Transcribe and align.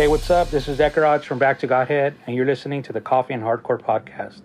Hey, 0.00 0.08
what's 0.08 0.30
up? 0.30 0.48
This 0.48 0.66
is 0.66 0.78
Ekaraj 0.78 1.24
from 1.24 1.38
Back 1.38 1.58
to 1.58 1.66
Godhead, 1.66 2.14
and 2.26 2.34
you're 2.34 2.46
listening 2.46 2.82
to 2.84 2.92
the 2.94 3.02
Coffee 3.02 3.34
and 3.34 3.42
Hardcore 3.42 3.78
podcast. 3.78 4.40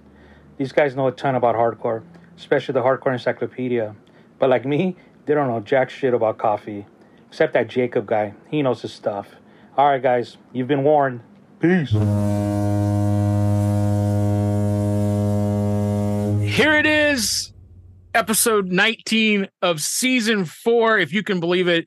These 0.57 0.73
guys 0.73 0.97
know 0.97 1.07
a 1.07 1.13
ton 1.13 1.35
about 1.35 1.55
hardcore, 1.55 2.03
especially 2.35 2.73
the 2.73 2.81
Hardcore 2.81 3.13
Encyclopedia. 3.13 3.95
But 4.37 4.49
like 4.49 4.65
me, 4.65 4.97
they 5.25 5.33
don't 5.33 5.47
know 5.47 5.61
jack 5.61 5.89
shit 5.89 6.13
about 6.13 6.37
coffee. 6.39 6.85
Except 7.29 7.53
that 7.53 7.69
Jacob 7.69 8.05
guy. 8.05 8.33
He 8.51 8.61
knows 8.63 8.81
his 8.81 8.91
stuff. 8.91 9.29
Alright, 9.77 10.03
guys, 10.03 10.35
you've 10.51 10.67
been 10.67 10.83
warned. 10.83 11.21
Peace. 11.61 11.91
Here 16.53 16.73
it 16.73 16.85
is, 16.85 17.53
episode 18.13 18.73
19 18.73 19.47
of 19.61 19.79
season 19.79 20.43
four, 20.43 20.99
if 20.99 21.13
you 21.13 21.23
can 21.23 21.39
believe 21.39 21.69
it. 21.69 21.85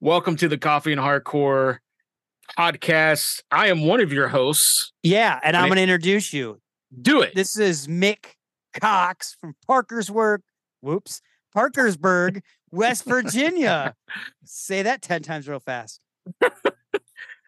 Welcome 0.00 0.36
to 0.36 0.48
the 0.48 0.58
Coffee 0.58 0.92
and 0.92 1.00
Hardcore 1.00 1.78
podcast. 2.56 3.42
I 3.50 3.68
am 3.68 3.86
one 3.86 4.00
of 4.00 4.12
your 4.12 4.28
hosts. 4.28 4.92
Yeah, 5.02 5.38
and 5.42 5.56
I'm 5.56 5.68
going 5.68 5.76
to 5.76 5.82
introduce 5.82 6.32
you. 6.32 6.60
Do 7.00 7.20
it. 7.22 7.34
This 7.34 7.58
is 7.58 7.86
Mick 7.88 8.34
Cox 8.80 9.36
from 9.40 9.54
Parkersburg. 9.68 10.40
Whoops, 10.80 11.20
Parkersburg, 11.54 12.42
West 12.70 13.04
Virginia. 13.04 13.94
Say 14.44 14.82
that 14.82 15.02
ten 15.02 15.22
times 15.22 15.48
real 15.48 15.60
fast. 15.60 16.00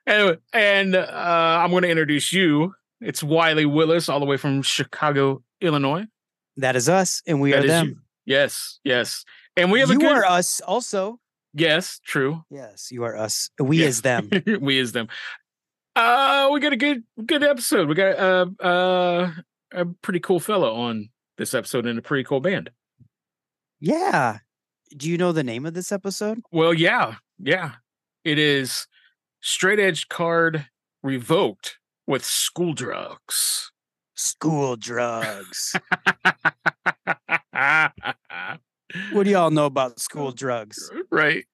Anyway, 0.07 0.39
and 0.55 0.97
uh, 0.97 1.05
I'm 1.07 1.71
going 1.71 1.83
to 1.83 1.91
introduce 1.91 2.33
you. 2.33 2.73
It's 3.03 3.23
Wiley 3.23 3.67
Willis, 3.67 4.09
all 4.09 4.21
the 4.21 4.25
way 4.25 4.39
from 4.39 4.63
Chicago, 4.63 5.43
Illinois. 5.61 6.07
That 6.57 6.77
is 6.77 6.89
us, 6.89 7.21
and 7.27 7.43
we 7.43 7.53
That 7.53 7.65
are 7.65 7.69
them. 7.69 7.87
you. 7.89 7.97
Yes, 8.25 8.81
yes. 8.85 9.27
And 9.55 9.71
we 9.71 9.81
have 9.81 9.91
a 9.91 9.93
you 9.93 9.99
good. 9.99 10.11
are 10.17 10.25
us, 10.25 10.63
also. 10.63 11.21
Yes, 11.59 12.01
true. 12.05 12.43
Yes, 12.51 12.91
you 12.91 13.05
are 13.05 13.17
us. 13.17 13.51
We 13.59 13.81
Yeah. 13.83 13.87
is 13.89 14.03
them. 14.03 14.31
we 14.61 14.79
is 14.79 14.93
them. 14.93 15.09
Uh, 15.97 16.49
we 16.53 16.61
got 16.61 16.73
a 16.73 16.77
good 16.77 17.03
good 17.27 17.43
episode. 17.43 17.89
We 17.89 17.95
got 17.95 18.19
uh 18.19 18.47
uh 18.65 19.31
a 19.73 19.85
pretty 20.03 20.21
cool 20.21 20.41
fellow 20.41 20.75
on 20.75 21.11
this 21.37 21.55
episode 21.55 21.87
and 21.87 21.99
a 21.99 22.03
pretty 22.03 22.25
cool 22.25 22.41
band. 22.41 22.71
yeah. 23.81 24.39
Do 24.97 25.11
you 25.11 25.19
know 25.19 25.33
the 25.33 25.45
name 25.45 25.67
of 25.67 25.75
this 25.75 25.93
episode? 25.93 26.41
Well, 26.51 26.73
yeah, 26.73 27.17
yeah. 27.39 27.73
It 28.25 28.39
is 28.39 28.87
straight 29.43 29.79
edge 29.79 30.09
card 30.09 30.67
revoked 31.03 31.77
with 32.07 32.25
school 32.25 32.73
drugs. 32.73 33.71
School 34.15 34.77
drugs. 34.77 35.77
what 39.13 39.25
do 39.25 39.31
y'all 39.31 39.51
know 39.51 39.67
about 39.67 40.01
school 40.01 40.33
drugs? 40.43 40.91
right. 41.11 41.45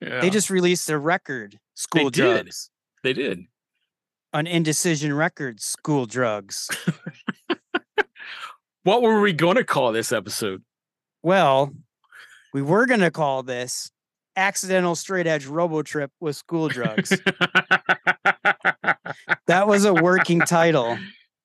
Yeah, 0.00 0.20
They 0.20 0.30
just 0.30 0.50
released 0.50 0.88
a 0.90 0.98
record, 0.98 1.58
School 1.74 2.10
did. 2.10 2.22
Drugs. 2.44 2.70
they 3.02 3.12
did. 3.12 3.40
On 4.32 4.46
Indecision 4.46 5.12
Records, 5.12 5.64
School 5.64 6.06
Drugs. 6.06 6.68
What 8.82 9.02
were 9.02 9.20
we 9.20 9.34
going 9.34 9.56
to 9.56 9.64
call 9.64 9.92
this 9.92 10.10
episode? 10.10 10.62
Well, 11.22 11.74
we 12.54 12.62
were 12.62 12.86
going 12.86 13.00
to 13.00 13.10
call 13.10 13.42
this 13.42 13.90
Accidental 14.36 14.94
Straight 14.94 15.26
Edge 15.26 15.44
Robo 15.44 15.82
Trip 15.82 16.10
with 16.18 16.34
School 16.36 16.68
Drugs. 16.68 17.10
that 19.46 19.66
was 19.66 19.84
a 19.84 19.92
working 19.92 20.40
title, 20.40 20.96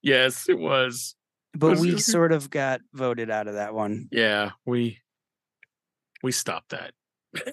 yes, 0.01 0.47
it 0.47 0.57
was. 0.57 1.15
but 1.53 1.71
Was 1.71 1.81
we 1.81 1.89
it? 1.95 1.99
sort 2.03 2.31
of 2.31 2.49
got 2.49 2.79
voted 2.93 3.29
out 3.29 3.47
of 3.49 3.55
that 3.55 3.73
one. 3.73 4.07
Yeah, 4.13 4.51
we 4.65 4.99
we 6.23 6.31
stopped 6.31 6.69
that. 6.69 6.91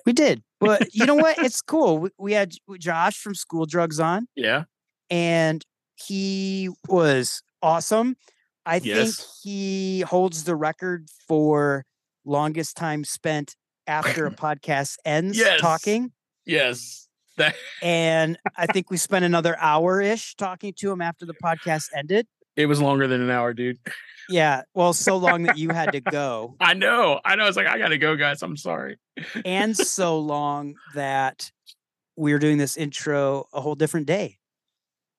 We 0.07 0.13
did. 0.13 0.45
But 0.67 0.95
you 0.95 1.07
know 1.07 1.15
what? 1.15 1.39
It's 1.45 1.61
cool. 1.63 1.99
We, 1.99 2.11
we 2.19 2.33
had 2.33 2.55
Josh 2.79 3.19
from 3.19 3.35
School 3.35 3.67
Drugs 3.67 4.01
on, 4.01 4.27
Yeah. 4.37 4.65
and 5.11 5.63
he 5.97 6.69
was 6.89 7.43
awesome. 7.63 8.17
I 8.65 8.79
think 8.79 9.15
he 9.43 10.01
holds 10.03 10.45
the 10.45 10.55
record 10.57 11.09
for 11.29 11.85
longest 12.25 12.77
time 12.77 13.05
spent 13.05 13.57
after 13.87 14.27
a 14.27 14.31
podcast 14.47 14.97
ends 15.05 15.37
Yes. 15.39 15.61
talking. 15.61 16.13
Yes. 16.47 17.09
That 17.39 17.57
And 17.83 18.39
I 18.57 18.67
think 18.67 18.91
we 18.91 18.97
spent 18.99 19.25
another 19.25 19.57
hour 19.59 20.01
ish 20.01 20.35
talking 20.37 20.75
to 20.79 20.93
him 20.93 21.01
after 21.01 21.25
the 21.27 21.35
podcast 21.35 21.89
ended. 21.97 22.27
It 22.57 22.67
was 22.67 22.81
longer 22.81 23.07
than 23.07 23.21
an 23.21 23.31
hour, 23.31 23.53
dude. 23.55 23.79
Yeah. 24.29 24.63
Well, 24.75 24.93
so 24.93 25.17
long 25.17 25.45
that 25.45 25.59
you 25.59 25.71
had 25.71 25.93
to 25.93 26.01
go, 26.01 26.57
I 26.61 26.75
know. 26.75 27.21
I 27.25 27.37
know. 27.37 27.47
It's 27.47 27.57
like 27.57 27.67
I 27.67 27.79
gotta 27.79 27.99
go, 27.99 28.17
guys. 28.17 28.43
I'm 28.43 28.57
sorry. 28.57 28.99
and 29.45 29.77
so 29.77 30.19
long 30.21 30.75
that 30.95 31.51
we 32.17 32.33
were 32.33 32.39
doing 32.39 32.59
this 32.59 32.77
intro 32.77 33.47
a 33.53 33.61
whole 33.61 33.75
different 33.75 34.07
day. 34.07 34.39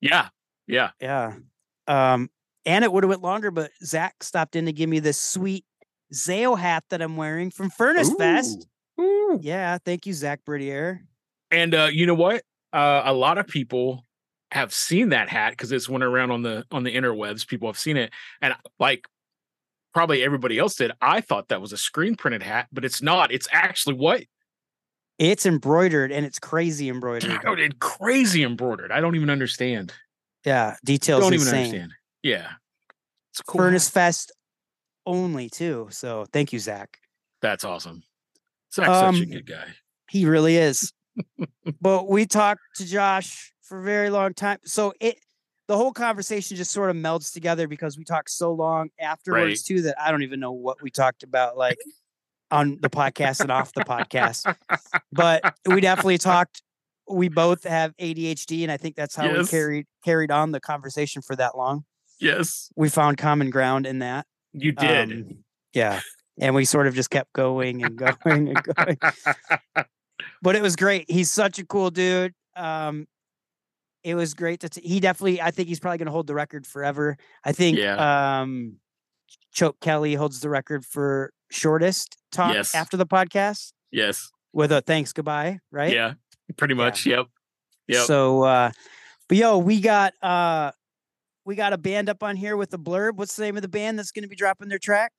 Yeah. 0.01 0.29
Yeah. 0.67 0.91
Yeah. 0.99 1.35
Um, 1.87 2.29
and 2.65 2.83
it 2.85 2.91
would 2.91 3.03
have 3.03 3.09
went 3.09 3.21
longer, 3.21 3.51
but 3.51 3.71
Zach 3.83 4.23
stopped 4.23 4.55
in 4.55 4.65
to 4.65 4.73
give 4.73 4.89
me 4.89 4.99
this 4.99 5.19
sweet 5.19 5.65
Zao 6.13 6.57
hat 6.57 6.83
that 6.89 7.01
I'm 7.01 7.17
wearing 7.17 7.51
from 7.51 7.69
Furnace 7.69 8.13
Fest. 8.13 8.67
Ooh. 8.99 9.03
Ooh. 9.03 9.39
Yeah. 9.41 9.77
Thank 9.83 10.05
you, 10.05 10.13
Zach 10.13 10.41
Bridier. 10.45 10.99
And 11.51 11.73
uh, 11.73 11.89
you 11.91 12.05
know 12.05 12.13
what? 12.13 12.43
Uh, 12.71 13.01
a 13.05 13.13
lot 13.13 13.37
of 13.37 13.47
people 13.47 14.05
have 14.53 14.73
seen 14.73 15.09
that 15.09 15.29
hat 15.29 15.51
because 15.51 15.71
it's 15.71 15.89
went 15.89 16.03
around 16.03 16.31
on 16.31 16.43
the 16.43 16.65
on 16.71 16.83
the 16.83 16.95
interwebs. 16.95 17.47
People 17.47 17.67
have 17.67 17.77
seen 17.77 17.97
it, 17.97 18.11
and 18.41 18.53
like 18.79 19.07
probably 19.93 20.23
everybody 20.23 20.57
else 20.59 20.75
did. 20.75 20.91
I 21.01 21.21
thought 21.21 21.49
that 21.49 21.59
was 21.61 21.73
a 21.73 21.77
screen 21.77 22.15
printed 22.15 22.43
hat, 22.43 22.67
but 22.71 22.85
it's 22.85 23.01
not. 23.01 23.31
It's 23.31 23.47
actually 23.51 23.95
what? 23.95 24.23
It's 25.19 25.45
embroidered 25.45 26.11
and 26.11 26.25
it's 26.25 26.39
crazy 26.39 26.89
embroidered. 26.89 27.39
It 27.59 27.79
crazy 27.79 28.43
embroidered. 28.43 28.91
I 28.91 28.99
don't 28.99 29.15
even 29.15 29.29
understand. 29.29 29.93
Yeah. 30.43 30.75
Details 30.83 31.19
I 31.19 31.23
don't 31.25 31.33
insane. 31.33 31.47
even 31.49 31.59
understand. 31.63 31.91
Yeah, 32.23 32.47
it's 33.31 33.41
cool. 33.41 33.59
Furnace. 33.59 33.89
Fest 33.89 34.31
only 35.05 35.49
too. 35.49 35.87
So 35.91 36.25
thank 36.31 36.53
you, 36.53 36.59
Zach. 36.59 36.97
That's 37.41 37.63
awesome. 37.63 38.03
Zach's 38.73 38.87
such 38.87 39.03
a 39.03 39.07
Um, 39.07 39.25
good 39.25 39.45
guy. 39.47 39.67
He 40.09 40.25
really 40.25 40.57
is. 40.57 40.93
but 41.81 42.07
we 42.07 42.25
talked 42.25 42.61
to 42.75 42.85
Josh 42.85 43.52
for 43.63 43.79
a 43.79 43.83
very 43.83 44.09
long 44.09 44.33
time. 44.33 44.59
So 44.65 44.93
it 44.99 45.17
the 45.67 45.77
whole 45.77 45.93
conversation 45.93 46.57
just 46.57 46.71
sort 46.71 46.89
of 46.89 46.95
melds 46.95 47.31
together 47.33 47.67
because 47.67 47.97
we 47.97 48.03
talked 48.03 48.29
so 48.29 48.51
long 48.53 48.89
afterwards 48.99 49.63
too 49.63 49.81
that 49.83 49.95
I 49.99 50.11
don't 50.11 50.23
even 50.23 50.39
know 50.39 50.51
what 50.51 50.81
we 50.81 50.91
talked 50.91 51.23
about 51.23 51.57
like 51.57 51.77
on 52.51 52.79
the 52.81 52.89
podcast 52.89 53.39
and 53.39 53.51
off 53.51 53.71
the 53.73 53.81
podcast. 53.85 54.55
But 55.11 55.55
we 55.65 55.81
definitely 55.81 56.17
talked 56.17 56.61
we 57.09 57.29
both 57.29 57.63
have 57.63 57.95
ADHD 57.97 58.63
and 58.63 58.71
I 58.71 58.77
think 58.77 58.95
that's 58.95 59.15
how 59.15 59.31
we 59.31 59.45
carried 59.47 59.85
carried 60.03 60.31
on 60.31 60.51
the 60.51 60.59
conversation 60.59 61.21
for 61.21 61.35
that 61.35 61.57
long. 61.57 61.85
Yes, 62.19 62.69
We 62.75 62.89
found 62.89 63.17
common 63.17 63.49
ground 63.49 63.85
in 63.85 63.99
that. 63.99 64.25
you 64.53 64.71
did. 64.71 65.11
Um, 65.11 65.43
yeah. 65.73 65.99
And 66.39 66.55
we 66.55 66.65
sort 66.65 66.87
of 66.87 66.95
just 66.95 67.09
kept 67.09 67.33
going 67.33 67.83
and 67.83 67.95
going 67.97 68.49
and 68.49 68.63
going. 68.63 68.97
but 70.41 70.55
it 70.55 70.61
was 70.61 70.75
great. 70.75 71.09
He's 71.09 71.31
such 71.31 71.59
a 71.59 71.65
cool 71.65 71.91
dude. 71.91 72.33
Um, 72.55 73.07
it 74.03 74.15
was 74.15 74.33
great 74.33 74.59
to. 74.61 74.69
T- 74.69 74.87
he 74.87 74.99
definitely. 74.99 75.41
I 75.41 75.51
think 75.51 75.67
he's 75.67 75.79
probably 75.79 75.97
going 75.99 76.07
to 76.07 76.11
hold 76.11 76.27
the 76.27 76.35
record 76.35 76.67
forever. 76.67 77.17
I 77.43 77.51
think. 77.51 77.77
Yeah. 77.77 78.41
Um, 78.41 78.77
Choke 79.53 79.79
Kelly 79.79 80.15
holds 80.15 80.39
the 80.39 80.49
record 80.49 80.83
for 80.85 81.31
shortest 81.51 82.17
talk 82.31 82.53
Yes. 82.55 82.73
after 82.73 82.97
the 82.97 83.05
podcast 83.05 83.73
yes. 83.91 84.31
with 84.51 84.71
a 84.71 84.81
thanks 84.81 85.13
goodbye. 85.13 85.59
Right. 85.71 85.93
Yeah. 85.93 86.13
Pretty 86.57 86.73
much. 86.73 87.05
Yep. 87.05 87.27
Yep. 87.87 88.05
So, 88.05 88.43
uh, 88.43 88.71
but 89.27 89.37
yo, 89.37 89.57
we 89.59 89.79
got 89.79 90.13
uh, 90.21 90.71
we 91.45 91.55
got 91.55 91.73
a 91.73 91.77
band 91.77 92.09
up 92.09 92.23
on 92.23 92.35
here 92.35 92.57
with 92.57 92.73
a 92.73 92.77
blurb. 92.77 93.15
What's 93.15 93.35
the 93.35 93.43
name 93.43 93.55
of 93.55 93.61
the 93.61 93.67
band 93.67 93.99
that's 93.99 94.11
going 94.11 94.23
to 94.23 94.29
be 94.29 94.35
dropping 94.35 94.69
their 94.69 94.79
track? 94.79 95.11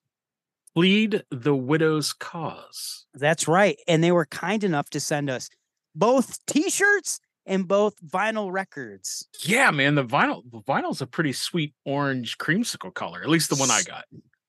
Plead 0.74 1.22
the 1.30 1.54
widow's 1.54 2.12
cause. 2.12 3.06
That's 3.14 3.46
right, 3.46 3.78
and 3.86 4.02
they 4.02 4.10
were 4.10 4.26
kind 4.26 4.64
enough 4.64 4.90
to 4.90 5.00
send 5.00 5.30
us 5.30 5.48
both 5.94 6.44
T-shirts 6.46 7.20
and 7.46 7.66
both 7.68 7.94
vinyl 8.06 8.50
records. 8.52 9.28
Yeah, 9.42 9.70
man, 9.70 9.94
the 9.94 10.04
vinyl 10.04 10.42
the 10.50 10.60
vinyl's 10.60 11.00
a 11.02 11.06
pretty 11.06 11.32
sweet 11.32 11.74
orange 11.84 12.38
creamsicle 12.38 12.94
color. 12.94 13.22
At 13.22 13.28
least 13.28 13.50
the 13.50 13.56
one 13.56 13.70
I 13.70 13.82
got. 13.82 14.04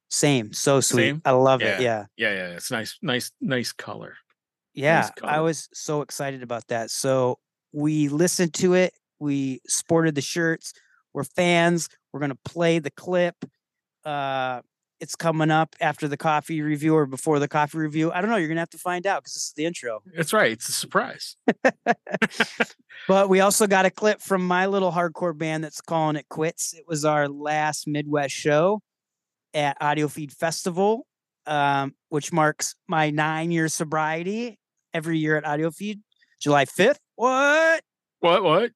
Same, 0.10 0.54
so 0.54 0.80
sweet. 0.80 1.04
Same? 1.10 1.22
I 1.26 1.32
love 1.32 1.62
Yeah. 1.62 1.76
it. 1.78 1.82
Yeah. 1.82 2.06
Yeah, 2.18 2.34
yeah, 2.34 2.48
it's 2.56 2.72
nice, 2.72 2.98
nice, 3.02 3.32
nice 3.42 3.72
color. 3.74 4.16
Yeah, 4.74 5.10
I 5.18 5.20
color. 5.20 5.44
was 5.44 5.68
so 5.74 6.02
excited 6.02 6.44
about 6.44 6.68
that. 6.68 6.92
So 6.92 7.40
we 7.74 8.08
listened 8.10 8.54
to 8.56 8.74
it. 8.76 8.94
We 9.20 9.62
sported 9.68 10.16
the 10.16 10.22
shirts. 10.22 10.74
We're 11.14 11.24
fans. 11.24 11.90
We're 12.12 12.20
gonna 12.20 12.38
play 12.46 12.80
the 12.80 12.92
clip. 12.92 13.36
Uh, 14.06 14.62
it's 15.06 15.16
coming 15.16 15.52
up 15.52 15.76
after 15.80 16.08
the 16.08 16.18
coffee 16.18 16.62
review 16.62 16.96
or 16.96 17.06
before 17.06 17.40
the 17.40 17.48
coffee 17.48 17.78
review. 17.78 18.12
I 18.12 18.22
don't 18.22 18.30
know. 18.30 18.38
You're 18.38 18.48
gonna 18.50 18.60
have 18.60 18.70
to 18.72 18.78
find 18.78 19.08
out 19.08 19.22
because 19.22 19.34
this 19.36 19.44
is 19.44 19.54
the 19.54 19.66
intro. 19.66 20.02
That's 20.16 20.34
right. 20.34 20.52
It's 20.52 20.68
a 20.68 20.74
surprise. 20.74 21.38
But 23.08 23.30
we 23.30 23.40
also 23.40 23.68
got 23.68 23.86
a 23.86 23.92
clip 23.92 24.20
from 24.20 24.46
my 24.46 24.66
little 24.66 24.92
hardcore 24.92 25.38
band 25.38 25.64
that's 25.64 25.82
calling 25.82 26.16
it 26.16 26.28
quits. 26.30 26.74
It 26.74 26.86
was 26.88 27.06
our 27.06 27.28
last 27.28 27.88
Midwest 27.88 28.34
show 28.34 28.82
at 29.54 29.78
Audio 29.80 30.08
Feed 30.08 30.32
Festival, 30.32 31.06
um, 31.46 31.94
which 32.10 32.34
marks 32.34 32.76
my 32.88 33.12
nine 33.12 33.52
year 33.52 33.68
sobriety 33.68 34.58
every 34.94 35.20
year 35.20 35.38
at 35.38 35.46
Audio 35.46 35.70
Feed, 35.70 36.02
July 36.40 36.66
5th. 36.66 36.98
What? 37.16 37.84
What? 38.22 38.44
What? 38.44 38.72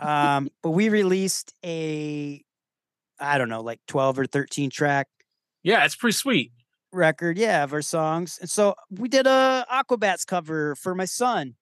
um, 0.00 0.48
but 0.62 0.70
we 0.70 0.88
released 0.88 1.54
a, 1.64 2.42
I 3.20 3.38
don't 3.38 3.48
know, 3.48 3.62
like 3.62 3.78
12 3.86 4.18
or 4.18 4.26
13 4.26 4.70
track 4.70 5.06
Yeah, 5.64 5.84
it's 5.84 5.96
pretty 5.96 6.12
sweet. 6.14 6.52
record, 6.92 7.36
yeah, 7.38 7.64
of 7.64 7.72
our 7.72 7.82
songs. 7.82 8.38
And 8.40 8.48
so 8.48 8.74
we 8.90 9.08
did 9.08 9.26
a 9.26 9.66
Aquabats 9.72 10.24
cover 10.24 10.76
for 10.76 10.94
my 10.94 11.06
son, 11.06 11.54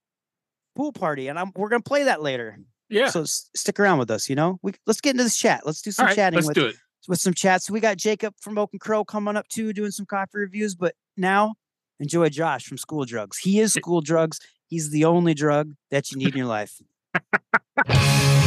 pool 0.76 0.93
party, 0.93 1.28
and 1.28 1.38
I'm 1.38 1.52
we're 1.56 1.70
gonna 1.70 1.82
play 1.82 2.02
that 2.04 2.20
later. 2.20 2.58
Yeah. 2.90 3.08
So 3.08 3.22
s- 3.22 3.49
stick 3.56 3.81
around 3.81 3.99
with 3.99 4.10
us, 4.10 4.28
you 4.28 4.37
know. 4.37 4.58
We 4.60 4.72
let's 4.87 5.00
get 5.00 5.12
into 5.12 5.25
this 5.25 5.38
chat. 5.38 5.62
Let's 5.64 5.81
do 5.81 5.90
some 5.90 6.06
right, 6.06 6.14
chatting 6.16 6.37
let's 6.37 6.49
with 6.49 6.54
do 6.56 6.66
it. 6.66 6.76
with 7.08 7.20
some 7.20 7.32
chats. 7.32 7.70
We 7.70 7.81
got 7.81 7.96
Jacob 7.96 8.34
from 8.40 8.58
Oak 8.58 8.70
and 8.72 8.81
Crow 8.81 9.04
coming 9.04 9.37
up 9.37 9.49
too, 9.49 9.72
doing 9.72 9.90
some 9.93 10.05
coffee 10.05 10.31
reviews. 10.38 10.75
But 10.75 10.94
now 11.16 11.55
enjoy 12.00 12.28
Josh 12.28 12.66
from 12.66 12.76
School 12.76 13.05
Drugs. 13.06 13.38
He 13.38 13.60
is 13.60 13.72
School 13.72 14.00
Drugs. 14.02 14.40
He's 14.66 14.90
the 14.90 15.05
only 15.06 15.32
drug 15.32 15.72
that 15.90 16.10
you 16.10 16.19
need 16.19 16.28
in 16.31 16.37
your 16.38 16.46
life. 16.46 16.81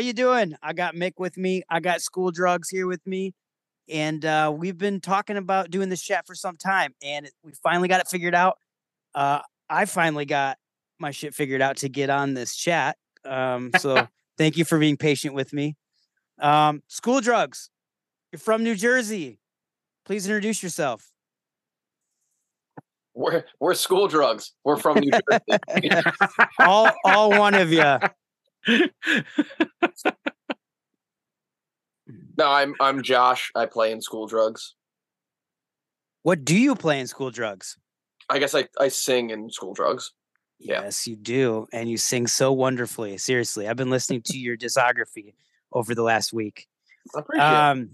you 0.00 0.12
doing? 0.12 0.54
I 0.62 0.72
got 0.72 0.94
Mick 0.94 1.12
with 1.18 1.36
me. 1.36 1.62
I 1.70 1.80
got 1.80 2.00
School 2.00 2.30
Drugs 2.30 2.68
here 2.68 2.86
with 2.86 3.06
me, 3.06 3.34
and 3.88 4.24
uh, 4.24 4.52
we've 4.56 4.78
been 4.78 5.00
talking 5.00 5.36
about 5.36 5.70
doing 5.70 5.88
this 5.88 6.02
chat 6.02 6.26
for 6.26 6.34
some 6.34 6.56
time, 6.56 6.94
and 7.02 7.26
it- 7.26 7.34
we 7.44 7.52
finally 7.62 7.88
got 7.88 8.00
it 8.00 8.08
figured 8.08 8.34
out. 8.34 8.58
Uh, 9.14 9.40
I 9.68 9.84
finally 9.84 10.24
got 10.24 10.58
my 10.98 11.10
shit 11.12 11.34
figured 11.34 11.62
out 11.62 11.78
to 11.78 11.88
get 11.88 12.10
on 12.10 12.34
this 12.34 12.54
chat. 12.56 12.96
Um, 13.24 13.70
so 13.78 14.06
thank 14.38 14.56
you 14.56 14.64
for 14.64 14.78
being 14.78 14.96
patient 14.96 15.34
with 15.34 15.52
me. 15.52 15.76
Um, 16.40 16.82
School 16.88 17.20
Drugs, 17.20 17.70
you're 18.32 18.40
from 18.40 18.62
New 18.64 18.74
Jersey. 18.74 19.38
Please 20.04 20.26
introduce 20.26 20.62
yourself. 20.62 21.06
We're 23.14 23.44
we're 23.58 23.74
school 23.74 24.08
drugs. 24.08 24.52
We're 24.64 24.76
from 24.76 25.00
New 25.00 25.10
Jersey. 25.30 25.90
All, 26.60 26.90
all 27.04 27.30
one 27.30 27.54
of 27.54 27.72
you. 27.72 27.98
No, 28.68 28.88
I'm 32.38 32.74
I'm 32.80 33.02
Josh. 33.02 33.50
I 33.54 33.66
play 33.66 33.92
in 33.92 34.00
school 34.00 34.26
drugs. 34.26 34.74
What 36.22 36.44
do 36.44 36.56
you 36.56 36.74
play 36.74 37.00
in 37.00 37.06
School 37.06 37.30
Drugs? 37.30 37.78
I 38.28 38.38
guess 38.38 38.54
I, 38.54 38.68
I 38.78 38.88
sing 38.88 39.30
in 39.30 39.50
school 39.50 39.72
drugs. 39.74 40.12
Yeah. 40.58 40.82
Yes, 40.82 41.06
you 41.06 41.16
do. 41.16 41.66
And 41.72 41.88
you 41.88 41.96
sing 41.96 42.26
so 42.26 42.52
wonderfully. 42.52 43.16
Seriously. 43.16 43.66
I've 43.66 43.76
been 43.76 43.90
listening 43.90 44.22
to 44.26 44.38
your 44.38 44.56
discography 44.56 45.32
over 45.72 45.94
the 45.94 46.02
last 46.02 46.32
week. 46.32 46.68
I 47.16 47.20
appreciate 47.20 47.46
it. 47.46 47.52
Um 47.52 47.90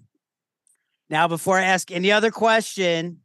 now 1.09 1.29
before 1.29 1.57
I 1.59 1.63
ask 1.65 1.93
any 1.93 2.11
other 2.11 2.33
question, 2.33 3.21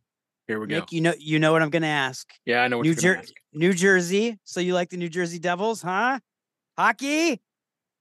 Here 0.48 0.60
we 0.60 0.68
go. 0.68 0.86
You 0.92 1.02
know 1.02 1.14
you 1.18 1.40
know 1.40 1.52
what 1.52 1.64
I'm 1.64 1.72
gonna 1.72 1.88
ask. 1.88 2.32
Yeah, 2.46 2.62
I 2.62 2.68
know 2.68 2.78
what 2.78 2.84
New 2.84 2.90
you're 2.90 2.96
gonna 2.96 3.16
Jer- 3.16 3.20
ask. 3.20 3.34
New 3.52 3.74
Jersey. 3.74 4.40
So 4.44 4.60
you 4.60 4.76
like 4.76 4.92
the 4.92 4.98
New 4.98 5.10
Jersey 5.10 5.40
Devils, 5.40 5.82
huh? 5.82 6.20
Hockey? 6.78 7.42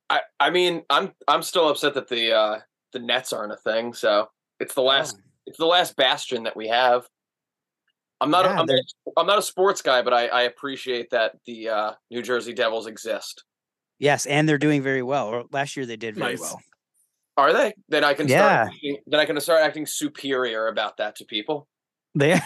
I, 0.09 0.21
I 0.39 0.51
mean 0.51 0.83
I'm 0.91 1.13
I'm 1.29 1.43
still 1.43 1.69
upset 1.69 1.95
that 1.95 2.09
the 2.09 2.33
uh 2.33 2.59
the 2.93 2.99
Nets 2.99 3.33
aren't 3.33 3.53
a 3.53 3.57
thing. 3.57 3.93
So 3.95 4.29
it's 4.59 4.75
the 4.75 4.83
last 4.83 5.17
Oh, 5.19 5.23
it's 5.47 5.59
the 5.59 5.67
last 5.67 5.97
bastion 5.97 6.43
that 6.45 6.57
we 6.57 6.69
have. 6.69 7.07
I'm 8.21 8.31
not 8.31 8.45
Yeah, 8.45 8.57
a, 8.57 8.61
I'm, 8.61 8.67
they're- 8.67 8.77
not, 9.07 9.13
I'm 9.17 9.27
not 9.27 9.39
a 9.39 9.43
sports 9.43 9.81
guy, 9.83 10.03
but 10.03 10.13
I, 10.13 10.27
I 10.27 10.43
appreciate 10.43 11.11
that 11.11 11.37
the 11.47 11.69
uh, 11.71 11.93
New 12.11 12.23
Jersey 12.23 12.53
Devils 12.53 12.87
exist. 12.87 13.45
yes, 13.99 14.27
and 14.27 14.49
they're 14.49 14.59
doing 14.59 14.83
very 14.83 15.03
well. 15.03 15.29
Or 15.29 15.45
last 15.53 15.77
year 15.77 15.87
they 15.87 15.97
did 15.97 16.17
very 16.17 16.33
Nice. 16.33 16.41
well. 16.41 16.61
Are 17.37 17.53
they? 17.55 17.73
Then 17.89 18.05
I 18.05 18.13
can 18.15 18.29
Yeah. 18.29 18.39
start 18.65 18.75
acting, 18.75 18.97
then 19.07 19.21
I 19.21 19.25
can 19.25 19.41
start 19.41 19.63
acting 19.63 19.87
superior 19.87 20.67
about 20.69 20.99
that 20.99 21.17
to 21.17 21.25
people. 21.25 21.67
They 22.15 22.39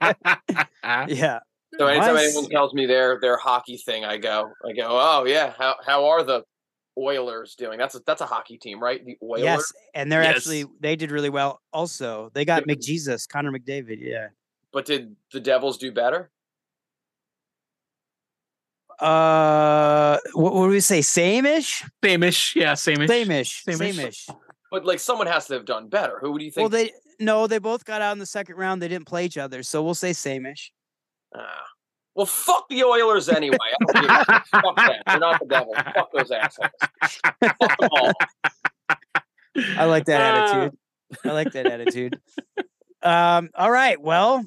Ah, 0.00 1.06
yeah. 1.08 1.40
So 1.80 1.86
anytime 1.86 2.14
Nice. 2.16 2.34
anyone 2.36 2.50
tells 2.50 2.74
me 2.74 2.84
their 2.84 3.18
their 3.22 3.38
hockey 3.38 3.78
thing, 3.78 4.04
I 4.04 4.18
go, 4.18 4.52
I 4.68 4.74
go, 4.74 4.88
oh 4.90 5.24
yeah, 5.24 5.54
how 5.56 5.76
how 5.82 6.04
are 6.08 6.22
the 6.22 6.42
Oilers 6.98 7.54
doing? 7.54 7.78
That's 7.78 7.94
a 7.94 8.00
that's 8.04 8.20
a 8.20 8.26
hockey 8.26 8.58
team, 8.58 8.82
right? 8.82 9.02
The 9.02 9.16
Oilers. 9.22 9.44
Yes. 9.44 9.72
And 9.94 10.12
they're 10.12 10.22
Yes. 10.22 10.36
actually 10.36 10.66
they 10.80 10.94
did 10.94 11.10
really 11.10 11.30
well 11.30 11.62
also. 11.72 12.30
They 12.34 12.44
got 12.44 12.64
McJesus, 12.64 13.26
Connor 13.26 13.50
McDavid. 13.50 13.96
Yeah. 13.98 14.28
But 14.74 14.84
did 14.84 15.16
the 15.32 15.40
Devils 15.40 15.78
do 15.78 15.90
better? 15.90 16.30
Uh 18.98 20.18
what 20.34 20.52
would 20.52 20.68
we 20.68 20.80
say? 20.80 21.00
Same-ish? 21.00 21.82
Same-ish. 22.04 22.56
Yeah, 22.56 22.74
same-ish. 22.74 23.08
Same-ish. 23.08 23.64
Same-ish. 23.64 23.96
Same-ish. 23.96 24.26
But 24.70 24.84
like 24.84 24.98
someone 24.98 25.28
has 25.28 25.46
to 25.46 25.54
have 25.54 25.64
done 25.64 25.88
better. 25.88 26.18
Who 26.20 26.38
do 26.38 26.44
you 26.44 26.50
think? 26.50 26.62
Well, 26.64 26.68
they 26.68 26.92
no, 27.18 27.46
they 27.46 27.56
both 27.58 27.86
got 27.86 28.02
out 28.02 28.12
in 28.12 28.18
the 28.18 28.26
second 28.26 28.56
round. 28.56 28.82
They 28.82 28.88
didn't 28.88 29.06
play 29.06 29.24
each 29.24 29.38
other, 29.38 29.62
so 29.62 29.82
we'll 29.82 29.94
say 29.94 30.12
same-ish. 30.12 30.72
Ah. 31.34 31.64
well, 32.14 32.26
fuck 32.26 32.68
the 32.68 32.82
Oilers 32.84 33.28
anyway. 33.28 33.56
I 33.62 33.76
don't 33.92 34.02
give 34.02 34.10
a 34.10 34.24
fuck. 34.24 34.46
fuck 34.50 34.76
them. 34.76 35.02
They're 35.06 35.18
not 35.18 35.40
the 35.40 35.46
devil. 35.46 35.74
Fuck 35.74 36.10
those 36.12 36.30
assholes. 36.30 36.70
fuck 37.40 37.78
them 37.78 37.88
all. 37.92 38.12
I 39.76 39.84
like 39.84 40.04
that 40.06 40.20
Ah. 40.20 40.44
attitude. 40.52 40.78
I 41.24 41.32
like 41.32 41.52
that 41.52 41.66
attitude. 41.66 42.20
Um, 43.02 43.50
all 43.54 43.70
right. 43.70 44.00
Well, 44.00 44.44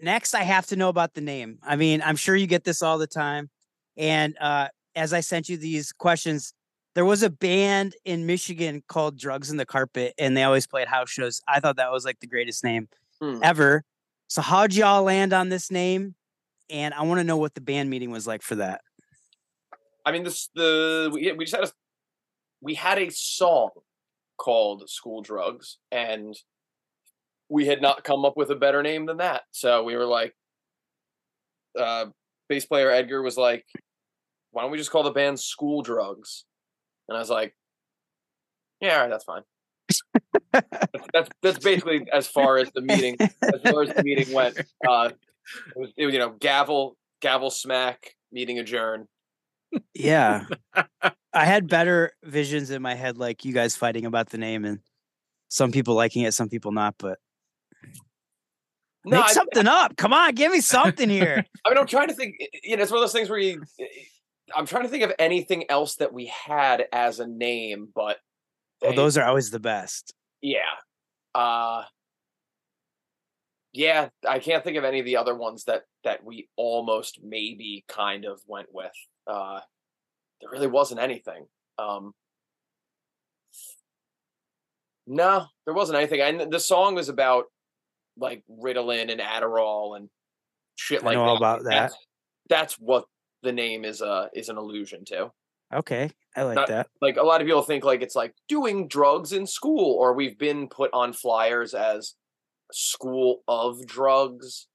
next 0.00 0.34
I 0.34 0.42
have 0.42 0.66
to 0.66 0.76
know 0.76 0.88
about 0.88 1.14
the 1.14 1.20
name. 1.20 1.58
I 1.62 1.76
mean, 1.76 2.02
I'm 2.02 2.16
sure 2.16 2.36
you 2.36 2.46
get 2.46 2.64
this 2.64 2.82
all 2.82 2.98
the 2.98 3.06
time. 3.06 3.50
And 3.96 4.36
uh, 4.40 4.68
as 4.96 5.12
I 5.12 5.20
sent 5.20 5.48
you 5.48 5.56
these 5.56 5.92
questions, 5.92 6.52
there 6.94 7.04
was 7.04 7.22
a 7.22 7.30
band 7.30 7.94
in 8.04 8.26
Michigan 8.26 8.82
called 8.86 9.18
Drugs 9.18 9.50
in 9.50 9.56
the 9.56 9.66
Carpet, 9.66 10.14
and 10.18 10.36
they 10.36 10.42
always 10.44 10.66
played 10.66 10.88
house 10.88 11.10
shows. 11.10 11.40
I 11.48 11.58
thought 11.60 11.76
that 11.76 11.90
was 11.90 12.04
like 12.04 12.20
the 12.20 12.26
greatest 12.26 12.62
name 12.64 12.88
Hmm. 13.20 13.38
ever. 13.42 13.82
So 14.34 14.42
how'd 14.42 14.74
y'all 14.74 15.04
land 15.04 15.32
on 15.32 15.48
this 15.48 15.70
name? 15.70 16.16
And 16.68 16.92
I 16.92 17.02
want 17.02 17.20
to 17.20 17.24
know 17.24 17.36
what 17.36 17.54
the 17.54 17.60
band 17.60 17.88
meeting 17.88 18.10
was 18.10 18.26
like 18.26 18.42
for 18.42 18.56
that. 18.56 18.80
I 20.04 20.10
mean, 20.10 20.24
this 20.24 20.50
the 20.56 21.08
we, 21.12 21.30
we 21.30 21.44
just 21.44 21.54
had 21.54 21.66
a 21.66 21.72
we 22.60 22.74
had 22.74 22.98
a 22.98 23.12
song 23.12 23.70
called 24.36 24.90
"School 24.90 25.22
Drugs," 25.22 25.78
and 25.92 26.34
we 27.48 27.66
had 27.66 27.80
not 27.80 28.02
come 28.02 28.24
up 28.24 28.36
with 28.36 28.50
a 28.50 28.56
better 28.56 28.82
name 28.82 29.06
than 29.06 29.18
that. 29.18 29.42
So 29.52 29.84
we 29.84 29.94
were 29.94 30.04
like, 30.04 30.34
uh, 31.78 32.06
bass 32.48 32.66
player 32.66 32.90
Edgar 32.90 33.22
was 33.22 33.36
like, 33.36 33.64
"Why 34.50 34.62
don't 34.62 34.72
we 34.72 34.78
just 34.78 34.90
call 34.90 35.04
the 35.04 35.12
band 35.12 35.38
School 35.38 35.82
Drugs?" 35.82 36.44
And 37.08 37.16
I 37.16 37.20
was 37.20 37.30
like, 37.30 37.54
"Yeah, 38.80 38.96
all 38.96 39.02
right, 39.02 39.10
that's 39.10 39.22
fine." 39.22 39.42
That's, 40.52 41.06
that's 41.12 41.28
that's 41.42 41.58
basically 41.58 42.06
as 42.12 42.26
far 42.26 42.58
as 42.58 42.70
the 42.72 42.80
meeting 42.80 43.16
as 43.20 43.60
far 43.62 43.82
as 43.82 43.94
the 43.94 44.02
meeting 44.02 44.32
went. 44.34 44.58
Uh, 44.88 45.10
it 45.76 45.78
was, 45.78 45.90
it 45.96 46.12
you 46.12 46.18
know 46.18 46.30
gavel 46.40 46.96
gavel 47.20 47.50
smack 47.50 48.14
meeting 48.32 48.58
adjourn. 48.58 49.06
Yeah. 49.94 50.46
I 51.32 51.44
had 51.44 51.68
better 51.68 52.12
visions 52.22 52.70
in 52.70 52.80
my 52.80 52.94
head, 52.94 53.18
like 53.18 53.44
you 53.44 53.52
guys 53.52 53.74
fighting 53.76 54.06
about 54.06 54.30
the 54.30 54.38
name 54.38 54.64
and 54.64 54.78
some 55.48 55.72
people 55.72 55.94
liking 55.94 56.22
it, 56.22 56.32
some 56.32 56.48
people 56.48 56.70
not, 56.72 56.94
but 56.98 57.18
No, 59.04 59.18
make 59.18 59.26
I- 59.30 59.32
something 59.32 59.66
up. 59.66 59.96
Come 59.96 60.12
on, 60.12 60.34
give 60.34 60.52
me 60.52 60.60
something 60.60 61.08
here. 61.10 61.44
I 61.64 61.70
mean, 61.70 61.78
I'm 61.78 61.86
trying 61.86 62.08
to 62.08 62.14
think. 62.14 62.36
You 62.62 62.76
know, 62.76 62.82
it's 62.82 62.92
one 62.92 62.98
of 62.98 63.02
those 63.02 63.12
things 63.12 63.28
where 63.28 63.38
you. 63.38 63.62
I'm 64.54 64.66
trying 64.66 64.84
to 64.84 64.88
think 64.88 65.02
of 65.04 65.12
anything 65.18 65.64
else 65.70 65.96
that 65.96 66.12
we 66.12 66.26
had 66.26 66.84
as 66.92 67.18
a 67.18 67.26
name, 67.26 67.88
but 67.94 68.18
well, 68.82 68.94
those 68.94 69.16
are 69.16 69.24
always 69.24 69.50
the 69.50 69.60
best. 69.60 70.14
Yeah, 70.44 70.60
uh, 71.34 71.84
yeah. 73.72 74.08
I 74.28 74.38
can't 74.38 74.62
think 74.62 74.76
of 74.76 74.84
any 74.84 75.00
of 75.00 75.06
the 75.06 75.16
other 75.16 75.34
ones 75.34 75.64
that 75.64 75.84
that 76.04 76.22
we 76.22 76.48
almost 76.56 77.20
maybe 77.22 77.84
kind 77.88 78.26
of 78.26 78.40
went 78.46 78.68
with. 78.70 78.92
Uh, 79.26 79.60
there 80.40 80.50
really 80.50 80.66
wasn't 80.66 81.00
anything. 81.00 81.46
Um, 81.78 82.12
no, 85.06 85.46
there 85.64 85.74
wasn't 85.74 85.98
anything. 85.98 86.20
And 86.20 86.52
the 86.52 86.60
song 86.60 86.94
was 86.94 87.08
about 87.08 87.44
like 88.18 88.42
Ritalin 88.50 89.10
and 89.10 89.20
Adderall 89.20 89.96
and 89.96 90.10
shit 90.76 91.02
I 91.02 91.06
like 91.06 91.14
know 91.14 91.22
all 91.22 91.34
that. 91.34 91.36
about 91.38 91.64
that. 91.64 91.70
That's, 91.70 91.96
that's 92.48 92.74
what 92.74 93.04
the 93.42 93.52
name 93.52 93.84
is 93.84 94.02
uh 94.02 94.28
is 94.34 94.50
an 94.50 94.58
allusion 94.58 95.04
to. 95.06 95.30
Okay. 95.72 96.10
I 96.36 96.42
like 96.42 96.56
Not- 96.56 96.68
that. 96.68 96.88
Like 97.00 97.16
a 97.16 97.22
lot 97.22 97.40
of 97.40 97.46
people 97.46 97.62
think 97.62 97.84
like 97.84 98.02
it's 98.02 98.16
like 98.16 98.34
doing 98.48 98.88
drugs 98.88 99.32
in 99.32 99.46
school, 99.46 99.94
or 99.94 100.12
we've 100.14 100.38
been 100.38 100.68
put 100.68 100.90
on 100.92 101.12
flyers 101.12 101.74
as 101.74 102.14
school 102.72 103.42
of 103.48 103.86
drugs. 103.86 104.66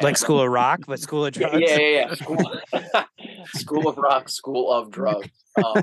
Like 0.00 0.16
School 0.16 0.40
of 0.40 0.48
Rock, 0.50 0.80
but 0.86 1.00
School 1.00 1.26
of 1.26 1.32
Drugs. 1.34 1.56
yeah, 1.58 1.76
yeah. 1.78 2.06
yeah. 2.08 2.14
School, 2.14 2.60
school 3.54 3.88
of 3.88 3.96
rock, 3.98 4.28
school 4.28 4.70
of 4.72 4.90
drugs. 4.92 5.28
Um, 5.56 5.82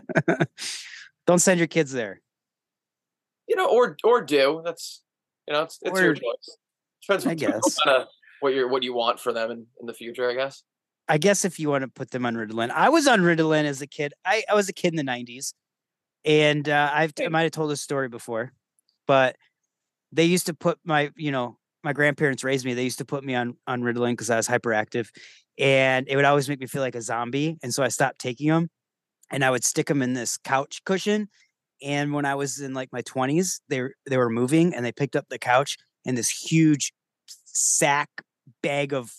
Don't 1.27 1.39
send 1.39 1.57
your 1.59 1.67
kids 1.67 1.91
there. 1.91 2.21
you 3.49 3.55
know, 3.57 3.67
or 3.67 3.97
or 4.05 4.21
do. 4.21 4.61
That's 4.63 5.01
you 5.47 5.53
know, 5.53 5.63
it's 5.63 5.79
it's 5.81 5.99
your 5.99 6.13
choice. 6.13 6.57
Depends, 7.01 7.27
I 7.27 7.33
guess. 7.33 7.77
on, 7.85 7.93
uh, 7.93 8.05
what 8.39 8.53
you 8.53 8.69
what 8.69 8.83
you 8.83 8.93
want 8.93 9.19
for 9.19 9.33
them 9.33 9.51
in, 9.51 9.65
in 9.81 9.85
the 9.87 9.93
future, 9.93 10.29
I 10.29 10.35
guess. 10.35 10.63
I 11.07 11.17
guess 11.17 11.45
if 11.45 11.59
you 11.59 11.69
want 11.69 11.83
to 11.83 11.87
put 11.87 12.11
them 12.11 12.25
on 12.25 12.35
Ritalin, 12.35 12.71
I 12.71 12.89
was 12.89 13.07
on 13.07 13.21
Ritalin 13.21 13.65
as 13.65 13.81
a 13.81 13.87
kid. 13.87 14.13
I, 14.25 14.43
I 14.49 14.55
was 14.55 14.69
a 14.69 14.73
kid 14.73 14.93
in 14.93 14.95
the 14.95 15.11
'90s, 15.11 15.53
and 16.23 16.67
uh, 16.67 16.89
I've 16.93 17.13
I 17.19 17.27
might 17.29 17.43
have 17.43 17.51
told 17.51 17.71
this 17.71 17.81
story 17.81 18.09
before, 18.09 18.53
but 19.07 19.35
they 20.11 20.25
used 20.25 20.47
to 20.47 20.53
put 20.53 20.79
my 20.83 21.11
you 21.15 21.31
know 21.31 21.57
my 21.83 21.93
grandparents 21.93 22.43
raised 22.43 22.65
me. 22.65 22.73
They 22.73 22.83
used 22.83 22.97
to 22.97 23.05
put 23.05 23.23
me 23.23 23.35
on 23.35 23.55
on 23.67 23.81
Ritalin 23.81 24.13
because 24.13 24.29
I 24.29 24.37
was 24.37 24.47
hyperactive, 24.47 25.09
and 25.59 26.07
it 26.09 26.15
would 26.15 26.25
always 26.25 26.49
make 26.49 26.59
me 26.59 26.67
feel 26.67 26.81
like 26.81 26.95
a 26.95 27.01
zombie. 27.01 27.57
And 27.61 27.73
so 27.73 27.83
I 27.83 27.89
stopped 27.89 28.19
taking 28.19 28.49
them, 28.49 28.69
and 29.31 29.43
I 29.45 29.51
would 29.51 29.63
stick 29.63 29.87
them 29.87 30.01
in 30.01 30.13
this 30.13 30.37
couch 30.37 30.81
cushion. 30.85 31.29
And 31.83 32.13
when 32.13 32.25
I 32.25 32.35
was 32.35 32.59
in 32.61 32.73
like 32.73 32.89
my 32.91 33.03
20s, 33.03 33.59
they 33.69 33.83
they 34.07 34.17
were 34.17 34.29
moving, 34.29 34.73
and 34.73 34.83
they 34.83 34.91
picked 34.91 35.15
up 35.15 35.25
the 35.29 35.39
couch, 35.39 35.77
and 36.05 36.17
this 36.17 36.29
huge 36.29 36.93
sack 37.45 38.09
bag 38.63 38.93
of 38.93 39.11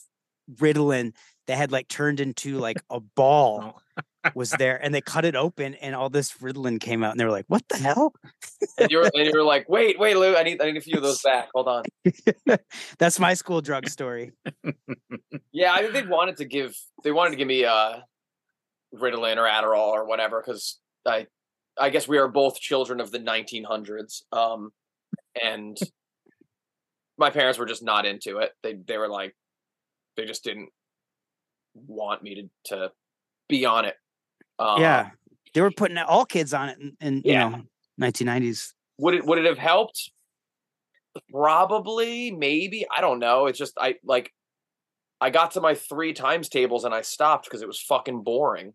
Ritalin 0.57 1.12
that 1.47 1.57
had 1.57 1.73
like 1.73 1.88
turned 1.88 2.21
into 2.21 2.59
like 2.59 2.83
a 2.91 3.00
ball 3.17 3.81
was 4.35 4.50
there 4.59 4.83
and 4.83 4.95
they 4.95 5.00
cut 5.00 5.25
it 5.25 5.37
open 5.37 5.75
and 5.76 5.95
all 5.95 6.11
this 6.11 6.33
Ritalin 6.38 6.81
came 6.81 7.05
out 7.05 7.12
and 7.12 7.21
they 7.21 7.25
were 7.25 7.31
like, 7.31 7.47
what 7.49 7.62
the 7.69 7.76
hell? 7.76 8.12
And 8.79 8.91
you're 8.91 9.11
and 9.15 9.26
you're 9.26 9.45
like, 9.45 9.69
wait, 9.69 9.99
wait, 9.99 10.17
Lou, 10.17 10.37
I 10.37 10.43
need 10.43 10.61
I 10.61 10.67
need 10.67 10.76
a 10.76 10.81
few 10.81 10.97
of 10.97 11.03
those 11.03 11.23
back. 11.25 11.49
Hold 11.55 11.69
on. 11.69 11.85
That's 12.99 13.19
my 13.21 13.35
school 13.35 13.61
drug 13.61 13.88
story. 13.88 14.33
Yeah, 15.53 15.73
I 15.73 15.81
think 15.81 15.93
they 15.93 16.03
wanted 16.03 16.38
to 16.38 16.45
give 16.45 16.75
they 17.05 17.12
wanted 17.12 17.31
to 17.31 17.37
give 17.37 17.49
me 17.49 17.65
uh 17.65 17.99
Ritalin 18.95 19.37
or 19.37 19.49
Adderall 19.49 19.88
or 19.88 20.07
whatever 20.07 20.43
because 20.45 20.79
I 21.07 21.26
I 21.79 21.91
guess 21.91 22.09
we 22.09 22.19
are 22.19 22.29
both 22.29 22.59
children 22.59 23.00
of 23.00 23.11
the 23.11 23.19
1900s. 23.19 24.23
Um, 24.33 24.71
and 25.43 25.76
my 27.19 27.31
parents 27.31 27.59
were 27.59 27.67
just 27.67 27.83
not 27.83 28.07
into 28.07 28.38
it. 28.38 28.53
They 28.62 28.75
they 28.75 28.99
were 28.99 29.09
like 29.09 29.35
they 30.17 30.25
just 30.25 30.45
didn't 30.45 30.71
want 31.87 32.23
me 32.23 32.35
to 32.35 32.75
to 32.76 32.92
be 33.49 33.64
on 33.64 33.85
it. 33.85 33.95
Um, 34.59 34.80
yeah. 34.80 35.11
They 35.54 35.61
were 35.61 35.71
putting 35.71 35.97
all 35.99 36.25
kids 36.25 36.52
on 36.52 36.68
it 36.68 36.78
in, 36.78 36.97
in 37.00 37.14
you 37.25 37.33
Yeah. 37.33 37.49
know 37.49 37.62
1990s. 38.00 38.73
Would 38.99 39.14
it 39.14 39.25
would 39.26 39.38
it 39.38 39.45
have 39.45 39.59
helped? 39.59 40.11
Probably, 41.30 42.30
maybe. 42.30 42.87
I 42.95 43.00
don't 43.00 43.18
know. 43.18 43.47
It's 43.47 43.59
just 43.59 43.75
I 43.78 43.97
like 44.04 44.33
I 45.21 45.30
got 45.30 45.52
to 45.52 45.61
my 45.61 45.75
three 45.75 46.12
times 46.12 46.49
tables 46.49 46.85
and 46.85 46.95
I 46.95 47.02
stopped 47.02 47.45
because 47.47 47.62
it 47.62 47.68
was 47.68 47.80
fucking 47.80 48.23
boring. 48.23 48.75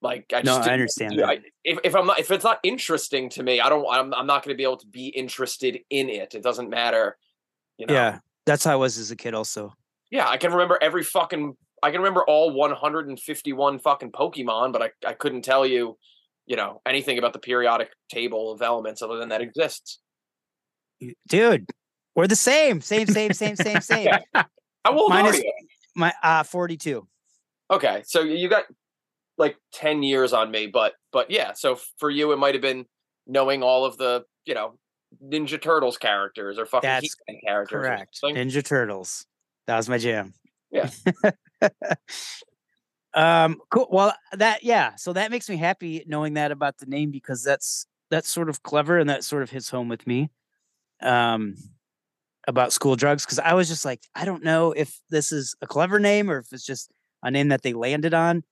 like 0.00 0.32
I 0.32 0.38
No, 0.42 0.56
just 0.56 0.68
I 0.68 0.72
understand 0.72 1.18
that. 1.18 1.28
I, 1.28 1.38
if 1.64 1.78
if 1.84 1.94
I'm 1.94 2.06
not 2.06 2.18
if 2.18 2.30
it's 2.30 2.44
not 2.44 2.58
interesting 2.64 3.28
to 3.30 3.42
me, 3.42 3.60
I 3.60 3.68
don't 3.68 3.86
I'm 3.88 4.12
I'm 4.14 4.26
not 4.26 4.44
going 4.44 4.54
to 4.54 4.58
be 4.58 4.64
able 4.64 4.78
to 4.78 4.86
be 4.86 5.08
interested 5.08 5.78
in 5.90 6.08
it. 6.08 6.34
It 6.34 6.42
doesn't 6.42 6.68
matter. 6.68 7.16
You 7.78 7.86
know? 7.86 7.94
Yeah. 7.94 8.18
That's 8.44 8.64
how 8.64 8.72
I 8.72 8.76
was 8.76 8.98
as 8.98 9.12
a 9.12 9.16
kid 9.16 9.34
also. 9.34 9.72
Yeah, 10.12 10.28
I 10.28 10.36
can 10.36 10.52
remember 10.52 10.78
every 10.80 11.02
fucking 11.02 11.56
I 11.82 11.90
can 11.90 12.00
remember 12.00 12.22
all 12.28 12.52
151 12.52 13.78
fucking 13.80 14.12
Pokemon, 14.12 14.72
but 14.72 14.82
I 14.82 14.90
I 15.04 15.14
couldn't 15.14 15.42
tell 15.42 15.66
you, 15.66 15.96
you 16.46 16.54
know, 16.54 16.82
anything 16.86 17.18
about 17.18 17.32
the 17.32 17.38
periodic 17.40 17.88
table 18.10 18.52
of 18.52 18.62
elements 18.62 19.02
other 19.02 19.16
than 19.16 19.30
that 19.30 19.40
exists. 19.40 19.98
Dude, 21.28 21.68
we're 22.14 22.26
the 22.26 22.36
same. 22.36 22.82
Same, 22.82 23.06
same, 23.08 23.32
same, 23.32 23.56
same, 23.56 23.80
same. 23.80 24.10
How 24.34 24.46
old 24.86 25.10
Mine 25.10 25.26
are 25.26 25.34
you? 25.34 25.52
My 25.96 26.12
uh 26.22 26.42
42. 26.42 27.08
Okay, 27.70 28.02
so 28.04 28.20
you 28.20 28.50
got 28.50 28.64
like 29.38 29.56
10 29.72 30.02
years 30.02 30.34
on 30.34 30.50
me, 30.50 30.66
but 30.66 30.92
but 31.10 31.30
yeah, 31.30 31.54
so 31.54 31.78
for 31.98 32.10
you 32.10 32.32
it 32.32 32.36
might 32.36 32.54
have 32.54 32.62
been 32.62 32.84
knowing 33.26 33.62
all 33.62 33.86
of 33.86 33.96
the, 33.96 34.24
you 34.44 34.54
know, 34.54 34.74
Ninja 35.24 35.60
Turtles 35.60 35.96
characters 35.96 36.58
or 36.58 36.66
fucking 36.66 36.86
That's 36.86 37.16
He-Man 37.26 37.40
characters. 37.46 37.86
Correct. 37.86 38.20
Ninja 38.22 38.62
Turtles. 38.62 39.26
That 39.66 39.76
was 39.76 39.88
my 39.88 39.98
jam. 39.98 40.34
Yeah. 40.70 40.90
um 43.14 43.60
cool. 43.70 43.88
Well 43.90 44.14
that 44.32 44.64
yeah, 44.64 44.94
so 44.96 45.12
that 45.12 45.30
makes 45.30 45.48
me 45.48 45.56
happy 45.56 46.02
knowing 46.06 46.34
that 46.34 46.50
about 46.50 46.78
the 46.78 46.86
name 46.86 47.10
because 47.10 47.42
that's 47.44 47.86
that's 48.10 48.28
sort 48.28 48.48
of 48.48 48.62
clever 48.62 48.98
and 48.98 49.08
that 49.10 49.24
sort 49.24 49.42
of 49.42 49.50
hits 49.50 49.70
home 49.70 49.88
with 49.88 50.06
me. 50.06 50.30
Um 51.02 51.56
about 52.48 52.72
school 52.72 52.96
drugs 52.96 53.24
because 53.24 53.38
I 53.38 53.54
was 53.54 53.68
just 53.68 53.84
like, 53.84 54.00
I 54.14 54.24
don't 54.24 54.42
know 54.44 54.72
if 54.72 55.00
this 55.10 55.32
is 55.32 55.54
a 55.62 55.66
clever 55.66 55.98
name 55.98 56.30
or 56.30 56.38
if 56.38 56.52
it's 56.52 56.66
just 56.66 56.90
a 57.22 57.30
name 57.30 57.48
that 57.48 57.62
they 57.62 57.72
landed 57.72 58.14
on. 58.14 58.42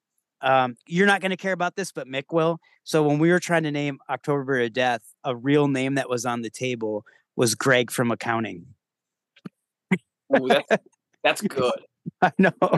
Um, 0.42 0.76
you're 0.86 1.06
not 1.06 1.20
going 1.20 1.32
to 1.32 1.36
care 1.36 1.52
about 1.52 1.76
this, 1.76 1.92
but 1.92 2.06
Mick 2.06 2.24
will. 2.32 2.58
So 2.84 3.02
when 3.02 3.18
we 3.18 3.30
were 3.30 3.40
trying 3.40 3.64
to 3.64 3.70
name 3.70 3.98
October 4.08 4.60
of 4.60 4.72
Death, 4.72 5.02
a 5.24 5.36
real 5.36 5.68
name 5.68 5.96
that 5.96 6.08
was 6.08 6.24
on 6.24 6.42
the 6.42 6.50
table 6.50 7.04
was 7.36 7.54
Greg 7.54 7.90
from 7.90 8.10
accounting. 8.10 8.66
Ooh, 10.36 10.48
that's, 10.48 10.84
that's 11.24 11.40
good. 11.42 11.80
I 12.22 12.32
know. 12.38 12.52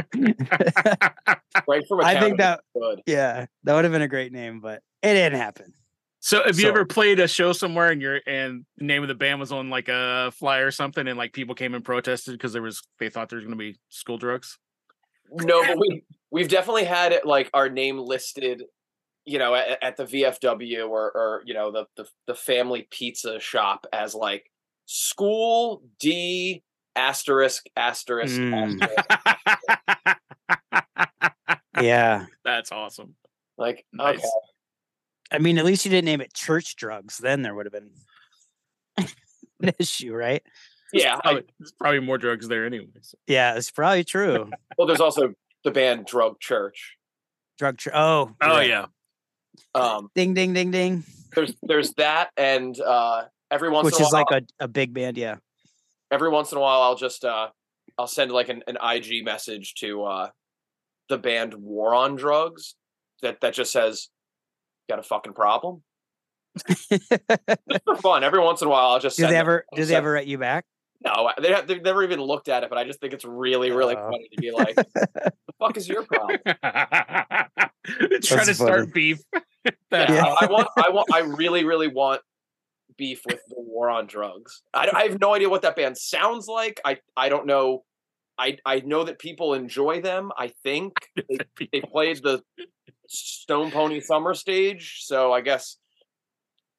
Right 1.68 1.86
from 1.86 2.00
I 2.00 2.18
think 2.18 2.38
that 2.38 2.60
good. 2.74 3.02
yeah, 3.06 3.46
that 3.64 3.74
would 3.74 3.84
have 3.84 3.92
been 3.92 4.02
a 4.02 4.08
great 4.08 4.32
name, 4.32 4.60
but 4.60 4.82
it 5.02 5.12
didn't 5.14 5.38
happen. 5.38 5.72
So 6.20 6.42
have 6.44 6.56
you 6.56 6.62
So- 6.62 6.68
ever 6.68 6.84
played 6.84 7.20
a 7.20 7.28
show 7.28 7.52
somewhere 7.52 7.90
and 7.90 8.00
your 8.00 8.20
and 8.26 8.64
the 8.78 8.84
name 8.84 9.02
of 9.02 9.08
the 9.08 9.14
band 9.14 9.38
was 9.40 9.52
on 9.52 9.70
like 9.70 9.88
a 9.88 10.32
flyer 10.32 10.66
or 10.66 10.70
something 10.70 11.06
and 11.06 11.18
like 11.18 11.32
people 11.32 11.54
came 11.54 11.74
and 11.74 11.84
protested 11.84 12.32
because 12.34 12.52
there 12.52 12.62
was 12.62 12.82
they 12.98 13.10
thought 13.10 13.28
there 13.28 13.36
was 13.36 13.44
gonna 13.44 13.56
be 13.56 13.76
school 13.90 14.18
drugs? 14.18 14.58
No, 15.30 15.64
but 15.66 15.78
we 15.78 16.04
we've 16.30 16.48
definitely 16.48 16.84
had 16.84 17.12
it 17.12 17.26
like 17.26 17.50
our 17.54 17.68
name 17.68 17.98
listed, 17.98 18.64
you 19.24 19.38
know, 19.38 19.54
at, 19.54 19.82
at 19.82 19.96
the 19.96 20.04
VFW 20.04 20.88
or 20.88 21.10
or 21.14 21.42
you 21.44 21.54
know 21.54 21.70
the, 21.70 21.86
the 21.96 22.06
the 22.26 22.34
family 22.34 22.88
pizza 22.90 23.38
shop 23.40 23.86
as 23.92 24.14
like 24.14 24.50
school 24.86 25.82
D 26.00 26.62
asterisk 26.96 27.64
asterisk 27.76 28.36
Mm. 28.38 28.82
asterisk. 28.82 30.18
Yeah. 31.80 32.26
That's 32.44 32.70
awesome. 32.70 33.14
Like 33.58 33.84
Nice. 33.92 34.18
okay, 34.18 34.28
I 35.32 35.38
mean, 35.38 35.58
at 35.58 35.64
least 35.64 35.84
you 35.84 35.90
didn't 35.90 36.04
name 36.04 36.20
it 36.20 36.32
church 36.34 36.76
drugs. 36.76 37.18
Then 37.18 37.42
there 37.42 37.54
would 37.54 37.66
have 37.66 37.72
been 37.72 37.90
an 39.62 39.72
issue, 39.78 40.14
right? 40.14 40.42
Yeah, 40.92 41.16
I, 41.16 41.20
Probably, 41.20 41.42
there's 41.58 41.72
probably 41.72 42.00
more 42.00 42.18
drugs 42.18 42.48
there 42.48 42.66
anyways. 42.66 43.14
Yeah, 43.26 43.54
it's 43.54 43.70
probably 43.70 44.04
true. 44.04 44.50
well, 44.78 44.86
there's 44.86 45.00
also 45.00 45.32
the 45.64 45.70
band 45.70 46.04
Drug 46.06 46.38
Church. 46.38 46.96
Drug. 47.58 47.78
Tr- 47.78 47.90
oh. 47.94 48.30
Oh 48.40 48.48
right. 48.48 48.68
yeah. 48.68 48.86
Um, 49.74 50.10
Ding 50.14 50.34
ding 50.34 50.52
ding 50.52 50.70
ding. 50.70 51.04
there's 51.34 51.54
there's 51.62 51.92
that, 51.94 52.30
and 52.36 52.78
uh, 52.80 53.24
every 53.50 53.70
once 53.70 53.86
Which 53.86 53.94
in 53.96 54.02
a 54.02 54.06
is 54.06 54.12
while, 54.12 54.24
like 54.30 54.42
a, 54.60 54.64
a 54.64 54.68
big 54.68 54.92
band. 54.92 55.16
Yeah. 55.16 55.36
Every 56.12 56.28
once 56.28 56.52
in 56.52 56.58
a 56.58 56.60
while, 56.60 56.82
I'll 56.82 56.94
just 56.94 57.24
uh, 57.24 57.48
I'll 57.98 58.06
send 58.06 58.30
like 58.30 58.48
an, 58.48 58.62
an 58.68 58.76
IG 58.82 59.24
message 59.24 59.74
to 59.80 60.04
uh, 60.04 60.28
the 61.08 61.18
band 61.18 61.54
War 61.54 61.94
on 61.94 62.14
Drugs 62.16 62.76
that 63.22 63.40
that 63.40 63.54
just 63.54 63.72
says, 63.72 64.08
"Got 64.88 64.98
a 65.00 65.02
fucking 65.02 65.32
problem." 65.32 65.82
For 67.86 67.96
fun, 67.96 68.22
every 68.24 68.40
once 68.40 68.60
in 68.62 68.68
a 68.68 68.70
while, 68.70 68.90
I'll 68.90 69.00
just 69.00 69.16
do 69.16 69.22
send 69.22 69.30
they 69.32 69.36
them- 69.36 69.40
ever? 69.40 69.64
I'll 69.72 69.76
Do 69.78 69.84
they 69.86 69.94
ever 69.94 70.12
write 70.12 70.26
you 70.26 70.38
back? 70.38 70.64
No, 71.04 71.30
they 71.40 71.48
have, 71.52 71.66
they've 71.66 71.82
never 71.82 72.04
even 72.04 72.20
looked 72.20 72.48
at 72.48 72.62
it, 72.62 72.68
but 72.68 72.78
I 72.78 72.84
just 72.84 73.00
think 73.00 73.12
it's 73.12 73.24
really, 73.24 73.72
really 73.72 73.96
Oh. 73.96 74.04
funny 74.10 74.28
to 74.34 74.40
be 74.40 74.52
like, 74.52 74.76
"The 74.76 75.32
fuck 75.58 75.76
is 75.76 75.88
your 75.88 76.04
problem?" 76.04 76.38
Trying 76.44 78.20
to 78.22 78.28
funny. 78.28 78.52
start 78.54 78.92
beef. 78.94 79.18
Yeah, 79.92 80.10
Yeah. 80.12 80.24
I, 80.24 80.46
I 80.46 80.50
want, 80.50 80.68
I 80.76 80.90
want, 80.90 81.08
I 81.12 81.20
really, 81.20 81.62
really 81.64 81.86
want 81.86 82.20
beef 82.96 83.22
with 83.26 83.40
the 83.48 83.54
war 83.58 83.90
on 83.90 84.06
drugs. 84.06 84.62
I, 84.74 84.88
I 84.94 85.02
have 85.04 85.20
no 85.20 85.34
idea 85.34 85.48
what 85.48 85.62
that 85.62 85.76
band 85.76 85.96
sounds 85.98 86.46
like. 86.48 86.80
I, 86.84 86.98
I 87.16 87.28
don't 87.28 87.46
know. 87.46 87.84
I, 88.38 88.58
I 88.64 88.80
know 88.80 89.04
that 89.04 89.18
people 89.18 89.54
enjoy 89.54 90.00
them. 90.00 90.32
I 90.36 90.52
think 90.62 90.94
they, 91.16 91.68
they 91.72 91.80
played 91.80 92.22
the 92.22 92.42
Stone 93.08 93.70
Pony 93.70 94.00
Summer 94.00 94.34
stage, 94.34 95.00
so 95.02 95.32
I 95.32 95.40
guess 95.42 95.76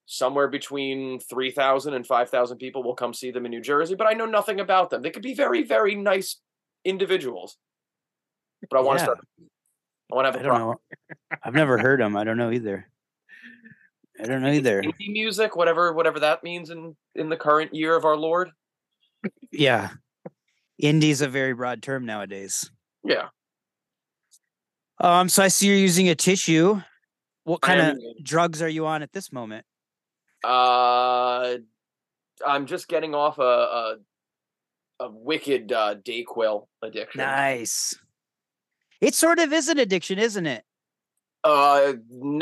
somewhere 0.05 0.47
between 0.47 1.19
3,000 1.19 1.93
and 1.93 2.05
5,000 2.05 2.57
people 2.57 2.83
will 2.83 2.95
come 2.95 3.13
see 3.13 3.31
them 3.31 3.45
in 3.45 3.51
New 3.51 3.61
Jersey. 3.61 3.95
But 3.95 4.07
I 4.07 4.13
know 4.13 4.25
nothing 4.25 4.59
about 4.59 4.89
them. 4.89 5.01
They 5.01 5.09
could 5.11 5.23
be 5.23 5.33
very, 5.33 5.63
very 5.63 5.95
nice 5.95 6.39
individuals. 6.83 7.57
But 8.69 8.79
I 8.79 8.81
want 8.81 8.99
to 8.99 9.01
Yeah. 9.01 9.05
start. 9.05 9.19
I 10.11 10.15
want 10.15 10.25
to 10.25 10.31
have 10.31 10.35
I 10.35 10.39
a 10.41 10.43
don't 10.43 10.59
know. 10.59 10.81
I've 11.43 11.53
never 11.53 11.77
heard 11.77 11.99
them. 11.99 12.15
I 12.15 12.23
don't 12.23 12.37
know 12.37 12.51
either. 12.51 12.87
I 14.21 14.25
don't 14.25 14.41
know 14.41 14.51
either. 14.51 14.81
indie 14.83 15.11
music, 15.11 15.55
whatever 15.55 15.93
whatever 15.93 16.19
that 16.19 16.43
means 16.43 16.69
in 16.69 16.95
in 17.15 17.29
the 17.29 17.37
current 17.37 17.73
year 17.73 17.95
of 17.95 18.05
our 18.05 18.15
Lord. 18.17 18.51
Yeah. 19.51 19.89
Indie's 20.81 21.21
a 21.21 21.27
very 21.27 21.53
broad 21.53 21.81
term 21.81 22.05
nowadays. 22.05 22.69
Yeah, 23.03 23.27
Um, 24.99 25.29
so 25.29 25.43
I 25.43 25.47
see 25.49 25.67
you're 25.67 25.77
using 25.77 26.09
a 26.09 26.15
tissue. 26.15 26.81
What 27.43 27.61
kind 27.61 27.81
of 27.81 27.97
drugs 28.23 28.61
are 28.61 28.69
you 28.69 28.85
on 28.85 29.01
at 29.03 29.11
this 29.13 29.31
moment? 29.31 29.65
uh, 30.43 31.55
I'm 32.45 32.65
just 32.65 32.87
getting 32.87 33.13
off 33.13 33.39
a 33.39 33.41
a, 33.41 33.95
a 35.01 35.09
wicked 35.09 35.71
uh, 35.71 35.95
Dayquil 35.95 36.67
addiction. 36.81 37.19
Nice. 37.19 37.95
It 39.01 39.13
sort 39.15 39.39
of 39.39 39.51
is 39.53 39.67
an 39.67 39.79
addiction, 39.79 40.19
isn't 40.19 40.45
it? 40.45 40.63
Uh, 41.43 41.93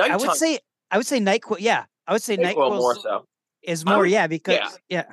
I 0.02 0.16
would 0.18 0.36
say 0.36 0.60
I 0.92 0.98
would 0.98 1.08
say 1.08 1.20
Nyquil. 1.20 1.58
Yeah, 1.60 1.86
I 2.06 2.14
would 2.14 2.22
say 2.22 2.38
Dayquil 2.38 2.56
Nyquil 2.56 2.78
more 2.78 2.96
so. 2.96 3.26
is 3.64 3.86
more. 3.86 4.00
would- 4.00 4.10
yeah, 4.10 4.28
because 4.28 4.80
yeah. 4.90 5.06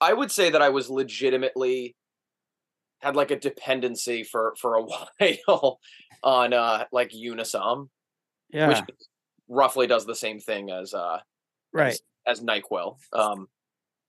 I 0.00 0.12
would 0.12 0.32
say 0.32 0.50
that 0.50 0.62
I 0.62 0.70
was 0.70 0.90
legitimately 0.90 1.94
had 3.00 3.16
like 3.16 3.30
a 3.30 3.36
dependency 3.36 4.24
for 4.24 4.54
for 4.60 4.74
a 4.74 4.82
while 5.46 5.78
on 6.22 6.52
uh 6.52 6.84
like 6.92 7.10
Unisom, 7.10 7.88
yeah, 8.50 8.68
which 8.68 8.78
roughly 9.48 9.86
does 9.86 10.06
the 10.06 10.14
same 10.14 10.40
thing 10.40 10.70
as 10.70 10.92
uh 10.94 11.20
right. 11.72 11.98
as 12.26 12.40
Nyquil. 12.40 12.96
Um, 13.12 13.48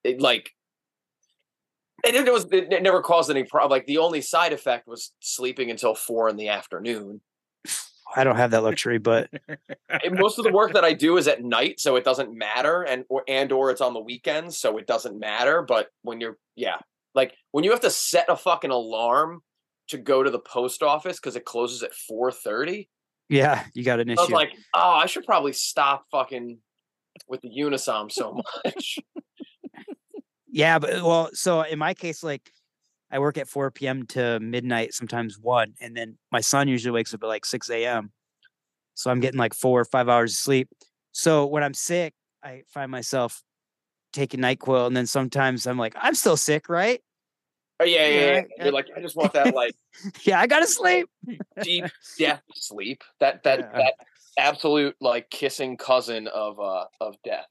it 0.03 0.19
like 0.19 0.51
it, 2.03 2.15
it 2.15 2.33
was 2.33 2.47
it 2.51 2.81
never 2.81 3.01
caused 3.01 3.29
any 3.29 3.43
problem. 3.43 3.69
Like 3.69 3.85
the 3.85 3.99
only 3.99 4.21
side 4.21 4.53
effect 4.53 4.87
was 4.87 5.11
sleeping 5.19 5.69
until 5.69 5.93
four 5.93 6.29
in 6.29 6.37
the 6.37 6.49
afternoon. 6.49 7.21
I 8.15 8.23
don't 8.23 8.35
have 8.35 8.51
that 8.51 8.63
luxury, 8.63 8.97
but 8.97 9.29
most 10.11 10.37
of 10.37 10.43
the 10.43 10.51
work 10.51 10.73
that 10.73 10.83
I 10.83 10.93
do 10.93 11.17
is 11.17 11.27
at 11.27 11.43
night, 11.43 11.79
so 11.79 11.95
it 11.95 12.03
doesn't 12.03 12.35
matter, 12.37 12.83
and 12.83 13.05
or 13.09 13.23
and 13.27 13.51
or 13.51 13.71
it's 13.71 13.81
on 13.81 13.93
the 13.93 13.99
weekends, 13.99 14.57
so 14.57 14.77
it 14.77 14.87
doesn't 14.87 15.19
matter. 15.19 15.61
But 15.61 15.87
when 16.01 16.19
you're 16.19 16.37
yeah, 16.55 16.77
like 17.15 17.35
when 17.51 17.63
you 17.63 17.71
have 17.71 17.81
to 17.81 17.89
set 17.89 18.25
a 18.29 18.35
fucking 18.35 18.71
alarm 18.71 19.41
to 19.89 19.97
go 19.97 20.23
to 20.23 20.29
the 20.29 20.39
post 20.39 20.83
office 20.83 21.19
because 21.19 21.35
it 21.35 21.45
closes 21.45 21.83
at 21.83 21.93
four 21.93 22.31
thirty, 22.31 22.89
yeah, 23.29 23.63
you 23.73 23.83
got 23.83 23.99
an 23.99 24.09
I 24.09 24.13
was 24.13 24.25
issue. 24.25 24.33
like, 24.33 24.51
oh, 24.73 24.91
I 24.91 25.05
should 25.05 25.25
probably 25.25 25.53
stop 25.53 26.05
fucking 26.11 26.57
with 27.27 27.41
the 27.41 27.49
Unisom 27.49 28.11
so 28.11 28.41
much. 28.65 28.99
Yeah, 30.47 30.79
but 30.79 31.01
well, 31.01 31.29
so 31.33 31.61
in 31.61 31.79
my 31.79 31.93
case, 31.93 32.23
like 32.23 32.51
I 33.11 33.19
work 33.19 33.37
at 33.37 33.47
4 33.47 33.71
p.m. 33.71 34.05
to 34.07 34.39
midnight, 34.39 34.93
sometimes 34.93 35.37
one, 35.37 35.73
and 35.81 35.95
then 35.95 36.17
my 36.31 36.41
son 36.41 36.67
usually 36.67 36.91
wakes 36.91 37.13
up 37.13 37.23
at 37.23 37.27
like 37.27 37.45
6 37.45 37.69
a.m. 37.69 38.11
So 38.93 39.11
I'm 39.11 39.19
getting 39.19 39.39
like 39.39 39.53
four 39.53 39.81
or 39.81 39.85
five 39.85 40.07
hours 40.09 40.31
of 40.33 40.37
sleep. 40.37 40.69
So 41.11 41.45
when 41.45 41.63
I'm 41.63 41.73
sick, 41.73 42.13
I 42.43 42.63
find 42.67 42.89
myself 42.91 43.41
taking 44.13 44.39
NyQuil, 44.39 44.87
and 44.87 44.95
then 44.95 45.07
sometimes 45.07 45.67
I'm 45.67 45.77
like, 45.77 45.95
I'm 45.99 46.15
still 46.15 46.37
sick, 46.37 46.69
right? 46.69 47.01
Oh 47.79 47.83
yeah, 47.83 48.07
yeah, 48.07 48.31
yeah. 48.33 48.63
You're 48.63 48.73
like, 48.73 48.87
I 48.95 49.01
just 49.01 49.15
want 49.15 49.33
that 49.33 49.55
like 49.55 49.75
Yeah, 50.23 50.39
I 50.39 50.47
gotta 50.47 50.67
sleep. 50.67 51.09
deep 51.63 51.85
death 52.17 52.41
sleep. 52.53 53.03
That 53.19 53.43
that 53.43 53.59
Yeah. 53.59 53.77
that 53.77 53.93
absolute 54.37 54.95
like 55.01 55.29
kissing 55.29 55.77
cousin 55.77 56.27
of 56.27 56.59
uh 56.59 56.85
of 56.99 57.15
death. 57.23 57.47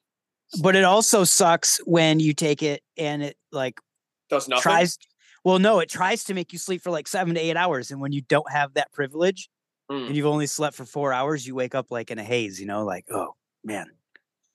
But 0.62 0.76
it 0.76 0.84
also 0.84 1.24
sucks 1.24 1.78
when 1.84 2.20
you 2.20 2.32
take 2.32 2.62
it 2.62 2.82
and 2.96 3.22
it 3.22 3.36
like 3.52 3.80
Does 4.28 4.48
nothing. 4.48 4.62
tries. 4.62 4.98
Well, 5.44 5.58
no, 5.58 5.78
it 5.80 5.88
tries 5.88 6.24
to 6.24 6.34
make 6.34 6.52
you 6.52 6.58
sleep 6.58 6.82
for 6.82 6.90
like 6.90 7.08
seven 7.08 7.34
to 7.34 7.40
eight 7.40 7.56
hours, 7.56 7.90
and 7.90 8.00
when 8.00 8.12
you 8.12 8.20
don't 8.22 8.50
have 8.50 8.74
that 8.74 8.92
privilege, 8.92 9.48
Mm. 9.90 10.06
and 10.06 10.16
you've 10.16 10.26
only 10.26 10.46
slept 10.46 10.76
for 10.76 10.84
four 10.84 11.12
hours, 11.12 11.44
you 11.46 11.54
wake 11.56 11.74
up 11.74 11.90
like 11.90 12.10
in 12.12 12.18
a 12.20 12.22
haze. 12.22 12.60
You 12.60 12.66
know, 12.66 12.84
like 12.84 13.06
oh 13.10 13.34
man. 13.64 13.86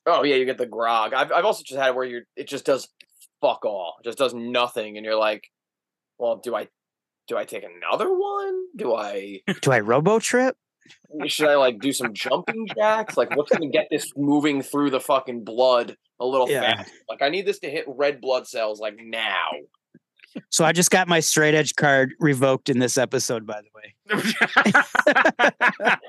Oh 0.05 0.23
yeah, 0.23 0.35
you 0.35 0.45
get 0.45 0.57
the 0.57 0.65
grog. 0.65 1.13
I've 1.13 1.31
I've 1.31 1.43
also 1.45 1.63
just 1.65 1.77
had 1.79 1.89
it 1.89 1.95
where 1.95 2.05
you're 2.05 2.21
it 2.37 2.47
just 2.47 2.65
does 2.65 2.87
fuck 3.41 3.65
all. 3.65 3.95
It 3.99 4.05
just 4.05 4.17
does 4.17 4.33
nothing, 4.33 4.95
and 4.97 5.05
you're 5.05 5.17
like, 5.17 5.51
well, 6.17 6.37
do 6.37 6.55
I 6.55 6.69
do 7.27 7.35
I 7.37 7.43
take 7.43 7.63
another 7.65 8.07
one? 8.15 8.65
Do 8.77 8.93
I 8.95 9.41
Do 9.61 9.71
I 9.71 9.79
robo 9.81 10.19
trip? 10.19 10.55
should 11.25 11.49
I 11.49 11.55
like 11.55 11.79
do 11.79 11.91
some 11.91 12.13
jumping 12.13 12.67
jacks? 12.75 13.17
Like 13.17 13.35
what's 13.35 13.51
gonna 13.51 13.67
get 13.71 13.87
this 13.89 14.09
moving 14.15 14.61
through 14.61 14.91
the 14.91 14.99
fucking 15.01 15.43
blood 15.43 15.97
a 16.19 16.25
little 16.25 16.49
Yeah. 16.49 16.77
fast? 16.77 16.91
Like 17.09 17.21
I 17.23 17.29
need 17.29 17.45
this 17.47 17.59
to 17.59 17.69
hit 17.69 17.83
red 17.87 18.21
blood 18.21 18.47
cells 18.47 18.79
like 18.79 18.95
now. 18.97 19.49
So 20.49 20.65
I 20.65 20.71
just 20.71 20.89
got 20.91 21.07
my 21.07 21.19
straight 21.19 21.53
edge 21.55 21.75
card 21.75 22.13
revoked 22.19 22.69
in 22.69 22.79
this 22.79 22.97
episode, 22.97 23.45
by 23.45 23.61
the 23.61 23.69
way. 23.75 24.31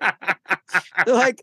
Like, 1.07 1.41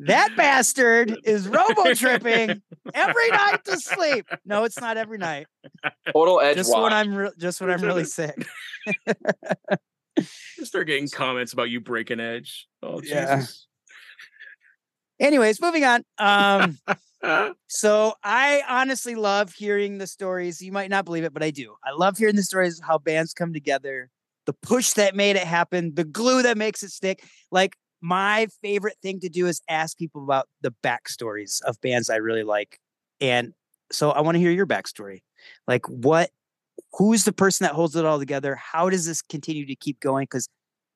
that 0.00 0.30
bastard 0.36 1.16
is 1.24 1.46
robo 1.46 1.94
tripping 1.94 2.62
every 2.94 3.30
night 3.30 3.64
to 3.64 3.78
sleep. 3.78 4.26
No, 4.44 4.64
it's 4.64 4.80
not 4.80 4.96
every 4.96 5.18
night. 5.18 5.46
Total 6.12 6.40
edge 6.40 6.56
Just 6.56 6.72
watch. 6.72 6.82
when 6.84 6.92
I'm 6.92 7.14
re- 7.14 7.30
just 7.38 7.60
when 7.60 7.70
I'm 7.70 7.80
really 7.82 8.04
sick. 8.06 8.46
Start 10.62 10.86
getting 10.86 11.08
comments 11.08 11.52
about 11.52 11.70
you 11.70 11.80
breaking 11.80 12.20
edge. 12.20 12.66
Oh 12.82 13.00
Yeah. 13.02 13.36
Jesus. 13.36 13.66
Anyways, 15.20 15.60
moving 15.60 15.84
on. 15.84 16.04
Um, 16.18 16.78
Uh-huh. 17.24 17.54
so 17.68 18.14
I 18.22 18.62
honestly 18.68 19.14
love 19.14 19.52
hearing 19.52 19.98
the 19.98 20.06
stories. 20.06 20.60
You 20.60 20.72
might 20.72 20.90
not 20.90 21.04
believe 21.04 21.24
it, 21.24 21.32
but 21.32 21.42
I 21.42 21.50
do. 21.50 21.74
I 21.84 21.92
love 21.92 22.18
hearing 22.18 22.36
the 22.36 22.42
stories 22.42 22.80
how 22.84 22.98
bands 22.98 23.32
come 23.32 23.52
together, 23.52 24.10
the 24.46 24.52
push 24.52 24.92
that 24.92 25.16
made 25.16 25.36
it 25.36 25.44
happen, 25.44 25.94
the 25.94 26.04
glue 26.04 26.42
that 26.42 26.58
makes 26.58 26.82
it 26.82 26.90
stick. 26.90 27.24
Like 27.50 27.76
my 28.02 28.48
favorite 28.62 28.98
thing 29.02 29.20
to 29.20 29.30
do 29.30 29.46
is 29.46 29.62
ask 29.68 29.96
people 29.96 30.22
about 30.22 30.48
the 30.60 30.74
backstories 30.82 31.62
of 31.62 31.80
bands 31.80 32.10
I 32.10 32.16
really 32.16 32.44
like. 32.44 32.78
And 33.20 33.54
so 33.90 34.10
I 34.10 34.20
want 34.20 34.34
to 34.34 34.40
hear 34.40 34.50
your 34.50 34.66
backstory. 34.66 35.22
Like 35.66 35.88
what 35.88 36.30
who's 36.92 37.24
the 37.24 37.32
person 37.32 37.64
that 37.64 37.74
holds 37.74 37.96
it 37.96 38.04
all 38.04 38.18
together? 38.18 38.56
How 38.56 38.90
does 38.90 39.06
this 39.06 39.22
continue 39.22 39.66
to 39.66 39.76
keep 39.76 40.00
going? 40.00 40.24
Because 40.24 40.48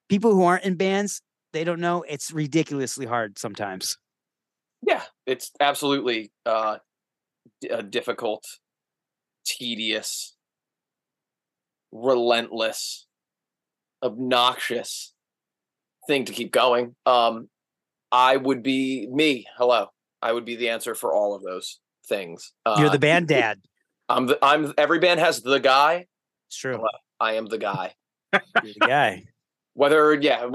people 0.08 0.34
who 0.34 0.44
aren't 0.44 0.64
in 0.64 0.76
bands, 0.76 1.22
they 1.52 1.64
don't 1.64 1.80
know. 1.80 2.04
It's 2.08 2.32
ridiculously 2.32 3.06
hard 3.06 3.38
sometimes. 3.38 3.96
Yeah, 4.86 5.02
it's 5.26 5.50
absolutely 5.60 6.30
uh, 6.46 6.78
d- 7.60 7.70
difficult, 7.88 8.44
tedious, 9.44 10.36
relentless, 11.92 13.06
obnoxious 14.02 15.14
thing 16.06 16.24
to 16.26 16.32
keep 16.32 16.52
going. 16.52 16.94
Um, 17.06 17.48
I 18.12 18.36
would 18.36 18.62
be 18.62 19.08
me. 19.10 19.46
Hello, 19.56 19.88
I 20.22 20.32
would 20.32 20.44
be 20.44 20.56
the 20.56 20.70
answer 20.70 20.94
for 20.94 21.12
all 21.12 21.34
of 21.34 21.42
those 21.42 21.78
things. 22.08 22.52
Uh, 22.64 22.76
You're 22.78 22.90
the 22.90 22.98
band 22.98 23.28
dad. 23.28 23.60
I'm 24.08 24.26
the. 24.26 24.38
I'm. 24.42 24.72
Every 24.78 24.98
band 24.98 25.20
has 25.20 25.42
the 25.42 25.58
guy. 25.58 26.06
It's 26.48 26.56
true. 26.56 26.76
Hello. 26.76 26.88
I 27.20 27.34
am 27.34 27.46
the 27.46 27.58
guy. 27.58 27.94
You're 28.32 28.42
the 28.80 28.86
guy. 28.86 29.24
Whether 29.74 30.14
yeah, 30.14 30.46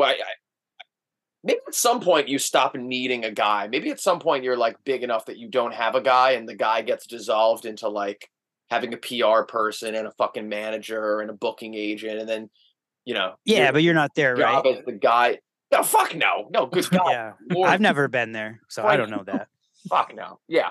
Maybe 1.44 1.60
at 1.68 1.76
some 1.76 2.00
point 2.00 2.30
you 2.30 2.40
stop 2.40 2.76
needing 2.76 3.26
a 3.26 3.32
guy. 3.32 3.68
Maybe 3.68 3.90
at 3.92 4.00
some 4.00 4.20
point 4.20 4.44
you're 4.44 4.58
like 4.58 4.78
big 4.86 5.04
enough 5.04 5.26
that 5.26 5.38
you 5.38 5.50
don't 5.50 5.74
have 5.74 5.96
a 5.96 6.02
guy, 6.02 6.32
and 6.32 6.48
the 6.48 6.56
guy 6.56 6.82
gets 6.82 7.06
dissolved 7.06 7.66
into 7.66 7.90
like 7.90 8.30
having 8.70 8.94
a 8.94 8.98
PR 8.98 9.44
person 9.48 9.94
and 9.96 10.08
a 10.08 10.12
fucking 10.12 10.48
manager 10.48 11.20
and 11.20 11.30
a 11.30 11.34
booking 11.34 11.74
agent, 11.76 12.20
and 12.20 12.30
then 12.30 12.50
you 13.06 13.14
know, 13.14 13.34
Yeah, 13.44 13.72
but 13.72 13.84
you're 13.84 13.94
not 13.94 14.16
there, 14.16 14.36
right? 14.36 14.66
as 14.66 14.86
the 14.86 14.94
guy. 14.94 15.40
No, 15.72 15.84
fuck 15.84 16.16
no, 16.16 16.48
no, 16.54 16.68
good 16.68 16.90
God, 16.92 17.10
Yeah. 17.10 17.32
Lord, 17.52 17.70
I've 17.70 17.82
never 17.82 18.08
been 18.08 18.32
there, 18.32 18.62
so 18.70 18.86
I 18.86 18.96
don't 18.96 19.10
know 19.10 19.24
that. 19.26 19.48
fuck 19.90 20.14
no, 20.16 20.40
yeah, 20.48 20.70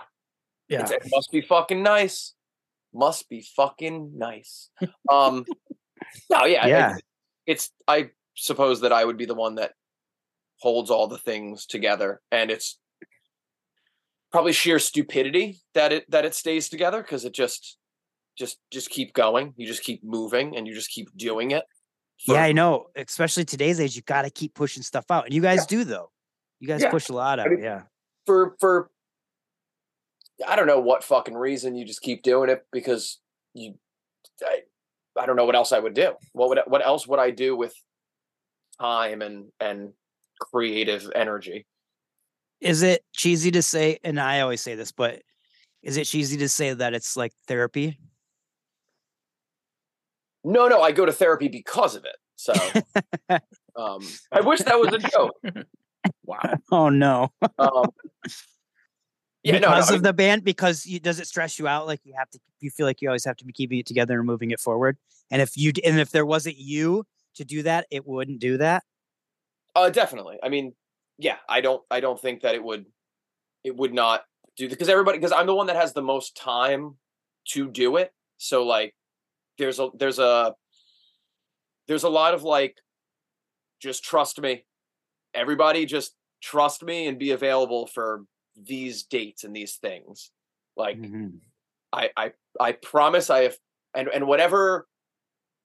Yeah. 0.69 0.85
It's- 0.85 0.93
it 0.93 1.11
must 1.15 1.31
be 1.31 1.43
fucking 1.43 1.83
nice. 1.83 2.35
Must 2.95 3.29
be 3.29 3.41
fucking 3.57 4.19
nice. 4.19 4.69
Um, 5.11 5.45
no, 6.31 6.45
yeah, 6.45 6.67
Yeah. 6.67 6.91
It's, 6.93 7.03
it's. 7.47 7.71
I 7.89 8.11
suppose 8.35 8.81
that 8.83 8.93
I 8.93 9.05
would 9.05 9.17
be 9.17 9.25
the 9.27 9.35
one 9.35 9.55
that 9.57 9.73
holds 10.63 10.91
all 10.91 11.09
the 11.09 11.19
things 11.19 11.67
together, 11.67 12.21
and 12.31 12.49
it's 12.51 12.79
probably 14.31 14.53
sheer 14.53 14.79
stupidity 14.79 15.59
that 15.75 15.93
it 15.93 16.09
that 16.11 16.25
it 16.25 16.35
stays 16.35 16.69
together 16.69 17.03
because 17.03 17.25
it 17.25 17.35
just, 17.35 17.77
just, 18.39 18.59
just 18.71 18.89
keep 18.89 19.13
going. 19.13 19.53
You 19.57 19.67
just 19.67 19.83
keep 19.83 20.03
moving, 20.05 20.57
and 20.57 20.67
you 20.67 20.75
just 20.75 20.91
keep 20.91 21.09
doing 21.17 21.51
it. 21.51 21.65
for- 22.25 22.35
Yeah, 22.35 22.45
I 22.45 22.53
know. 22.53 22.87
Especially 22.95 23.45
today's 23.45 23.81
age, 23.81 23.97
you 23.97 24.03
got 24.03 24.23
to 24.23 24.31
keep 24.31 24.55
pushing 24.55 24.83
stuff 24.85 25.05
out, 25.11 25.25
and 25.27 25.35
you 25.35 25.43
guys 25.43 25.67
do 25.67 25.83
though. 25.85 26.11
You 26.61 26.69
guys 26.69 26.83
Yeah. 26.83 26.91
push 26.91 27.09
a 27.09 27.13
lot 27.13 27.41
out. 27.41 27.49
mean, 27.51 27.63
yeah. 27.63 27.83
for 28.25 28.55
for 28.61 28.91
I 30.47 30.55
don't 30.57 30.69
know 30.69 30.81
what 30.81 31.03
fucking 31.05 31.35
reason 31.35 31.75
you 31.77 31.85
just 31.85 32.01
keep 32.03 32.23
doing 32.23 32.49
it 32.51 32.65
because 32.73 33.21
you 33.53 33.75
I, 34.45 34.61
I 35.19 35.27
don't 35.27 35.35
know 35.37 35.45
what 35.45 35.57
else 35.57 35.73
I 35.73 35.81
would 35.81 35.95
do. 35.95 36.13
What 36.33 36.49
would 36.51 36.61
what 36.69 36.87
else 36.87 37.07
would 37.09 37.19
I 37.19 37.31
do 37.33 37.57
with 37.57 37.75
time 38.81 39.23
and 39.23 39.51
and 39.61 39.93
creative 40.51 41.11
energy? 41.15 41.67
Is 42.61 42.83
it 42.83 43.05
cheesy 43.13 43.51
to 43.53 43.63
say? 43.63 43.99
And 44.05 44.21
I 44.21 44.41
always 44.41 44.61
say 44.61 44.75
this, 44.75 44.93
but 44.93 45.23
is 45.83 45.97
it 45.97 46.05
cheesy 46.05 46.37
to 46.39 46.49
say 46.49 46.75
that 46.75 46.95
it's 46.95 47.17
like 47.17 47.33
therapy? 47.47 47.99
No, 50.45 50.69
no, 50.69 50.81
I 50.81 50.93
go 50.93 51.07
to 51.07 51.13
therapy 51.13 51.49
because 51.49 51.95
of 51.95 52.05
it. 52.05 52.17
So 52.37 52.53
um 53.77 54.01
I 54.31 54.41
wish 54.41 54.61
that 54.61 54.79
was 54.79 54.93
a 54.93 54.99
joke. 54.99 55.35
Wow. 56.25 56.41
Oh 56.73 56.89
no. 56.89 57.31
Um 57.59 57.87
Yeah, 59.43 59.55
no, 59.55 59.59
no, 59.59 59.69
because 59.71 59.91
I 59.91 59.97
of 59.97 60.03
the 60.03 60.13
band, 60.13 60.45
because 60.45 60.87
you, 60.87 61.01
does 61.01 61.19
it 61.19 61.27
stress 61.27 61.59
you 61.59 61.67
out? 61.67 61.87
Like 61.87 62.01
you 62.05 62.15
have 62.17 62.31
to, 62.31 62.39
you 62.61 62.71
feel 62.71 62.87
like 62.87 63.03
you 63.03 63.09
always 63.09 63.25
have 63.25 63.37
to 63.37 63.45
be 63.45 63.53
keeping 63.53 63.79
it 63.79 63.87
together 63.87 64.19
and 64.19 64.27
moving 64.27 64.53
it 64.53 64.61
forward. 64.61 64.97
And 65.31 65.43
if 65.43 65.57
you, 65.57 65.73
and 65.85 65.99
if 65.99 66.11
there 66.11 66.27
wasn't 66.27 66.59
you 66.59 67.05
to 67.35 67.45
do 67.45 67.63
that, 67.65 67.87
it 67.91 68.07
wouldn't 68.07 68.39
do 68.39 68.59
that. 68.59 68.85
Uh, 69.75 69.91
definitely. 69.91 70.39
I 70.43 70.49
mean, 70.49 70.75
yeah, 71.19 71.37
I 71.49 71.61
don't, 71.61 71.83
I 71.91 72.01
don't 72.01 72.21
think 72.21 72.43
that 72.43 72.55
it 72.55 72.63
would, 72.63 72.87
it 73.65 73.77
would 73.77 73.95
not 73.95 74.23
do 74.57 74.69
because 74.69 74.89
everybody, 74.89 75.19
because 75.19 75.33
I'm 75.33 75.47
the 75.47 75.55
one 75.55 75.69
that 75.69 75.77
has 75.77 75.93
the 75.93 76.03
most 76.03 76.37
time 76.37 76.97
to 77.51 77.69
do 77.69 77.97
it. 77.97 78.13
So 78.39 78.65
like, 78.65 78.95
there's 79.59 79.79
a, 79.79 79.89
there's 79.95 80.19
a, 80.19 80.55
there's 81.89 82.05
a 82.05 82.09
lot 82.09 82.35
of 82.35 82.43
like, 82.43 82.77
just 83.81 84.05
trust 84.05 84.41
me. 84.41 84.65
Everybody, 85.35 85.87
just 85.87 86.15
trust 86.43 86.83
me 86.85 87.07
and 87.07 87.19
be 87.19 87.31
available 87.31 87.87
for 87.87 88.25
these 88.57 89.05
dates 89.05 89.45
and 89.45 89.57
these 89.57 89.77
things. 89.77 90.31
Like, 90.77 90.99
Mhm. 90.99 91.39
I, 91.93 92.11
I, 92.17 92.33
I 92.59 92.73
promise 92.73 93.31
I 93.31 93.43
have, 93.45 93.57
and 93.95 94.09
and 94.09 94.27
whatever 94.27 94.87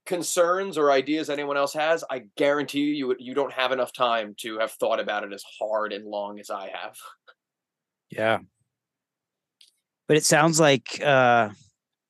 concerns 0.07 0.77
or 0.77 0.91
ideas 0.91 1.29
anyone 1.29 1.57
else 1.57 1.73
has, 1.73 2.03
I 2.09 2.23
guarantee 2.35 2.79
you, 2.79 2.93
you 2.93 3.15
you 3.19 3.33
don't 3.35 3.53
have 3.53 3.71
enough 3.71 3.93
time 3.93 4.33
to 4.39 4.57
have 4.59 4.71
thought 4.71 4.99
about 4.99 5.23
it 5.23 5.33
as 5.33 5.43
hard 5.59 5.93
and 5.93 6.05
long 6.05 6.39
as 6.39 6.49
I 6.49 6.69
have. 6.73 6.95
Yeah. 8.09 8.39
But 10.07 10.17
it 10.17 10.23
sounds 10.23 10.59
like, 10.59 11.01
uh, 11.03 11.49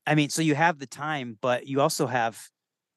I 0.05 0.15
mean, 0.15 0.29
so 0.29 0.41
you 0.41 0.55
have 0.55 0.79
the 0.79 0.85
time, 0.85 1.37
but 1.41 1.67
you 1.67 1.81
also 1.81 2.05
have 2.07 2.39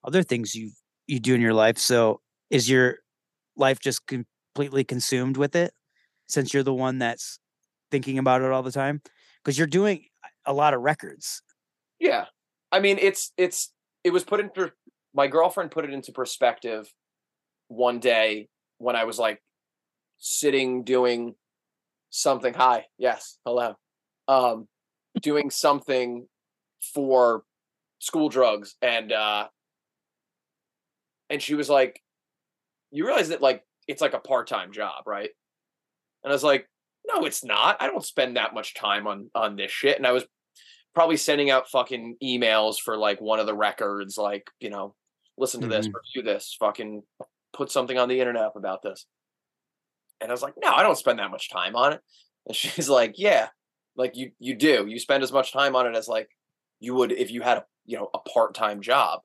other 0.05 0.23
things 0.23 0.55
you 0.55 0.71
you 1.07 1.19
do 1.19 1.35
in 1.35 1.41
your 1.41 1.55
life. 1.55 1.79
So 1.79 2.21
is 2.51 2.69
your 2.69 2.99
life 3.57 3.81
just 3.81 4.03
completely 4.07 4.85
consumed 4.85 5.37
with 5.37 5.57
it 5.57 5.73
since 6.29 6.55
you're 6.55 6.63
the 6.63 6.75
one 6.75 6.99
that's 6.99 7.41
thinking 7.91 8.19
about 8.19 8.43
it 8.43 8.53
all 8.53 8.63
the 8.63 8.71
time? 8.71 9.01
Because 9.43 9.59
you're 9.59 9.67
doing 9.67 10.05
a 10.45 10.53
lot 10.53 10.75
of 10.75 10.83
records. 10.83 11.43
Yeah, 11.99 12.27
I 12.71 12.81
mean, 12.81 12.99
it's 13.01 13.33
it's 13.37 13.73
it 14.05 14.13
was 14.13 14.25
put 14.25 14.41
in. 14.41 14.51
My 15.15 15.27
girlfriend 15.27 15.71
put 15.71 15.85
it 15.85 15.93
into 15.93 16.13
perspective 16.13 16.93
one 17.69 17.99
day 17.99 18.49
when 18.79 18.97
I 18.97 19.05
was 19.05 19.19
like 19.19 19.43
sitting 20.19 20.85
doing 20.85 21.35
something. 22.11 22.55
Hi, 22.55 22.87
yes, 22.99 23.39
hello, 23.45 23.75
um, 24.29 24.69
doing 25.21 25.51
something 25.51 26.27
for 26.95 27.45
school 27.99 28.29
drugs, 28.29 28.77
and 28.83 29.13
uh, 29.13 29.49
and 31.29 31.43
she 31.43 31.55
was 31.55 31.69
like, 31.69 32.01
"You 32.91 33.07
realize 33.07 33.29
that 33.29 33.43
like 33.43 33.65
it's 33.89 34.03
like 34.03 34.15
a 34.15 34.21
part 34.21 34.47
time 34.47 34.73
job, 34.73 35.05
right?" 35.07 35.31
And 36.23 36.33
I 36.33 36.35
was 36.35 36.45
like, 36.45 36.69
"No, 37.07 37.25
it's 37.25 37.45
not. 37.45 37.77
I 37.81 37.87
don't 37.87 38.05
spend 38.05 38.37
that 38.37 38.55
much 38.55 38.75
time 38.75 39.07
on 39.07 39.31
on 39.35 39.57
this 39.57 39.73
shit." 39.73 39.97
And 39.97 40.07
I 40.07 40.13
was 40.13 40.25
probably 40.95 41.17
sending 41.17 41.51
out 41.51 41.69
fucking 41.69 42.17
emails 42.23 42.77
for 42.79 42.97
like 42.97 43.21
one 43.21 43.39
of 43.41 43.47
the 43.47 43.55
records, 43.55 44.19
like, 44.19 44.51
you 44.59 44.71
know, 44.71 44.95
listen 45.37 45.61
to 45.63 45.67
this, 45.69 45.89
Mhm. 45.89 45.95
review 45.95 46.23
this, 46.23 46.55
fucking 46.59 47.03
put 47.53 47.71
something 47.71 47.99
on 47.99 48.09
the 48.09 48.21
internet 48.21 48.53
about 48.55 48.83
this. 48.83 49.07
And 50.21 50.31
I 50.31 50.35
was 50.35 50.43
like, 50.43 50.55
no, 50.59 50.71
I 50.73 50.83
don't 50.83 50.97
spend 50.99 51.19
that 51.19 51.31
much 51.31 51.51
time 51.51 51.75
on 51.77 51.93
it. 51.95 52.01
And 52.47 52.55
she's 52.57 52.89
like, 52.89 53.15
yeah, 53.19 53.49
like 53.97 54.17
you 54.17 54.33
you 54.39 54.55
do. 54.55 54.87
You 54.87 54.99
spend 54.99 55.23
as 55.23 55.33
much 55.33 55.53
time 55.53 55.75
on 55.77 55.87
it 55.87 55.97
as 55.97 56.09
like 56.09 56.29
you 56.79 56.95
would 56.95 57.13
if 57.13 57.31
you 57.31 57.43
had 57.43 57.59
a 57.59 57.67
you 57.87 57.97
know 57.99 58.11
a 58.15 58.19
part-time 58.19 58.81
job. 58.83 59.21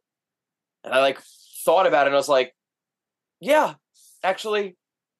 And 0.83 0.93
I 0.93 0.99
like 1.01 1.19
thought 1.65 1.87
about 1.87 2.03
it 2.05 2.09
and 2.09 2.15
I 2.15 2.17
was 2.17 2.29
like, 2.29 2.55
yeah, 3.39 3.75
actually, 4.23 4.77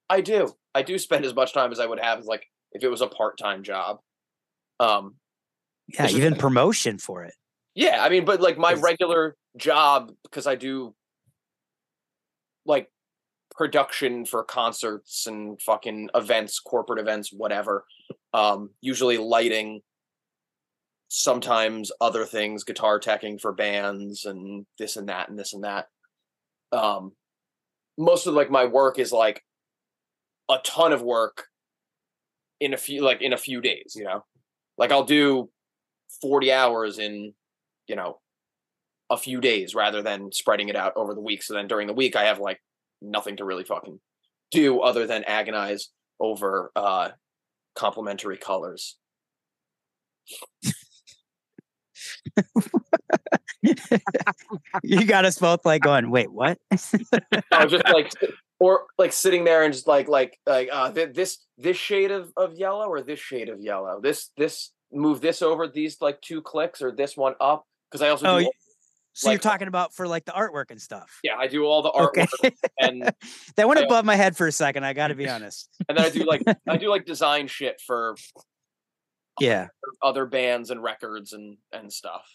I 0.10 0.22
do. 0.22 0.56
I 0.74 0.82
do 0.82 0.98
spend 0.98 1.26
as 1.26 1.34
much 1.34 1.54
time 1.54 1.72
as 1.72 1.80
I 1.80 1.86
would 1.86 2.00
have 2.00 2.20
as 2.20 2.26
like 2.26 2.46
if 2.72 2.84
it 2.84 2.90
was 2.90 3.02
a 3.02 3.08
part-time 3.08 3.64
job. 3.64 4.00
Um, 4.80 5.16
Yeah, 5.88 6.10
even 6.10 6.36
promotion 6.36 6.98
for 6.98 7.24
it. 7.24 7.34
yeah, 7.76 8.04
I 8.04 8.10
mean, 8.10 8.26
but 8.26 8.42
like 8.42 8.58
my 8.58 8.74
regular 8.74 9.36
job 9.58 10.12
because 10.24 10.48
I 10.48 10.56
do 10.56 10.94
like 12.66 12.90
production 13.52 14.26
for 14.26 14.44
concerts 14.44 15.28
and 15.28 15.62
fucking 15.62 16.10
events, 16.14 16.60
corporate 16.60 17.00
events, 17.00 17.32
whatever. 17.32 17.86
Um, 18.34 18.72
usually 18.82 19.18
lighting, 19.18 19.82
sometimes 21.08 21.92
other 22.02 22.26
things, 22.26 22.64
guitar 22.64 23.00
teching 23.00 23.40
for 23.40 23.54
bands 23.54 24.26
and 24.26 24.66
this 24.78 24.98
and 24.98 25.08
that 25.10 25.30
and 25.30 25.40
this 25.40 25.54
and 25.54 25.64
that. 25.64 25.88
Um, 26.72 27.14
most 27.98 28.28
of 28.28 28.34
like 28.34 28.52
my 28.52 28.66
work 28.66 29.00
is 29.00 29.12
like 29.12 29.42
a 30.50 30.58
ton 30.66 30.92
of 30.92 31.02
work 31.02 31.46
in 32.60 32.74
a 32.74 32.78
few 32.78 33.02
like 33.04 33.22
in 33.22 33.34
a 33.34 33.38
few 33.38 33.62
days, 33.62 33.94
you 33.96 34.04
know. 34.04 34.26
Like 34.78 34.92
I'll 34.92 35.06
do 35.06 35.50
40 36.22 36.52
hours 36.52 37.00
in, 37.00 37.34
you 37.88 37.96
know, 37.96 38.20
a 39.10 39.18
few 39.18 39.42
days 39.42 39.76
rather 39.76 40.02
than 40.02 40.32
spreading 40.32 40.70
it 40.70 40.76
out 40.76 40.94
over 40.96 41.14
the 41.14 41.22
week. 41.22 41.44
So 41.44 41.54
then 41.54 41.68
during 41.68 41.88
the 41.88 41.94
week, 41.94 42.16
I 42.16 42.26
have 42.26 42.40
like 42.40 42.62
nothing 43.02 43.38
to 43.38 43.46
really 43.46 43.64
fucking 43.64 44.00
do 44.52 44.80
other 44.82 45.06
than 45.06 45.24
agonize 45.26 45.90
over 46.20 46.72
uh 46.76 47.10
complementary 47.76 48.38
colors. 48.38 48.98
you 54.84 55.06
got 55.06 55.26
us 55.26 55.38
both 55.40 55.66
like 55.66 55.82
going, 55.82 56.10
wait, 56.10 56.32
what? 56.32 56.58
I 56.72 57.64
was 57.64 57.72
just 57.72 57.86
like, 57.86 58.12
or 58.60 58.86
like 58.98 59.14
sitting 59.14 59.44
there 59.44 59.64
and 59.64 59.74
just 59.74 59.88
like, 59.88 60.08
like, 60.08 60.40
like, 60.46 60.70
uh, 60.72 60.90
this, 60.92 61.40
this 61.58 61.78
shade 61.78 62.12
of, 62.12 62.32
of 62.38 62.54
yellow 62.54 62.88
or 62.88 63.02
this 63.02 63.20
shade 63.20 63.50
of 63.50 63.60
yellow, 63.60 64.00
this, 64.02 64.32
this, 64.38 64.72
move 64.92 65.20
this 65.20 65.42
over 65.42 65.68
these 65.68 65.98
like 66.00 66.22
two 66.22 66.42
clicks 66.42 66.82
or 66.82 66.92
this 66.92 67.18
one 67.18 67.34
up. 67.42 67.66
Cause 67.92 68.02
I 68.02 68.10
also 68.10 68.28
Oh, 68.28 68.40
do, 68.40 68.50
so 69.16 69.30
you're 69.32 69.40
talking 69.40 69.68
about 69.68 69.94
for 69.94 70.08
like 70.08 70.26
the 70.26 70.32
artwork 70.34 70.72
and 70.72 70.82
stuff. 70.82 71.20
yeah, 71.24 71.36
I 71.38 71.48
do 71.48 71.64
all 71.66 71.82
the 71.82 71.92
artwork 71.92 72.28
Okay. 72.44 72.56
and 72.80 73.12
that 73.56 73.68
went 73.68 73.80
I- 73.80 73.84
above 73.84 74.06
my 74.06 74.16
head 74.16 74.36
for 74.38 74.46
a 74.48 74.52
second. 74.52 74.86
I 74.86 74.94
got 74.94 75.08
to 75.08 75.16
be 75.16 75.28
honest. 75.30 75.70
and 75.90 75.98
then 75.98 76.06
I 76.06 76.10
do 76.10 76.24
like 76.26 76.44
I 76.68 76.78
do 76.78 76.90
like 76.90 77.06
design 77.06 77.48
shit 77.48 77.82
for 77.86 78.16
Yeah. 79.40 79.68
other 80.02 80.26
bands 80.26 80.70
and 80.70 80.84
records 80.84 81.34
and 81.34 81.58
and 81.72 81.92
stuff. 81.92 82.26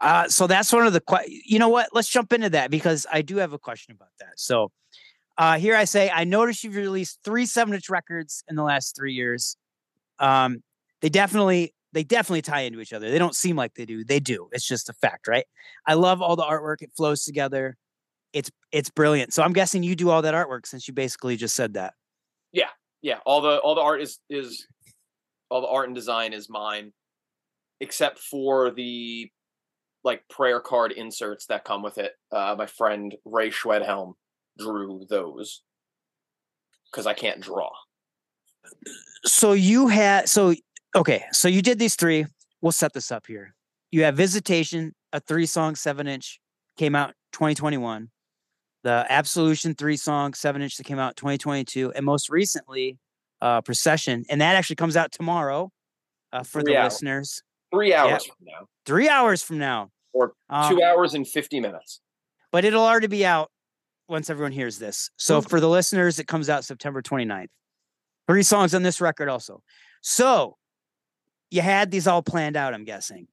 Uh, 0.00 0.28
so 0.28 0.46
that's 0.46 0.72
one 0.72 0.86
of 0.86 0.92
the 0.92 1.00
que- 1.00 1.42
you 1.46 1.58
know 1.58 1.68
what? 1.68 1.88
Let's 1.92 2.08
jump 2.08 2.32
into 2.32 2.50
that 2.50 2.70
because 2.70 3.06
I 3.10 3.22
do 3.22 3.36
have 3.36 3.52
a 3.52 3.58
question 3.58 3.94
about 3.94 4.10
that. 4.18 4.32
So 4.36 4.70
uh, 5.38 5.58
here 5.58 5.76
I 5.76 5.84
say 5.84 6.10
I 6.10 6.24
noticed 6.24 6.64
you've 6.64 6.76
released 6.76 7.20
three 7.24 7.46
seven 7.46 7.74
inch 7.74 7.88
records 7.88 8.44
in 8.48 8.56
the 8.56 8.62
last 8.64 8.96
three 8.96 9.14
years. 9.14 9.56
Um, 10.18 10.62
they 11.00 11.08
definitely 11.08 11.72
they 11.94 12.04
definitely 12.04 12.42
tie 12.42 12.60
into 12.62 12.80
each 12.80 12.92
other. 12.92 13.10
They 13.10 13.18
don't 13.18 13.34
seem 13.36 13.56
like 13.56 13.74
they 13.74 13.86
do. 13.86 14.04
They 14.04 14.20
do. 14.20 14.48
It's 14.52 14.66
just 14.66 14.88
a 14.90 14.92
fact, 14.92 15.26
right? 15.28 15.46
I 15.86 15.94
love 15.94 16.20
all 16.20 16.36
the 16.36 16.42
artwork. 16.42 16.82
It 16.82 16.90
flows 16.96 17.24
together. 17.24 17.76
It's 18.34 18.50
it's 18.72 18.90
brilliant. 18.90 19.32
So 19.32 19.42
I'm 19.42 19.52
guessing 19.52 19.82
you 19.82 19.94
do 19.96 20.10
all 20.10 20.20
that 20.22 20.34
artwork 20.34 20.66
since 20.66 20.86
you 20.88 20.92
basically 20.94 21.36
just 21.36 21.54
said 21.56 21.74
that. 21.74 21.94
Yeah, 22.52 22.68
Yeah. 23.00 23.18
all 23.24 23.40
the 23.40 23.58
all 23.58 23.74
the 23.74 23.80
art 23.80 24.02
is 24.02 24.18
is 24.28 24.66
all 25.50 25.60
the 25.62 25.68
art 25.68 25.86
and 25.86 25.94
design 25.94 26.32
is 26.32 26.50
mine. 26.50 26.92
except 27.80 28.18
for 28.18 28.70
the 28.70 29.30
like 30.04 30.26
prayer 30.28 30.60
card 30.60 30.92
inserts 30.92 31.46
that 31.46 31.64
come 31.64 31.82
with 31.82 31.98
it. 31.98 32.12
Uh, 32.30 32.54
my 32.58 32.66
friend 32.66 33.14
Ray 33.24 33.50
Schwedhelm 33.50 34.14
drew 34.58 35.06
those 35.08 35.62
because 36.90 37.06
I 37.06 37.14
can't 37.14 37.40
draw. 37.40 37.70
So 39.24 39.52
you 39.52 39.88
had 39.88 40.28
so 40.28 40.54
okay, 40.94 41.24
so 41.32 41.48
you 41.48 41.62
did 41.62 41.78
these 41.78 41.94
three. 41.96 42.26
We'll 42.60 42.72
set 42.72 42.92
this 42.92 43.10
up 43.12 43.26
here. 43.26 43.54
You 43.90 44.04
have 44.04 44.16
Visitation, 44.16 44.94
a 45.12 45.20
three 45.20 45.46
song, 45.46 45.74
seven 45.76 46.06
inch, 46.06 46.40
came 46.76 46.94
out 46.94 47.14
2021. 47.32 48.10
The 48.82 49.06
Absolution 49.08 49.74
three 49.74 49.96
song, 49.96 50.34
seven 50.34 50.60
inch 50.62 50.76
that 50.76 50.84
came 50.84 50.98
out 50.98 51.16
2022. 51.16 51.92
And 51.92 52.04
most 52.04 52.28
recently, 52.30 52.98
uh 53.40 53.60
Procession. 53.62 54.24
And 54.30 54.40
that 54.40 54.56
actually 54.56 54.76
comes 54.76 54.96
out 54.96 55.12
tomorrow 55.12 55.70
uh, 56.32 56.42
for 56.42 56.62
Three 56.62 56.74
the 56.74 56.78
hours. 56.80 56.92
listeners. 56.94 57.42
Three 57.72 57.94
hours 57.94 58.24
from 58.24 58.36
now, 58.42 58.66
Three 58.86 59.08
hours 59.08 59.42
from 59.42 59.58
now. 59.58 59.90
or 60.12 60.34
Um, 60.48 60.74
two 60.76 60.82
hours 60.82 61.14
and 61.14 61.26
fifty 61.26 61.60
minutes. 61.60 62.00
but 62.52 62.64
it'll 62.64 62.84
already 62.84 63.06
be 63.08 63.24
out 63.26 63.50
once 64.08 64.28
everyone 64.30 64.52
hears 64.52 64.78
this. 64.78 65.10
So 65.16 65.40
Mm. 65.40 65.48
for 65.48 65.60
the 65.60 65.68
listeners, 65.68 66.18
it 66.18 66.26
comes 66.28 66.48
out 66.50 66.64
September 66.64 67.00
29th. 67.02 67.48
Three 68.28 68.42
songs 68.42 68.74
on 68.74 68.82
this 68.82 69.00
record 69.00 69.28
also. 69.28 69.62
So 70.02 70.56
you 71.50 71.62
had 71.62 71.90
these 71.90 72.06
all 72.06 72.22
planned 72.22 72.56
out, 72.56 72.74
I'm 72.74 72.84
guessing. 72.84 73.28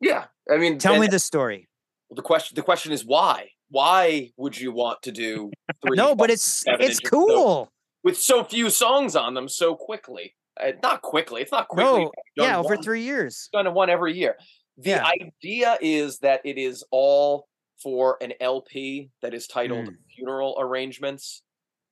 Yeah, 0.00 0.26
I 0.50 0.56
mean, 0.58 0.78
Tell 0.78 0.94
and 0.94 1.00
me 1.00 1.06
the 1.08 1.18
story. 1.18 1.68
the 2.10 2.22
question. 2.22 2.54
The 2.56 2.62
question 2.62 2.92
is 2.92 3.04
why? 3.04 3.50
Why 3.70 4.30
would 4.36 4.58
you 4.58 4.72
want 4.72 5.02
to 5.02 5.12
do 5.12 5.50
three? 5.86 5.96
No, 5.96 6.14
but 6.14 6.30
it's 6.30 6.64
it's 6.66 6.80
inches 6.82 6.96
so- 6.98 7.08
cool. 7.10 7.72
with 8.02 8.18
so 8.18 8.44
few 8.44 8.70
songs 8.70 9.16
on 9.16 9.34
them 9.34 9.48
so 9.48 9.74
quickly. 9.74 10.34
Uh, 10.60 10.72
not 10.82 11.02
quickly. 11.02 11.42
It's 11.42 11.50
not 11.50 11.66
quickly. 11.68 12.04
No, 12.04 12.12
yeah, 12.36 12.58
over 12.58 12.74
one- 12.76 12.82
three 12.84 13.02
years. 13.02 13.48
done 13.52 13.72
one 13.74 13.90
every 13.90 14.12
year. 14.16 14.36
The 14.78 14.90
Yeah. 14.90 15.04
idea 15.06 15.78
is 15.80 16.18
that 16.18 16.40
it 16.44 16.58
is 16.58 16.84
all 16.90 17.48
for 17.82 18.18
an 18.20 18.34
LP 18.40 19.10
that 19.22 19.34
is 19.34 19.46
titled 19.48 19.86
Mm. 19.88 19.96
Funeral 20.14 20.56
Arrangements. 20.58 21.42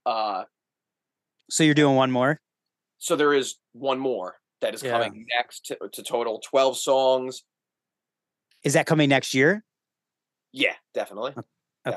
Uh, 0.06 0.44
So 1.50 1.64
you're 1.64 1.74
doing 1.74 1.96
one 1.96 2.10
more. 2.10 2.40
so 2.98 3.16
there 3.16 3.32
is 3.34 3.56
one 3.72 3.98
more 3.98 4.36
that 4.62 4.74
is 4.74 4.82
Yeah. 4.82 4.92
coming 4.92 5.26
next 5.28 5.66
to, 5.66 5.78
to 5.92 6.02
total 6.02 6.40
12 6.40 6.78
songs. 6.78 7.42
Is 8.64 8.72
that 8.72 8.86
coming 8.86 9.08
next 9.10 9.34
year? 9.34 9.64
Yeah, 10.52 10.74
definitely. 10.94 11.32
Okay. 11.32 11.44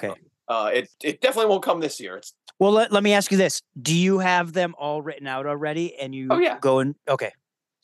Definitely. 0.07 0.21
Uh, 0.47 0.71
it 0.73 0.89
it 1.03 1.21
definitely 1.21 1.49
won't 1.49 1.63
come 1.63 1.79
this 1.79 1.99
year. 1.99 2.17
It's 2.17 2.33
Well, 2.59 2.71
let, 2.71 2.91
let 2.91 3.01
me 3.03 3.13
ask 3.13 3.31
you 3.31 3.37
this. 3.37 3.61
Do 3.81 3.95
you 3.95 4.19
have 4.19 4.53
them 4.53 4.75
all 4.77 5.01
written 5.01 5.25
out 5.27 5.45
already? 5.47 5.95
And 5.95 6.13
you 6.13 6.27
Oh, 6.29 6.37
yeah. 6.37 6.59
go 6.59 6.79
and 6.79 6.93
okay. 7.07 7.31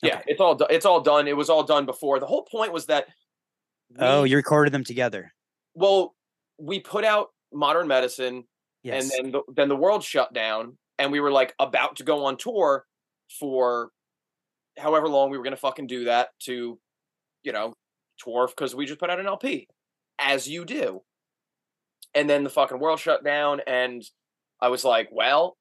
yeah, 0.02 0.16
Okay. 0.18 0.24
it's 0.28 0.40
all 0.40 0.60
it's 0.70 0.86
all 0.86 1.00
done. 1.00 1.26
It 1.26 1.36
was 1.36 1.48
all 1.50 1.64
done 1.64 1.86
before. 1.86 2.20
The 2.20 2.26
whole 2.26 2.44
point 2.44 2.72
was 2.72 2.86
that 2.86 3.06
Oh, 3.98 4.24
you 4.24 4.36
recorded 4.36 4.72
them 4.72 4.84
together. 4.84 5.32
well, 5.74 6.14
we 6.58 6.80
put 6.80 7.04
out 7.04 7.28
Modern 7.52 7.86
Medicine 7.88 8.44
Yes. 8.84 9.10
and 9.16 9.26
then 9.26 9.32
the, 9.32 9.42
then 9.54 9.68
the 9.68 9.76
world 9.76 10.02
shut 10.02 10.32
down 10.32 10.76
and 10.98 11.12
we 11.12 11.20
were 11.20 11.30
like 11.30 11.54
about 11.60 11.96
to 11.96 12.04
go 12.04 12.24
on 12.24 12.36
tour 12.36 12.84
for 13.38 13.90
however 14.78 15.08
long 15.08 15.30
we 15.30 15.36
were 15.38 15.44
going 15.44 15.52
to 15.54 15.60
fucking 15.60 15.86
do 15.86 16.04
that 16.04 16.28
to 16.40 16.78
you 17.42 17.52
know 17.52 17.74
tour 18.18 18.46
because 18.48 18.74
we 18.74 18.86
just 18.86 19.00
put 19.00 19.10
out 19.10 19.20
an 19.20 19.26
lp 19.26 19.66
as 20.18 20.48
you 20.48 20.64
do 20.64 21.02
and 22.14 22.28
then 22.28 22.44
the 22.44 22.50
fucking 22.50 22.78
world 22.78 22.98
shut 23.00 23.24
down 23.24 23.60
and 23.66 24.02
i 24.60 24.68
was 24.68 24.84
like 24.84 25.08
well 25.12 25.56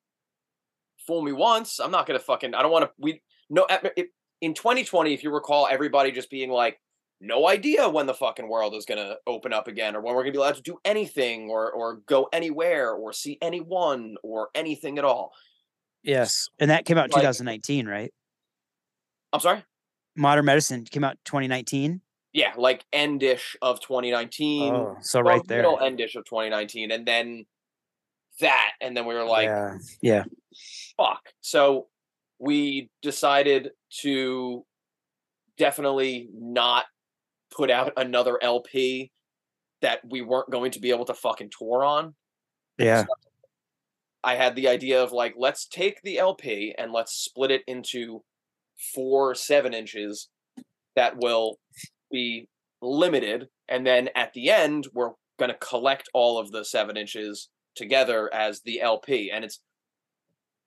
fool 1.07 1.21
me 1.21 1.31
once 1.31 1.79
i'm 1.79 1.91
not 1.91 2.05
going 2.05 2.19
to 2.19 2.23
fucking 2.25 2.53
i 2.53 2.61
don't 2.61 2.71
want 2.71 2.85
to 2.85 2.91
we 2.99 3.21
no 3.49 3.65
at- 3.69 3.91
it, 3.97 4.09
in 4.41 4.53
2020 4.53 5.13
if 5.13 5.23
you 5.23 5.31
recall 5.31 5.67
everybody 5.69 6.11
just 6.11 6.29
being 6.29 6.49
like 6.51 6.79
no 7.23 7.47
idea 7.47 7.87
when 7.87 8.07
the 8.07 8.13
fucking 8.13 8.47
world 8.49 8.73
is 8.73 8.85
going 8.85 8.97
to 8.97 9.15
open 9.27 9.53
up 9.53 9.67
again 9.67 9.95
or 9.95 10.01
when 10.01 10.15
we're 10.15 10.23
going 10.23 10.33
to 10.33 10.37
be 10.37 10.41
allowed 10.41 10.55
to 10.55 10.61
do 10.63 10.77
anything 10.83 11.49
or 11.51 11.71
or 11.71 11.97
go 12.07 12.27
anywhere 12.33 12.91
or 12.93 13.13
see 13.13 13.37
anyone 13.43 14.15
or 14.23 14.49
anything 14.55 14.97
at 14.97 15.05
all. 15.05 15.31
yes. 16.01 16.47
And 16.59 16.71
that 16.71 16.83
came 16.85 16.97
out 16.97 17.05
in 17.05 17.11
Like- 17.11 17.21
2019, 17.21 17.85
right? 17.87 18.11
I'm 19.33 19.39
sorry? 19.39 19.63
Modern 20.15 20.45
Medicine 20.45 20.85
came 20.85 21.03
out 21.03 21.17
2019. 21.25 22.01
Yeah, 22.33 22.53
like 22.57 22.85
endish 22.93 23.55
of 23.61 23.79
2019. 23.81 24.73
Oh, 24.73 24.97
so 25.01 25.21
right 25.21 25.45
there. 25.47 25.61
Middle 25.61 25.77
endish 25.77 26.15
of 26.15 26.25
2019 26.25 26.91
and 26.91 27.05
then 27.05 27.45
that 28.39 28.71
and 28.79 28.95
then 28.95 29.05
we 29.05 29.13
were 29.13 29.25
like 29.25 29.45
yeah. 29.45 29.77
Yeah. 30.01 30.23
fuck. 30.97 31.21
So 31.41 31.87
we 32.39 32.89
decided 33.01 33.71
to 34.01 34.65
definitely 35.57 36.29
not 36.33 36.85
put 37.55 37.69
out 37.69 37.93
another 37.97 38.39
LP 38.41 39.11
that 39.81 39.99
we 40.09 40.21
weren't 40.21 40.49
going 40.49 40.71
to 40.71 40.79
be 40.79 40.91
able 40.91 41.05
to 41.05 41.13
fucking 41.13 41.51
tour 41.57 41.83
on. 41.83 42.15
Yeah. 42.77 43.05
I 44.23 44.35
had 44.35 44.55
the 44.55 44.67
idea 44.67 45.03
of 45.03 45.11
like, 45.11 45.33
let's 45.37 45.65
take 45.65 46.01
the 46.01 46.19
LP 46.19 46.73
and 46.77 46.91
let's 46.91 47.13
split 47.13 47.51
it 47.51 47.63
into 47.67 48.23
four 48.93 49.35
seven 49.35 49.73
inches 49.73 50.29
that 50.95 51.17
will 51.17 51.59
be 52.11 52.47
limited. 52.81 53.47
And 53.67 53.85
then 53.85 54.09
at 54.15 54.33
the 54.33 54.49
end, 54.49 54.87
we're 54.93 55.11
going 55.39 55.51
to 55.51 55.57
collect 55.57 56.09
all 56.13 56.37
of 56.37 56.51
the 56.51 56.65
seven 56.65 56.97
inches 56.97 57.49
together 57.75 58.33
as 58.33 58.61
the 58.61 58.81
LP. 58.81 59.31
And 59.31 59.45
it's, 59.45 59.59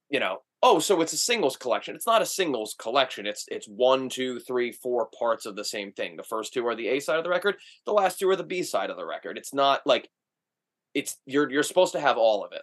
you 0.08 0.20
know, 0.20 0.38
oh, 0.62 0.78
so 0.78 1.00
it's 1.02 1.12
a 1.12 1.18
singles 1.18 1.56
collection. 1.56 1.94
It's 1.94 2.06
not 2.06 2.22
a 2.22 2.26
singles 2.26 2.74
collection. 2.78 3.26
It's 3.26 3.44
it's 3.48 3.66
one, 3.66 4.08
two, 4.08 4.40
three, 4.40 4.72
four 4.72 5.08
parts 5.18 5.46
of 5.46 5.56
the 5.56 5.64
same 5.64 5.92
thing. 5.92 6.16
The 6.16 6.22
first 6.22 6.54
two 6.54 6.66
are 6.66 6.74
the 6.74 6.88
A 6.88 7.00
side 7.00 7.18
of 7.18 7.24
the 7.24 7.30
record. 7.30 7.56
The 7.84 7.92
last 7.92 8.18
two 8.18 8.28
are 8.30 8.36
the 8.36 8.42
B 8.42 8.62
side 8.62 8.90
of 8.90 8.96
the 8.96 9.06
record. 9.06 9.36
It's 9.36 9.52
not 9.52 9.82
like 9.86 10.08
it's 10.94 11.18
you're 11.26 11.50
you're 11.50 11.62
supposed 11.62 11.92
to 11.92 12.00
have 12.00 12.16
all 12.16 12.44
of 12.44 12.52
it. 12.52 12.62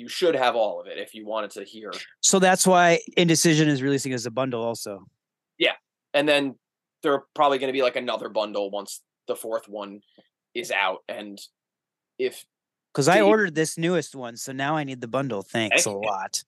You 0.00 0.08
should 0.08 0.34
have 0.34 0.56
all 0.56 0.80
of 0.80 0.86
it 0.86 0.96
if 0.96 1.14
you 1.14 1.26
wanted 1.26 1.50
to 1.50 1.62
hear. 1.62 1.92
So 2.22 2.38
that's 2.38 2.66
why 2.66 3.00
Indecision 3.18 3.68
is 3.68 3.82
releasing 3.82 4.14
as 4.14 4.24
a 4.24 4.30
bundle 4.30 4.62
also. 4.62 5.04
Yeah. 5.58 5.74
And 6.14 6.26
then 6.26 6.54
there 7.02 7.12
are 7.12 7.24
probably 7.34 7.58
going 7.58 7.68
to 7.68 7.74
be 7.74 7.82
like 7.82 7.96
another 7.96 8.30
bundle 8.30 8.70
once 8.70 9.02
the 9.28 9.36
fourth 9.36 9.68
one 9.68 10.00
is 10.54 10.70
out. 10.70 11.00
And 11.06 11.38
if 12.18 12.46
Because 12.94 13.08
I 13.08 13.20
ordered 13.20 13.54
this 13.54 13.76
newest 13.76 14.16
one, 14.16 14.38
so 14.38 14.52
now 14.52 14.74
I 14.74 14.84
need 14.84 15.02
the 15.02 15.06
bundle. 15.06 15.42
Thanks 15.42 15.84
a 15.84 15.90
lot. 15.90 16.42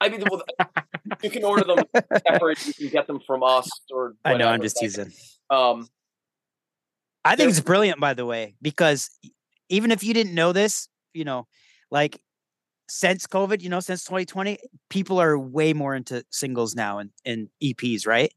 I 0.00 0.08
mean, 0.08 0.24
well, 0.30 0.42
you 1.22 1.28
can 1.28 1.44
order 1.44 1.64
them 1.64 1.84
separate. 2.26 2.66
You 2.68 2.72
can 2.72 2.88
get 2.88 3.06
them 3.06 3.20
from 3.26 3.42
us 3.42 3.68
or 3.90 4.14
I 4.24 4.32
know, 4.38 4.48
I'm 4.48 4.62
just 4.62 4.78
teasing. 4.78 5.12
Um, 5.50 5.86
I 7.22 7.36
think 7.36 7.50
it's 7.50 7.60
brilliant, 7.60 8.00
by 8.00 8.14
the 8.14 8.24
way, 8.24 8.54
because 8.62 9.10
even 9.68 9.90
if 9.90 10.02
you 10.02 10.14
didn't 10.14 10.34
know 10.34 10.54
this, 10.54 10.88
you 11.12 11.26
know, 11.26 11.46
like 11.90 12.18
since 12.88 13.26
COVID, 13.26 13.62
you 13.62 13.68
know, 13.68 13.80
since 13.80 14.04
2020, 14.04 14.58
people 14.90 15.20
are 15.20 15.38
way 15.38 15.72
more 15.72 15.94
into 15.94 16.24
singles 16.30 16.74
now 16.74 16.98
and, 16.98 17.10
and 17.24 17.48
EPs, 17.62 18.06
right? 18.06 18.32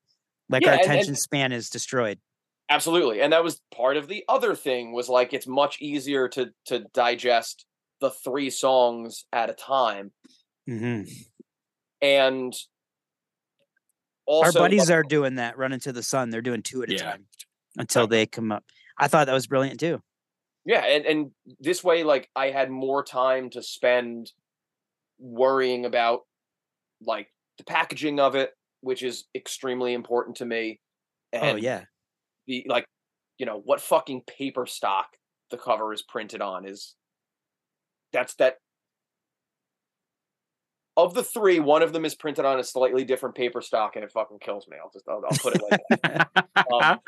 Like 0.50 0.64
Yeah, 0.64 0.70
our 0.70 0.74
and- 0.76 0.82
and- 0.84 0.92
attention 0.92 1.16
span 1.16 1.52
is 1.52 1.70
destroyed. 1.70 2.20
Absolutely. 2.70 3.22
And 3.22 3.34
that 3.34 3.44
was 3.44 3.62
part 3.76 3.98
of 3.98 4.08
the 4.08 4.24
other 4.30 4.56
thing 4.56 4.94
was 4.94 5.10
like 5.10 5.34
it's 5.34 5.48
much 5.48 5.82
easier 5.82 6.30
to 6.30 6.52
to 6.66 6.86
digest 6.94 7.66
the 8.00 8.10
three 8.10 8.50
songs 8.50 9.26
at 9.34 9.50
a 9.50 9.54
time. 9.54 10.12
hmm 10.66 11.02
And 12.02 12.54
also, 14.26 14.60
Our 14.60 14.66
buddies 14.68 14.90
like, 14.90 14.98
are 15.00 15.04
doing 15.04 15.36
that, 15.36 15.58
running 15.58 15.80
to 15.82 15.92
the 15.92 16.04
sun. 16.04 16.30
They're 16.30 16.42
doing 16.42 16.62
two 16.64 16.82
at 16.84 16.90
a 16.90 16.94
Yeah. 16.94 17.12
time 17.12 17.26
until 17.78 18.08
they 18.08 18.26
come 18.26 18.52
up. 18.52 18.64
I 18.98 19.08
thought 19.08 19.28
that 19.28 19.34
was 19.34 19.48
brilliant 19.48 19.80
too. 19.80 20.02
yeah, 20.64 20.86
and, 20.86 21.06
and 21.06 21.32
this 21.60 21.84
way 21.84 22.04
like 22.04 22.30
I 22.36 22.52
had 22.52 22.70
more 22.70 23.04
time 23.04 23.50
to 23.52 23.62
spend 23.64 24.32
worrying 25.22 25.86
about 25.86 26.22
like 27.06 27.28
the 27.58 27.64
packaging 27.64 28.20
of 28.20 28.36
it, 28.36 28.52
which 28.82 29.04
is 29.04 29.26
extremely 29.36 29.94
important 29.94 30.38
to 30.38 30.46
me. 30.46 30.82
And 31.32 31.58
oh 31.58 31.62
yeah, 31.62 31.84
the 32.48 32.66
like, 32.68 32.86
you 33.38 33.46
know, 33.46 33.62
what 33.64 33.82
fucking 33.82 34.24
paper 34.28 34.66
stock 34.66 35.08
the 35.52 35.58
cover 35.58 35.94
is 35.94 36.02
printed 36.02 36.42
on 36.42 36.66
is 36.66 36.96
that's 38.12 38.36
that 38.36 38.56
of 40.98 41.14
the 41.14 41.24
three, 41.24 41.60
one 41.60 41.84
of 41.84 41.94
them 41.94 42.04
is 42.04 42.16
printed 42.16 42.46
on 42.46 42.60
a 42.60 42.64
slightly 42.64 43.06
different 43.06 43.36
paper 43.36 43.62
stock, 43.62 43.96
and 43.96 44.04
it 44.04 44.12
fucking 44.12 44.40
kills 44.40 44.68
me. 44.68 44.78
I'll 44.82 44.92
just 44.92 45.08
I'll, 45.08 45.24
I'll 45.24 45.38
put 45.38 45.56
it 45.56 45.62
like 45.70 46.02
that. 46.02 46.30
Um, 46.72 47.00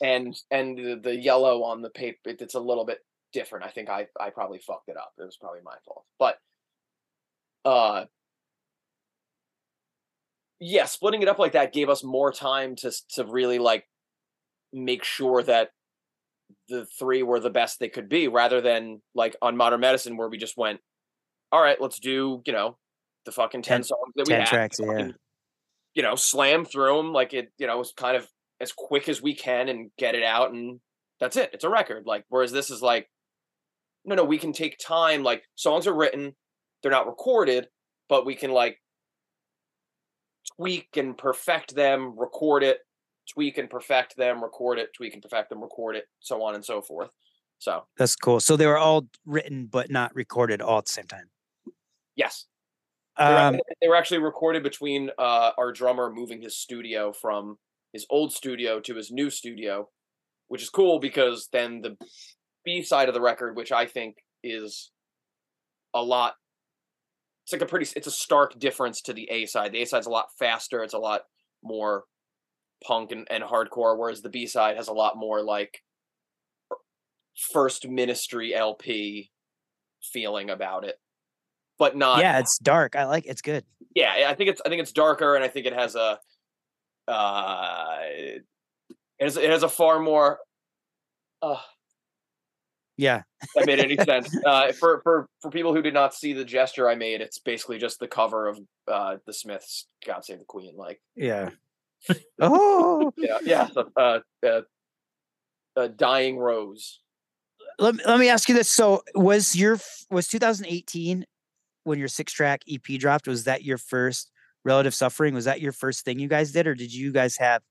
and 0.00 0.36
and 0.50 0.78
the, 0.78 1.00
the 1.02 1.16
yellow 1.16 1.64
on 1.64 1.82
the 1.82 1.90
paper, 1.90 2.18
it, 2.26 2.40
it's 2.40 2.54
a 2.54 2.60
little 2.60 2.84
bit 2.84 2.98
different. 3.32 3.64
I 3.64 3.68
think 3.68 3.88
I 3.88 4.06
I 4.18 4.30
probably 4.30 4.58
fucked 4.58 4.88
it 4.88 4.96
up. 4.96 5.12
It 5.18 5.24
was 5.24 5.36
probably 5.36 5.60
my 5.64 5.74
fault, 5.84 6.04
but 6.18 6.38
uh, 7.68 8.06
yeah, 10.58 10.86
splitting 10.86 11.20
it 11.22 11.28
up 11.28 11.38
like 11.38 11.52
that 11.52 11.72
gave 11.72 11.90
us 11.90 12.02
more 12.02 12.32
time 12.32 12.74
to 12.76 12.90
to 13.10 13.24
really 13.24 13.58
like 13.58 13.84
make 14.72 15.04
sure 15.04 15.42
that 15.42 15.70
the 16.70 16.86
three 16.98 17.22
were 17.22 17.40
the 17.40 17.50
best 17.50 17.78
they 17.78 17.90
could 17.90 18.08
be, 18.08 18.26
rather 18.26 18.62
than 18.62 19.02
like 19.14 19.36
on 19.42 19.56
Modern 19.56 19.80
Medicine 19.80 20.16
where 20.16 20.28
we 20.28 20.38
just 20.38 20.56
went, 20.56 20.80
all 21.52 21.60
right, 21.60 21.80
let's 21.80 21.98
do 21.98 22.42
you 22.46 22.52
know 22.52 22.78
the 23.26 23.32
fucking 23.32 23.62
ten 23.62 23.82
songs 23.82 24.12
that 24.16 24.26
we 24.26 24.32
10 24.32 24.40
had, 24.40 24.48
tracks, 24.48 24.78
yeah. 24.80 24.86
fucking, 24.86 25.14
you 25.94 26.02
know, 26.02 26.14
slam 26.14 26.64
through 26.64 26.96
them 26.96 27.12
like 27.12 27.34
it, 27.34 27.52
you 27.58 27.66
know, 27.66 27.76
was 27.76 27.92
kind 27.92 28.16
of 28.16 28.26
as 28.60 28.72
quick 28.72 29.10
as 29.10 29.20
we 29.20 29.34
can 29.34 29.68
and 29.68 29.90
get 29.98 30.14
it 30.14 30.24
out 30.24 30.52
and 30.52 30.80
that's 31.20 31.36
it. 31.36 31.50
It's 31.52 31.64
a 31.64 31.68
record. 31.68 32.04
Like 32.06 32.24
whereas 32.30 32.50
this 32.50 32.70
is 32.70 32.80
like 32.80 33.08
no 34.06 34.14
no, 34.14 34.24
we 34.24 34.38
can 34.38 34.54
take 34.54 34.78
time 34.78 35.22
like 35.22 35.42
songs 35.54 35.86
are 35.86 35.94
written, 35.94 36.34
they're 36.82 36.92
not 36.92 37.06
recorded, 37.06 37.68
but 38.08 38.26
we 38.26 38.34
can 38.34 38.50
like 38.50 38.78
tweak 40.56 40.96
and 40.96 41.16
perfect 41.16 41.74
them, 41.76 42.18
record 42.18 42.62
it, 42.62 42.78
tweak 43.32 43.58
and 43.58 43.68
perfect 43.68 44.16
them, 44.16 44.42
record 44.42 44.78
it, 44.78 44.90
tweak 44.94 45.14
and 45.14 45.22
perfect 45.22 45.50
them, 45.50 45.62
record 45.62 45.96
it, 45.96 46.04
so 46.20 46.42
on 46.42 46.54
and 46.54 46.64
so 46.64 46.80
forth. 46.80 47.10
So 47.58 47.84
That's 47.96 48.14
cool. 48.16 48.40
So 48.40 48.56
they 48.56 48.66
were 48.66 48.78
all 48.78 49.08
written 49.26 49.66
but 49.66 49.90
not 49.90 50.14
recorded 50.14 50.62
all 50.62 50.78
at 50.78 50.86
the 50.86 50.92
same 50.92 51.06
time. 51.06 51.26
yes, 52.14 52.46
they 53.18 53.24
were, 53.24 53.36
Um, 53.36 53.60
they 53.80 53.88
were 53.88 53.96
actually 53.96 54.20
recorded 54.20 54.62
between 54.62 55.10
uh, 55.18 55.50
our 55.58 55.72
drummer 55.72 56.10
moving 56.10 56.40
his 56.40 56.56
studio 56.56 57.12
from 57.12 57.58
his 57.92 58.06
old 58.10 58.32
studio 58.32 58.80
to 58.80 58.94
his 58.94 59.10
new 59.10 59.28
studio, 59.28 59.88
which 60.46 60.62
is 60.62 60.70
cool 60.70 61.00
because 61.00 61.48
then 61.52 61.80
the 61.80 61.96
B 62.64 62.82
side 62.82 63.08
of 63.08 63.14
the 63.14 63.20
record, 63.20 63.56
which 63.56 63.72
I 63.72 63.86
think 63.86 64.16
is 64.44 64.92
a 65.94 66.02
lot, 66.02 66.34
it's 67.48 67.52
like 67.54 67.62
a 67.62 67.66
pretty, 67.66 67.90
it's 67.96 68.06
a 68.06 68.10
stark 68.10 68.58
difference 68.58 69.00
to 69.00 69.14
the 69.14 69.26
A 69.30 69.46
side. 69.46 69.72
The 69.72 69.80
A 69.80 69.86
side's 69.86 70.06
a 70.06 70.10
lot 70.10 70.26
faster. 70.38 70.82
It's 70.82 70.92
a 70.92 70.98
lot 70.98 71.22
more 71.64 72.04
punk 72.86 73.10
and, 73.10 73.26
and 73.30 73.42
hardcore, 73.42 73.96
whereas 73.96 74.20
the 74.20 74.28
B 74.28 74.46
side 74.46 74.76
has 74.76 74.88
a 74.88 74.92
lot 74.92 75.16
more 75.16 75.42
like 75.42 75.82
first 77.50 77.88
ministry 77.88 78.54
LP 78.54 79.30
feeling 80.02 80.50
about 80.50 80.84
it, 80.84 80.96
but 81.78 81.96
not 81.96 82.20
yeah, 82.20 82.38
it's 82.38 82.58
dark. 82.58 82.94
I 82.94 83.04
like 83.04 83.24
it's 83.24 83.40
good. 83.40 83.64
yeah 83.94 84.26
i 84.28 84.34
think 84.34 84.50
it's 84.50 84.60
i 84.66 84.68
think 84.68 84.82
it's 84.82 84.92
darker 84.92 85.34
and 85.34 85.42
i 85.42 85.48
think 85.48 85.64
it 85.64 85.72
has 85.72 85.94
a 85.94 86.18
uh 87.08 87.96
it 88.02 88.44
has, 89.18 89.38
it 89.38 89.48
has 89.48 89.62
a 89.62 89.70
far 89.70 89.98
more 89.98 90.38
uh 91.40 91.56
Yeah. 92.98 93.22
that 93.54 93.64
made 93.66 93.78
any 93.78 93.96
sense 94.04 94.28
uh 94.44 94.72
for 94.72 95.00
for 95.02 95.28
for 95.40 95.50
people 95.50 95.72
who 95.74 95.80
did 95.80 95.94
not 95.94 96.14
see 96.14 96.32
the 96.32 96.44
gesture 96.44 96.88
i 96.88 96.94
made 96.96 97.20
it's 97.20 97.38
basically 97.38 97.78
just 97.78 98.00
the 98.00 98.08
cover 98.08 98.48
of 98.48 98.58
uh 98.88 99.16
the 99.24 99.32
smiths 99.32 99.86
god 100.04 100.24
save 100.24 100.40
the 100.40 100.44
queen 100.44 100.76
like 100.76 101.00
Yeah. 101.14 101.50
oh, 102.40 103.12
yeah 103.16 103.38
yeah 103.44 103.68
uh, 103.96 104.18
uh 104.42 104.60
uh 105.76 105.88
dying 105.96 106.38
rose 106.38 107.00
let 107.78 107.94
me, 107.94 108.02
let 108.06 108.18
me 108.18 108.28
ask 108.28 108.48
you 108.48 108.54
this. 108.54 108.68
So 108.68 109.02
was 109.14 109.54
your 109.54 109.78
was 110.10 110.28
2018 110.28 111.24
when 111.84 111.98
your 111.98 112.08
six 112.08 112.32
track 112.32 112.62
EP 112.68 112.98
dropped? 112.98 113.28
Was 113.28 113.44
that 113.44 113.64
your 113.64 113.78
first 113.78 114.30
relative 114.64 114.94
suffering? 114.94 115.34
Was 115.34 115.44
that 115.44 115.60
your 115.60 115.72
first 115.72 116.04
thing 116.04 116.18
you 116.18 116.28
guys 116.28 116.52
did, 116.52 116.66
or 116.66 116.74
did 116.74 116.92
you 116.92 117.12
guys 117.12 117.36
have 117.36 117.62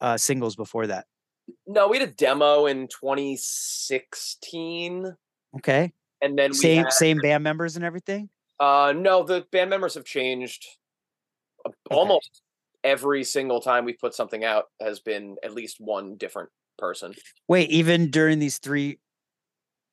uh, 0.00 0.16
singles 0.16 0.54
before 0.54 0.86
that? 0.86 1.06
No 1.66 1.88
we 1.88 1.98
had 1.98 2.08
a 2.08 2.12
demo 2.12 2.66
in 2.66 2.88
2016 2.88 5.14
Okay, 5.58 5.92
and 6.22 6.38
then 6.38 6.50
we 6.50 6.56
same 6.56 6.84
had- 6.84 6.92
same 6.92 7.18
band 7.18 7.44
members 7.44 7.76
and 7.76 7.84
everything. 7.84 8.28
Uh, 8.58 8.92
no, 8.96 9.22
the 9.22 9.44
band 9.52 9.68
members 9.70 9.94
have 9.94 10.04
changed. 10.04 10.64
Uh, 11.66 11.70
Almost 11.90 12.42
every 12.84 13.22
single 13.24 13.60
time 13.60 13.84
we've 13.84 13.98
put 13.98 14.14
something 14.14 14.44
out 14.44 14.66
has 14.80 15.00
been 15.00 15.36
at 15.44 15.52
least 15.52 15.76
one 15.78 16.16
different 16.16 16.48
person. 16.78 17.12
Wait, 17.48 17.68
even 17.70 18.10
during 18.10 18.38
these 18.38 18.58
three, 18.58 18.98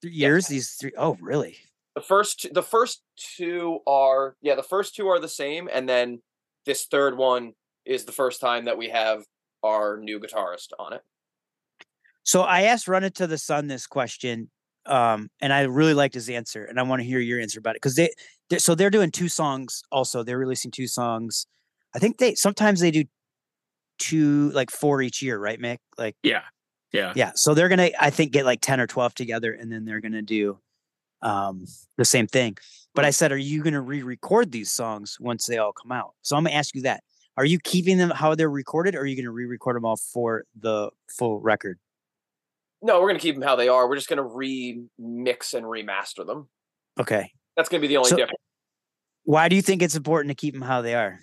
three 0.02 0.12
years, 0.12 0.48
these 0.48 0.72
three 0.76 0.94
oh 0.98 1.18
really? 1.22 1.58
The 1.96 2.02
first, 2.02 2.48
the 2.54 2.64
first 2.64 3.02
two 3.18 3.80
are 3.86 4.38
yeah, 4.42 4.56
the 4.56 4.64
first 4.64 4.96
two 4.96 5.08
are 5.10 5.20
the 5.20 5.28
same, 5.28 5.68
and 5.72 5.90
then 5.90 6.22
this 6.66 6.86
third 6.86 7.18
one 7.18 7.54
is 7.86 8.06
the 8.06 8.12
first 8.14 8.40
time 8.40 8.66
that 8.66 8.78
we 8.78 8.90
have 8.90 9.26
our 9.64 9.98
new 9.98 10.20
guitarist 10.20 10.70
on 10.80 10.94
it. 10.94 11.02
So 12.24 12.42
I 12.42 12.64
asked 12.64 12.88
Run 12.88 13.04
It 13.04 13.16
to 13.16 13.28
the 13.28 13.38
Sun 13.38 13.68
this 13.68 13.88
question, 13.88 14.50
um, 14.86 15.30
and 15.42 15.52
I 15.54 15.62
really 15.62 15.94
liked 15.94 16.14
his 16.14 16.30
answer, 16.30 16.66
and 16.66 16.80
I 16.80 16.84
want 16.84 17.02
to 17.02 17.08
hear 17.08 17.20
your 17.20 17.40
answer 17.40 17.60
about 17.60 17.72
it 17.72 17.82
because 17.82 17.96
they, 17.96 18.10
they, 18.50 18.58
so 18.58 18.76
they're 18.76 18.90
doing 18.90 19.12
two 19.12 19.30
songs. 19.30 19.84
Also, 19.92 20.24
they're 20.24 20.38
releasing 20.38 20.72
two 20.72 20.88
songs. 20.88 21.48
I 21.96 22.00
think 22.00 22.18
they 22.18 22.36
sometimes 22.36 22.80
they 22.80 22.92
do 22.92 23.06
two, 23.98 24.52
like 24.52 24.72
four 24.72 25.02
each 25.02 25.22
year, 25.22 25.38
right, 25.40 25.60
Mick? 25.60 25.80
Like, 25.98 26.16
Yeah. 26.24 26.42
Yeah. 26.92 27.14
yeah. 27.16 27.32
So 27.36 27.54
they're 27.54 27.70
gonna, 27.70 27.92
I 28.00 28.10
think, 28.10 28.32
get 28.32 28.46
like 28.46 28.62
ten 28.62 28.80
or 28.80 28.88
twelve 28.88 29.14
together, 29.14 29.54
and 29.54 29.72
then 29.72 29.86
they're 29.86 30.02
gonna 30.02 30.22
do 30.24 30.60
um 31.22 31.66
the 31.98 32.06
same 32.06 32.28
thing. 32.28 32.58
But 32.96 33.06
I 33.06 33.12
said, 33.12 33.32
are 33.32 33.38
you 33.38 33.62
gonna 33.64 33.82
re-record 33.82 34.52
these 34.52 34.72
songs 34.72 35.18
once 35.20 35.46
they 35.46 35.58
all 35.58 35.74
come 35.74 35.92
out? 35.92 36.16
So 36.24 36.36
I'm 36.36 36.44
gonna 36.44 36.56
ask 36.56 36.74
you 36.74 36.82
that. 36.84 37.04
Are 37.38 37.46
you 37.46 37.60
keeping 37.60 37.98
them 37.98 38.10
how 38.10 38.36
they're 38.36 38.50
recorded, 38.50 38.96
or 38.96 39.02
are 39.02 39.06
you 39.06 39.16
gonna 39.16 39.32
re-record 39.32 39.76
them 39.76 39.86
all 39.86 39.98
for 39.98 40.46
the 40.60 40.90
full 41.08 41.40
record? 41.40 41.78
No, 42.82 43.02
we're 43.02 43.08
gonna 43.08 43.20
keep 43.20 43.36
them 43.36 43.44
how 43.44 43.56
they 43.56 43.68
are. 43.68 43.88
We're 43.90 43.96
just 43.96 44.08
gonna 44.10 44.24
remix 44.24 45.54
and 45.54 45.66
remaster 45.66 46.26
them. 46.26 46.50
Okay. 47.00 47.32
That's 47.58 47.70
gonna 47.70 47.82
be 47.82 47.88
the 47.88 47.98
only 47.98 48.10
So- 48.10 48.16
difference 48.18 48.40
Why 49.24 49.50
do 49.50 49.56
you 49.56 49.62
think 49.62 49.82
it's 49.82 49.96
important 49.96 50.30
to 50.32 50.36
keep 50.36 50.54
them 50.54 50.62
how 50.64 50.82
they 50.82 50.96
are? 50.96 51.20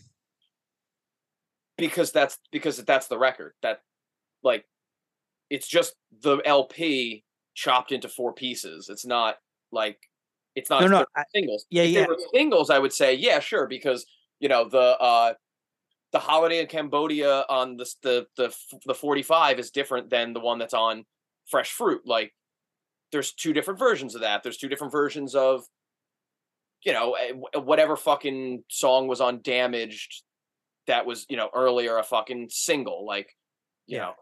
because 1.78 2.10
that's 2.12 2.38
because 2.52 2.78
that's 2.84 3.08
the 3.08 3.18
record. 3.18 3.52
That 3.62 3.80
like 4.42 4.64
it's 5.50 5.66
just 5.68 5.94
the 6.22 6.38
LP 6.44 7.24
chopped 7.54 7.92
into 7.92 8.08
four 8.08 8.32
pieces. 8.32 8.88
It's 8.88 9.04
not 9.04 9.36
like 9.72 9.98
it's 10.54 10.70
not 10.70 10.80
No, 10.82 10.86
no, 10.88 11.06
I- 11.14 11.24
singles. 11.34 11.66
yeah, 11.70 11.82
if 11.82 11.90
yeah. 11.90 12.00
They 12.02 12.06
were 12.06 12.18
singles, 12.34 12.70
I 12.70 12.78
would 12.78 12.92
say 12.92 13.14
yeah, 13.14 13.40
sure, 13.40 13.66
because 13.66 14.06
you 14.40 14.48
know 14.48 14.68
the 14.68 14.78
uh 14.98 15.34
the 16.12 16.18
holiday 16.18 16.60
in 16.60 16.66
Cambodia 16.66 17.44
on 17.48 17.76
the 17.76 17.86
the 18.02 18.26
the 18.36 18.56
the 18.86 18.94
45 18.94 19.58
is 19.58 19.70
different 19.70 20.08
than 20.08 20.32
the 20.32 20.40
one 20.40 20.58
that's 20.58 20.74
on 20.74 21.04
Fresh 21.50 21.72
Fruit. 21.72 22.02
Like 22.06 22.34
there's 23.12 23.32
two 23.32 23.52
different 23.52 23.78
versions 23.78 24.14
of 24.14 24.22
that. 24.22 24.42
There's 24.42 24.56
two 24.56 24.68
different 24.68 24.92
versions 24.92 25.34
of 25.34 25.64
you 26.84 26.92
know 26.92 27.14
eh, 27.14 27.32
whatever 27.58 27.96
fucking 27.96 28.64
song 28.68 29.08
was 29.08 29.20
on 29.20 29.40
Damaged 29.42 30.22
that 30.86 31.06
was 31.06 31.26
you 31.28 31.36
know 31.36 31.48
earlier 31.54 31.98
a 31.98 32.02
fucking 32.02 32.48
single 32.50 33.04
like 33.06 33.34
you 33.86 33.96
Yeah. 33.96 34.02
know 34.04 34.12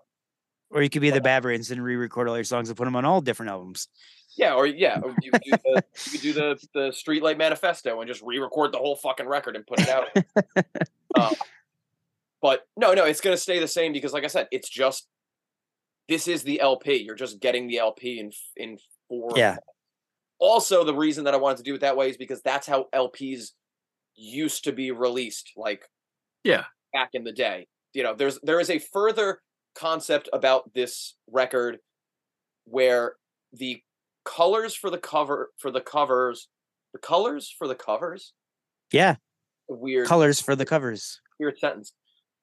Or 0.70 0.82
you 0.82 0.88
could 0.88 1.02
be 1.02 1.10
the 1.10 1.20
Barbarians 1.20 1.70
and 1.70 1.82
re-record 1.82 2.28
all 2.28 2.36
your 2.36 2.44
songs 2.44 2.68
and 2.68 2.76
put 2.78 2.84
them 2.84 2.96
on 2.96 3.04
all 3.04 3.20
different 3.20 3.50
albums. 3.50 3.88
yeah 4.36 4.54
or 4.54 4.66
yeah 4.66 5.00
or 5.02 5.14
you 5.22 5.30
could 5.30 5.42
do 5.42 5.50
the 5.50 5.84
you 6.06 6.10
could 6.12 6.20
do 6.22 6.32
the 6.32 6.58
the 6.74 6.88
Streetlight 6.90 7.36
Manifesto 7.38 8.00
and 8.00 8.08
just 8.08 8.22
re-record 8.22 8.72
the 8.72 8.78
whole 8.78 8.96
fucking 8.96 9.26
record 9.26 9.56
and 9.56 9.66
put 9.66 9.80
it 9.80 9.88
out. 9.88 10.08
um, 11.20 11.34
but 12.40 12.66
no, 12.76 12.92
no, 12.94 13.04
it's 13.04 13.20
gonna 13.20 13.36
stay 13.36 13.58
the 13.58 13.68
same 13.68 13.92
because, 13.92 14.12
like 14.12 14.24
I 14.24 14.28
said, 14.28 14.48
it's 14.50 14.68
just 14.68 15.06
this 16.08 16.28
is 16.28 16.42
the 16.42 16.60
LP. 16.60 16.96
You're 16.96 17.14
just 17.14 17.40
getting 17.40 17.66
the 17.66 17.78
LP 17.78 18.20
in 18.20 18.30
in 18.56 18.78
four. 19.08 19.32
Yeah. 19.36 19.56
Also, 20.38 20.84
the 20.84 20.94
reason 20.94 21.24
that 21.24 21.34
I 21.34 21.38
wanted 21.38 21.58
to 21.58 21.62
do 21.62 21.74
it 21.74 21.80
that 21.80 21.96
way 21.96 22.10
is 22.10 22.16
because 22.16 22.42
that's 22.42 22.66
how 22.66 22.88
LPs 22.94 23.52
used 24.14 24.64
to 24.64 24.72
be 24.72 24.90
released. 24.90 25.52
Like 25.56 25.88
Yeah. 26.42 26.64
back 26.92 27.10
in 27.14 27.24
the 27.24 27.32
day. 27.32 27.66
You 27.92 28.02
know, 28.02 28.14
there's 28.14 28.38
there 28.42 28.60
is 28.60 28.70
a 28.70 28.78
further 28.78 29.40
concept 29.74 30.28
about 30.32 30.72
this 30.74 31.16
record 31.30 31.78
where 32.64 33.16
the 33.52 33.82
colors 34.24 34.74
for 34.74 34.90
the 34.90 34.98
cover 34.98 35.50
for 35.58 35.70
the 35.70 35.80
covers 35.80 36.48
the 36.92 36.98
colors 36.98 37.50
for 37.58 37.66
the 37.68 37.74
covers 37.74 38.32
Yeah. 38.92 39.16
weird 39.68 40.06
Colors 40.08 40.40
for 40.40 40.54
the 40.56 40.64
covers. 40.64 41.20
weird 41.38 41.58
sentence. 41.58 41.92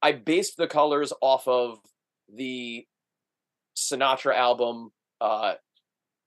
I 0.02 0.12
based 0.14 0.58
the 0.58 0.68
colors 0.68 1.14
off 1.22 1.48
of 1.48 1.80
the 2.28 2.86
Sinatra 3.76 4.36
album 4.36 4.90
uh 5.20 5.54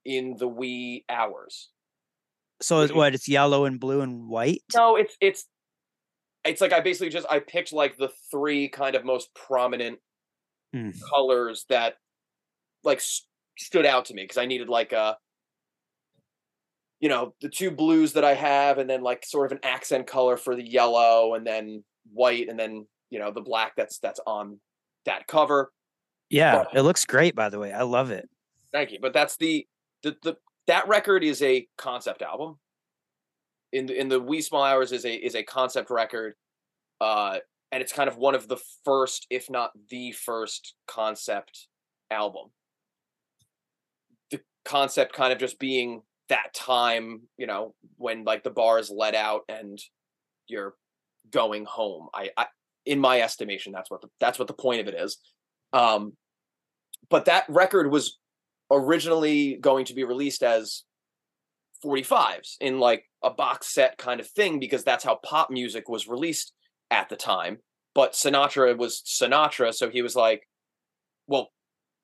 in 0.03 0.35
the 0.37 0.47
wee 0.47 1.03
hours. 1.09 1.69
So 2.61 2.81
it's 2.81 2.93
what? 2.93 3.13
It's 3.15 3.27
yellow 3.27 3.65
and 3.65 3.79
blue 3.79 4.01
and 4.01 4.27
white. 4.29 4.61
No, 4.73 4.95
it's 4.95 5.15
it's 5.19 5.45
it's 6.43 6.61
like 6.61 6.73
I 6.73 6.79
basically 6.79 7.09
just 7.09 7.27
I 7.29 7.39
picked 7.39 7.73
like 7.73 7.97
the 7.97 8.09
three 8.31 8.69
kind 8.69 8.95
of 8.95 9.03
most 9.05 9.33
prominent 9.35 9.99
Hmm. 10.73 10.89
colors 11.09 11.65
that 11.69 11.95
like 12.83 12.97
s- 12.97 13.25
stood 13.57 13.85
out 13.85 14.05
to 14.05 14.13
me 14.13 14.23
because 14.23 14.37
I 14.37 14.45
needed 14.45 14.67
like 14.67 14.91
a 14.91 15.17
you 16.99 17.09
know 17.09 17.33
the 17.41 17.49
two 17.49 17.71
blues 17.71 18.13
that 18.13 18.23
I 18.25 18.33
have 18.33 18.77
and 18.77 18.89
then 18.89 19.01
like 19.01 19.25
sort 19.25 19.45
of 19.51 19.57
an 19.57 19.63
accent 19.63 20.07
color 20.07 20.37
for 20.37 20.55
the 20.55 20.67
yellow 20.67 21.33
and 21.35 21.45
then 21.45 21.83
white 22.11 22.47
and 22.49 22.59
then 22.59 22.87
you 23.09 23.19
know 23.19 23.31
the 23.31 23.41
black 23.41 23.73
that's 23.77 23.99
that's 23.99 24.19
on 24.25 24.59
that 25.05 25.27
cover. 25.27 25.71
Yeah, 26.29 26.55
Well- 26.55 26.67
it 26.73 26.81
looks 26.81 27.05
great. 27.05 27.35
By 27.35 27.49
the 27.49 27.59
way, 27.59 27.71
I 27.71 27.83
love 27.83 28.11
it. 28.11 28.29
Thank 28.71 28.91
you. 28.91 28.99
But 29.01 29.13
that's 29.13 29.37
the 29.37 29.67
the, 30.03 30.15
the 30.21 30.37
that 30.67 30.87
record 30.87 31.23
is 31.23 31.41
a 31.41 31.67
concept 31.77 32.21
album. 32.21 32.59
In 33.71 33.85
the 33.85 33.99
in 33.99 34.09
the 34.09 34.19
wee 34.19 34.41
small 34.41 34.63
hours 34.63 34.91
is 34.91 35.05
a 35.05 35.13
is 35.13 35.35
a 35.35 35.43
concept 35.43 35.89
record, 35.89 36.35
uh, 37.01 37.39
and 37.71 37.81
it's 37.81 37.93
kind 37.93 38.07
of 38.07 38.17
one 38.17 38.35
of 38.35 38.47
the 38.47 38.57
first, 38.83 39.27
if 39.29 39.49
not 39.49 39.71
the 39.89 40.11
first, 40.11 40.75
concept 40.87 41.67
album. 42.11 42.49
The 44.31 44.39
concept 44.63 45.13
kind 45.13 45.33
of 45.33 45.39
just 45.39 45.59
being 45.59 46.01
that 46.29 46.53
time, 46.53 47.21
you 47.37 47.47
know, 47.47 47.75
when 47.97 48.23
like 48.23 48.43
the 48.43 48.49
bars 48.49 48.89
let 48.89 49.13
out 49.15 49.41
and 49.49 49.79
you're 50.47 50.75
going 51.29 51.65
home. 51.65 52.07
I, 52.13 52.29
I 52.37 52.47
in 52.85 52.99
my 52.99 53.21
estimation, 53.21 53.71
that's 53.73 53.89
what 53.91 54.01
the, 54.01 54.09
that's 54.19 54.37
what 54.39 54.47
the 54.47 54.53
point 54.53 54.81
of 54.81 54.87
it 54.87 54.95
is. 54.95 55.17
Um, 55.73 56.13
but 57.09 57.25
that 57.25 57.45
record 57.49 57.91
was 57.91 58.17
originally 58.71 59.57
going 59.59 59.85
to 59.85 59.93
be 59.93 60.03
released 60.03 60.43
as 60.43 60.83
45s 61.83 62.55
in 62.59 62.79
like 62.79 63.05
a 63.23 63.29
box 63.29 63.73
set 63.73 63.97
kind 63.97 64.19
of 64.19 64.27
thing 64.27 64.59
because 64.59 64.83
that's 64.83 65.03
how 65.03 65.19
pop 65.23 65.49
music 65.51 65.87
was 65.87 66.07
released 66.07 66.53
at 66.91 67.09
the 67.09 67.15
time. 67.15 67.57
But 67.93 68.13
Sinatra 68.13 68.77
was 68.77 69.01
Sinatra, 69.05 69.73
so 69.73 69.89
he 69.89 70.01
was 70.01 70.15
like, 70.15 70.47
well, 71.27 71.51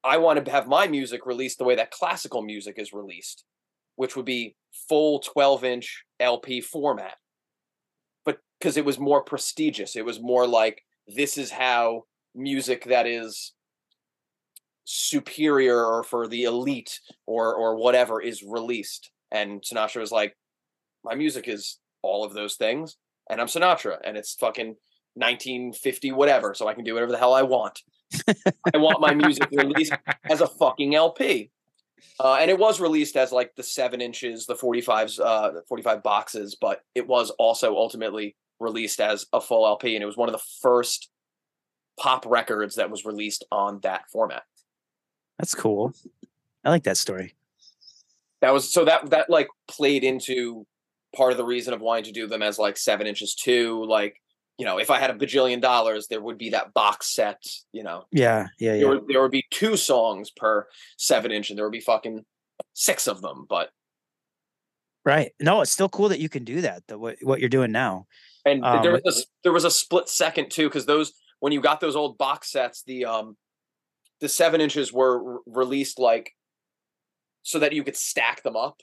I 0.04 0.18
want 0.18 0.44
to 0.44 0.52
have 0.52 0.68
my 0.68 0.88
music 0.88 1.26
released 1.26 1.58
the 1.58 1.64
way 1.64 1.76
that 1.76 1.92
classical 1.92 2.42
music 2.42 2.76
is 2.78 2.94
released, 2.94 3.44
which 3.96 4.16
would 4.16 4.26
be 4.26 4.56
full 4.88 5.20
12 5.20 5.64
inch 5.64 6.04
LP 6.20 6.62
format. 6.62 7.18
But 8.26 8.40
because 8.60 8.78
it 8.78 8.86
was 8.86 9.00
more 9.00 9.24
prestigious, 9.24 9.96
it 9.96 10.06
was 10.06 10.20
more 10.20 10.48
like 10.48 10.82
this 11.08 11.38
is 11.38 11.52
how 11.52 12.04
music 12.36 12.86
that 12.86 13.08
is 13.08 13.54
superior 14.84 15.86
or 15.86 16.04
for 16.04 16.28
the 16.28 16.44
elite 16.44 17.00
or 17.26 17.56
or 17.56 17.76
whatever 17.76 18.22
is 18.22 18.44
released. 18.44 19.12
And 19.32 19.62
Sinatra 19.62 20.02
was 20.02 20.12
like, 20.12 20.36
my 21.04 21.16
music 21.16 21.48
is 21.48 21.80
all 22.02 22.24
of 22.26 22.34
those 22.34 22.56
things, 22.56 22.98
and 23.30 23.40
I'm 23.40 23.48
Sinatra, 23.48 23.98
and 24.04 24.18
it's 24.18 24.34
fucking 24.34 24.76
1950 25.16 26.12
whatever, 26.12 26.54
so 26.54 26.68
I 26.68 26.74
can 26.74 26.84
do 26.84 26.94
whatever 26.94 27.12
the 27.12 27.18
hell 27.18 27.34
I 27.34 27.44
want. 27.44 27.80
I 28.28 28.78
want 28.78 29.02
my 29.02 29.14
music 29.14 29.48
released 29.52 29.94
as 30.30 30.42
a 30.42 30.48
fucking 30.48 30.96
LP. 30.96 31.52
Uh, 32.20 32.38
and 32.40 32.50
it 32.50 32.58
was 32.58 32.80
released 32.80 33.16
as 33.16 33.32
like 33.32 33.56
the 33.56 33.64
seven 33.64 34.02
inches, 34.02 34.46
the 34.46 34.56
45s, 34.56 35.20
uh, 35.20 35.62
45 35.68 36.04
boxes, 36.04 36.58
but 36.60 36.82
it 36.96 37.08
was 37.08 37.30
also 37.32 37.76
ultimately 37.76 38.36
released 38.60 39.00
as 39.00 39.26
a 39.34 39.42
full 39.42 39.66
LP. 39.66 39.96
And 39.96 40.04
it 40.04 40.08
was 40.08 40.18
one 40.18 40.30
of 40.30 40.34
the 40.34 40.44
first 40.62 41.10
pop 42.00 42.26
records 42.26 42.76
that 42.76 42.90
was 42.90 43.06
released 43.06 43.46
on 43.52 43.80
that 43.82 44.10
format. 44.12 44.44
That's 45.38 45.56
cool. 45.56 45.94
I 46.64 46.70
like 46.70 46.84
that 46.84 46.98
story. 46.98 47.36
That 48.42 48.54
was 48.54 48.72
so 48.72 48.86
that 48.86 49.10
that 49.12 49.30
like 49.30 49.48
played 49.68 50.04
into 50.04 50.66
part 51.16 51.32
of 51.32 51.38
the 51.38 51.46
reason 51.46 51.74
of 51.74 51.82
wanting 51.82 52.06
to 52.06 52.12
do 52.12 52.28
them 52.28 52.42
as 52.42 52.58
like 52.58 52.78
seven 52.78 53.08
inches 53.08 53.36
too. 53.36 53.86
Like, 53.86 54.16
you 54.58 54.66
know, 54.66 54.80
if 54.80 54.90
I 54.90 55.00
had 55.00 55.10
a 55.10 55.14
bajillion 55.14 55.62
dollars, 55.62 56.08
there 56.08 56.22
would 56.22 56.38
be 56.38 56.50
that 56.52 56.74
box 56.74 57.14
set, 57.14 57.42
you 57.72 57.84
know. 57.84 58.06
Yeah, 58.12 58.48
yeah, 58.60 58.74
There 58.74 58.82
yeah. 58.82 58.88
would, 58.90 59.08
there 59.08 59.22
would 59.22 59.32
be 59.32 59.46
two 59.52 59.78
songs 59.78 60.32
per 60.32 60.68
seven 60.98 61.32
inch, 61.32 61.50
and 61.50 61.58
there 61.58 61.66
would 61.66 61.72
be 61.72 61.82
fucking 61.82 62.24
six 62.74 63.08
of 63.08 63.22
them. 63.22 63.46
But 63.50 63.70
Right. 65.04 65.32
No, 65.40 65.62
it's 65.62 65.72
still 65.72 65.90
cool 65.90 66.10
that 66.10 66.20
you 66.20 66.30
can 66.30 66.44
do 66.44 66.62
that. 66.62 66.84
The, 66.88 66.98
what 66.98 67.18
what 67.22 67.40
you're 67.40 67.50
doing 67.50 67.72
now. 67.72 68.06
and 68.46 68.64
Um, 68.64 68.84
there 68.84 69.00
was 69.04 69.20
a, 69.20 69.24
there 69.44 69.54
was 69.54 69.64
a 69.64 69.72
split 69.72 70.10
second 70.10 70.52
too 70.52 70.68
because 70.68 70.86
those 70.86 71.14
when 71.42 71.52
you 71.52 71.60
got 71.62 71.80
those 71.82 71.96
old 71.98 72.18
box 72.18 72.50
sets 72.52 72.82
the 72.84 73.04
um 73.06 73.36
the 74.22 74.30
seven 74.30 74.62
inches 74.62 74.94
were 74.94 75.34
r- 75.36 75.40
released 75.46 76.00
like 76.00 76.32
so 77.44 77.60
that 77.60 77.74
you 77.74 77.84
could 77.84 77.98
stack 77.98 78.42
them 78.44 78.56
up 78.56 78.80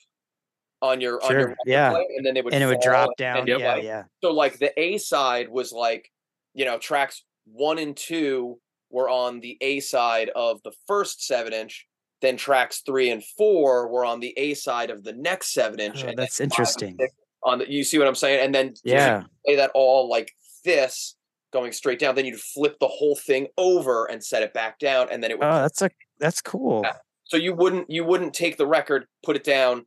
on 0.82 1.00
your 1.00 1.22
on 1.24 1.32
your 1.32 1.54
yeah. 1.66 1.96
and 2.16 2.24
then 2.26 2.34
they 2.34 2.42
would 2.42 2.52
And 2.54 2.62
it 2.62 2.66
would 2.66 2.80
drop 2.80 3.10
down. 3.16 3.46
Yeah, 3.46 3.56
play. 3.74 3.84
yeah. 3.84 4.02
so 4.22 4.32
like 4.32 4.58
the 4.58 4.78
a 4.78 4.98
side 4.98 5.48
was 5.48 5.72
like 5.72 6.10
you 6.54 6.64
know 6.64 6.78
tracks 6.78 7.24
one 7.46 7.78
and 7.78 7.96
two 7.96 8.60
were 8.90 9.08
on 9.08 9.40
the 9.40 9.56
a 9.60 9.80
side 9.80 10.30
of 10.36 10.60
the 10.62 10.72
first 10.86 11.24
seven 11.26 11.52
inch 11.52 11.86
then 12.20 12.36
tracks 12.36 12.82
three 12.84 13.10
and 13.10 13.22
four 13.36 13.88
were 13.88 14.04
on 14.04 14.18
the 14.20 14.34
a 14.36 14.54
side 14.54 14.90
of 14.90 15.04
the 15.04 15.12
next 15.12 15.52
seven 15.52 15.78
inch 15.80 16.02
Oh, 16.04 16.08
and 16.08 16.18
that's 16.18 16.40
interesting. 16.40 16.98
on 17.44 17.58
the 17.60 17.70
you 17.70 17.84
see 17.84 17.98
what 17.98 18.08
i'm 18.08 18.14
saying 18.16 18.44
and 18.44 18.54
then 18.54 18.68
you 18.82 18.92
Yeah. 18.94 19.22
play 19.46 19.56
that 19.56 19.70
all 19.74 20.08
like 20.08 20.32
this 20.64 21.14
going 21.52 21.72
straight 21.72 21.98
down 21.98 22.14
then 22.14 22.26
you'd 22.26 22.38
flip 22.40 22.76
the 22.80 22.86
whole 22.88 23.16
thing 23.16 23.46
over 23.56 24.04
and 24.06 24.22
set 24.22 24.42
it 24.42 24.52
back 24.52 24.78
down 24.78 25.08
and 25.10 25.22
then 25.22 25.30
it 25.30 25.38
would 25.38 25.46
Oh, 25.46 25.62
that's 25.62 25.80
a 25.82 25.90
that's 26.20 26.40
cool. 26.42 26.82
Yeah. 26.84 26.96
so 27.24 27.36
you 27.36 27.54
wouldn't 27.54 27.90
you 27.90 28.04
wouldn't 28.04 28.34
take 28.34 28.56
the 28.58 28.66
record 28.66 29.06
put 29.24 29.36
it 29.36 29.44
down 29.44 29.86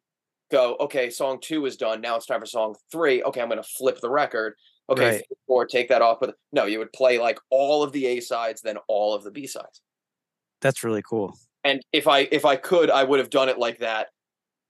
go 0.52 0.76
okay 0.80 1.10
song 1.10 1.40
two 1.42 1.66
is 1.66 1.78
done 1.78 2.02
now 2.02 2.16
it's 2.16 2.26
time 2.26 2.40
for 2.40 2.46
song 2.46 2.76
three 2.92 3.22
okay 3.24 3.42
i'm 3.42 3.48
going 3.50 3.62
to 3.62 3.68
flip 3.78 4.00
the 4.02 4.10
record 4.10 4.56
okay 4.90 5.18
Right. 5.18 5.24
four 5.48 5.66
take 5.66 5.90
that 5.90 6.02
off 6.02 6.18
but 6.20 6.36
no 6.52 6.66
you 6.66 6.80
would 6.80 6.92
play 6.94 7.20
like 7.20 7.40
all 7.50 7.84
of 7.84 7.92
the 7.92 8.06
a 8.08 8.20
sides 8.22 8.62
then 8.62 8.78
all 8.88 9.14
of 9.14 9.24
the 9.24 9.32
b 9.32 9.46
sides 9.48 9.82
That's 10.62 10.84
really 10.84 11.02
cool. 11.04 11.38
and 11.64 11.82
if 11.94 12.08
i 12.08 12.28
if 12.32 12.44
i 12.44 12.56
could 12.56 12.90
i 12.90 13.04
would 13.04 13.20
have 13.20 13.30
done 13.30 13.50
it 13.50 13.58
like 13.60 13.80
that 13.80 14.08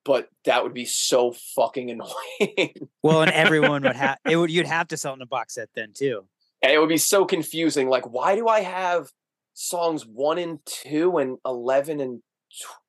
but 0.04 0.28
that 0.46 0.64
would 0.64 0.74
be 0.74 0.86
so 0.86 1.32
fucking 1.56 1.90
annoying 1.92 2.74
Well, 3.04 3.22
and 3.22 3.32
everyone 3.32 3.84
would 3.84 3.96
have 3.96 4.18
it 4.30 4.36
would 4.36 4.50
you'd 4.52 4.66
have 4.68 4.88
to 4.90 4.98
sell 4.98 5.14
it 5.14 5.18
in 5.18 5.22
a 5.22 5.26
box 5.28 5.54
set 5.56 5.70
then 5.76 5.94
too. 5.94 6.26
And 6.62 6.72
it 6.72 6.80
would 6.80 6.90
be 6.90 6.98
so 6.98 7.26
confusing 7.26 7.90
like 7.90 8.10
why 8.12 8.36
do 8.36 8.48
i 8.48 8.62
have 8.62 9.08
songs 9.54 10.06
one 10.06 10.38
and 10.38 10.60
two 10.66 11.18
and 11.18 11.38
11 11.46 12.00
and 12.00 12.22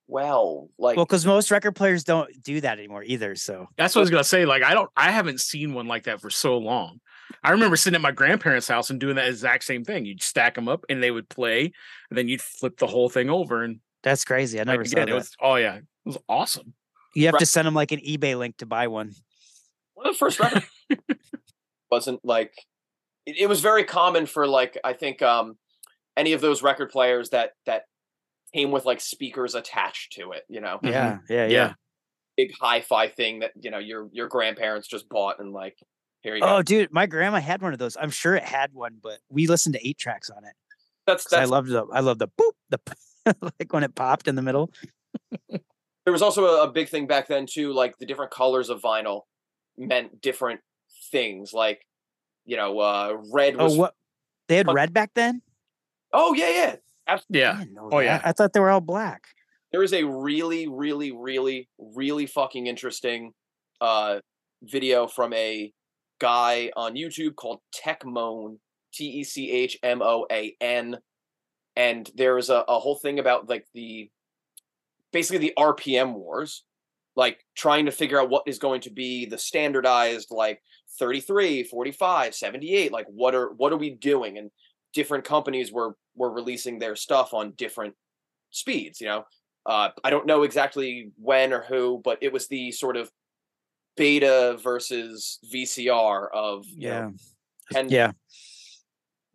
12 0.09 0.69
like 0.79 0.97
Well, 0.97 1.05
because 1.07 1.25
most 1.27 1.51
record 1.51 1.73
players 1.73 2.05
don't 2.05 2.31
do 2.43 2.61
that 2.61 2.79
anymore 2.79 3.03
either. 3.05 3.35
So 3.35 3.67
That's 3.77 3.95
what 3.95 4.01
I 4.01 4.03
was 4.03 4.11
gonna 4.11 4.25
say. 4.25 4.45
Like, 4.45 4.63
I 4.63 4.75
don't, 4.75 4.91
I 4.97 5.11
haven't 5.11 5.41
seen 5.41 5.75
one 5.75 5.87
like 5.87 6.05
that 6.05 6.21
for 6.21 6.29
so 6.31 6.59
long. 6.59 7.01
I 7.43 7.51
remember 7.53 7.77
sitting 7.77 7.95
at 7.95 8.01
my 8.01 8.11
grandparents' 8.11 8.69
house 8.69 8.91
and 8.91 9.01
doing 9.01 9.17
that 9.17 9.29
exact 9.29 9.65
same 9.65 9.85
thing. 9.85 10.05
You'd 10.05 10.23
stack 10.23 10.55
them 10.55 10.69
up, 10.69 10.85
and 10.89 11.03
they 11.03 11.11
would 11.11 11.29
play, 11.29 11.73
and 12.11 12.19
then 12.19 12.29
you'd 12.29 12.43
flip 12.43 12.77
the 12.79 12.87
whole 12.87 13.09
thing 13.09 13.31
over, 13.31 13.63
and 13.63 13.81
that's 14.03 14.25
crazy. 14.25 14.59
I 14.59 14.63
like, 14.63 14.67
never 14.69 14.85
saw 14.85 14.93
again, 14.97 15.07
that. 15.07 15.13
it 15.13 15.15
was. 15.15 15.37
Oh 15.41 15.55
yeah, 15.57 15.77
it 15.77 15.85
was 16.05 16.19
awesome. 16.29 16.75
you 17.15 17.27
have 17.27 17.35
Right. 17.35 17.41
to 17.41 17.47
send 17.47 17.67
them 17.67 17.75
like 17.75 17.93
an 17.93 18.01
eBay 18.01 18.37
link 18.39 18.57
to 18.59 18.67
buy 18.67 18.89
one. 18.89 19.13
one 19.95 20.07
of 20.09 20.15
the 20.15 20.19
first 20.19 20.41
records 20.41 20.67
wasn't 21.91 22.21
like 22.25 22.53
it, 23.27 23.37
it 23.39 23.47
was 23.49 23.61
very 23.61 23.85
common 23.85 24.27
for 24.27 24.47
like 24.47 24.79
i 24.85 24.93
think 24.93 25.23
um 25.23 25.57
any 26.17 26.33
of 26.33 26.41
those 26.41 26.63
record 26.63 26.91
players 26.91 27.31
that 27.31 27.53
that 27.67 27.85
came 28.55 28.71
with 28.71 28.85
like 28.85 29.01
speakers 29.01 29.55
attached 29.55 30.13
to 30.13 30.33
it 30.33 30.45
you 30.49 30.61
know 30.61 30.79
Mhm. 30.83 30.91
Yeah, 30.91 31.19
yeah, 31.29 31.47
yeah. 31.47 31.47
Yeah. 31.49 31.73
big 32.37 32.53
hi-fi 32.61 33.09
thing 33.09 33.41
that 33.41 33.53
you 33.61 33.71
know 33.71 33.79
your 33.79 34.09
your 34.13 34.29
grandparents 34.29 34.89
just 34.89 35.09
bought 35.09 35.41
and 35.41 35.53
like 35.53 35.79
here 36.23 36.37
you 36.37 36.43
go 36.43 36.57
Oh, 36.59 36.63
dude, 36.63 36.93
my 36.93 37.07
grandma 37.07 37.41
had 37.41 37.63
one 37.63 37.73
of 37.73 37.81
those. 37.81 37.97
I'm 38.01 38.11
sure 38.11 38.37
it 38.37 38.45
had 38.45 38.73
one, 38.73 38.99
but 39.03 39.19
we 39.29 39.49
listened 39.49 39.75
to 39.75 39.85
eight 39.85 39.99
tracks 39.99 40.31
on 40.31 40.45
it. 40.45 40.53
That's 41.05 41.33
I 41.33 41.41
that's 41.41 41.51
loved 41.51 41.69
the 41.71 41.85
I 41.93 41.99
loved 41.99 42.21
the 42.21 42.29
boop 42.29 42.53
the 42.71 42.79
like 43.59 43.73
when 43.73 43.83
it 43.83 43.95
popped 43.97 44.29
in 44.29 44.37
the 44.37 44.43
middle. 44.43 44.71
there 45.51 46.13
was 46.13 46.23
also 46.23 46.45
a, 46.47 46.63
a 46.69 46.71
big 46.71 46.89
thing 46.89 47.07
back 47.07 47.27
then 47.29 47.47
too 47.47 47.73
like 47.73 47.99
the 47.99 48.07
different 48.07 48.31
colors 48.31 48.69
of 48.71 48.81
vinyl 48.81 49.23
meant 49.77 50.21
different 50.21 50.61
things 51.11 51.53
like 51.53 51.85
you 52.45 52.57
know 52.57 52.79
uh 52.79 53.17
red 53.33 53.57
was 53.57 53.75
Oh, 53.75 53.79
what 53.79 53.95
they 54.49 54.57
had 54.57 54.67
Fuck. 54.67 54.75
red 54.77 54.93
back 54.93 55.11
then? 55.15 55.43
oh 56.13 56.35
yeah 56.35 56.51
yeah 56.51 56.77
I 57.07 57.21
Yeah. 57.29 57.65
Oh, 57.81 57.99
that. 57.99 58.05
yeah. 58.05 58.21
I 58.25 58.33
thought 58.33 58.53
they 58.53 58.61
were 58.61 58.71
all 58.71 58.81
black. 58.81 59.25
there 59.73 59.83
is 59.83 59.93
a 59.93 60.05
really 60.05 60.69
really 60.69 61.13
really 61.13 61.69
really 61.79 62.27
fucking 62.27 62.67
interesting 62.67 63.33
uh 63.81 64.21
video 64.63 65.07
from 65.09 65.33
a 65.33 65.73
guy 66.21 66.71
on 66.77 66.95
youtube 66.95 67.35
called 67.35 67.61
techmoan 67.75 68.59
E 69.01 69.25
t-e-c-h-m-o-a-n 69.25 70.99
and 71.77 72.11
there's 72.15 72.51
a, 72.51 72.65
a 72.69 72.79
whole 72.79 72.97
thing 72.97 73.19
about 73.19 73.49
like 73.49 73.67
the 73.75 74.11
basically 75.13 75.39
the 75.39 75.55
rpm 75.59 76.13
wars 76.15 76.65
like 77.17 77.45
trying 77.57 77.87
to 77.87 77.91
figure 77.93 78.21
out 78.21 78.31
what 78.31 78.43
is 78.47 78.59
going 78.59 78.81
to 78.83 78.91
be 78.91 79.27
the 79.27 79.39
standardized 79.39 80.29
like 80.31 80.61
33 80.99 81.65
45 81.65 82.35
78 82.35 82.93
like 82.93 83.07
what 83.09 83.35
are 83.35 83.53
what 83.55 83.73
are 83.73 83.79
we 83.79 83.91
doing 83.91 84.39
and 84.39 84.51
different 84.93 85.25
companies 85.25 85.73
were 85.73 85.97
were 86.15 86.31
releasing 86.31 86.79
their 86.79 86.95
stuff 86.97 87.33
on 87.33 87.53
different 87.53 87.95
speeds 88.51 89.01
you 89.01 89.07
know 89.07 89.25
uh, 89.65 89.91
I 90.03 90.11
don't 90.11 90.27
know 90.27 90.43
exactly 90.43 91.13
when 91.17 91.53
or 91.53 91.63
who, 91.63 92.01
but 92.03 92.19
it 92.21 92.33
was 92.33 92.49
the 92.49 92.73
sort 92.73 92.97
of 92.97 93.11
beta 93.97 94.59
versus 94.63 95.39
VCR 95.53 96.29
of 96.33 96.67
you 96.67 96.89
Yeah. 96.89 97.01
know, 97.01 97.15
10 97.73 97.89
Yeah. 97.91 98.13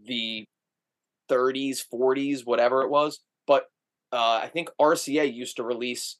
the 0.03 0.45
30s, 1.29 1.81
40s, 1.91 2.45
whatever 2.45 2.83
it 2.83 2.89
was. 2.89 3.19
But 3.45 3.65
uh, 4.11 4.41
I 4.43 4.49
think 4.51 4.69
RCA 4.79 5.33
used 5.33 5.57
to 5.57 5.63
release 5.63 6.17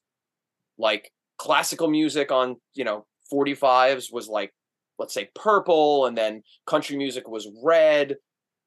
like 0.78 1.12
classical 1.38 1.90
music 1.90 2.32
on 2.32 2.58
you 2.74 2.84
know 2.84 3.06
45s 3.32 4.12
was 4.12 4.28
like 4.28 4.54
let's 5.00 5.14
say 5.14 5.30
purple, 5.36 6.06
and 6.06 6.18
then 6.18 6.44
country 6.66 6.98
music 6.98 7.28
was 7.28 7.48
red. 7.64 8.16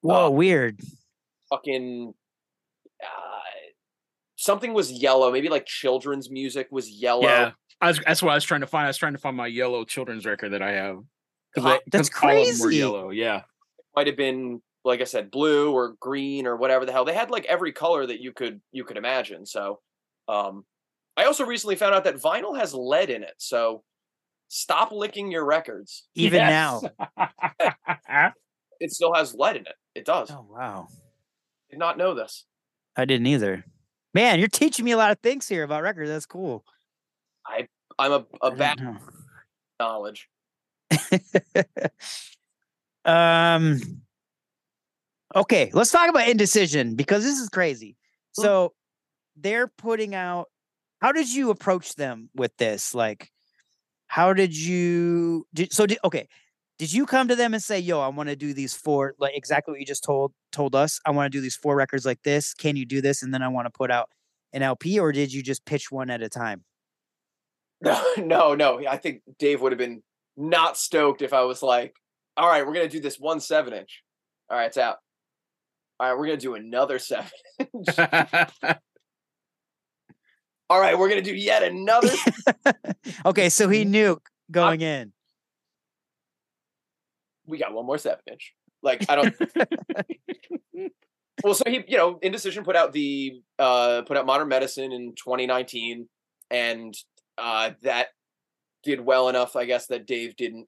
Whoa, 0.02 0.26
Uh, 0.26 0.30
weird. 0.30 0.80
Fucking. 1.50 2.14
Uh, 3.02 3.06
Something 4.36 4.72
was 4.72 4.90
yellow, 4.90 5.30
maybe 5.30 5.50
like 5.50 5.66
children's 5.66 6.30
music 6.30 6.68
was 6.70 6.88
yellow. 6.90 7.22
Yeah, 7.24 7.50
I 7.82 7.88
was, 7.88 8.00
that's 8.06 8.22
what 8.22 8.30
I 8.30 8.34
was 8.36 8.44
trying 8.44 8.62
to 8.62 8.66
find. 8.66 8.84
I 8.84 8.88
was 8.88 8.96
trying 8.96 9.12
to 9.12 9.18
find 9.18 9.36
my 9.36 9.46
yellow 9.48 9.84
children's 9.84 10.24
record 10.24 10.50
that 10.52 10.62
I 10.62 10.70
have. 10.72 10.96
'Cause 11.54 11.64
they- 11.64 11.70
'cause 11.70 11.80
that's 11.90 12.10
all 12.22 12.30
of 12.30 12.46
them 12.46 12.58
were 12.60 12.64
crazy. 12.66 12.76
yellow. 12.78 13.10
Yeah, 13.10 13.38
it 13.38 13.84
might 13.94 14.06
have 14.06 14.16
been 14.16 14.62
like 14.82 15.02
I 15.02 15.04
said, 15.04 15.30
blue 15.30 15.72
or 15.74 15.94
green 16.00 16.46
or 16.46 16.56
whatever 16.56 16.86
the 16.86 16.92
hell. 16.92 17.04
They 17.04 17.12
had 17.12 17.30
like 17.30 17.44
every 17.44 17.70
color 17.70 18.06
that 18.06 18.20
you 18.22 18.32
could 18.32 18.62
you 18.72 18.82
could 18.84 18.96
imagine. 18.96 19.44
So 19.44 19.80
um 20.26 20.64
I 21.18 21.24
also 21.24 21.44
recently 21.44 21.76
found 21.76 21.94
out 21.94 22.04
that 22.04 22.14
vinyl 22.16 22.56
has 22.58 22.72
lead 22.72 23.10
in 23.10 23.22
it. 23.22 23.34
So 23.36 23.82
stop 24.50 24.90
licking 24.92 25.30
your 25.30 25.44
records. 25.46 26.06
Even 26.14 26.40
now. 26.40 26.82
It 28.82 28.90
still 28.90 29.12
has 29.12 29.34
lead 29.34 29.56
in 29.56 29.66
it. 29.66 29.74
It 29.94 30.06
does. 30.06 30.30
Oh 30.30 30.46
wow. 30.48 30.88
Did 31.68 31.78
not 31.78 31.98
know 31.98 32.14
this. 32.14 32.46
I 32.96 33.04
didn't 33.04 33.26
either. 33.26 33.62
Man, 34.14 34.38
you're 34.38 34.48
teaching 34.48 34.86
me 34.86 34.92
a 34.92 34.96
lot 34.96 35.10
of 35.10 35.18
things 35.18 35.46
here 35.46 35.64
about 35.64 35.82
records. 35.82 36.08
That's 36.08 36.24
cool. 36.24 36.64
I 37.46 37.68
I'm 37.98 38.12
a, 38.12 38.26
a 38.40 38.46
I 38.46 38.54
bad 38.54 38.80
know. 38.80 38.96
knowledge. 39.78 40.30
um 43.04 43.78
okay 45.36 45.70
let's 45.72 45.90
talk 45.90 46.08
about 46.08 46.28
indecision 46.28 46.96
because 46.96 47.22
this 47.22 47.38
is 47.38 47.48
crazy 47.48 47.96
so 48.32 48.72
they're 49.36 49.68
putting 49.68 50.14
out 50.14 50.48
how 51.00 51.12
did 51.12 51.32
you 51.32 51.50
approach 51.50 51.94
them 51.94 52.28
with 52.34 52.54
this 52.56 52.94
like 52.94 53.30
how 54.10 54.32
did 54.32 54.56
you 54.56 55.46
did, 55.54 55.72
so 55.72 55.86
did, 55.86 55.98
okay 56.02 56.26
did 56.78 56.92
you 56.92 57.06
come 57.06 57.28
to 57.28 57.36
them 57.36 57.54
and 57.54 57.62
say 57.62 57.78
yo 57.78 58.00
i 58.00 58.08
want 58.08 58.28
to 58.28 58.34
do 58.34 58.52
these 58.52 58.74
four 58.74 59.14
like 59.20 59.36
exactly 59.36 59.70
what 59.72 59.78
you 59.80 59.86
just 59.86 60.02
told 60.02 60.32
told 60.50 60.74
us 60.74 60.98
i 61.06 61.10
want 61.10 61.30
to 61.30 61.38
do 61.38 61.40
these 61.40 61.54
four 61.56 61.76
records 61.76 62.04
like 62.04 62.20
this 62.24 62.52
can 62.52 62.74
you 62.74 62.84
do 62.84 63.00
this 63.00 63.22
and 63.22 63.32
then 63.32 63.42
i 63.42 63.48
want 63.48 63.66
to 63.66 63.70
put 63.70 63.90
out 63.90 64.08
an 64.52 64.62
lp 64.62 64.98
or 64.98 65.12
did 65.12 65.32
you 65.32 65.42
just 65.42 65.64
pitch 65.64 65.92
one 65.92 66.10
at 66.10 66.22
a 66.22 66.28
time 66.28 66.64
No, 67.80 68.02
no, 68.18 68.54
no. 68.54 68.82
I 68.88 68.96
think 68.96 69.22
Dave 69.38 69.60
would 69.60 69.72
have 69.72 69.78
been 69.78 70.02
not 70.36 70.76
stoked 70.76 71.22
if 71.22 71.32
I 71.32 71.42
was 71.42 71.62
like, 71.62 71.94
all 72.36 72.48
right, 72.48 72.66
we're 72.66 72.74
gonna 72.74 72.88
do 72.88 73.00
this 73.00 73.18
one 73.18 73.40
seven 73.40 73.72
inch. 73.72 74.02
All 74.50 74.56
right, 74.58 74.66
it's 74.66 74.76
out. 74.76 74.98
All 75.98 76.08
right, 76.08 76.18
we're 76.18 76.26
gonna 76.26 76.38
do 76.38 76.54
another 76.54 76.98
seven 77.10 77.30
inch. 77.58 77.88
All 80.70 80.80
right, 80.80 80.98
we're 80.98 81.08
gonna 81.10 81.20
do 81.20 81.34
yet 81.34 81.62
another. 81.62 82.12
okay 83.26 83.48
so 83.50 83.68
he 83.68 83.82
Mm-hmm. 83.82 83.90
knew 83.90 84.22
going 84.50 84.80
in 84.80 85.12
we 87.50 87.58
got 87.58 87.74
one 87.74 87.84
more 87.84 87.98
seven 87.98 88.20
inch. 88.30 88.54
Like 88.82 89.04
I 89.10 89.16
don't. 89.16 89.34
well, 91.44 91.54
so 91.54 91.64
he, 91.66 91.84
you 91.88 91.96
know, 91.96 92.18
Indecision 92.22 92.64
put 92.64 92.76
out 92.76 92.92
the 92.92 93.40
uh 93.58 94.02
put 94.06 94.16
out 94.16 94.24
Modern 94.24 94.48
Medicine 94.48 94.92
in 94.92 95.14
2019, 95.16 96.08
and 96.50 96.94
uh 97.36 97.72
that 97.82 98.08
did 98.82 99.00
well 99.00 99.28
enough, 99.28 99.56
I 99.56 99.66
guess, 99.66 99.88
that 99.88 100.06
Dave 100.06 100.36
didn't 100.36 100.66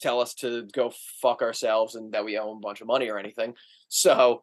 tell 0.00 0.18
us 0.20 0.34
to 0.34 0.66
go 0.72 0.92
fuck 1.20 1.42
ourselves 1.42 1.94
and 1.94 2.12
that 2.12 2.24
we 2.24 2.36
owe 2.36 2.50
him 2.50 2.56
a 2.56 2.60
bunch 2.60 2.80
of 2.80 2.88
money 2.88 3.08
or 3.08 3.18
anything. 3.18 3.54
So 3.88 4.42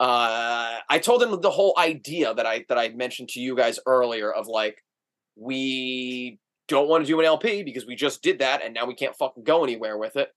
uh 0.00 0.78
I 0.88 0.98
told 0.98 1.22
him 1.22 1.40
the 1.40 1.50
whole 1.50 1.74
idea 1.78 2.32
that 2.34 2.46
I 2.46 2.64
that 2.68 2.78
I 2.78 2.88
mentioned 2.88 3.28
to 3.30 3.40
you 3.40 3.54
guys 3.54 3.78
earlier 3.86 4.32
of 4.32 4.46
like 4.48 4.82
we 5.36 6.38
don't 6.68 6.88
want 6.88 7.04
to 7.04 7.08
do 7.08 7.20
an 7.20 7.26
LP 7.26 7.62
because 7.62 7.86
we 7.86 7.94
just 7.94 8.22
did 8.22 8.38
that 8.40 8.62
and 8.64 8.74
now 8.74 8.86
we 8.86 8.94
can't 8.94 9.14
fucking 9.16 9.44
go 9.44 9.62
anywhere 9.62 9.98
with 9.98 10.16
it. 10.16 10.30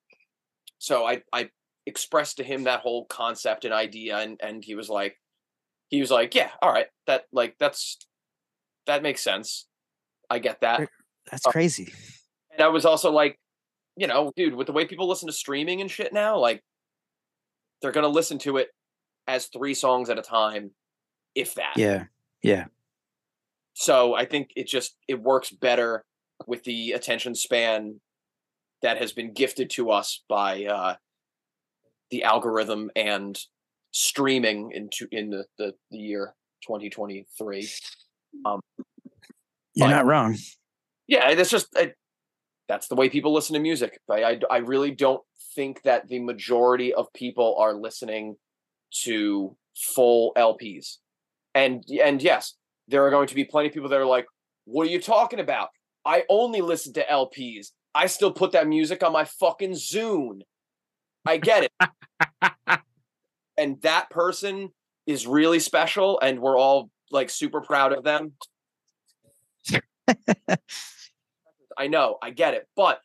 So 0.80 1.06
I 1.06 1.24
I 1.32 1.50
expressed 1.86 2.38
to 2.38 2.44
him 2.44 2.64
that 2.66 2.82
whole 2.82 3.06
concept 3.06 3.66
and 3.66 3.74
idea 3.74 4.18
and 4.18 4.40
and 4.44 4.64
he 4.64 4.76
was 4.76 4.90
like 4.90 5.18
he 5.90 6.00
was 6.02 6.12
like, 6.12 6.34
"Yeah, 6.36 6.50
all 6.62 6.72
right. 6.72 6.88
That 7.08 7.24
like 7.32 7.56
that's 7.60 7.98
that 8.88 9.02
makes 9.04 9.22
sense. 9.22 9.68
I 10.30 10.40
get 10.40 10.62
that." 10.62 10.90
that's 11.32 11.48
Oh. 11.48 11.52
crazy 11.52 11.94
And 12.52 12.62
I 12.62 12.68
was 12.68 12.86
also 12.86 13.10
like, 13.12 13.40
you 13.96 14.08
know, 14.08 14.32
dude, 14.36 14.56
with 14.56 14.68
the 14.68 14.74
way 14.74 14.86
people 14.86 15.08
listen 15.08 15.28
to 15.28 15.34
streaming 15.34 15.80
and 15.80 15.90
shit 15.90 16.12
now, 16.12 16.38
like 16.38 16.62
they're 17.82 17.94
going 17.94 18.04
to 18.04 18.10
listen 18.10 18.40
to 18.40 18.58
it 18.58 18.70
as 19.28 19.48
3 19.48 19.74
songs 19.74 20.10
at 20.10 20.18
a 20.18 20.22
time 20.22 20.72
if 21.36 21.56
that. 21.56 21.74
yeah 21.76 22.06
yeah 22.42 22.66
So 23.74 24.14
I 24.16 24.26
think 24.26 24.52
it 24.56 24.68
just 24.68 24.96
it 25.08 25.22
works 25.22 25.52
better 25.52 26.06
with 26.48 26.64
the 26.64 26.92
attention 26.92 27.36
span 27.36 28.00
that 28.82 28.98
has 28.98 29.14
been 29.14 29.34
gifted 29.34 29.70
to 29.72 29.92
us 29.92 30.24
by 30.28 30.66
uh, 30.66 30.96
the 32.12 32.24
algorithm 32.24 32.92
and 32.96 33.40
streaming 33.92 34.72
into 34.74 35.08
in 35.12 35.30
the, 35.30 35.46
the, 35.58 35.74
the 35.90 35.98
year 35.98 36.34
2023. 36.68 37.68
Um, 38.46 38.60
you're 39.74 39.88
not 39.88 40.06
wrong 40.06 40.38
Yeah, 41.08 41.34
that's 41.34 41.50
just 41.50 41.68
I, 41.76 41.94
that's 42.68 42.88
the 42.88 42.96
way 42.96 43.10
people 43.10 43.34
listen 43.34 43.54
to 43.54 43.60
music. 43.60 44.00
I, 44.10 44.24
I 44.24 44.40
I 44.52 44.58
really 44.58 44.92
don't 44.92 45.22
think 45.56 45.82
that 45.84 46.08
the 46.08 46.20
majority 46.20 46.94
of 46.94 47.12
people 47.14 47.56
are 47.60 47.74
listening 47.74 48.36
to 49.04 49.56
full 49.76 50.34
LPs. 50.36 50.98
And 51.56 51.84
and 52.04 52.22
yes, 52.22 52.56
there 52.88 53.06
are 53.06 53.10
going 53.10 53.28
to 53.28 53.36
be 53.36 53.46
plenty 53.46 53.68
of 53.68 53.74
people 53.74 53.90
that 53.90 54.00
are 54.00 54.06
like, 54.06 54.26
"What 54.66 54.88
are 54.88 54.92
you 54.92 55.02
talking 55.02 55.40
about? 55.40 55.70
I 56.06 56.24
only 56.30 56.62
listen 56.62 56.94
to 56.94 57.06
LPs. 57.06 57.72
I 57.96 58.08
still 58.08 58.32
put 58.32 58.52
that 58.54 58.68
music 58.68 59.04
on 59.04 59.12
my 59.12 59.26
fucking 59.26 59.72
Zune." 59.72 60.42
I 61.26 61.38
get 61.38 61.64
it. 61.64 61.72
and 63.58 63.82
that 63.82 64.10
person 64.10 64.70
is 65.06 65.28
really 65.28 65.60
special 65.60 66.20
and 66.22 66.40
we're 66.40 66.58
all 66.58 66.90
like 67.12 67.30
super 67.30 67.62
proud 67.62 67.94
of 67.94 68.04
them. 68.04 68.34
I 71.78 71.88
know, 71.88 72.18
I 72.22 72.32
get 72.32 72.54
it. 72.54 72.68
But 72.76 73.00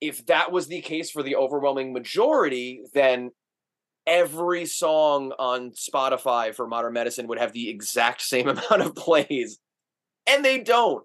if 0.00 0.26
that 0.26 0.52
was 0.52 0.68
the 0.68 0.80
case 0.80 1.10
for 1.10 1.22
the 1.22 1.36
overwhelming 1.36 1.92
majority, 1.92 2.82
then 2.94 3.32
every 4.08 4.66
song 4.66 5.32
on 5.38 5.70
Spotify 5.72 6.54
for 6.54 6.66
modern 6.66 6.94
medicine 6.94 7.28
would 7.28 7.38
have 7.38 7.52
the 7.52 7.68
exact 7.68 8.22
same 8.22 8.48
amount 8.54 8.82
of 8.82 8.94
plays. 8.96 9.58
And 10.28 10.44
they 10.44 10.58
don't. 10.58 11.04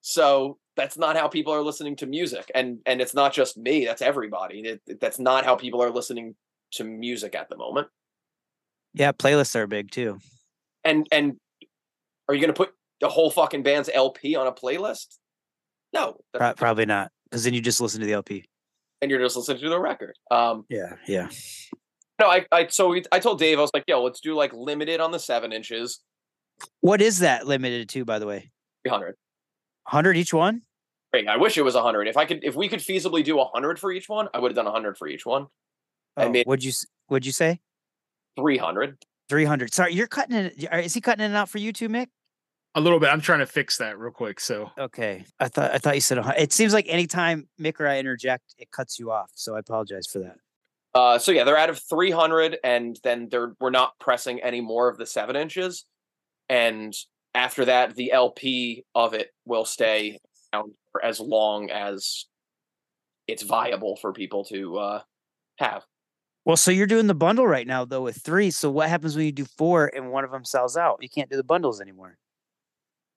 So 0.00 0.58
that's 0.76 0.98
not 0.98 1.16
how 1.16 1.28
people 1.28 1.52
are 1.54 1.62
listening 1.62 1.96
to 1.96 2.06
music. 2.06 2.50
And 2.54 2.78
and 2.86 3.00
it's 3.00 3.14
not 3.14 3.32
just 3.32 3.56
me, 3.56 3.84
that's 3.84 4.02
everybody. 4.02 4.60
It, 4.60 5.00
that's 5.00 5.18
not 5.18 5.44
how 5.44 5.54
people 5.56 5.82
are 5.82 5.90
listening 5.90 6.34
to 6.72 6.84
music 6.84 7.34
at 7.34 7.48
the 7.48 7.56
moment. 7.56 7.88
yeah 8.94 9.12
playlists 9.12 9.54
are 9.54 9.66
big 9.66 9.90
too 9.90 10.18
And 10.84 11.06
and 11.12 11.36
are 12.28 12.34
you 12.34 12.40
gonna 12.40 12.52
put 12.54 12.72
the 13.00 13.08
whole 13.08 13.30
fucking 13.30 13.62
band's 13.62 13.90
LP 13.92 14.36
on 14.36 14.46
a 14.46 14.52
playlist? 14.52 15.18
No. 15.92 16.16
Pro- 16.34 16.54
probably 16.54 16.86
not 16.86 17.10
because 17.30 17.44
then 17.44 17.52
you 17.54 17.60
just 17.60 17.80
listen 17.80 18.00
to 18.00 18.06
the 18.06 18.14
lp 18.14 18.44
and 19.02 19.10
you're 19.10 19.20
just 19.20 19.36
listening 19.36 19.60
to 19.60 19.68
the 19.68 19.78
record. 19.80 20.16
Um, 20.30 20.64
yeah 20.70 20.94
yeah 21.06 21.28
no, 22.22 22.30
I, 22.30 22.46
I, 22.52 22.66
so 22.68 22.88
we, 22.88 23.02
I 23.10 23.18
told 23.18 23.38
Dave, 23.38 23.58
I 23.58 23.62
was 23.62 23.70
like, 23.74 23.84
yo, 23.86 24.02
let's 24.02 24.20
do 24.20 24.34
like 24.34 24.52
limited 24.52 25.00
on 25.00 25.10
the 25.10 25.18
seven 25.18 25.52
inches, 25.52 26.00
what 26.80 27.02
is 27.02 27.18
that 27.18 27.46
limited 27.46 27.88
to 27.88 28.04
by 28.04 28.18
the 28.18 28.26
way 28.26 28.50
300. 28.84 29.16
100 29.84 30.16
each 30.16 30.32
one 30.32 30.62
Great. 31.12 31.28
I 31.28 31.36
wish 31.36 31.58
it 31.58 31.62
was 31.62 31.74
100. 31.74 32.08
If 32.08 32.16
I 32.16 32.24
could, 32.24 32.42
if 32.42 32.54
we 32.56 32.68
could 32.68 32.78
feasibly 32.78 33.22
do 33.22 33.36
100 33.36 33.78
for 33.78 33.92
each 33.92 34.08
one, 34.08 34.28
I 34.32 34.38
would 34.38 34.50
have 34.50 34.56
done 34.56 34.64
100 34.64 34.96
for 34.96 35.06
each 35.06 35.26
one. 35.26 35.46
I 36.16 36.24
oh, 36.24 36.30
made- 36.30 36.46
what'd 36.46 36.64
you 36.64 36.72
what'd 37.08 37.26
you 37.26 37.32
say 37.32 37.60
300. 38.38 38.96
300 39.28 39.72
sorry 39.72 39.94
you're 39.94 40.06
cutting 40.06 40.36
it 40.36 40.68
are- 40.70 40.80
is 40.80 40.94
he 40.94 41.00
cutting 41.00 41.24
it 41.24 41.34
out 41.34 41.48
for 41.48 41.58
you 41.58 41.72
too 41.72 41.88
mick 41.88 42.08
a 42.74 42.80
little 42.80 42.98
bit. 43.00 43.08
I'm 43.10 43.20
trying 43.20 43.40
to 43.40 43.46
fix 43.46 43.76
that 43.78 43.98
real 43.98 44.12
quick. 44.12 44.40
So 44.40 44.70
okay 44.78 45.24
i 45.40 45.48
thought 45.48 45.72
i 45.72 45.78
thought 45.78 45.94
you 45.94 46.00
said 46.00 46.18
a 46.18 46.22
hun- 46.22 46.34
it 46.38 46.52
seems 46.52 46.72
like 46.72 46.86
anytime 46.88 47.48
mick 47.60 47.80
or 47.80 47.86
i 47.86 47.98
interject 47.98 48.54
it 48.58 48.70
cuts 48.70 48.98
you 48.98 49.10
off 49.10 49.30
so 49.34 49.54
i 49.56 49.58
apologize 49.58 50.06
for 50.06 50.20
that 50.20 50.36
Uh, 50.94 51.18
so 51.18 51.32
yeah, 51.32 51.44
they're 51.44 51.56
out 51.56 51.70
of 51.70 51.80
300, 51.88 52.58
and 52.62 52.98
then 53.02 53.28
they're 53.30 53.54
we're 53.60 53.70
not 53.70 53.98
pressing 53.98 54.40
any 54.40 54.60
more 54.60 54.88
of 54.88 54.98
the 54.98 55.06
seven 55.06 55.36
inches, 55.36 55.86
and 56.48 56.94
after 57.34 57.64
that, 57.64 57.94
the 57.94 58.12
LP 58.12 58.84
of 58.94 59.14
it 59.14 59.30
will 59.46 59.64
stay 59.64 60.18
around 60.52 60.72
for 60.90 61.02
as 61.04 61.18
long 61.18 61.70
as 61.70 62.26
it's 63.26 63.42
viable 63.42 63.96
for 63.96 64.12
people 64.12 64.44
to 64.44 64.76
uh, 64.76 65.02
have. 65.58 65.84
well 66.44 66.56
so 66.56 66.70
you're 66.70 66.86
doing 66.86 67.06
the 67.06 67.14
bundle 67.14 67.46
right 67.46 67.66
now 67.66 67.84
though 67.84 68.02
with 68.02 68.20
three. 68.20 68.50
So 68.50 68.70
what 68.70 68.88
happens 68.88 69.16
when 69.16 69.24
you 69.24 69.32
do 69.32 69.44
four 69.44 69.90
and 69.94 70.10
one 70.10 70.24
of 70.24 70.30
them 70.30 70.44
sells 70.44 70.76
out? 70.76 70.98
You 71.00 71.08
can't 71.08 71.30
do 71.30 71.36
the 71.36 71.44
bundles 71.44 71.80
anymore. 71.80 72.18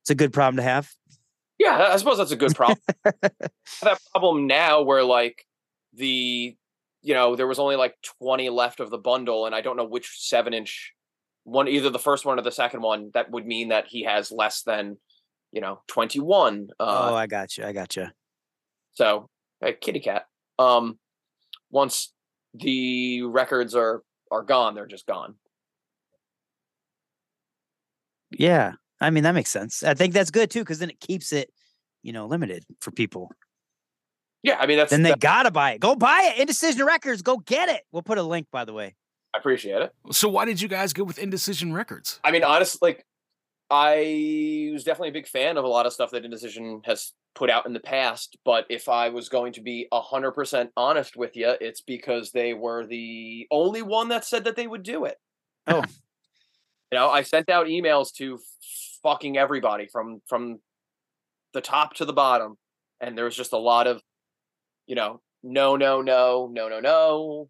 It's 0.03 0.11
a 0.11 0.15
good 0.15 0.31
problem 0.31 0.57
to 0.57 0.63
have. 0.63 0.91
Yeah, 1.57 1.89
I 1.91 1.97
suppose 1.97 2.17
that's 2.17 2.31
a 2.31 2.35
good 2.35 2.55
problem. 2.55 2.79
that 3.03 3.99
problem 4.11 4.47
now 4.47 4.81
where 4.81 5.03
like 5.03 5.45
the 5.93 6.55
you 7.05 7.13
know 7.13 7.35
there 7.35 7.47
was 7.47 7.59
only 7.59 7.75
like 7.75 7.95
20 8.19 8.49
left 8.49 8.79
of 8.79 8.89
the 8.89 8.97
bundle 8.97 9.45
and 9.45 9.53
i 9.53 9.61
don't 9.61 9.77
know 9.77 9.85
which 9.85 10.17
seven 10.17 10.53
inch 10.53 10.91
one 11.43 11.67
either 11.67 11.91
the 11.91 11.99
first 11.99 12.25
one 12.25 12.39
or 12.39 12.41
the 12.41 12.51
second 12.51 12.81
one 12.81 13.11
that 13.13 13.29
would 13.29 13.45
mean 13.45 13.69
that 13.69 13.85
he 13.87 14.03
has 14.03 14.31
less 14.31 14.63
than 14.63 14.97
you 15.51 15.61
know 15.61 15.79
21 15.87 16.69
uh 16.79 17.09
oh 17.11 17.15
i 17.15 17.27
got 17.27 17.57
you 17.57 17.63
i 17.63 17.71
got 17.71 17.95
you 17.95 18.07
so 18.93 19.29
a 19.61 19.71
kitty 19.71 19.99
cat. 19.99 20.25
Um 20.57 20.97
once 21.69 22.13
the 22.53 23.21
records 23.23 23.75
are 23.75 24.01
are 24.31 24.43
gone 24.43 24.73
they're 24.73 24.87
just 24.87 25.05
gone. 25.05 25.35
Yeah 28.31 28.73
i 28.99 29.11
mean 29.11 29.23
that 29.23 29.35
makes 29.35 29.51
sense. 29.51 29.83
I 29.83 29.93
think 29.93 30.13
that's 30.13 30.31
good 30.31 30.49
too 30.49 30.61
because 30.61 30.79
then 30.79 30.89
it 30.89 30.99
keeps 30.99 31.31
it 31.31 31.51
you 32.01 32.13
know 32.13 32.25
limited 32.25 32.65
for 32.81 32.89
people 32.89 33.29
yeah 34.45 34.57
i 34.59 34.65
mean 34.65 34.77
that's 34.77 34.91
then 34.91 35.01
they 35.03 35.09
that- 35.09 35.19
gotta 35.19 35.51
buy 35.51 35.71
it 35.71 35.79
go 35.79 35.95
buy 35.95 36.31
it 36.33 36.39
indecision 36.39 36.85
records 36.85 37.21
go 37.21 37.37
get 37.37 37.67
it 37.69 37.81
we'll 37.91 38.01
put 38.03 38.17
a 38.17 38.23
link 38.23 38.47
by 38.51 38.63
the 38.63 38.73
way 38.73 38.95
i 39.33 39.37
appreciate 39.37 39.81
it 39.81 39.91
So 40.11 40.29
why 40.29 40.45
did 40.45 40.61
you 40.61 40.67
guys 40.67 40.93
go 40.93 41.03
with 41.03 41.17
Indecision 41.19 41.73
Records? 41.73 42.19
I 42.23 42.31
mean, 42.31 42.43
honestly, 42.43 42.79
like 42.81 43.05
I 43.69 44.69
was 44.71 44.83
definitely 44.83 45.09
a 45.09 45.13
big 45.13 45.27
fan 45.27 45.57
of 45.57 45.65
a 45.65 45.67
lot 45.67 45.85
of 45.85 45.93
stuff 45.93 46.11
that 46.11 46.23
Indecision 46.23 46.81
has 46.85 47.11
put 47.33 47.49
out 47.49 47.65
in 47.65 47.73
the 47.73 47.79
past. 47.79 48.37
But 48.45 48.65
if 48.69 48.87
I 48.87 49.09
was 49.09 49.27
going 49.27 49.53
to 49.53 49.61
be 49.61 49.87
hundred 49.91 50.31
percent 50.31 50.69
honest 50.77 51.17
with 51.17 51.35
you, 51.35 51.55
it's 51.59 51.81
because 51.81 52.31
they 52.31 52.53
were 52.53 52.85
the 52.85 53.47
only 53.51 53.81
one 53.81 54.09
that 54.09 54.23
said 54.23 54.43
that 54.45 54.55
they 54.55 54.67
would 54.67 54.83
do 54.83 55.03
it. 55.05 55.17
Oh. 55.67 55.83
you 56.91 56.97
know, 56.97 57.09
I 57.09 57.23
sent 57.23 57.49
out 57.49 57.65
emails 57.67 58.13
to 58.13 58.39
fucking 59.03 59.37
everybody 59.37 59.87
from 59.87 60.21
from 60.27 60.59
the 61.53 61.61
top 61.61 61.95
to 61.95 62.05
the 62.05 62.13
bottom, 62.13 62.57
and 63.01 63.17
there 63.17 63.25
was 63.25 63.35
just 63.35 63.51
a 63.53 63.57
lot 63.57 63.87
of, 63.87 64.01
you 64.87 64.95
know, 64.95 65.21
no, 65.43 65.75
no, 65.75 66.01
no, 66.01 66.49
no, 66.51 66.67
no, 66.67 66.79
no, 66.79 67.49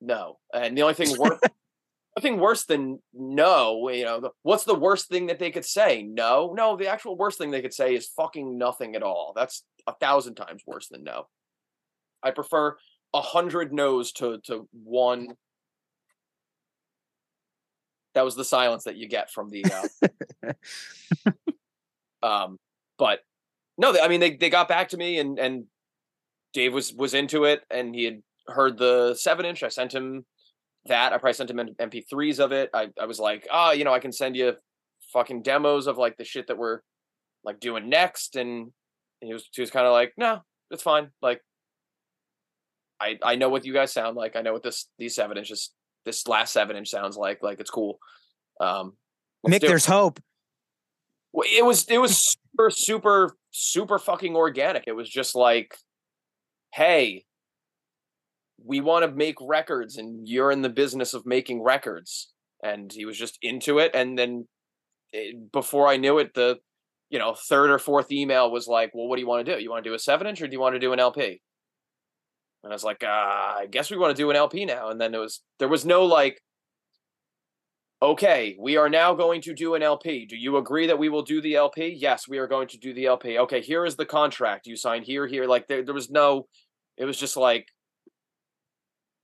no. 0.00 0.38
And 0.52 0.76
the 0.76 0.82
only 0.82 0.94
thing 0.94 1.16
worse, 1.18 1.38
nothing 2.16 2.38
worse 2.38 2.64
than 2.64 3.00
no. 3.12 3.88
You 3.88 4.04
know, 4.04 4.30
what's 4.42 4.64
the 4.64 4.74
worst 4.74 5.08
thing 5.08 5.26
that 5.26 5.38
they 5.38 5.50
could 5.50 5.64
say? 5.64 6.02
No, 6.02 6.52
no. 6.56 6.76
The 6.76 6.88
actual 6.88 7.16
worst 7.16 7.38
thing 7.38 7.50
they 7.50 7.62
could 7.62 7.74
say 7.74 7.94
is 7.94 8.08
fucking 8.16 8.58
nothing 8.58 8.96
at 8.96 9.02
all. 9.02 9.32
That's 9.34 9.64
a 9.86 9.94
thousand 9.94 10.34
times 10.34 10.62
worse 10.66 10.88
than 10.88 11.04
no. 11.04 11.26
I 12.22 12.30
prefer 12.30 12.76
a 13.14 13.20
hundred 13.20 13.72
no's 13.72 14.12
to 14.12 14.38
to 14.44 14.68
one. 14.72 15.28
That 18.14 18.24
was 18.24 18.36
the 18.36 18.44
silence 18.44 18.84
that 18.84 18.96
you 18.96 19.08
get 19.08 19.30
from 19.30 19.50
the. 19.50 19.64
Uh, 20.42 20.52
um, 22.26 22.58
but 22.98 23.20
no, 23.78 23.96
I 24.00 24.08
mean 24.08 24.20
they 24.20 24.36
they 24.36 24.50
got 24.50 24.68
back 24.68 24.90
to 24.90 24.96
me 24.96 25.18
and 25.18 25.38
and 25.38 25.64
Dave 26.52 26.72
was 26.72 26.92
was 26.92 27.14
into 27.14 27.44
it 27.44 27.62
and 27.70 27.94
he 27.94 28.04
had 28.04 28.22
heard 28.48 28.78
the 28.78 29.14
seven 29.14 29.46
inch. 29.46 29.62
I 29.62 29.68
sent 29.68 29.92
him 29.92 30.24
that. 30.86 31.12
I 31.12 31.18
probably 31.18 31.34
sent 31.34 31.50
him 31.50 31.58
MP3s 31.80 32.38
of 32.38 32.52
it. 32.52 32.70
I 32.74 32.88
I 33.00 33.06
was 33.06 33.18
like, 33.18 33.46
oh, 33.50 33.72
you 33.72 33.84
know, 33.84 33.92
I 33.92 34.00
can 34.00 34.12
send 34.12 34.36
you 34.36 34.54
fucking 35.12 35.42
demos 35.42 35.86
of 35.86 35.98
like 35.98 36.16
the 36.16 36.24
shit 36.24 36.46
that 36.48 36.58
we're 36.58 36.80
like 37.44 37.60
doing 37.60 37.88
next, 37.88 38.36
and 38.36 38.72
he 39.20 39.32
was 39.32 39.48
he 39.52 39.60
was 39.60 39.70
kind 39.70 39.86
of 39.86 39.92
like, 39.92 40.12
no, 40.16 40.40
it's 40.70 40.82
fine. 40.82 41.10
Like, 41.20 41.40
I 43.00 43.18
I 43.22 43.36
know 43.36 43.48
what 43.48 43.64
you 43.64 43.72
guys 43.72 43.92
sound 43.92 44.16
like. 44.16 44.36
I 44.36 44.42
know 44.42 44.52
what 44.52 44.62
this 44.62 44.88
these 44.98 45.14
seven 45.14 45.36
inches 45.36 45.70
this 46.04 46.26
last 46.26 46.52
seven 46.52 46.76
inch 46.76 46.88
sounds 46.88 47.16
like. 47.16 47.42
Like 47.42 47.60
it's 47.60 47.70
cool. 47.70 47.98
Um, 48.60 48.94
Mick, 49.46 49.60
there's 49.60 49.86
hope. 49.86 50.20
It 51.34 51.64
was 51.64 51.86
it 51.88 51.98
was 51.98 52.18
super 52.18 52.70
super 52.70 53.36
super 53.50 53.98
fucking 53.98 54.36
organic. 54.36 54.84
It 54.86 54.92
was 54.92 55.08
just 55.08 55.34
like, 55.34 55.76
hey, 56.72 57.24
we 58.64 58.80
want 58.80 59.04
to 59.04 59.12
make 59.12 59.36
records, 59.40 59.96
and 59.96 60.28
you're 60.28 60.50
in 60.50 60.62
the 60.62 60.68
business 60.68 61.14
of 61.14 61.26
making 61.26 61.62
records. 61.62 62.32
And 62.62 62.92
he 62.92 63.04
was 63.04 63.18
just 63.18 63.38
into 63.42 63.78
it. 63.78 63.90
And 63.94 64.16
then 64.16 64.46
it, 65.12 65.34
eh, 65.34 65.38
before 65.52 65.88
I 65.88 65.96
knew 65.96 66.18
it, 66.18 66.34
the 66.34 66.58
you 67.10 67.18
know 67.18 67.34
third 67.34 67.70
or 67.70 67.78
fourth 67.78 68.12
email 68.12 68.50
was 68.50 68.68
like, 68.68 68.92
well, 68.94 69.08
what 69.08 69.16
do 69.16 69.22
you 69.22 69.28
want 69.28 69.44
to 69.44 69.54
do? 69.54 69.60
You 69.60 69.70
want 69.70 69.84
to 69.84 69.90
do 69.90 69.94
a 69.94 69.98
seven 69.98 70.26
inch, 70.26 70.40
or 70.40 70.46
do 70.46 70.52
you 70.52 70.60
want 70.60 70.74
to 70.74 70.80
do 70.80 70.92
an 70.92 71.00
LP? 71.00 71.40
And 72.64 72.72
I 72.72 72.74
was 72.74 72.84
like, 72.84 73.02
uh, 73.02 73.06
I 73.08 73.66
guess 73.70 73.90
we 73.90 73.96
want 73.96 74.16
to 74.16 74.22
do 74.22 74.30
an 74.30 74.36
LP 74.36 74.64
now. 74.64 74.90
And 74.90 75.00
then 75.00 75.14
it 75.14 75.18
was 75.18 75.42
there 75.58 75.68
was 75.68 75.84
no 75.84 76.04
like 76.04 76.40
okay, 78.02 78.56
we 78.58 78.76
are 78.76 78.88
now 78.88 79.14
going 79.14 79.40
to 79.40 79.54
do 79.54 79.74
an 79.74 79.82
LP. 79.82 80.26
Do 80.26 80.36
you 80.36 80.56
agree 80.56 80.88
that 80.88 80.98
we 80.98 81.08
will 81.08 81.22
do 81.22 81.40
the 81.40 81.54
LP? 81.54 81.96
Yes, 81.96 82.26
we 82.26 82.38
are 82.38 82.48
going 82.48 82.66
to 82.68 82.78
do 82.78 82.92
the 82.92 83.06
LP. 83.06 83.38
Okay, 83.38 83.60
here 83.60 83.86
is 83.86 83.94
the 83.94 84.04
contract 84.04 84.66
you 84.66 84.76
signed 84.76 85.04
here, 85.04 85.26
here. 85.26 85.46
Like 85.46 85.68
there, 85.68 85.84
there 85.84 85.94
was 85.94 86.10
no, 86.10 86.48
it 86.96 87.04
was 87.04 87.18
just 87.18 87.36
like, 87.36 87.68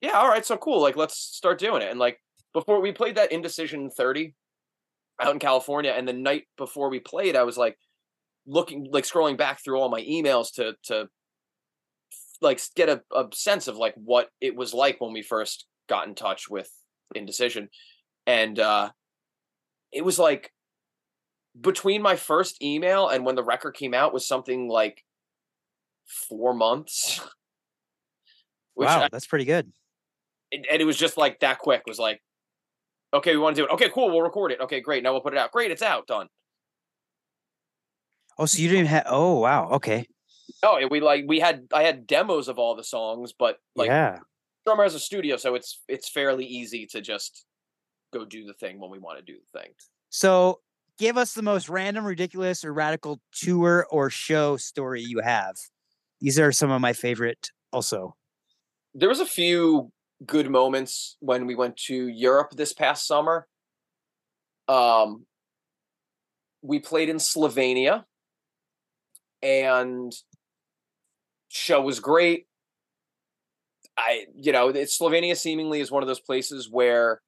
yeah, 0.00 0.12
all 0.12 0.28
right, 0.28 0.44
so 0.44 0.56
cool. 0.56 0.80
Like 0.80 0.96
let's 0.96 1.18
start 1.18 1.58
doing 1.58 1.82
it. 1.82 1.90
And 1.90 1.98
like 1.98 2.18
before 2.52 2.80
we 2.80 2.92
played 2.92 3.16
that 3.16 3.32
Indecision 3.32 3.90
30 3.90 4.34
out 5.20 5.32
in 5.32 5.38
California, 5.38 5.92
and 5.96 6.06
the 6.06 6.12
night 6.12 6.44
before 6.56 6.88
we 6.88 7.00
played, 7.00 7.36
I 7.36 7.42
was 7.42 7.56
like 7.56 7.76
looking, 8.46 8.88
like 8.90 9.04
scrolling 9.04 9.36
back 9.36 9.62
through 9.62 9.78
all 9.78 9.88
my 9.88 10.02
emails 10.02 10.52
to 10.54 10.74
to 10.84 11.08
like 12.40 12.60
get 12.76 12.88
a, 12.88 13.02
a 13.14 13.24
sense 13.34 13.66
of 13.66 13.76
like 13.76 13.94
what 13.96 14.28
it 14.40 14.54
was 14.54 14.72
like 14.72 15.00
when 15.00 15.12
we 15.12 15.22
first 15.22 15.66
got 15.88 16.06
in 16.06 16.14
touch 16.14 16.48
with 16.48 16.70
Indecision 17.14 17.68
and 18.28 18.58
uh, 18.60 18.90
it 19.90 20.04
was 20.04 20.18
like 20.18 20.52
between 21.58 22.02
my 22.02 22.14
first 22.14 22.62
email 22.62 23.08
and 23.08 23.24
when 23.24 23.36
the 23.36 23.42
record 23.42 23.74
came 23.74 23.94
out 23.94 24.12
was 24.12 24.28
something 24.28 24.68
like 24.68 25.02
four 26.06 26.54
months. 26.54 27.20
wow, 28.86 29.02
I, 29.02 29.08
that's 29.10 29.26
pretty 29.26 29.44
good. 29.44 29.72
And, 30.52 30.66
and 30.70 30.80
it 30.80 30.84
was 30.84 30.96
just 30.96 31.16
like 31.16 31.40
that 31.40 31.58
quick. 31.58 31.82
Was 31.86 31.98
like, 31.98 32.20
okay, 33.12 33.32
we 33.32 33.38
want 33.38 33.56
to 33.56 33.62
do 33.62 33.66
it. 33.66 33.72
Okay, 33.72 33.88
cool. 33.88 34.10
We'll 34.10 34.22
record 34.22 34.52
it. 34.52 34.60
Okay, 34.60 34.80
great. 34.80 35.02
Now 35.02 35.12
we'll 35.12 35.20
put 35.20 35.32
it 35.32 35.38
out. 35.38 35.52
Great, 35.52 35.70
it's 35.70 35.82
out. 35.82 36.06
Done. 36.06 36.28
Oh, 38.38 38.46
so 38.46 38.62
you 38.62 38.68
didn't 38.68 38.86
have? 38.86 39.04
Oh, 39.06 39.40
wow. 39.40 39.70
Okay. 39.72 40.06
Oh, 40.62 40.80
we 40.90 41.00
like 41.00 41.24
we 41.26 41.40
had 41.40 41.66
I 41.74 41.82
had 41.82 42.06
demos 42.06 42.48
of 42.48 42.58
all 42.58 42.74
the 42.74 42.84
songs, 42.84 43.32
but 43.38 43.58
like 43.76 43.88
yeah, 43.88 44.18
drummer 44.64 44.82
has 44.82 44.94
a 44.94 45.00
studio, 45.00 45.36
so 45.36 45.54
it's 45.54 45.82
it's 45.88 46.08
fairly 46.08 46.46
easy 46.46 46.86
to 46.86 47.00
just 47.00 47.44
go 48.12 48.24
do 48.24 48.46
the 48.46 48.54
thing 48.54 48.80
when 48.80 48.90
we 48.90 48.98
want 48.98 49.18
to 49.18 49.24
do 49.24 49.38
the 49.38 49.60
thing. 49.60 49.70
So 50.08 50.60
give 50.98 51.16
us 51.16 51.34
the 51.34 51.42
most 51.42 51.68
random, 51.68 52.04
ridiculous, 52.04 52.64
or 52.64 52.72
radical 52.72 53.20
tour 53.32 53.86
or 53.90 54.10
show 54.10 54.56
story 54.56 55.02
you 55.02 55.20
have. 55.20 55.54
These 56.20 56.38
are 56.38 56.50
some 56.50 56.70
of 56.70 56.80
my 56.80 56.92
favorite 56.92 57.50
also. 57.72 58.16
There 58.94 59.08
was 59.08 59.20
a 59.20 59.26
few 59.26 59.92
good 60.26 60.50
moments 60.50 61.16
when 61.20 61.46
we 61.46 61.54
went 61.54 61.76
to 61.76 62.08
Europe 62.08 62.52
this 62.52 62.72
past 62.72 63.06
summer. 63.06 63.46
Um 64.68 65.26
we 66.62 66.80
played 66.80 67.08
in 67.08 67.16
Slovenia 67.16 68.04
and 69.42 70.12
show 71.48 71.80
was 71.80 72.00
great. 72.00 72.46
I 73.96 74.26
you 74.34 74.52
know, 74.52 74.72
Slovenia 74.72 75.36
seemingly 75.36 75.80
is 75.80 75.90
one 75.90 76.02
of 76.02 76.08
those 76.08 76.20
places 76.20 76.68
where 76.70 77.20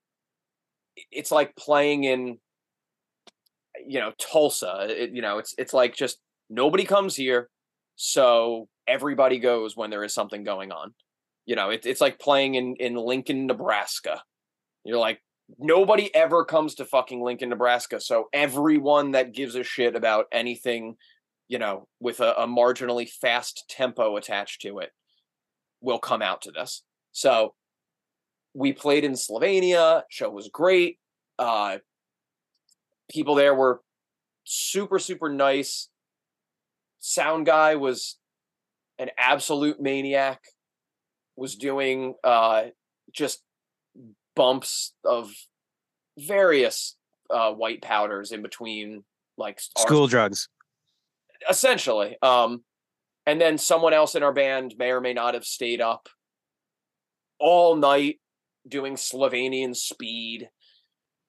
it's 1.10 1.30
like 1.30 1.54
playing 1.56 2.04
in 2.04 2.38
you 3.86 4.00
know 4.00 4.12
Tulsa. 4.18 4.86
It, 4.88 5.10
you 5.12 5.22
know, 5.22 5.38
it's 5.38 5.54
it's 5.58 5.72
like 5.72 5.94
just 5.94 6.18
nobody 6.48 6.84
comes 6.84 7.16
here, 7.16 7.48
so 7.96 8.68
everybody 8.86 9.38
goes 9.38 9.76
when 9.76 9.90
there 9.90 10.04
is 10.04 10.14
something 10.14 10.44
going 10.44 10.72
on. 10.72 10.94
You 11.46 11.56
know, 11.56 11.70
it, 11.70 11.86
it's 11.86 12.00
like 12.00 12.18
playing 12.18 12.54
in 12.54 12.76
in 12.76 12.94
Lincoln, 12.94 13.46
Nebraska. 13.46 14.22
You're 14.84 14.98
like 14.98 15.20
nobody 15.58 16.14
ever 16.14 16.44
comes 16.44 16.76
to 16.76 16.84
fucking 16.84 17.22
Lincoln, 17.22 17.48
Nebraska, 17.48 18.00
so 18.00 18.28
everyone 18.32 19.12
that 19.12 19.32
gives 19.32 19.54
a 19.54 19.64
shit 19.64 19.96
about 19.96 20.26
anything, 20.32 20.96
you 21.48 21.58
know, 21.58 21.88
with 22.00 22.20
a, 22.20 22.34
a 22.34 22.46
marginally 22.46 23.08
fast 23.08 23.64
tempo 23.68 24.16
attached 24.16 24.62
to 24.62 24.78
it, 24.78 24.90
will 25.80 25.98
come 25.98 26.22
out 26.22 26.42
to 26.42 26.50
this. 26.50 26.82
So 27.12 27.54
we 28.54 28.72
played 28.72 29.04
in 29.04 29.12
Slovenia. 29.12 30.02
Show 30.10 30.30
was 30.30 30.48
great. 30.48 30.98
Uh, 31.38 31.78
people 33.10 33.34
there 33.34 33.54
were 33.54 33.80
super 34.44 34.98
super 34.98 35.28
nice. 35.28 35.88
Sound 37.00 37.46
guy 37.46 37.76
was 37.76 38.18
an 38.98 39.10
absolute 39.18 39.80
maniac. 39.80 40.40
Was 41.40 41.56
doing 41.56 42.14
uh, 42.22 42.66
just 43.12 43.42
bumps 44.36 44.92
of 45.04 45.32
various 46.18 46.96
uh, 47.30 47.52
white 47.52 47.82
powders 47.82 48.30
in 48.30 48.42
between 48.42 49.02
like 49.36 49.58
school 49.78 50.06
drugs 50.06 50.48
essentially 51.48 52.16
um 52.20 52.62
and 53.26 53.40
then 53.40 53.56
someone 53.56 53.94
else 53.94 54.14
in 54.14 54.22
our 54.22 54.32
band 54.32 54.74
may 54.78 54.90
or 54.90 55.00
may 55.00 55.14
not 55.14 55.34
have 55.34 55.44
stayed 55.44 55.80
up 55.80 56.08
all 57.38 57.74
night 57.74 58.20
doing 58.68 58.94
Slovenian 58.94 59.74
speed. 59.74 60.48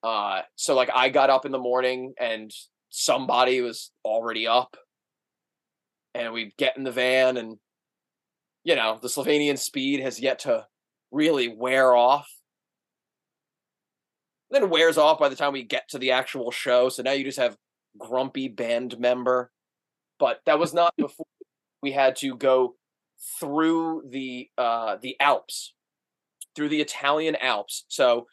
Uh, 0.04 0.42
so 0.56 0.76
like 0.76 0.90
I 0.94 1.10
got 1.10 1.30
up 1.30 1.46
in 1.46 1.52
the 1.52 1.60
morning 1.60 2.14
and 2.20 2.52
somebody 2.90 3.62
was 3.62 3.92
already 4.04 4.48
up, 4.48 4.76
and 6.14 6.34
we 6.34 6.54
get 6.58 6.78
in 6.78 6.84
the 6.84 6.92
van 6.92 7.38
and 7.38 7.58
you 8.64 8.76
know 8.76 9.00
the 9.02 9.08
Slovenian 9.08 9.58
speed 9.58 10.02
has 10.02 10.20
yet 10.20 10.40
to 10.40 10.66
really 11.12 11.48
wear 11.48 11.96
off. 11.96 12.28
Then 14.50 14.70
wears 14.70 14.98
off 14.98 15.20
by 15.20 15.30
the 15.30 15.36
time 15.36 15.54
we 15.54 15.64
get 15.64 15.88
to 15.90 15.98
the 15.98 16.12
actual 16.12 16.52
show. 16.52 16.90
So 16.90 17.04
now 17.04 17.12
you 17.12 17.24
just 17.24 17.40
have 17.40 17.58
grumpy 17.98 18.48
band 18.48 19.00
member. 19.00 19.52
But 20.20 20.42
that 20.46 20.60
was 20.60 20.74
not 20.74 20.94
before 20.98 21.26
we 21.82 21.92
had 21.92 22.16
to 22.18 22.36
go 22.36 22.76
through 23.40 24.04
the 24.10 24.50
uh 24.58 24.98
the 25.02 25.16
Alps 25.20 25.74
through 26.56 26.70
the 26.70 26.82
Italian 26.82 27.36
Alps. 27.36 27.86
So 27.88 28.28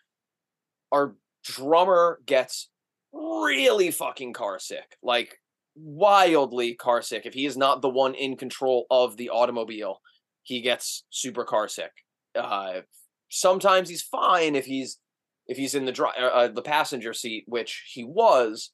our 0.90 1.14
drummer 1.44 2.20
gets 2.26 2.68
really 3.12 3.90
fucking 3.90 4.32
car 4.32 4.58
sick, 4.58 4.96
like 5.02 5.38
wildly 5.76 6.74
car 6.74 7.02
sick. 7.02 7.26
If 7.26 7.34
he 7.34 7.46
is 7.46 7.56
not 7.56 7.82
the 7.82 7.88
one 7.88 8.14
in 8.14 8.36
control 8.36 8.86
of 8.90 9.16
the 9.16 9.30
automobile, 9.30 10.00
he 10.48 10.60
gets 10.60 11.04
super 11.10 11.44
car 11.44 11.68
sick. 11.68 11.92
Uh, 12.34 12.80
sometimes 13.28 13.88
he's 13.88 14.02
fine 14.02 14.54
if 14.54 14.66
he's 14.66 14.98
if 15.46 15.56
he's 15.56 15.74
in 15.74 15.84
the 15.84 15.92
dri- 15.92 16.08
uh, 16.18 16.26
uh 16.26 16.48
the 16.48 16.62
passenger 16.62 17.12
seat, 17.12 17.44
which 17.46 17.90
he 17.92 18.04
was, 18.04 18.70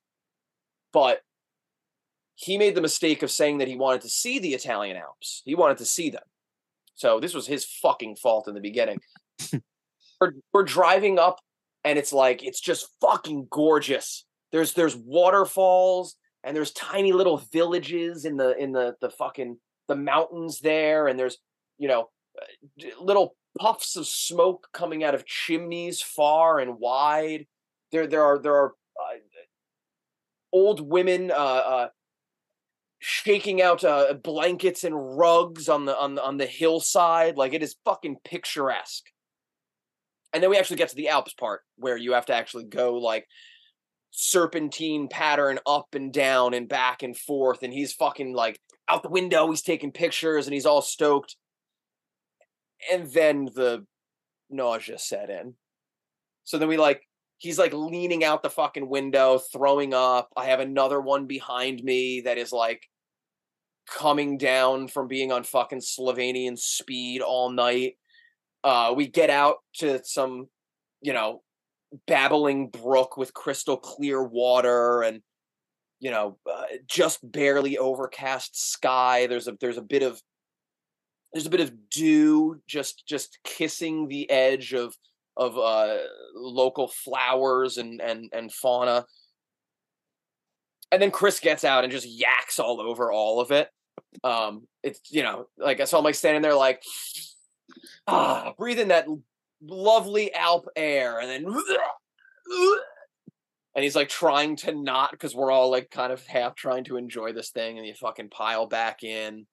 but 0.93 1.21
he 2.37 2.59
made 2.59 2.75
the 2.75 2.81
mistake 2.81 3.23
of 3.23 3.31
saying 3.31 3.59
that 3.59 3.69
he 3.69 3.77
wanted 3.77 4.01
to 4.03 4.09
see 4.09 4.39
the 4.39 4.55
Italian 4.55 4.97
Alps. 4.97 5.43
He 5.45 5.55
wanted 5.55 5.79
to 5.79 5.85
see 5.85 6.11
them. 6.11 6.25
So 6.95 7.21
this 7.21 7.35
was 7.35 7.47
his 7.47 7.65
fucking 7.65 8.17
fault 8.17 8.49
in 8.49 8.55
the 8.55 8.61
beginning 8.61 9.01
we're, 10.21 10.33
we're 10.53 10.63
driving 10.63 11.19
up 11.19 11.41
and 11.85 11.99
it's 11.99 12.13
like 12.13 12.43
it's 12.43 12.61
just 12.61 12.89
fucking 13.01 13.49
gorgeous. 13.51 14.25
There's 14.53 14.75
there's 14.75 14.97
waterfalls 14.97 16.17
and 16.43 16.57
there's 16.57 16.73
tiny 16.73 17.13
little 17.13 17.39
villages 17.53 18.25
in 18.25 18.37
the 18.37 18.57
in 18.57 18.73
the 18.73 18.95
the 19.01 19.11
fucking 19.11 19.59
the 19.89 19.97
mountains 19.97 20.61
there 20.61 21.09
and 21.09 21.19
there's 21.19 21.39
you 21.79 21.89
know 21.89 22.11
little 23.01 23.37
puffs 23.59 23.97
of 23.97 24.07
smoke 24.07 24.69
coming 24.73 25.05
out 25.05 25.15
of 25.15 25.27
chimneys 25.27 26.01
far 26.01 26.59
and 26.59 26.79
wide. 26.79 27.47
There 27.93 28.07
there 28.07 28.23
are 28.23 28.39
there 28.39 28.55
are 28.55 28.75
uh, 29.01 29.19
old 30.53 30.81
women 30.81 31.31
uh, 31.31 31.35
uh, 31.35 31.89
shaking 32.99 33.61
out 33.61 33.85
uh, 33.85 34.15
blankets 34.15 34.85
and 34.85 35.19
rugs 35.19 35.69
on 35.69 35.85
the 35.85 35.97
on 35.99 36.15
the, 36.15 36.25
on 36.25 36.37
the 36.37 36.47
hillside. 36.47 37.37
Like 37.37 37.53
it 37.53 37.63
is 37.63 37.77
fucking 37.85 38.17
picturesque. 38.25 39.05
And 40.33 40.43
then 40.43 40.51
we 40.51 40.59
actually 40.59 40.79
get 40.79 40.89
to 40.89 40.97
the 40.97 41.11
Alps 41.11 41.33
part 41.33 41.61
where 41.77 41.97
you 41.97 42.13
have 42.15 42.27
to 42.27 42.35
actually 42.35 42.65
go 42.65 42.95
like 42.95 43.29
serpentine 44.11 45.09
pattern 45.09 45.61
up 45.65 45.95
and 45.95 46.13
down 46.13 46.55
and 46.55 46.69
back 46.69 47.05
and 47.05 47.17
forth. 47.17 47.63
And 47.63 47.73
he's 47.73 47.93
fucking 47.93 48.35
like 48.35 48.59
out 48.89 49.05
the 49.05 49.11
window. 49.11 49.49
He's 49.49 49.63
taking 49.63 49.93
pictures 49.93 50.47
and 50.47 50.55
he's 50.55 50.67
all 50.67 50.83
stoked. 50.83 51.37
And 52.93 53.11
then 53.13 53.47
the 53.47 53.87
nausea 54.51 54.99
set 54.99 55.31
in. 55.31 55.55
So 56.45 56.59
then 56.59 56.69
we 56.69 56.77
like 56.77 57.03
he's 57.39 57.59
like 57.59 57.73
leaning 57.73 58.25
out 58.25 58.43
the 58.43 58.51
fucking 58.51 58.89
window, 58.89 59.39
throwing 59.39 59.95
up. 59.95 60.31
I 60.37 60.47
have 60.47 60.61
another 60.61 61.01
one 61.01 61.27
behind 61.27 61.83
me 61.83 62.23
that 62.23 62.39
is 62.39 62.53
like 62.53 62.83
coming 63.87 64.39
down 64.39 64.89
from 64.89 65.09
being 65.09 65.33
on 65.33 65.45
fucking 65.45 65.81
Slovenian 65.81 66.59
speed 66.59 67.21
all 67.21 67.51
night. 67.51 67.95
Uh, 68.63 68.95
we 68.97 69.07
get 69.07 69.29
out 69.29 69.57
to 69.75 70.01
some, 70.05 70.49
you 71.03 71.13
know, 71.13 71.43
babbling 72.07 72.69
brook 72.69 73.17
with 73.17 73.35
crystal 73.35 73.77
clear 73.77 74.23
water 74.23 75.03
and 75.03 75.21
you 76.01 76.11
know 76.11 76.39
uh, 76.51 76.65
just 76.89 77.21
barely 77.23 77.79
overcast 77.79 78.61
sky 78.73 79.29
there's 79.29 79.47
a 79.47 79.57
there's 79.61 79.79
a 79.79 79.83
bit 79.83 80.03
of 80.03 80.21
there's 81.35 81.47
a 81.47 81.51
bit 81.51 81.61
of 81.61 81.91
dew 81.91 82.63
just 82.67 83.07
just 83.07 83.39
kissing 83.45 84.09
the 84.09 84.31
edge 84.31 84.73
of 84.73 84.95
of 85.37 85.59
uh 85.59 85.99
local 86.35 86.89
flowers 86.89 87.77
and 87.77 88.01
and 88.01 88.31
and 88.33 88.53
fauna 88.53 89.05
and 90.95 91.03
then 91.03 91.11
Chris 91.11 91.41
gets 91.41 91.65
out 91.65 91.83
and 91.83 91.93
just 91.93 92.07
yaks 92.07 92.61
all 92.61 92.81
over 92.81 93.11
all 93.11 93.41
of 93.41 93.51
it. 93.51 93.69
Um, 94.23 94.69
it's 94.83 95.01
you 95.11 95.23
know, 95.23 95.49
like 95.59 95.85
so 95.87 95.99
I'm 95.99 96.05
like 96.05 96.15
standing 96.15 96.41
there 96.41 96.55
like 96.55 96.83
ah, 98.07 98.55
breathing 98.57 98.89
that 98.89 99.07
lovely 99.61 100.33
Alp 100.33 100.69
air, 100.77 101.19
and 101.19 101.29
then 101.29 101.45
and 103.75 103.83
he's 103.83 103.97
like 103.97 104.09
trying 104.09 104.57
to 104.57 104.73
not 104.73 105.11
because 105.11 105.35
we're 105.35 105.51
all 105.51 105.71
like 105.71 105.91
kind 105.91 106.13
of 106.13 106.25
half 106.27 106.55
trying 106.55 106.85
to 106.85 106.97
enjoy 106.97 107.33
this 107.33 107.51
thing, 107.51 107.77
and 107.77 107.87
you 107.87 107.95
fucking 107.95 108.31
pile 108.31 108.67
back 108.67 109.03
in. 109.03 109.47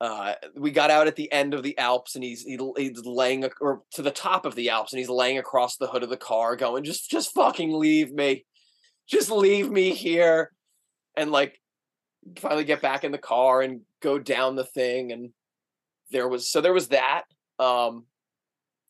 Uh, 0.00 0.32
we 0.56 0.70
got 0.70 0.90
out 0.90 1.06
at 1.06 1.16
the 1.16 1.30
end 1.30 1.52
of 1.52 1.62
the 1.62 1.76
Alps, 1.76 2.14
and 2.14 2.24
he's 2.24 2.42
he, 2.42 2.58
he's 2.76 3.04
laying 3.04 3.44
or 3.60 3.82
to 3.92 4.00
the 4.02 4.10
top 4.10 4.46
of 4.46 4.54
the 4.54 4.70
Alps, 4.70 4.92
and 4.92 4.98
he's 4.98 5.10
laying 5.10 5.36
across 5.36 5.76
the 5.76 5.86
hood 5.86 6.02
of 6.02 6.08
the 6.08 6.16
car, 6.16 6.56
going, 6.56 6.84
"Just 6.84 7.10
just 7.10 7.34
fucking 7.34 7.70
leave 7.70 8.10
me, 8.10 8.46
just 9.06 9.30
leave 9.30 9.70
me 9.70 9.90
here," 9.90 10.52
and 11.16 11.30
like 11.30 11.60
finally 12.38 12.64
get 12.64 12.80
back 12.80 13.04
in 13.04 13.12
the 13.12 13.18
car 13.18 13.60
and 13.60 13.82
go 14.00 14.18
down 14.18 14.56
the 14.56 14.64
thing, 14.64 15.12
and 15.12 15.30
there 16.10 16.28
was 16.28 16.50
so 16.50 16.62
there 16.62 16.72
was 16.72 16.88
that, 16.88 17.24
um, 17.58 18.06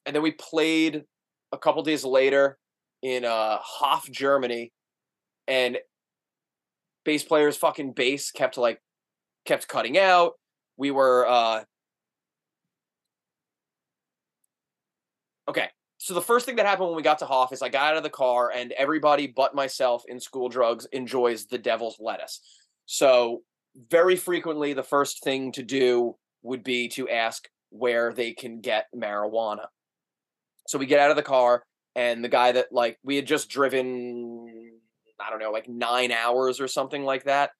and 0.06 0.14
then 0.14 0.22
we 0.22 0.30
played 0.30 1.02
a 1.50 1.58
couple 1.58 1.82
days 1.82 2.04
later 2.04 2.56
in 3.02 3.24
uh 3.24 3.58
Hof, 3.60 4.08
Germany, 4.08 4.72
and 5.48 5.76
bass 7.04 7.24
player's 7.24 7.56
fucking 7.56 7.94
bass 7.94 8.30
kept 8.30 8.56
like 8.56 8.80
kept 9.44 9.66
cutting 9.66 9.98
out 9.98 10.34
we 10.80 10.90
were 10.90 11.28
uh 11.28 11.62
okay 15.46 15.68
so 15.98 16.14
the 16.14 16.22
first 16.22 16.46
thing 16.46 16.56
that 16.56 16.64
happened 16.64 16.88
when 16.88 16.96
we 16.96 17.02
got 17.02 17.18
to 17.18 17.26
Hof 17.26 17.52
is 17.52 17.60
I 17.60 17.68
got 17.68 17.90
out 17.90 17.98
of 17.98 18.02
the 18.02 18.08
car 18.08 18.50
and 18.50 18.72
everybody 18.72 19.26
but 19.26 19.54
myself 19.54 20.02
in 20.08 20.18
school 20.18 20.48
drugs 20.48 20.86
enjoys 20.86 21.46
the 21.46 21.58
devil's 21.58 21.98
lettuce. 22.00 22.40
So 22.86 23.42
very 23.90 24.16
frequently 24.16 24.72
the 24.72 24.82
first 24.82 25.22
thing 25.22 25.52
to 25.52 25.62
do 25.62 26.16
would 26.42 26.64
be 26.64 26.88
to 26.88 27.10
ask 27.10 27.46
where 27.68 28.14
they 28.14 28.32
can 28.32 28.62
get 28.62 28.86
marijuana. 28.96 29.66
So 30.66 30.78
we 30.78 30.86
get 30.86 31.00
out 31.00 31.10
of 31.10 31.16
the 31.16 31.22
car 31.22 31.62
and 31.94 32.24
the 32.24 32.30
guy 32.30 32.52
that 32.52 32.68
like 32.72 32.98
we 33.04 33.16
had 33.16 33.26
just 33.26 33.50
driven 33.50 34.72
I 35.20 35.28
don't 35.28 35.38
know 35.40 35.50
like 35.50 35.68
9 35.68 36.12
hours 36.12 36.62
or 36.62 36.68
something 36.68 37.04
like 37.04 37.24
that 37.24 37.50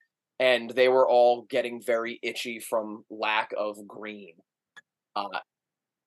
and 0.41 0.71
they 0.71 0.89
were 0.89 1.07
all 1.07 1.43
getting 1.43 1.83
very 1.83 2.19
itchy 2.23 2.59
from 2.59 3.05
lack 3.11 3.53
of 3.57 3.87
green. 3.87 4.33
Uh, 5.15 5.39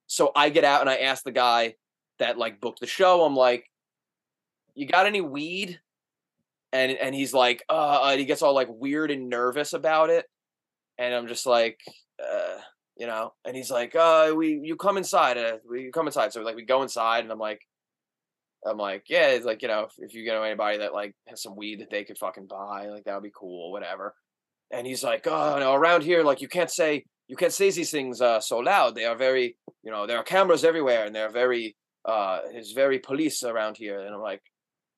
so 0.08 0.32
I 0.36 0.50
get 0.50 0.64
out 0.64 0.82
and 0.82 0.90
I 0.90 0.98
ask 0.98 1.24
the 1.24 1.32
guy 1.32 1.76
that 2.18 2.38
like 2.38 2.60
booked 2.60 2.80
the 2.80 2.88
show. 2.88 3.24
I'm 3.24 3.36
like, 3.36 3.70
"You 4.74 4.88
got 4.88 5.06
any 5.06 5.22
weed?" 5.22 5.80
And 6.74 6.92
and 6.92 7.14
he's 7.14 7.34
like, 7.34 7.64
"Uh," 7.70 8.02
and 8.06 8.20
he 8.20 8.26
gets 8.26 8.42
all 8.42 8.56
like 8.56 8.70
weird 8.72 9.12
and 9.12 9.30
nervous 9.30 9.74
about 9.74 10.10
it, 10.10 10.26
and 10.98 11.14
I'm 11.14 11.28
just 11.28 11.46
like, 11.46 11.80
uh, 12.20 12.58
you 12.98 13.06
know. 13.06 13.34
And 13.46 13.56
he's 13.56 13.70
like, 13.70 13.96
"Uh, 13.96 14.34
we 14.36 14.60
you 14.64 14.76
come 14.78 14.98
inside. 14.98 15.38
Uh, 15.38 15.58
we 15.70 15.92
come 15.92 16.08
inside." 16.08 16.34
So 16.34 16.42
like 16.42 16.56
we 16.56 16.66
go 16.66 16.82
inside, 16.82 17.24
and 17.24 17.32
I'm 17.32 17.40
like, 17.40 17.62
I'm 18.66 18.78
like, 18.78 19.04
yeah, 19.10 19.28
it's 19.28 19.46
like, 19.46 19.62
you 19.62 19.68
know, 19.68 19.84
if, 19.84 19.94
if 20.00 20.14
you 20.16 20.24
get 20.24 20.42
anybody 20.42 20.80
that 20.80 20.94
like 20.94 21.16
has 21.28 21.44
some 21.44 21.56
weed 21.56 21.82
that 21.82 21.92
they 21.92 22.04
could 22.04 22.18
fucking 22.18 22.48
buy, 22.48 22.88
like 22.88 23.04
that 23.06 23.14
would 23.16 23.24
be 23.24 23.32
cool, 23.36 23.72
whatever 23.72 24.16
and 24.74 24.88
he's 24.88 25.04
like, 25.04 25.28
oh 25.28 25.60
no, 25.60 25.74
around 25.74 26.04
here, 26.04 26.24
like 26.24 26.42
you 26.42 26.48
can't 26.48 26.72
say 26.72 27.06
you 27.28 27.38
can't 27.38 27.54
say 27.54 27.72
these 27.72 27.92
things 27.92 28.20
uh, 28.20 28.40
so 28.42 28.58
loud. 28.58 28.96
They 28.96 29.06
are 29.06 29.16
very, 29.16 29.56
you 29.84 29.92
know, 29.92 30.06
there 30.08 30.18
are 30.18 30.24
cameras 30.24 30.66
everywhere, 30.66 31.06
and 31.06 31.16
they're 31.16 31.32
very, 31.32 31.76
uh, 32.06 32.40
it's 32.52 32.74
very 32.74 33.00
police 33.00 33.44
around 33.44 33.78
here. 33.78 34.00
And 34.02 34.14
I'm 34.14 34.22
like, 34.22 34.42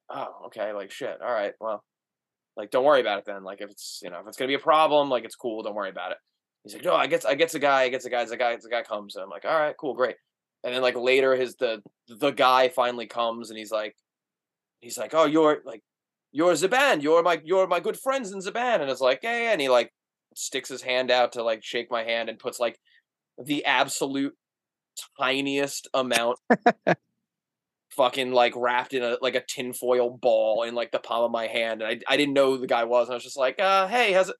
oh, 0.09 0.47
okay, 0.47 0.73
like 0.73 0.91
shit. 0.91 1.21
All 1.21 1.31
right, 1.31 1.53
well, 1.59 1.83
like 2.57 2.71
don't 2.71 2.85
worry 2.85 3.01
about 3.01 3.19
it 3.19 3.25
then. 3.25 3.43
Like 3.43 3.61
if 3.61 3.69
it's, 3.69 3.99
you 4.01 4.09
know, 4.09 4.19
if 4.21 4.27
it's 4.27 4.37
gonna 4.37 4.47
be 4.47 4.55
a 4.55 4.59
problem, 4.59 5.09
like 5.09 5.25
it's 5.25 5.35
cool. 5.35 5.61
Don't 5.61 5.75
worry 5.75 5.89
about 5.89 6.11
it. 6.13 6.17
He's 6.63 6.73
like, 6.73 6.83
no, 6.83 6.95
I 6.95 7.05
get, 7.05 7.25
I 7.27 7.35
get 7.35 7.51
the 7.51 7.59
guy, 7.59 7.83
I 7.83 7.89
get 7.89 8.01
the 8.01 8.09
guy, 8.09 8.25
the 8.25 8.37
guy, 8.37 8.55
the 8.55 8.69
guy 8.69 8.81
comes. 8.81 9.15
And 9.15 9.23
I'm 9.23 9.29
like, 9.29 9.45
all 9.45 9.59
right, 9.59 9.75
cool, 9.79 9.93
great. 9.93 10.15
And 10.63 10.73
then 10.73 10.81
like 10.81 10.95
later, 10.95 11.35
his 11.35 11.55
the 11.57 11.81
the 12.07 12.31
guy 12.31 12.69
finally 12.69 13.07
comes, 13.07 13.49
and 13.49 13.59
he's 13.59 13.71
like, 13.71 13.95
he's 14.79 14.97
like, 14.97 15.13
oh, 15.13 15.25
you're 15.25 15.61
like 15.65 15.83
you're 16.35 16.51
Zaban, 16.51 17.01
you're 17.01 17.23
my 17.23 17.39
you're 17.45 17.65
my 17.65 17.79
good 17.79 17.97
friends 17.97 18.33
in 18.33 18.39
Zaban. 18.39 18.81
And 18.81 18.91
it's 18.91 18.99
like, 18.99 19.21
yeah, 19.23 19.53
and 19.53 19.61
he 19.61 19.69
like 19.69 19.89
sticks 20.35 20.67
his 20.67 20.81
hand 20.81 21.09
out 21.09 21.31
to 21.31 21.43
like 21.43 21.63
shake 21.63 21.89
my 21.89 22.03
hand 22.03 22.27
and 22.27 22.37
puts 22.37 22.59
like 22.59 22.77
the 23.41 23.63
absolute 23.63 24.33
tiniest 25.17 25.87
amount 25.93 26.37
fucking 27.91 28.33
like 28.33 28.51
wrapped 28.57 28.93
in 28.93 29.01
a 29.01 29.17
like 29.21 29.35
a 29.35 29.43
tinfoil 29.47 30.09
ball 30.21 30.63
in 30.63 30.75
like 30.75 30.91
the 30.91 30.99
palm 30.99 31.23
of 31.23 31.31
my 31.31 31.47
hand. 31.47 31.81
And 31.81 31.89
I 31.89 32.13
I 32.13 32.17
didn't 32.17 32.33
know 32.33 32.51
who 32.51 32.57
the 32.59 32.67
guy 32.67 32.83
was. 32.83 33.07
And 33.07 33.13
I 33.13 33.15
was 33.15 33.23
just 33.23 33.37
like, 33.37 33.57
uh, 33.61 33.87
hey, 33.87 34.11
how's 34.11 34.27
it? 34.27 34.35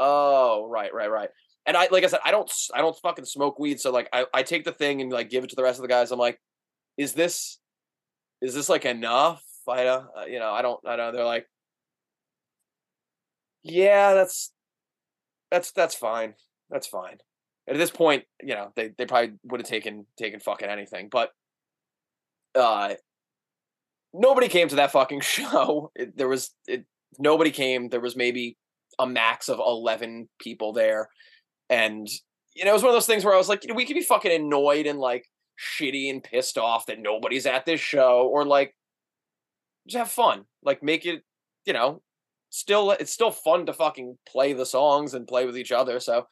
Oh, 0.00 0.66
right, 0.68 0.92
right, 0.92 1.10
right. 1.12 1.28
And 1.64 1.76
I 1.76 1.86
like 1.92 2.02
I 2.02 2.08
said, 2.08 2.20
I 2.24 2.32
don't 2.32 2.50
I 2.74 2.80
don't 2.80 2.96
fucking 3.04 3.24
smoke 3.24 3.60
weed. 3.60 3.78
So 3.78 3.92
like 3.92 4.08
I, 4.12 4.26
I 4.34 4.42
take 4.42 4.64
the 4.64 4.72
thing 4.72 5.00
and 5.00 5.12
like 5.12 5.30
give 5.30 5.44
it 5.44 5.50
to 5.50 5.56
the 5.56 5.62
rest 5.62 5.78
of 5.78 5.82
the 5.82 5.88
guys. 5.88 6.10
I'm 6.10 6.18
like, 6.18 6.40
is 6.98 7.12
this 7.12 7.60
is 8.42 8.52
this 8.52 8.68
like 8.68 8.84
enough? 8.84 9.44
Fighter. 9.64 10.06
Uh, 10.16 10.24
you 10.26 10.38
know, 10.38 10.50
I 10.50 10.62
don't, 10.62 10.80
I 10.86 10.96
don't. 10.96 11.14
They're 11.14 11.24
like, 11.24 11.46
yeah, 13.62 14.14
that's 14.14 14.52
that's 15.50 15.72
that's 15.72 15.94
fine. 15.94 16.34
That's 16.70 16.86
fine. 16.86 17.18
at 17.68 17.76
this 17.76 17.90
point, 17.90 18.24
you 18.42 18.54
know, 18.54 18.72
they 18.76 18.90
they 18.96 19.06
probably 19.06 19.34
would 19.44 19.60
have 19.60 19.68
taken 19.68 20.06
taken 20.18 20.40
fucking 20.40 20.68
anything, 20.68 21.08
but 21.10 21.30
uh, 22.54 22.94
nobody 24.12 24.48
came 24.48 24.68
to 24.68 24.76
that 24.76 24.92
fucking 24.92 25.20
show. 25.22 25.90
It, 25.94 26.16
there 26.16 26.28
was 26.28 26.54
it, 26.66 26.84
nobody 27.18 27.50
came. 27.50 27.88
There 27.88 28.00
was 28.00 28.16
maybe 28.16 28.56
a 28.98 29.06
max 29.06 29.48
of 29.48 29.58
eleven 29.58 30.28
people 30.40 30.72
there, 30.72 31.08
and 31.68 32.08
you 32.54 32.64
know, 32.64 32.70
it 32.70 32.74
was 32.74 32.82
one 32.82 32.90
of 32.90 32.96
those 32.96 33.06
things 33.06 33.24
where 33.24 33.34
I 33.34 33.38
was 33.38 33.48
like, 33.48 33.64
you 33.64 33.68
know, 33.68 33.74
we 33.74 33.84
could 33.84 33.94
be 33.94 34.02
fucking 34.02 34.32
annoyed 34.32 34.86
and 34.86 34.98
like 34.98 35.26
shitty 35.58 36.10
and 36.10 36.22
pissed 36.22 36.58
off 36.58 36.86
that 36.86 36.98
nobody's 36.98 37.46
at 37.46 37.66
this 37.66 37.80
show, 37.80 38.28
or 38.32 38.44
like 38.44 38.74
just 39.86 39.98
have 39.98 40.10
fun. 40.10 40.44
Like 40.62 40.82
make 40.82 41.06
it, 41.06 41.22
you 41.64 41.72
know, 41.72 42.02
still 42.50 42.90
it's 42.92 43.12
still 43.12 43.30
fun 43.30 43.66
to 43.66 43.72
fucking 43.72 44.18
play 44.28 44.52
the 44.52 44.66
songs 44.66 45.14
and 45.14 45.26
play 45.26 45.46
with 45.46 45.56
each 45.56 45.72
other. 45.72 46.00
So 46.00 46.26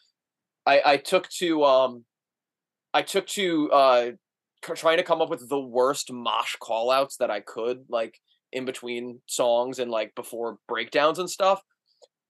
I 0.66 0.82
I 0.84 0.96
took 0.96 1.28
to 1.38 1.64
um 1.64 2.04
I 2.92 3.02
took 3.02 3.26
to 3.28 3.70
uh 3.70 4.10
trying 4.62 4.96
to 4.96 5.04
come 5.04 5.22
up 5.22 5.30
with 5.30 5.48
the 5.48 5.60
worst 5.60 6.12
mosh 6.12 6.56
callouts 6.60 7.16
that 7.18 7.30
I 7.30 7.40
could 7.40 7.84
like 7.88 8.18
in 8.52 8.64
between 8.64 9.20
songs 9.26 9.78
and 9.78 9.90
like 9.90 10.14
before 10.14 10.58
breakdowns 10.66 11.18
and 11.18 11.30
stuff. 11.30 11.62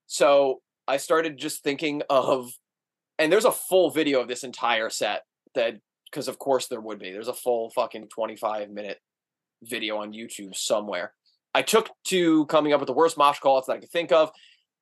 So 0.06 0.60
I 0.86 0.98
started 0.98 1.38
just 1.38 1.62
thinking 1.62 2.02
of 2.10 2.50
and 3.18 3.32
there's 3.32 3.44
a 3.44 3.52
full 3.52 3.90
video 3.90 4.20
of 4.20 4.28
this 4.28 4.44
entire 4.44 4.90
set 4.90 5.22
that 5.54 5.78
because 6.10 6.28
of 6.28 6.38
course 6.38 6.68
there 6.68 6.80
would 6.80 6.98
be. 6.98 7.12
There's 7.12 7.28
a 7.28 7.34
full 7.34 7.70
fucking 7.70 8.08
25 8.08 8.70
minute 8.70 8.98
video 9.62 9.98
on 9.98 10.12
YouTube 10.12 10.54
somewhere. 10.54 11.12
I 11.54 11.62
took 11.62 11.90
to 12.04 12.46
coming 12.46 12.72
up 12.72 12.80
with 12.80 12.86
the 12.86 12.92
worst 12.92 13.16
mosh 13.16 13.38
call 13.38 13.62
that 13.66 13.72
I 13.72 13.78
could 13.78 13.90
think 13.90 14.12
of, 14.12 14.30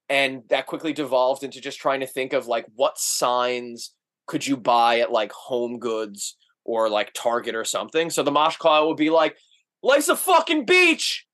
and 0.08 0.42
that 0.48 0.66
quickly 0.66 0.92
devolved 0.92 1.42
into 1.42 1.60
just 1.60 1.78
trying 1.78 2.00
to 2.00 2.06
think 2.06 2.32
of 2.32 2.46
like 2.46 2.66
what 2.74 2.98
signs 2.98 3.94
could 4.26 4.46
you 4.46 4.56
buy 4.56 5.00
at 5.00 5.12
like 5.12 5.32
Home 5.32 5.78
Goods 5.78 6.36
or 6.64 6.88
like 6.88 7.12
Target 7.14 7.54
or 7.54 7.64
something. 7.64 8.10
So 8.10 8.22
the 8.22 8.32
mosh 8.32 8.56
call 8.56 8.88
would 8.88 8.96
be 8.96 9.10
like, 9.10 9.36
"Life's 9.82 10.08
a 10.08 10.16
fucking 10.16 10.66
beach. 10.66 11.26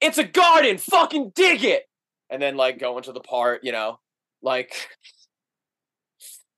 It's 0.00 0.18
a 0.18 0.24
garden. 0.24 0.78
Fucking 0.78 1.32
dig 1.34 1.64
it." 1.64 1.84
And 2.30 2.40
then 2.40 2.56
like 2.56 2.78
go 2.78 2.96
into 2.96 3.12
the 3.12 3.20
part, 3.20 3.62
you 3.62 3.72
know, 3.72 4.00
like, 4.42 4.74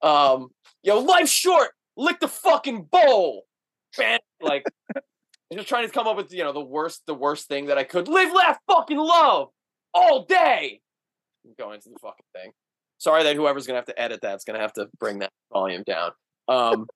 um, 0.02 0.48
yo, 0.82 1.00
life's 1.00 1.32
short. 1.32 1.70
Lick 1.96 2.20
the 2.20 2.28
fucking 2.28 2.84
bowl. 2.84 3.42
Man, 3.98 4.18
like. 5.50 5.58
just 5.58 5.68
trying 5.68 5.86
to 5.86 5.92
come 5.92 6.06
up 6.06 6.16
with 6.16 6.32
you 6.32 6.44
know 6.44 6.52
the 6.52 6.60
worst 6.60 7.02
the 7.06 7.14
worst 7.14 7.48
thing 7.48 7.66
that 7.66 7.78
I 7.78 7.84
could 7.84 8.08
live, 8.08 8.32
laugh, 8.32 8.58
fucking 8.68 8.98
love 8.98 9.48
all 9.94 10.24
day. 10.24 10.80
Go 11.58 11.72
into 11.72 11.88
the 11.88 11.98
fucking 12.00 12.26
thing. 12.34 12.52
Sorry 12.98 13.22
that 13.24 13.36
whoever's 13.36 13.66
gonna 13.66 13.78
have 13.78 13.86
to 13.86 14.00
edit 14.00 14.20
that's 14.22 14.44
gonna 14.44 14.60
have 14.60 14.72
to 14.74 14.88
bring 14.98 15.20
that 15.20 15.32
volume 15.52 15.82
down. 15.86 16.12
Um, 16.48 16.86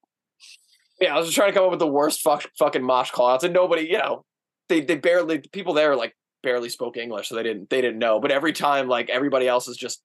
yeah, 1.01 1.15
I 1.15 1.19
was 1.19 1.29
just 1.29 1.37
trying 1.37 1.53
to 1.53 1.55
come 1.55 1.65
up 1.65 1.71
with 1.71 1.79
the 1.79 1.87
worst 1.87 2.21
fuck, 2.21 2.47
fucking 2.59 2.83
mosh 2.83 3.11
callouts, 3.11 3.43
and 3.43 3.55
nobody, 3.55 3.83
you 3.83 3.99
know, 3.99 4.25
they 4.69 4.81
they 4.81 4.97
barely 4.97 5.41
people 5.53 5.75
there 5.75 5.97
like 5.97 6.15
barely 6.43 6.69
spoke 6.69 6.97
English, 6.97 7.29
so 7.29 7.35
they 7.35 7.43
didn't 7.43 7.71
they 7.71 7.81
didn't 7.81 7.99
know. 7.99 8.21
But 8.21 8.33
every 8.33 8.53
time, 8.53 8.89
like 8.89 9.11
everybody 9.11 9.49
else 9.49 9.69
is 9.69 9.77
just 9.77 10.03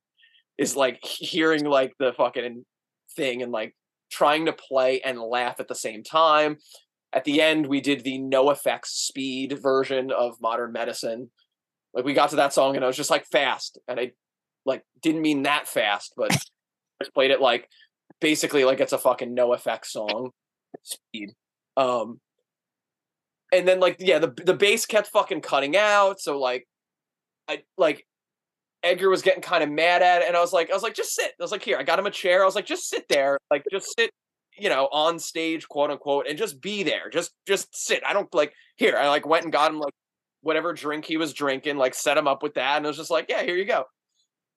is 0.57 0.75
like 0.75 0.99
hearing 1.03 1.65
like 1.65 1.93
the 1.99 2.13
fucking 2.13 2.65
thing 3.15 3.41
and 3.41 3.51
like 3.51 3.75
trying 4.11 4.45
to 4.45 4.53
play 4.53 5.01
and 5.01 5.19
laugh 5.19 5.59
at 5.59 5.67
the 5.67 5.75
same 5.75 6.03
time 6.03 6.57
at 7.15 7.23
the 7.23 7.41
end 7.41 7.65
we 7.65 7.79
did 7.79 8.03
the 8.03 8.19
NOFX 8.19 8.87
speed 8.87 9.57
version 9.59 10.11
of 10.11 10.39
modern 10.41 10.73
medicine. 10.73 11.31
Like 11.93 12.03
we 12.03 12.13
got 12.13 12.31
to 12.31 12.35
that 12.35 12.53
song 12.53 12.75
and 12.75 12.83
i 12.83 12.87
was 12.87 12.97
just 12.97 13.09
like 13.09 13.25
fast. 13.25 13.79
And 13.87 13.99
i 13.99 14.11
like 14.65 14.83
didn't 15.01 15.21
mean 15.21 15.43
that 15.43 15.67
fast 15.67 16.13
but 16.17 16.31
just 17.01 17.13
played 17.13 17.31
it 17.31 17.39
like 17.41 17.69
basically 18.19 18.65
like 18.65 18.81
it's 18.81 18.93
a 18.93 18.97
fucking 18.97 19.35
NOFX 19.35 19.85
song. 19.85 20.31
Speed. 20.83 21.31
Um 21.77 22.19
and 23.53 23.65
then 23.65 23.79
like 23.79 23.95
yeah 23.99 24.19
the 24.19 24.33
the 24.43 24.53
bass 24.53 24.85
kept 24.85 25.07
fucking 25.07 25.39
cutting 25.39 25.77
out 25.77 26.19
so 26.19 26.37
like 26.39 26.67
i 27.47 27.61
like 27.77 28.05
edgar 28.83 29.09
was 29.09 29.21
getting 29.21 29.41
kind 29.41 29.63
of 29.63 29.69
mad 29.69 30.01
at 30.01 30.23
it 30.23 30.27
and 30.27 30.35
i 30.35 30.41
was 30.41 30.51
like 30.51 30.69
i 30.69 30.73
was 30.73 30.83
like 30.83 30.95
just 30.95 31.15
sit. 31.15 31.31
I 31.39 31.43
was 31.43 31.51
like 31.51 31.63
here 31.63 31.77
i 31.77 31.83
got 31.83 31.97
him 31.97 32.07
a 32.07 32.11
chair. 32.11 32.41
I 32.41 32.45
was 32.45 32.55
like 32.55 32.65
just 32.65 32.89
sit 32.89 33.07
there. 33.07 33.39
Like 33.49 33.63
just 33.71 33.95
sit 33.97 34.11
you 34.57 34.69
know, 34.69 34.87
on 34.91 35.19
stage, 35.19 35.67
quote 35.67 35.91
unquote, 35.91 36.27
and 36.27 36.37
just 36.37 36.61
be 36.61 36.83
there. 36.83 37.09
Just 37.11 37.31
just 37.47 37.75
sit. 37.75 38.03
I 38.07 38.13
don't 38.13 38.33
like 38.33 38.53
here. 38.75 38.97
I 38.97 39.07
like 39.09 39.25
went 39.25 39.43
and 39.43 39.53
got 39.53 39.71
him 39.71 39.79
like 39.79 39.93
whatever 40.41 40.73
drink 40.73 41.05
he 41.05 41.17
was 41.17 41.33
drinking, 41.33 41.77
like 41.77 41.93
set 41.95 42.17
him 42.17 42.27
up 42.27 42.43
with 42.43 42.53
that, 42.55 42.77
and 42.77 42.85
it 42.85 42.89
was 42.89 42.97
just 42.97 43.11
like, 43.11 43.25
yeah, 43.29 43.43
here 43.43 43.55
you 43.55 43.65
go. 43.65 43.85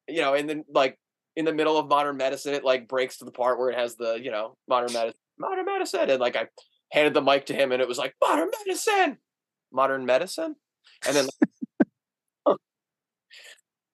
You 0.09 0.23
know, 0.23 0.35
and 0.35 0.49
then 0.49 0.65
like 0.73 0.99
in 1.37 1.45
the 1.45 1.53
middle 1.53 1.77
of 1.77 1.89
modern 1.89 2.17
medicine, 2.17 2.55
it 2.55 2.65
like 2.65 2.89
breaks 2.89 3.19
to 3.19 3.25
the 3.25 3.31
part 3.31 3.59
where 3.59 3.71
it 3.71 3.79
has 3.79 3.97
the, 3.97 4.15
you 4.15 4.31
know, 4.31 4.57
modern 4.69 4.93
medicine 4.93 5.21
modern 5.39 5.65
medicine. 5.65 6.11
And 6.11 6.21
like 6.21 6.37
I 6.37 6.49
handed 6.93 7.15
the 7.15 7.23
mic 7.23 7.47
to 7.47 7.55
him 7.55 7.73
and 7.73 7.81
it 7.81 7.89
was 7.89 7.99
like, 7.99 8.15
modern 8.21 8.49
medicine. 8.67 9.19
Modern 9.73 10.05
medicine. 10.05 10.57
And 11.07 11.17
then 11.17 11.29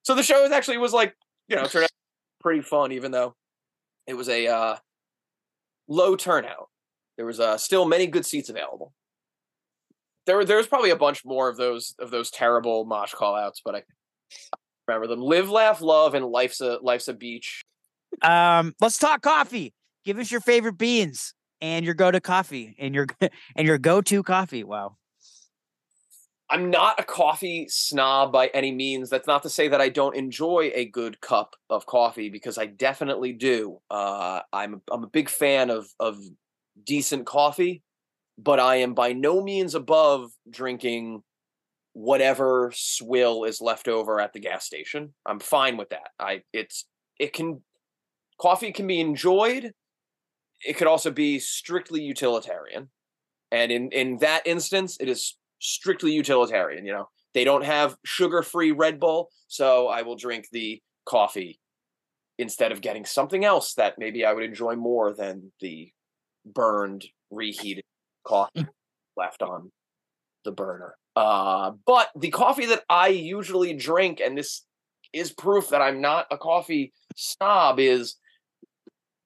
so 0.02 0.14
the 0.14 0.22
show 0.22 0.50
actually 0.52 0.78
was 0.78 0.92
like, 0.92 1.14
you 1.48 1.56
know, 1.56 1.66
turned 1.66 1.84
out 1.84 1.90
pretty 2.40 2.62
fun, 2.62 2.92
even 2.92 3.10
though 3.12 3.34
it 4.06 4.14
was 4.14 4.28
a 4.28 4.46
uh 4.46 4.76
low 5.88 6.16
turnout. 6.16 6.68
There 7.16 7.26
was 7.26 7.40
uh, 7.40 7.58
still 7.58 7.84
many 7.84 8.06
good 8.06 8.26
seats 8.26 8.48
available. 8.48 8.92
There 10.26 10.36
were 10.36 10.44
there 10.44 10.56
was 10.56 10.66
probably 10.66 10.90
a 10.90 10.96
bunch 10.96 11.24
more 11.24 11.48
of 11.48 11.56
those 11.56 11.94
of 11.98 12.10
those 12.10 12.30
terrible 12.30 12.84
mosh 12.84 13.12
call 13.12 13.34
outs, 13.34 13.60
but 13.64 13.74
I 13.74 13.82
remember 14.88 15.06
them. 15.06 15.20
Live, 15.20 15.50
laugh, 15.50 15.80
love, 15.80 16.14
and 16.14 16.24
life's 16.26 16.60
a 16.60 16.78
life's 16.82 17.08
a 17.08 17.14
beach. 17.14 17.64
Um, 18.22 18.74
let's 18.80 18.98
talk 18.98 19.22
coffee. 19.22 19.74
Give 20.04 20.18
us 20.18 20.30
your 20.30 20.40
favorite 20.40 20.78
beans 20.78 21.34
and 21.60 21.84
your 21.84 21.94
go 21.94 22.10
to 22.10 22.20
coffee 22.20 22.74
and 22.78 22.94
your 22.94 23.06
and 23.56 23.66
your 23.66 23.78
go 23.78 24.00
to 24.00 24.22
coffee. 24.22 24.64
Wow. 24.64 24.96
I'm 26.50 26.70
not 26.70 27.00
a 27.00 27.04
coffee 27.04 27.66
snob 27.70 28.32
by 28.32 28.48
any 28.48 28.70
means. 28.70 29.08
That's 29.08 29.26
not 29.26 29.42
to 29.44 29.50
say 29.50 29.68
that 29.68 29.80
I 29.80 29.88
don't 29.88 30.14
enjoy 30.14 30.70
a 30.74 30.84
good 30.84 31.20
cup 31.20 31.56
of 31.70 31.86
coffee 31.86 32.28
because 32.28 32.58
I 32.58 32.66
definitely 32.66 33.32
do. 33.32 33.78
Uh, 33.90 34.40
I'm 34.52 34.82
I'm 34.90 35.04
a 35.04 35.08
big 35.08 35.28
fan 35.28 35.70
of 35.70 35.88
of 35.98 36.18
decent 36.84 37.26
coffee, 37.26 37.82
but 38.38 38.60
I 38.60 38.76
am 38.76 38.94
by 38.94 39.12
no 39.12 39.42
means 39.42 39.74
above 39.74 40.32
drinking 40.50 41.22
whatever 41.94 42.72
swill 42.74 43.44
is 43.44 43.60
left 43.60 43.88
over 43.88 44.20
at 44.20 44.32
the 44.32 44.40
gas 44.40 44.66
station. 44.66 45.14
I'm 45.24 45.40
fine 45.40 45.76
with 45.76 45.90
that. 45.90 46.10
I 46.18 46.42
it's 46.52 46.84
it 47.18 47.32
can 47.32 47.62
coffee 48.38 48.72
can 48.72 48.86
be 48.86 49.00
enjoyed. 49.00 49.72
It 50.66 50.76
could 50.76 50.88
also 50.88 51.10
be 51.10 51.38
strictly 51.38 52.02
utilitarian. 52.02 52.90
And 53.50 53.72
in 53.72 53.90
in 53.92 54.18
that 54.18 54.46
instance, 54.46 54.98
it 55.00 55.08
is 55.08 55.36
strictly 55.64 56.12
utilitarian. 56.12 56.86
You 56.86 56.92
know, 56.92 57.08
they 57.32 57.44
don't 57.44 57.64
have 57.64 57.96
sugar-free 58.04 58.72
Red 58.72 59.00
Bull, 59.00 59.30
so 59.48 59.88
I 59.88 60.02
will 60.02 60.16
drink 60.16 60.46
the 60.52 60.80
coffee 61.06 61.58
instead 62.38 62.72
of 62.72 62.80
getting 62.80 63.04
something 63.04 63.44
else 63.44 63.74
that 63.74 63.98
maybe 63.98 64.24
I 64.24 64.32
would 64.32 64.44
enjoy 64.44 64.76
more 64.76 65.12
than 65.12 65.52
the 65.60 65.90
burned, 66.44 67.06
reheated 67.30 67.84
coffee 68.24 68.66
left 69.16 69.42
on 69.42 69.72
the 70.44 70.52
burner. 70.52 70.94
Uh, 71.16 71.72
but 71.86 72.10
the 72.16 72.30
coffee 72.30 72.66
that 72.66 72.82
I 72.90 73.08
usually 73.08 73.74
drink, 73.74 74.20
and 74.20 74.36
this 74.36 74.64
is 75.12 75.32
proof 75.32 75.68
that 75.68 75.80
I'm 75.80 76.00
not 76.00 76.26
a 76.30 76.36
coffee 76.36 76.92
snob, 77.16 77.78
is 77.78 78.16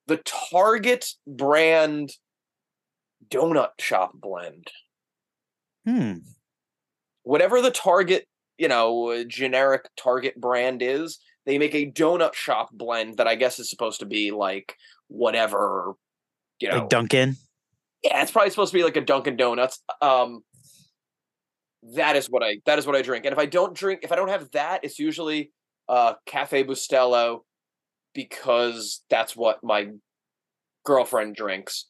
the 0.06 0.20
Target 0.50 1.06
brand 1.26 2.12
donut 3.30 3.70
shop 3.80 4.12
blend. 4.14 4.68
Hmm. 5.88 6.18
Whatever 7.22 7.62
the 7.62 7.70
Target, 7.70 8.26
you 8.58 8.68
know, 8.68 9.24
generic 9.24 9.88
Target 9.96 10.38
brand 10.38 10.82
is, 10.82 11.18
they 11.46 11.56
make 11.56 11.74
a 11.74 11.90
donut 11.90 12.34
shop 12.34 12.68
blend 12.72 13.16
that 13.16 13.26
I 13.26 13.36
guess 13.36 13.58
is 13.58 13.70
supposed 13.70 14.00
to 14.00 14.06
be 14.06 14.30
like 14.30 14.76
whatever, 15.06 15.94
you 16.60 16.68
know, 16.68 16.80
like 16.80 16.90
Dunkin'. 16.90 17.36
Yeah, 18.04 18.20
it's 18.20 18.30
probably 18.30 18.50
supposed 18.50 18.72
to 18.72 18.78
be 18.78 18.84
like 18.84 18.98
a 18.98 19.00
Dunkin' 19.00 19.36
Donuts. 19.36 19.82
Um, 20.02 20.42
that 21.94 22.16
is 22.16 22.26
what 22.26 22.42
I 22.42 22.58
that 22.66 22.78
is 22.78 22.86
what 22.86 22.96
I 22.96 23.00
drink. 23.00 23.24
And 23.24 23.32
if 23.32 23.38
I 23.38 23.46
don't 23.46 23.74
drink, 23.74 24.00
if 24.02 24.12
I 24.12 24.16
don't 24.16 24.28
have 24.28 24.50
that, 24.50 24.84
it's 24.84 24.98
usually 24.98 25.52
uh 25.88 26.14
Cafe 26.26 26.64
Bustelo 26.64 27.40
because 28.14 29.02
that's 29.08 29.34
what 29.34 29.64
my 29.64 29.88
girlfriend 30.84 31.34
drinks. 31.34 31.86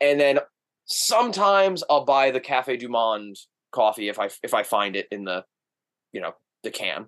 And 0.00 0.18
then 0.18 0.38
sometimes 0.86 1.84
I'll 1.90 2.04
buy 2.04 2.30
the 2.30 2.40
Cafe 2.40 2.76
Du 2.76 2.88
Monde 2.88 3.36
coffee 3.72 4.08
if 4.08 4.18
I 4.18 4.30
if 4.42 4.54
I 4.54 4.62
find 4.62 4.96
it 4.96 5.06
in 5.10 5.24
the 5.24 5.44
you 6.12 6.20
know 6.20 6.32
the 6.62 6.70
can. 6.70 7.06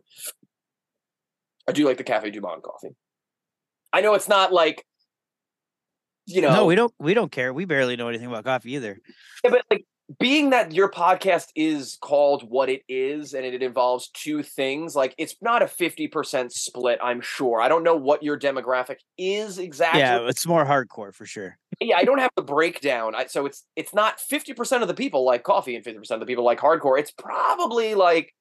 I 1.69 1.73
do 1.73 1.87
like 1.87 1.99
the 1.99 2.05
Cafe 2.05 2.31
Du 2.31 2.41
Monde 2.41 2.63
coffee. 2.63 2.95
I 3.93 4.01
know 4.01 4.15
it's 4.15 4.29
not 4.29 4.53
like 4.53 4.85
you 6.27 6.43
know. 6.43 6.53
No, 6.53 6.67
we 6.67 6.75
don't. 6.75 6.93
We 6.99 7.15
don't 7.15 7.33
care. 7.33 7.53
We 7.53 7.65
barely 7.65 7.97
know 7.97 8.09
anything 8.09 8.27
about 8.27 8.45
coffee 8.45 8.75
either. 8.75 8.99
Yeah, 9.45 9.51
but 9.51 9.63
like 9.71 9.85
being 10.19 10.51
that 10.51 10.73
your 10.73 10.91
podcast 10.91 11.49
is 11.55 11.99
called 12.01 12.43
what 12.49 12.71
it 12.71 12.83
is 12.89 13.35
and 13.35 13.45
it 13.45 13.63
involves 13.63 14.09
two 14.15 14.43
things 14.43 14.97
like 14.97 15.15
it's 15.19 15.37
not 15.43 15.63
a 15.63 15.67
50% 15.67 16.51
split 16.51 16.99
i'm 17.03 17.21
sure 17.21 17.61
i 17.61 17.69
don't 17.69 17.83
know 17.83 17.97
what 17.97 18.23
your 18.23 18.39
demographic 18.39 18.97
is 19.19 19.59
exactly 19.59 20.01
yeah 20.01 20.27
it's 20.27 20.47
more 20.47 20.65
hardcore 20.65 21.15
for 21.15 21.27
sure 21.27 21.59
yeah 21.81 21.97
i 21.97 22.05
don't 22.05 22.19
have 22.19 22.31
the 22.37 22.43
breakdown 22.43 23.15
I, 23.15 23.27
so 23.27 23.47
it's 23.47 23.65
it's 23.77 23.95
not 23.95 24.19
50% 24.19 24.83
of 24.83 24.89
the 24.89 24.95
people 24.95 25.25
like 25.25 25.43
coffee 25.43 25.77
and 25.77 25.85
50% 25.85 26.11
of 26.11 26.21
the 26.21 26.27
people 26.27 26.45
like 26.45 26.59
hardcore 26.59 26.99
it's 26.99 27.11
probably 27.11 27.95
like 27.95 28.35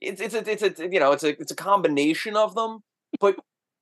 it's 0.00 0.20
it's 0.20 0.34
a, 0.34 0.50
it's 0.50 0.62
a 0.62 0.88
you 0.90 1.00
know 1.00 1.12
it's 1.12 1.24
a 1.24 1.40
it's 1.40 1.52
a 1.52 1.56
combination 1.56 2.36
of 2.36 2.54
them 2.54 2.80
but 3.20 3.36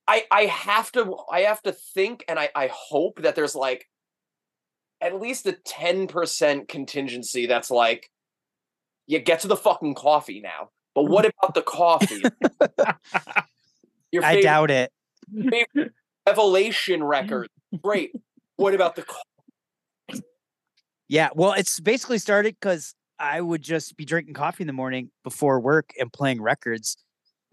i 0.07 0.23
i 0.31 0.45
have 0.45 0.91
to 0.93 1.17
i 1.31 1.41
have 1.41 1.61
to 1.63 1.71
think 1.71 2.23
and 2.27 2.39
i 2.39 2.49
i 2.55 2.69
hope 2.71 3.21
that 3.21 3.35
there's 3.35 3.55
like 3.55 3.87
at 5.01 5.19
least 5.21 5.45
a 5.45 5.53
10% 5.53 6.67
contingency 6.67 7.45
that's 7.45 7.69
like, 7.69 8.09
you 9.07 9.19
get 9.19 9.41
to 9.41 9.47
the 9.47 9.55
fucking 9.55 9.93
coffee 9.93 10.41
now. 10.41 10.69
But 10.93 11.03
mm-hmm. 11.03 11.13
what 11.13 11.25
about 11.25 11.53
the 11.53 11.61
coffee? 11.61 12.23
Your 14.11 14.23
I 14.23 14.41
doubt 14.41 14.71
it. 14.71 14.91
Revelation 16.27 17.03
record. 17.03 17.49
Great. 17.83 18.13
What 18.57 18.73
about 18.73 18.95
the 18.95 19.03
coffee? 19.03 20.23
Yeah, 21.07 21.29
well, 21.35 21.53
it's 21.53 21.79
basically 21.79 22.17
started 22.17 22.55
because 22.59 22.95
I 23.19 23.39
would 23.39 23.61
just 23.61 23.95
be 23.95 24.05
drinking 24.05 24.33
coffee 24.33 24.63
in 24.63 24.67
the 24.67 24.73
morning 24.73 25.11
before 25.23 25.59
work 25.59 25.91
and 25.99 26.11
playing 26.11 26.41
records. 26.41 26.97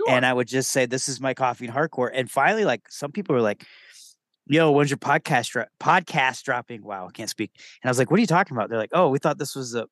Sure. 0.00 0.14
And 0.14 0.24
I 0.24 0.32
would 0.32 0.48
just 0.48 0.70
say, 0.70 0.86
This 0.86 1.08
is 1.08 1.20
my 1.20 1.34
coffee 1.34 1.66
and 1.66 1.74
hardcore. 1.74 2.10
And 2.12 2.30
finally, 2.30 2.64
like 2.64 2.82
some 2.88 3.12
people 3.12 3.34
were 3.34 3.42
like, 3.42 3.66
yo, 4.46 4.70
when's 4.70 4.90
your 4.90 4.98
podcast 4.98 5.50
dro- 5.50 5.66
podcast 5.80 6.42
dropping? 6.42 6.82
Wow, 6.82 7.08
I 7.08 7.10
can't 7.10 7.30
speak. 7.30 7.50
And 7.82 7.88
I 7.88 7.90
was 7.90 7.98
like, 7.98 8.10
what 8.10 8.18
are 8.18 8.20
you 8.20 8.26
talking 8.26 8.56
about? 8.56 8.68
They're 8.68 8.78
like, 8.78 8.90
oh, 8.92 9.08
we 9.08 9.18
thought 9.18 9.38
this 9.38 9.54
was 9.54 9.74
a 9.74 9.86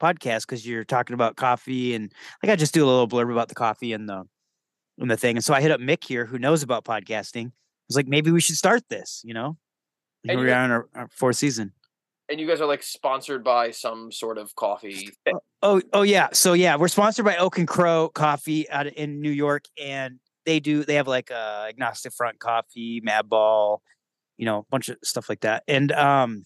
podcast 0.00 0.42
because 0.42 0.66
you're 0.66 0.84
talking 0.84 1.14
about 1.14 1.36
coffee 1.36 1.94
and 1.94 2.12
like 2.42 2.52
I 2.52 2.56
just 2.56 2.74
do 2.74 2.84
a 2.84 2.86
little 2.86 3.08
blurb 3.08 3.32
about 3.32 3.48
the 3.48 3.54
coffee 3.54 3.92
and 3.92 4.08
the 4.08 4.24
and 4.98 5.10
the 5.10 5.16
thing. 5.16 5.36
And 5.36 5.44
so 5.44 5.54
I 5.54 5.60
hit 5.60 5.70
up 5.70 5.80
Mick 5.80 6.04
here 6.04 6.26
who 6.26 6.38
knows 6.38 6.62
about 6.62 6.84
podcasting. 6.84 7.46
I 7.46 7.52
was 7.88 7.96
like, 7.96 8.06
maybe 8.06 8.30
we 8.30 8.40
should 8.40 8.56
start 8.56 8.82
this, 8.88 9.22
you 9.24 9.32
know? 9.34 9.56
Here 10.22 10.38
we 10.38 10.50
are 10.50 10.64
in 10.64 10.70
our, 10.70 10.88
our 10.94 11.08
fourth 11.08 11.36
season. 11.36 11.72
And 12.28 12.38
you 12.38 12.46
guys 12.46 12.60
are 12.60 12.66
like 12.66 12.82
sponsored 12.82 13.42
by 13.42 13.70
some 13.70 14.12
sort 14.12 14.36
of 14.36 14.54
coffee. 14.54 15.10
thing. 15.24 15.38
Oh, 15.62 15.80
oh 15.92 16.02
yeah. 16.02 16.28
So 16.32 16.52
yeah, 16.52 16.76
we're 16.76 16.88
sponsored 16.88 17.24
by 17.24 17.36
Oak 17.36 17.58
and 17.58 17.66
Crow 17.66 18.10
Coffee 18.10 18.68
out 18.68 18.86
in 18.86 19.22
New 19.22 19.30
York, 19.30 19.64
and 19.82 20.18
they 20.44 20.60
do 20.60 20.84
they 20.84 20.94
have 20.96 21.08
like 21.08 21.30
uh 21.30 21.66
agnostic 21.68 22.12
front 22.12 22.38
coffee, 22.38 23.00
Mad 23.02 23.28
Ball, 23.28 23.80
you 24.36 24.44
know, 24.44 24.58
a 24.58 24.64
bunch 24.70 24.90
of 24.90 24.98
stuff 25.02 25.28
like 25.28 25.40
that. 25.40 25.62
And 25.66 25.90
um, 25.92 26.44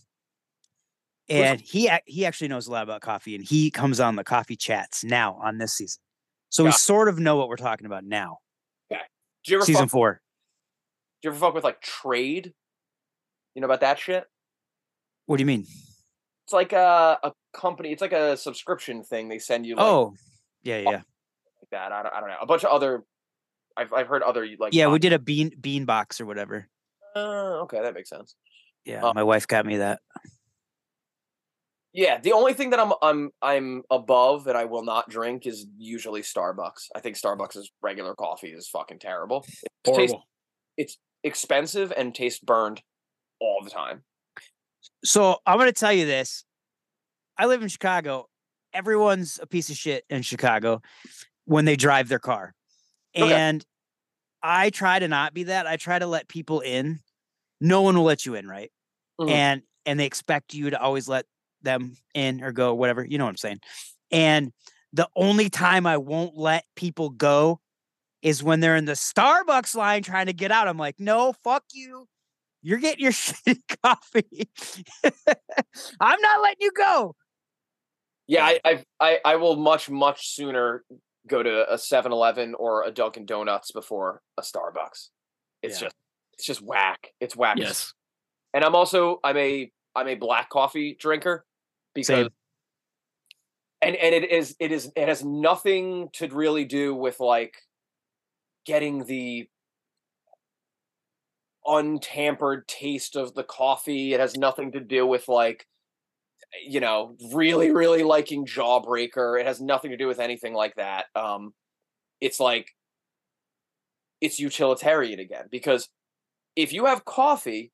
and 1.28 1.60
he 1.60 1.90
he 2.06 2.26
actually 2.26 2.48
knows 2.48 2.68
a 2.68 2.70
lot 2.70 2.84
about 2.84 3.00
coffee, 3.00 3.34
and 3.34 3.44
he 3.44 3.70
comes 3.70 3.98
on 3.98 4.14
the 4.14 4.24
coffee 4.24 4.56
chats 4.56 5.02
now 5.02 5.36
on 5.42 5.58
this 5.58 5.74
season, 5.74 6.00
so 6.48 6.64
we 6.64 6.70
sort 6.70 7.08
of 7.08 7.18
know 7.18 7.36
what 7.36 7.48
we're 7.48 7.56
talking 7.56 7.86
about 7.86 8.04
now. 8.04 8.38
Do 9.44 9.50
you 9.50 9.58
ever 9.58 9.64
Season 9.66 9.82
fuck, 9.82 9.90
four. 9.90 10.20
do 11.20 11.28
you 11.28 11.30
ever 11.32 11.40
fuck 11.40 11.54
with 11.54 11.64
like 11.64 11.80
trade? 11.80 12.52
You 13.54 13.60
know 13.60 13.66
about 13.66 13.80
that 13.80 13.98
shit? 13.98 14.24
What 15.26 15.36
do 15.36 15.42
you 15.42 15.46
mean? 15.46 15.66
It's 16.44 16.52
like 16.52 16.72
a, 16.72 17.18
a 17.22 17.32
company. 17.52 17.92
It's 17.92 18.02
like 18.02 18.12
a 18.12 18.36
subscription 18.36 19.02
thing. 19.04 19.28
They 19.28 19.38
send 19.38 19.66
you 19.66 19.76
like, 19.76 19.84
Oh, 19.86 20.14
yeah, 20.62 20.78
yeah, 20.78 20.90
like 20.90 21.02
that. 21.70 21.92
I 21.92 22.02
don't, 22.02 22.14
I 22.14 22.20
don't 22.20 22.28
know. 22.28 22.36
A 22.40 22.46
bunch 22.46 22.64
of 22.64 22.70
other. 22.70 23.04
I've 23.76 23.92
I've 23.92 24.06
heard 24.08 24.22
other 24.22 24.46
like. 24.58 24.74
yeah. 24.74 24.88
We 24.88 24.98
did 24.98 25.12
a 25.12 25.18
bean 25.18 25.52
bean 25.60 25.84
box 25.86 26.20
or 26.20 26.26
whatever. 26.26 26.68
Uh, 27.16 27.62
okay, 27.62 27.80
that 27.82 27.94
makes 27.94 28.10
sense. 28.10 28.34
Yeah, 28.84 29.04
Uh, 29.04 29.12
my 29.14 29.22
wife 29.22 29.46
got 29.46 29.64
me 29.64 29.76
that. 29.78 30.00
Yeah, 31.94 32.18
the 32.20 32.32
only 32.32 32.54
thing 32.54 32.70
that 32.70 32.80
I'm 32.80 32.92
I'm 33.02 33.30
I'm 33.42 33.82
above 33.90 34.44
that 34.44 34.56
I 34.56 34.64
will 34.64 34.84
not 34.84 35.10
drink 35.10 35.46
is 35.46 35.66
usually 35.76 36.22
Starbucks. 36.22 36.86
I 36.94 37.00
think 37.00 37.16
Starbucks' 37.16 37.58
regular 37.82 38.14
coffee 38.14 38.48
is 38.48 38.68
fucking 38.68 38.98
terrible. 38.98 39.44
It 39.84 39.94
tastes 39.94 40.12
Horrible. 40.12 40.26
it's 40.78 40.98
expensive 41.22 41.92
and 41.94 42.14
tastes 42.14 42.40
burned 42.40 42.82
all 43.42 43.60
the 43.62 43.70
time. 43.70 44.02
So 45.04 45.38
I'm 45.46 45.58
going 45.58 45.68
to 45.68 45.72
tell 45.72 45.92
you 45.92 46.06
this. 46.06 46.44
I 47.36 47.46
live 47.46 47.62
in 47.62 47.68
Chicago. 47.68 48.28
Everyone's 48.72 49.38
a 49.42 49.46
piece 49.46 49.68
of 49.70 49.76
shit 49.76 50.04
in 50.08 50.22
Chicago 50.22 50.80
when 51.44 51.64
they 51.64 51.76
drive 51.76 52.08
their 52.08 52.18
car. 52.18 52.54
Okay. 53.16 53.32
And 53.32 53.64
I 54.42 54.70
try 54.70 54.98
to 54.98 55.08
not 55.08 55.34
be 55.34 55.44
that. 55.44 55.66
I 55.66 55.76
try 55.76 55.98
to 55.98 56.06
let 56.06 56.28
people 56.28 56.60
in. 56.60 57.00
No 57.60 57.82
one 57.82 57.96
will 57.96 58.04
let 58.04 58.24
you 58.24 58.34
in, 58.34 58.46
right? 58.46 58.70
Mhm. 59.20 59.30
And 59.30 59.62
and 59.84 59.98
they 59.98 60.06
expect 60.06 60.54
you 60.54 60.70
to 60.70 60.80
always 60.80 61.08
let 61.08 61.26
them 61.62 61.96
in 62.14 62.42
or 62.42 62.52
go, 62.52 62.74
whatever. 62.74 63.04
You 63.04 63.18
know 63.18 63.24
what 63.24 63.30
I'm 63.30 63.36
saying? 63.36 63.60
And 64.10 64.52
the 64.92 65.08
only 65.16 65.48
time 65.50 65.86
I 65.86 65.96
won't 65.96 66.36
let 66.36 66.64
people 66.76 67.10
go 67.10 67.60
is 68.20 68.42
when 68.42 68.60
they're 68.60 68.76
in 68.76 68.84
the 68.84 68.92
Starbucks 68.92 69.74
line 69.74 70.02
trying 70.02 70.26
to 70.26 70.32
get 70.32 70.52
out. 70.52 70.68
I'm 70.68 70.78
like, 70.78 71.00
no, 71.00 71.32
fuck 71.44 71.64
you. 71.72 72.06
You're 72.62 72.78
getting 72.78 73.00
your 73.02 73.12
shitty 73.12 73.60
coffee. 73.82 74.48
I'm 76.00 76.20
not 76.20 76.40
letting 76.42 76.58
you 76.60 76.70
go. 76.72 77.14
Yeah, 78.28 78.44
I 78.46 78.60
I've, 78.64 78.84
I 79.00 79.18
I 79.24 79.36
will 79.36 79.56
much 79.56 79.90
much 79.90 80.34
sooner 80.34 80.84
go 81.28 81.42
to 81.42 81.70
a 81.72 81.76
7-Eleven 81.76 82.54
or 82.54 82.84
a 82.84 82.90
Dunkin' 82.90 83.26
Donuts 83.26 83.70
before 83.72 84.22
a 84.38 84.42
Starbucks. 84.42 85.08
It's 85.62 85.80
Yeah. 85.80 85.86
just 85.86 85.96
it's 86.34 86.46
just 86.46 86.62
whack. 86.62 87.08
It's 87.20 87.36
whack. 87.36 87.58
Yes. 87.58 87.92
and 88.54 88.64
I'm 88.64 88.74
also 88.74 89.18
I'm 89.24 89.36
a 89.36 89.70
I'm 89.94 90.08
a 90.08 90.14
black 90.14 90.48
coffee 90.48 90.96
drinker 90.98 91.44
because 91.94 92.06
Same. 92.06 92.28
and 93.82 93.96
and 93.96 94.14
it 94.14 94.30
is 94.30 94.56
it 94.60 94.72
is 94.72 94.90
it 94.96 95.08
has 95.08 95.24
nothing 95.24 96.08
to 96.14 96.28
really 96.28 96.64
do 96.64 96.94
with 96.94 97.20
like 97.20 97.54
getting 98.64 99.04
the 99.04 99.48
untampered 101.66 102.66
taste 102.68 103.16
of 103.16 103.34
the 103.34 103.44
coffee. 103.44 104.14
It 104.14 104.20
has 104.20 104.36
nothing 104.36 104.72
to 104.72 104.80
do 104.80 105.06
with 105.06 105.28
like 105.28 105.66
you 106.66 106.80
know 106.80 107.16
really 107.32 107.70
really 107.70 108.02
liking 108.02 108.46
Jawbreaker. 108.46 109.40
It 109.40 109.46
has 109.46 109.60
nothing 109.60 109.90
to 109.90 109.96
do 109.96 110.06
with 110.06 110.20
anything 110.20 110.54
like 110.54 110.74
that. 110.76 111.06
Um, 111.14 111.54
it's 112.20 112.40
like 112.40 112.68
it's 114.20 114.38
utilitarian 114.38 115.18
again 115.18 115.46
because 115.50 115.88
if 116.54 116.72
you 116.72 116.86
have 116.86 117.04
coffee, 117.04 117.72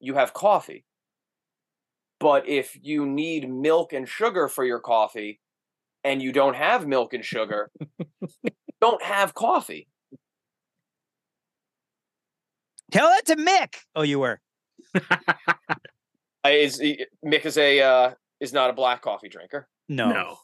you 0.00 0.14
have 0.14 0.32
coffee. 0.32 0.84
But 2.18 2.48
if 2.48 2.78
you 2.80 3.04
need 3.04 3.50
milk 3.50 3.92
and 3.92 4.08
sugar 4.08 4.48
for 4.48 4.64
your 4.64 4.80
coffee 4.80 5.40
and 6.04 6.22
you 6.22 6.32
don't 6.32 6.56
have 6.56 6.86
milk 6.86 7.12
and 7.12 7.24
sugar, 7.24 7.70
don't 8.80 9.02
have 9.02 9.34
coffee. 9.34 9.88
Tell 12.92 13.08
that 13.08 13.26
to 13.26 13.36
Mick. 13.36 13.74
Oh, 13.94 14.02
you 14.02 14.18
were. 14.20 14.40
Is 16.44 16.80
Mick 17.24 17.44
is 17.44 17.58
a 17.58 17.80
uh, 17.80 18.10
is 18.40 18.52
not 18.52 18.70
a 18.70 18.72
black 18.72 19.02
coffee 19.02 19.28
drinker. 19.28 19.68
No, 19.88 20.10
No. 20.10 20.36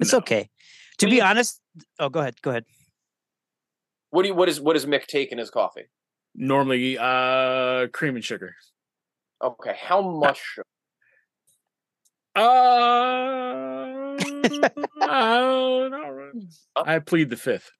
it's 0.00 0.12
no. 0.12 0.18
okay. 0.18 0.50
To 0.98 1.06
What 1.06 1.10
be 1.10 1.16
you- 1.16 1.22
honest, 1.22 1.60
oh, 2.00 2.08
go 2.08 2.20
ahead. 2.20 2.34
Go 2.42 2.50
ahead. 2.50 2.64
What 4.10 4.22
do 4.22 4.28
you, 4.28 4.34
what 4.34 4.48
is 4.48 4.60
what 4.60 4.72
does 4.74 4.86
Mick 4.86 5.06
take 5.06 5.30
in 5.32 5.38
his 5.38 5.50
coffee? 5.50 5.84
Normally, 6.34 6.98
uh, 6.98 7.86
cream 7.92 8.16
and 8.16 8.24
sugar. 8.24 8.54
Okay, 9.42 9.74
how 9.80 10.00
much? 10.02 10.40
sugar? 10.40 10.66
Uh, 12.34 12.40
uh. 15.00 15.88
I 16.84 16.98
plead 16.98 17.30
the 17.30 17.36
fifth. 17.36 17.70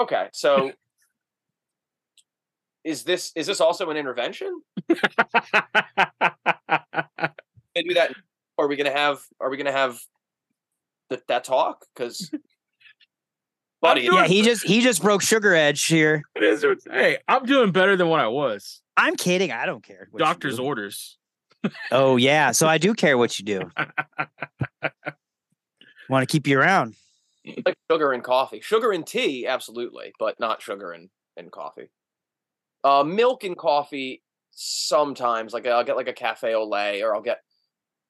Okay, 0.00 0.28
so 0.32 0.72
is 2.84 3.04
this 3.04 3.32
is 3.34 3.46
this 3.46 3.60
also 3.60 3.90
an 3.90 3.96
intervention? 3.96 4.60
Gonna 7.74 7.88
do 7.88 7.94
that? 7.94 8.14
Are 8.58 8.68
we 8.68 8.76
gonna 8.76 8.92
have? 8.92 9.22
Are 9.40 9.50
we 9.50 9.56
gonna 9.56 9.72
have 9.72 10.00
that 11.10 11.26
that 11.28 11.44
talk? 11.44 11.86
Because, 11.94 12.30
buddy, 13.82 14.02
Yeah, 14.02 14.26
he 14.26 14.42
just 14.42 14.64
he 14.64 14.80
just 14.80 15.02
broke 15.02 15.22
Sugar 15.22 15.54
Edge 15.54 15.84
here. 15.86 16.22
It 16.36 16.44
is 16.44 16.64
hey, 16.90 17.18
I'm 17.28 17.44
doing 17.44 17.72
better 17.72 17.96
than 17.96 18.08
what 18.08 18.20
I 18.20 18.28
was. 18.28 18.82
I'm 18.96 19.16
kidding. 19.16 19.52
I 19.52 19.64
don't 19.64 19.82
care. 19.82 20.08
Doctor's 20.16 20.56
do. 20.56 20.64
orders. 20.64 21.18
Oh 21.90 22.16
yeah, 22.16 22.50
so 22.50 22.66
I 22.66 22.78
do 22.78 22.92
care 22.92 23.16
what 23.16 23.38
you 23.38 23.44
do. 23.44 23.70
Want 26.08 26.28
to 26.28 26.30
keep 26.30 26.46
you 26.46 26.58
around? 26.58 26.94
like 27.64 27.76
sugar 27.90 28.12
and 28.12 28.22
coffee. 28.22 28.60
Sugar 28.60 28.92
and 28.92 29.06
tea, 29.06 29.46
absolutely, 29.46 30.12
but 30.18 30.38
not 30.38 30.60
sugar 30.60 30.92
and 30.92 31.08
and 31.36 31.50
coffee. 31.50 31.88
Uh, 32.84 33.04
milk 33.04 33.44
and 33.44 33.56
coffee 33.56 34.22
sometimes. 34.50 35.52
Like 35.52 35.66
I'll 35.66 35.84
get 35.84 35.96
like 35.96 36.08
a 36.08 36.12
cafe 36.12 36.54
au 36.54 36.68
lait, 36.68 37.02
or 37.02 37.14
I'll 37.14 37.22
get 37.22 37.40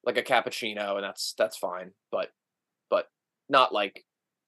like 0.05 0.17
a 0.17 0.23
cappuccino, 0.23 0.95
and 0.95 1.03
that's 1.03 1.33
that's 1.37 1.57
fine. 1.57 1.91
But 2.11 2.29
but 2.89 3.07
not 3.49 3.73
like 3.73 4.03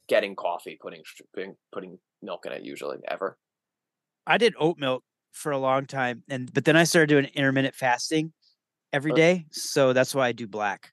getting 0.07 0.35
coffee, 0.35 0.77
putting 0.81 1.03
putting, 1.33 1.55
putting 1.71 1.99
milk 2.21 2.45
in 2.45 2.51
it 2.51 2.63
usually 2.63 2.97
ever. 3.07 3.37
I 4.27 4.37
did 4.37 4.55
oat 4.59 4.77
milk 4.77 5.03
for 5.31 5.51
a 5.51 5.57
long 5.57 5.85
time, 5.85 6.23
and 6.29 6.51
but 6.53 6.65
then 6.65 6.75
I 6.75 6.83
started 6.83 7.07
doing 7.07 7.25
intermittent 7.33 7.75
fasting 7.75 8.33
every 8.91 9.11
Uh. 9.11 9.45
So 9.51 9.93
that's 9.93 10.15
why 10.15 10.27
I 10.27 10.31
do 10.31 10.47
black 10.47 10.91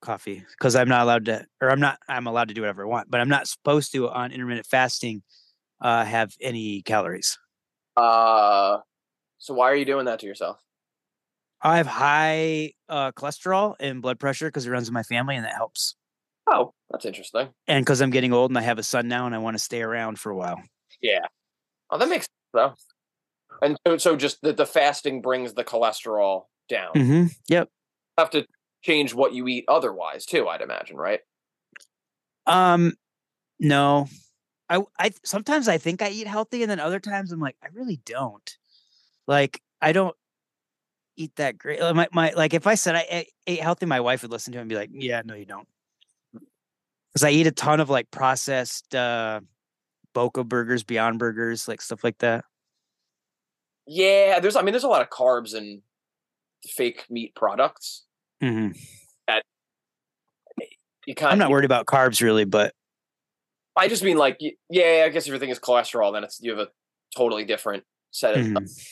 coffee 0.00 0.44
because 0.50 0.76
I'm 0.76 0.88
not 0.88 1.02
allowed 1.02 1.24
to, 1.26 1.46
or 1.60 1.70
I'm 1.70 1.80
not. 1.80 1.98
I'm 2.08 2.26
allowed 2.26 2.48
to 2.48 2.54
do 2.54 2.60
whatever 2.60 2.84
I 2.84 2.86
want, 2.86 3.10
but 3.10 3.20
I'm 3.20 3.28
not 3.28 3.48
supposed 3.48 3.92
to 3.92 4.08
on 4.08 4.32
intermittent 4.32 4.66
fasting 4.66 5.22
uh, 5.82 6.04
have 6.04 6.32
any 6.40 6.80
calories. 6.82 7.38
Uh, 7.96 8.78
so 9.38 9.52
why 9.52 9.70
are 9.70 9.74
you 9.76 9.84
doing 9.84 10.06
that 10.06 10.20
to 10.20 10.26
yourself? 10.26 10.58
I 11.60 11.76
have 11.76 11.86
high 11.86 12.72
uh, 12.88 13.12
cholesterol 13.12 13.74
and 13.78 14.00
blood 14.00 14.18
pressure 14.18 14.46
because 14.48 14.66
it 14.66 14.70
runs 14.70 14.88
in 14.88 14.94
my 14.94 15.02
family, 15.02 15.36
and 15.36 15.44
that 15.44 15.54
helps. 15.54 15.94
Oh, 16.50 16.72
that's 16.90 17.04
interesting. 17.04 17.50
And 17.68 17.84
because 17.84 18.00
I'm 18.00 18.10
getting 18.10 18.32
old 18.32 18.50
and 18.50 18.58
I 18.58 18.62
have 18.62 18.78
a 18.78 18.82
son 18.82 19.08
now, 19.08 19.26
and 19.26 19.34
I 19.34 19.38
want 19.38 19.56
to 19.56 19.62
stay 19.62 19.82
around 19.82 20.18
for 20.18 20.30
a 20.30 20.36
while. 20.36 20.60
Yeah. 21.02 21.26
Oh, 21.90 21.98
that 21.98 22.08
makes 22.08 22.24
sense 22.26 22.28
though. 22.54 22.74
And 23.60 23.76
so, 23.86 23.96
so 23.98 24.16
just 24.16 24.40
the, 24.42 24.52
the 24.52 24.66
fasting 24.66 25.20
brings 25.20 25.54
the 25.54 25.62
cholesterol 25.62 26.44
down. 26.68 26.94
Mm-hmm. 26.94 27.24
Yep. 27.48 27.68
have 28.18 28.30
to 28.30 28.46
change 28.82 29.14
what 29.14 29.32
you 29.32 29.46
eat 29.46 29.64
otherwise 29.68 30.26
too 30.26 30.48
i'd 30.48 30.60
imagine 30.60 30.96
right 30.96 31.20
Um, 32.46 32.94
no, 33.60 34.08
I 34.72 34.82
I 34.98 35.10
sometimes 35.24 35.68
I 35.68 35.78
think 35.78 36.02
I 36.02 36.08
eat 36.10 36.26
healthy, 36.26 36.62
and 36.62 36.70
then 36.70 36.80
other 36.80 37.00
times 37.00 37.30
I'm 37.32 37.40
like 37.40 37.56
I 37.62 37.68
really 37.72 38.00
don't. 38.04 38.58
Like 39.26 39.60
I 39.80 39.92
don't 39.92 40.16
eat 41.16 41.36
that 41.36 41.58
great. 41.58 41.80
uh, 41.80 41.94
My 41.94 42.08
my 42.12 42.32
like 42.36 42.54
if 42.54 42.66
I 42.66 42.74
said 42.74 42.94
I 42.96 43.06
ate, 43.10 43.28
ate 43.46 43.60
healthy, 43.60 43.86
my 43.86 44.00
wife 44.00 44.22
would 44.22 44.30
listen 44.30 44.52
to 44.52 44.58
it 44.58 44.62
and 44.62 44.68
be 44.68 44.76
like, 44.76 44.90
"Yeah, 44.92 45.22
no, 45.24 45.34
you 45.34 45.44
don't," 45.44 45.68
because 47.12 47.24
I 47.24 47.30
eat 47.30 47.46
a 47.46 47.52
ton 47.52 47.80
of 47.80 47.90
like 47.90 48.10
processed 48.10 48.94
uh 48.94 49.40
Boca 50.14 50.44
burgers, 50.44 50.82
Beyond 50.84 51.18
Burgers, 51.18 51.68
like 51.68 51.80
stuff 51.80 52.02
like 52.04 52.18
that. 52.18 52.44
yeah 53.86 54.38
there's 54.38 54.54
i 54.54 54.62
mean 54.62 54.72
there's 54.72 54.84
a 54.84 54.88
lot 54.88 55.02
of 55.02 55.10
carbs 55.10 55.54
and 55.54 55.82
fake 56.68 57.04
meat 57.10 57.34
products 57.34 58.04
Mm-hmm. 58.40 58.70
you 61.06 61.14
kind 61.14 61.32
I'm 61.32 61.38
not 61.38 61.50
worried 61.50 61.64
about 61.64 61.86
carbs 61.86 62.22
really, 62.22 62.44
but 62.44 62.74
I 63.76 63.88
just 63.88 64.02
mean 64.04 64.16
like 64.16 64.38
yeah, 64.68 65.04
I 65.06 65.08
guess 65.08 65.24
if 65.24 65.28
your 65.30 65.38
thing 65.38 65.50
is 65.50 65.58
cholesterol, 65.58 66.12
then 66.12 66.24
it's 66.24 66.38
you 66.42 66.50
have 66.50 66.60
a 66.60 66.68
totally 67.16 67.44
different 67.44 67.84
set 68.10 68.36
of 68.36 68.44
Mhm. 68.46 68.86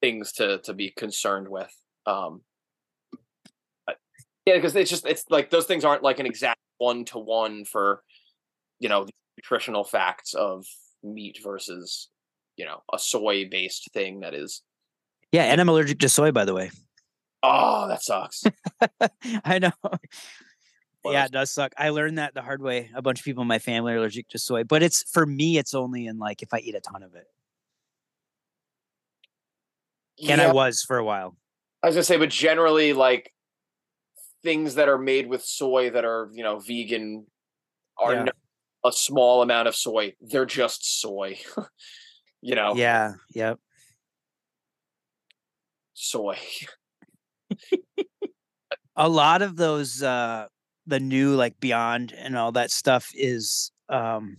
things 0.00 0.32
to 0.34 0.58
to 0.58 0.74
be 0.74 0.90
concerned 0.90 1.48
with. 1.48 1.72
Um, 2.06 2.42
but- 3.86 3.98
yeah, 4.46 4.54
because 4.56 4.74
it's 4.76 4.90
just 4.90 5.06
it's 5.06 5.24
like 5.30 5.50
those 5.50 5.66
things 5.66 5.84
aren't 5.84 6.02
like 6.02 6.18
an 6.18 6.26
exact 6.26 6.60
one 6.78 7.04
to 7.06 7.18
one 7.18 7.64
for 7.64 8.02
you 8.80 8.88
know 8.88 9.04
the 9.04 9.12
nutritional 9.36 9.84
facts 9.84 10.34
of 10.34 10.64
meat 11.02 11.38
versus 11.42 12.08
you 12.56 12.64
know 12.64 12.82
a 12.92 12.98
soy 12.98 13.48
based 13.48 13.88
thing 13.92 14.20
that 14.20 14.34
is 14.34 14.62
yeah, 15.30 15.44
and 15.44 15.60
I'm 15.60 15.68
allergic 15.68 15.98
to 16.00 16.08
soy, 16.08 16.32
by 16.32 16.44
the 16.44 16.54
way. 16.54 16.70
oh 17.42 17.86
that 17.88 18.02
sucks. 18.02 18.42
I 19.44 19.58
know. 19.58 19.70
Well, 21.08 21.14
yeah, 21.14 21.24
it 21.26 21.32
does 21.32 21.50
suck. 21.50 21.72
I 21.76 21.88
learned 21.90 22.18
that 22.18 22.34
the 22.34 22.42
hard 22.42 22.60
way. 22.62 22.90
A 22.94 23.02
bunch 23.02 23.18
of 23.20 23.24
people 23.24 23.42
in 23.42 23.48
my 23.48 23.58
family 23.58 23.92
are 23.92 23.96
allergic 23.96 24.28
to 24.28 24.38
soy, 24.38 24.64
but 24.64 24.82
it's 24.82 25.02
for 25.10 25.24
me. 25.26 25.58
It's 25.58 25.74
only 25.74 26.06
in 26.06 26.18
like 26.18 26.42
if 26.42 26.52
I 26.52 26.58
eat 26.58 26.74
a 26.74 26.80
ton 26.80 27.02
of 27.02 27.14
it, 27.14 27.26
and 30.28 30.40
I 30.40 30.52
was 30.52 30.82
for 30.82 30.98
a 30.98 31.04
while. 31.04 31.36
I 31.82 31.86
was 31.86 31.96
gonna 31.96 32.04
say, 32.04 32.16
but 32.18 32.30
generally 32.30 32.92
like 32.92 33.32
things 34.42 34.74
that 34.76 34.88
are 34.88 34.98
made 34.98 35.28
with 35.28 35.42
soy 35.44 35.90
that 35.90 36.04
are 36.04 36.28
you 36.32 36.42
know 36.42 36.58
vegan 36.58 37.26
are 37.98 38.12
Yeah. 38.14 38.22
no- 38.24 38.32
a 38.84 38.92
small 38.92 39.42
amount 39.42 39.66
of 39.68 39.74
soy. 39.74 40.14
They're 40.20 40.46
just 40.46 41.00
soy. 41.00 41.38
you 42.42 42.54
know, 42.54 42.74
Yeah, 42.76 43.14
Yep. 43.34 43.58
soy. 45.94 46.38
A 49.00 49.08
lot 49.08 49.42
of 49.42 49.56
those, 49.56 50.02
uh 50.02 50.46
the 50.88 51.00
new 51.00 51.34
like 51.34 51.60
Beyond 51.60 52.12
and 52.12 52.36
all 52.36 52.52
that 52.52 52.70
stuff 52.70 53.10
is, 53.14 53.70
um 53.88 54.36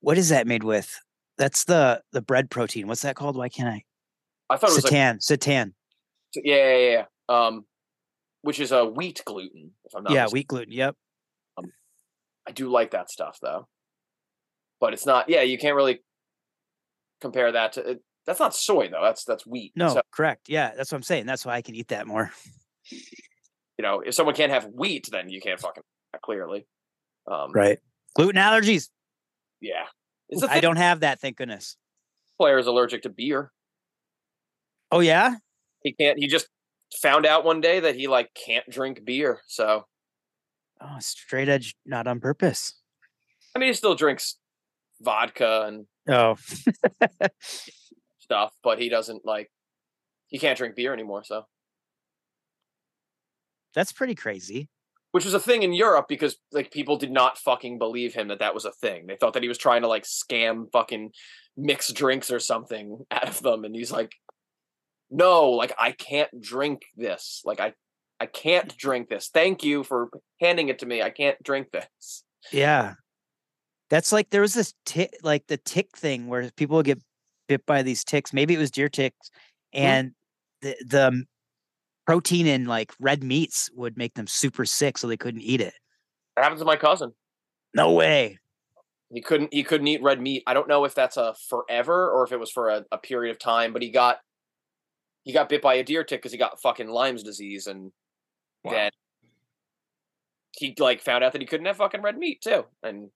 what 0.00 0.18
is 0.18 0.28
that 0.28 0.46
made 0.46 0.62
with? 0.62 0.96
That's 1.38 1.64
the 1.64 2.00
the 2.12 2.22
bread 2.22 2.50
protein. 2.50 2.86
What's 2.86 3.02
that 3.02 3.16
called? 3.16 3.36
Why 3.36 3.48
can't 3.48 3.68
I? 3.68 3.82
I 4.48 4.56
thought 4.56 4.70
it 4.70 4.74
was 4.76 4.84
like 4.84 4.92
Seitan, 4.92 5.18
seitan. 5.18 5.72
yeah, 6.36 6.76
yeah, 6.78 6.90
yeah. 6.90 7.04
Um, 7.28 7.64
which 8.42 8.60
is 8.60 8.70
a 8.70 8.84
wheat 8.84 9.22
gluten. 9.24 9.72
If 9.84 9.94
I'm 9.96 10.04
not 10.04 10.12
Yeah, 10.12 10.24
mis- 10.24 10.32
wheat 10.32 10.46
gluten. 10.46 10.72
Yep. 10.72 10.94
I 12.48 12.52
do 12.52 12.68
like 12.70 12.92
that 12.92 13.10
stuff 13.10 13.38
though, 13.42 13.66
but 14.80 14.92
it's 14.92 15.04
not. 15.04 15.28
Yeah, 15.28 15.42
you 15.42 15.58
can't 15.58 15.74
really 15.74 16.00
compare 17.20 17.50
that 17.50 17.72
to. 17.72 17.90
It, 17.90 18.02
that's 18.24 18.38
not 18.38 18.54
soy 18.54 18.88
though. 18.88 19.02
That's 19.02 19.24
that's 19.24 19.44
wheat. 19.44 19.72
No, 19.74 19.88
So, 19.94 20.02
correct. 20.12 20.48
Yeah, 20.48 20.72
that's 20.76 20.92
what 20.92 20.96
I'm 20.96 21.02
saying. 21.02 21.26
That's 21.26 21.44
why 21.44 21.54
I 21.54 21.62
can 21.62 21.74
eat 21.74 21.88
that 21.88 22.06
more. 22.06 22.30
You 23.78 23.82
know, 23.82 24.00
if 24.00 24.14
someone 24.14 24.34
can't 24.34 24.52
have 24.52 24.64
wheat, 24.66 25.08
then 25.10 25.28
you 25.28 25.40
can't 25.40 25.60
fucking 25.60 25.82
clearly. 26.22 26.66
Um, 27.30 27.52
Right. 27.52 27.78
Gluten 28.14 28.40
allergies. 28.40 28.88
Yeah. 29.60 29.84
I 30.48 30.60
don't 30.60 30.76
have 30.76 31.00
that, 31.00 31.20
thank 31.20 31.36
goodness. 31.36 31.76
player 32.38 32.58
is 32.58 32.66
allergic 32.66 33.02
to 33.02 33.08
beer. 33.08 33.52
Oh 34.90 35.00
yeah? 35.00 35.36
He 35.82 35.92
can't. 35.92 36.18
He 36.18 36.26
just 36.26 36.48
found 37.00 37.26
out 37.26 37.44
one 37.44 37.60
day 37.60 37.80
that 37.80 37.94
he 37.96 38.06
like 38.08 38.30
can't 38.34 38.68
drink 38.70 39.04
beer. 39.04 39.40
So 39.46 39.84
Oh, 40.80 40.96
straight 41.00 41.48
edge, 41.48 41.74
not 41.86 42.06
on 42.06 42.20
purpose. 42.20 42.74
I 43.54 43.58
mean, 43.58 43.68
he 43.70 43.72
still 43.74 43.94
drinks 43.94 44.36
vodka 45.00 45.64
and 45.66 45.86
Oh. 46.08 46.36
stuff, 48.18 48.52
but 48.62 48.78
he 48.78 48.88
doesn't 48.88 49.24
like. 49.24 49.50
He 50.28 50.38
can't 50.38 50.58
drink 50.58 50.74
beer 50.76 50.92
anymore. 50.92 51.22
So, 51.24 51.46
That's 53.76 53.92
pretty 53.92 54.16
crazy. 54.16 54.68
which 55.12 55.24
was 55.24 55.34
a 55.34 55.40
thing 55.40 55.62
in 55.62 55.72
Europe 55.72 56.06
because 56.08 56.36
like 56.50 56.72
people 56.72 56.96
did 56.96 57.12
not 57.12 57.38
fucking 57.38 57.78
believe 57.78 58.12
him 58.12 58.28
that 58.28 58.40
that 58.40 58.54
was 58.54 58.64
a 58.64 58.72
thing. 58.72 59.06
They 59.06 59.16
thought 59.16 59.34
that 59.34 59.42
he 59.42 59.48
was 59.48 59.58
trying 59.58 59.82
to 59.82 59.88
like 59.88 60.02
scam 60.02 60.72
fucking 60.72 61.12
mixed 61.56 61.94
drinks 61.94 62.30
or 62.30 62.40
something 62.40 63.04
out 63.10 63.28
of 63.28 63.40
them, 63.42 63.64
and 63.64 63.76
he's 63.76 63.92
like, 63.92 64.12
"No, 65.10 65.50
like 65.50 65.72
I 65.78 65.92
can't 65.92 66.40
drink 66.40 66.82
this. 66.96 67.42
Like 67.44 67.60
I, 67.60 67.74
I 68.18 68.26
can't 68.26 68.76
drink 68.76 69.08
this. 69.08 69.28
Thank 69.32 69.62
you 69.62 69.84
for 69.84 70.08
handing 70.40 70.68
it 70.70 70.80
to 70.80 70.86
me. 70.86 71.02
I 71.02 71.10
can't 71.10 71.40
drink 71.42 71.70
this." 71.70 72.24
Yeah. 72.52 72.94
That's 73.88 74.10
like 74.10 74.30
there 74.30 74.40
was 74.40 74.54
this 74.54 74.74
tick 74.84 75.16
like 75.22 75.46
the 75.46 75.58
tick 75.58 75.96
thing 75.96 76.26
where 76.26 76.50
people 76.56 76.82
get 76.82 77.00
bit 77.46 77.64
by 77.66 77.82
these 77.82 78.04
ticks. 78.04 78.32
Maybe 78.32 78.54
it 78.54 78.58
was 78.58 78.70
deer 78.70 78.88
ticks 78.88 79.30
mm-hmm. 79.74 79.84
and 79.84 80.12
the 80.62 80.76
the 80.84 81.04
m- 81.04 81.26
protein 82.06 82.46
in 82.46 82.64
like 82.66 82.92
red 83.00 83.22
meats 83.22 83.68
would 83.74 83.96
make 83.98 84.14
them 84.14 84.26
super 84.26 84.64
sick 84.64 84.96
so 84.98 85.06
they 85.06 85.16
couldn't 85.16 85.42
eat 85.42 85.60
it. 85.60 85.74
That 86.36 86.42
happened 86.44 86.60
to 86.60 86.64
my 86.64 86.76
cousin. 86.76 87.12
No 87.74 87.92
way. 87.92 88.38
He 89.12 89.20
couldn't 89.20 89.52
he 89.52 89.62
couldn't 89.62 89.86
eat 89.86 90.02
red 90.02 90.20
meat. 90.20 90.42
I 90.46 90.54
don't 90.54 90.68
know 90.68 90.84
if 90.84 90.94
that's 90.94 91.16
a 91.16 91.34
forever 91.48 92.10
or 92.10 92.24
if 92.24 92.32
it 92.32 92.40
was 92.40 92.50
for 92.50 92.68
a, 92.70 92.84
a 92.90 92.98
period 92.98 93.30
of 93.30 93.38
time, 93.38 93.72
but 93.72 93.82
he 93.82 93.90
got 93.90 94.18
he 95.24 95.32
got 95.32 95.48
bit 95.48 95.62
by 95.62 95.74
a 95.74 95.84
deer 95.84 96.04
tick 96.04 96.20
because 96.20 96.32
he 96.32 96.38
got 96.38 96.60
fucking 96.60 96.88
Lyme's 96.88 97.22
disease 97.22 97.66
and 97.66 97.92
Wow. 98.64 98.72
then 98.72 98.90
he 100.58 100.74
like 100.78 101.02
found 101.02 101.22
out 101.22 101.32
that 101.32 101.40
he 101.40 101.46
couldn't 101.46 101.66
have 101.66 101.76
fucking 101.76 102.02
red 102.02 102.16
meat 102.18 102.40
too. 102.40 102.64
And 102.82 103.10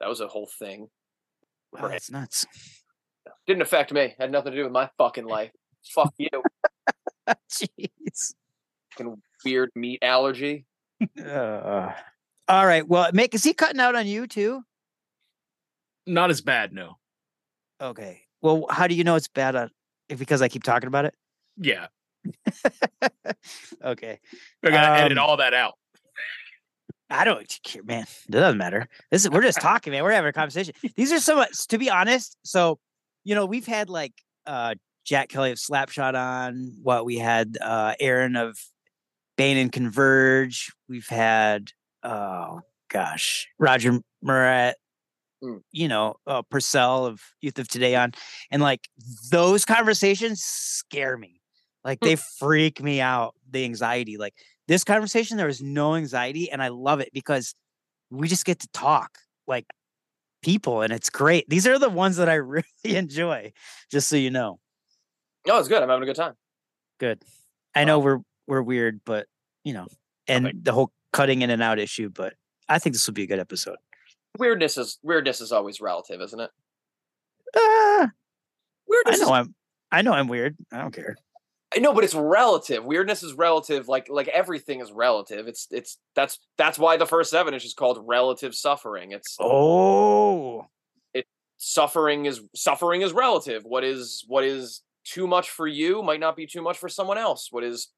that 0.00 0.08
was 0.08 0.20
a 0.20 0.28
whole 0.28 0.48
thing. 0.58 0.88
Wow, 1.72 1.82
Right. 1.82 1.90
that's 1.92 2.10
nuts. 2.10 2.46
Didn't 3.46 3.62
affect 3.62 3.92
me. 3.92 4.14
Had 4.18 4.30
nothing 4.32 4.52
to 4.52 4.56
do 4.58 4.64
with 4.64 4.72
my 4.72 4.88
fucking 4.96 5.24
life. 5.26 5.50
Fuck 5.94 6.14
you. 6.16 6.28
Jeez. 7.50 8.34
Fucking 8.92 9.20
weird 9.44 9.70
meat 9.74 9.98
allergy. 10.02 10.66
Uh, 11.22 11.92
all 12.48 12.66
right. 12.66 12.86
Well, 12.86 13.10
make 13.12 13.34
is 13.34 13.44
he 13.44 13.52
cutting 13.54 13.80
out 13.80 13.94
on 13.94 14.06
you 14.06 14.26
too? 14.26 14.62
Not 16.06 16.30
as 16.30 16.40
bad, 16.40 16.72
no. 16.72 16.98
Okay. 17.80 18.22
Well, 18.42 18.66
how 18.70 18.86
do 18.86 18.94
you 18.94 19.04
know 19.04 19.14
it's 19.16 19.28
bad 19.28 19.56
on 19.56 19.70
because 20.08 20.42
I 20.42 20.48
keep 20.48 20.62
talking 20.62 20.86
about 20.86 21.06
it? 21.06 21.14
Yeah. 21.56 21.86
okay. 23.84 24.20
I 24.64 24.70
gotta 24.70 25.02
edit 25.02 25.18
Um, 25.18 25.24
all 25.24 25.36
that 25.38 25.54
out. 25.54 25.74
I 27.10 27.24
don't 27.24 27.46
care, 27.62 27.82
man. 27.82 28.06
It 28.28 28.32
doesn't 28.32 28.58
matter. 28.58 28.88
This 29.10 29.24
is 29.24 29.30
we're 29.30 29.42
just 29.42 29.60
talking, 29.62 29.92
man. 29.92 30.02
We're 30.02 30.12
having 30.12 30.28
a 30.28 30.32
conversation. 30.32 30.74
These 30.96 31.12
are 31.12 31.20
so 31.20 31.36
much 31.36 31.66
to 31.68 31.78
be 31.78 31.90
honest. 31.90 32.36
So, 32.44 32.78
you 33.24 33.34
know, 33.34 33.46
we've 33.46 33.66
had 33.66 33.88
like 33.90 34.12
uh 34.46 34.74
Jack 35.04 35.28
Kelly 35.28 35.50
of 35.52 35.58
Slapshot 35.58 36.14
on, 36.14 36.72
what 36.82 37.04
we 37.04 37.18
had 37.18 37.56
uh 37.60 37.94
Aaron 38.00 38.36
of 38.36 38.58
Bane 39.36 39.56
and 39.56 39.72
Converge. 39.72 40.72
We've 40.88 41.08
had 41.08 41.70
oh 42.02 42.60
gosh, 42.90 43.48
Roger 43.58 44.00
Miret, 44.24 44.74
Mm. 45.42 45.60
you 45.72 45.88
know, 45.88 46.14
uh 46.26 46.42
Porcell 46.42 47.06
of 47.06 47.20
Youth 47.40 47.58
of 47.58 47.68
Today 47.68 47.94
on. 47.96 48.12
And 48.50 48.62
like 48.62 48.88
those 49.30 49.64
conversations 49.64 50.42
scare 50.42 51.18
me. 51.18 51.40
Like 51.84 52.00
they 52.00 52.16
freak 52.16 52.82
me 52.82 53.00
out, 53.02 53.34
the 53.50 53.64
anxiety. 53.64 54.16
Like 54.16 54.34
this 54.68 54.84
conversation, 54.84 55.36
there 55.36 55.46
was 55.46 55.60
no 55.60 55.96
anxiety, 55.96 56.50
and 56.50 56.62
I 56.62 56.68
love 56.68 57.00
it 57.00 57.10
because 57.12 57.54
we 58.10 58.28
just 58.28 58.46
get 58.46 58.60
to 58.60 58.68
talk 58.72 59.18
like 59.46 59.66
people, 60.42 60.82
and 60.82 60.92
it's 60.92 61.10
great. 61.10 61.48
These 61.48 61.66
are 61.66 61.78
the 61.78 61.90
ones 61.90 62.16
that 62.16 62.28
I 62.28 62.34
really 62.36 62.64
enjoy, 62.84 63.52
just 63.90 64.08
so 64.08 64.16
you 64.16 64.30
know. 64.30 64.60
No, 65.46 65.58
it's 65.58 65.68
good. 65.68 65.82
I'm 65.82 65.88
having 65.88 66.02
a 66.02 66.06
good 66.06 66.16
time. 66.16 66.34
Good. 66.98 67.22
I 67.74 67.84
know 67.84 67.98
um, 67.98 68.04
we're 68.04 68.18
we're 68.46 68.62
weird, 68.62 69.00
but 69.04 69.26
you 69.64 69.72
know, 69.74 69.86
and 70.28 70.46
Okay. 70.46 70.58
the 70.62 70.72
whole 70.72 70.90
cutting 71.12 71.42
in 71.42 71.50
and 71.50 71.62
out 71.62 71.78
issue, 71.78 72.08
but 72.10 72.34
I 72.68 72.78
think 72.78 72.94
this 72.94 73.06
will 73.06 73.14
be 73.14 73.24
a 73.24 73.26
good 73.26 73.38
episode. 73.40 73.76
Weirdness 74.38 74.78
is 74.78 74.98
weirdness 75.02 75.40
is 75.40 75.52
always 75.52 75.80
relative, 75.80 76.20
isn't 76.20 76.40
it? 76.40 76.50
Ah. 77.56 78.06
I 78.06 78.10
Weirdness 78.88 79.16
is 79.16 79.26
know 79.26 79.32
I'm 79.34 79.54
I 79.92 80.02
know 80.02 80.12
I'm 80.12 80.28
weird. 80.28 80.56
I 80.72 80.78
don't 80.78 80.94
care. 80.94 81.16
I 81.76 81.80
know, 81.80 81.92
but 81.92 82.04
it's 82.04 82.14
relative. 82.14 82.84
Weirdness 82.84 83.22
is 83.24 83.32
relative. 83.34 83.88
Like 83.88 84.06
like 84.08 84.28
everything 84.28 84.80
is 84.80 84.92
relative. 84.92 85.48
It's 85.48 85.66
it's 85.70 85.98
that's 86.14 86.38
that's 86.56 86.78
why 86.78 86.96
the 86.96 87.06
first 87.06 87.30
seven 87.30 87.54
is 87.54 87.62
just 87.62 87.76
called 87.76 87.98
relative 88.06 88.54
suffering. 88.54 89.12
It's 89.12 89.36
Oh, 89.40 90.66
it 91.12 91.26
suffering 91.58 92.26
is 92.26 92.40
suffering 92.54 93.02
is 93.02 93.12
relative. 93.12 93.64
What 93.64 93.82
is 93.84 94.24
what 94.28 94.44
is 94.44 94.82
too 95.04 95.26
much 95.26 95.50
for 95.50 95.66
you 95.66 96.02
might 96.02 96.20
not 96.20 96.36
be 96.36 96.46
too 96.46 96.62
much 96.62 96.78
for 96.78 96.88
someone 96.88 97.18
else. 97.18 97.48
What 97.50 97.64
is 97.64 97.88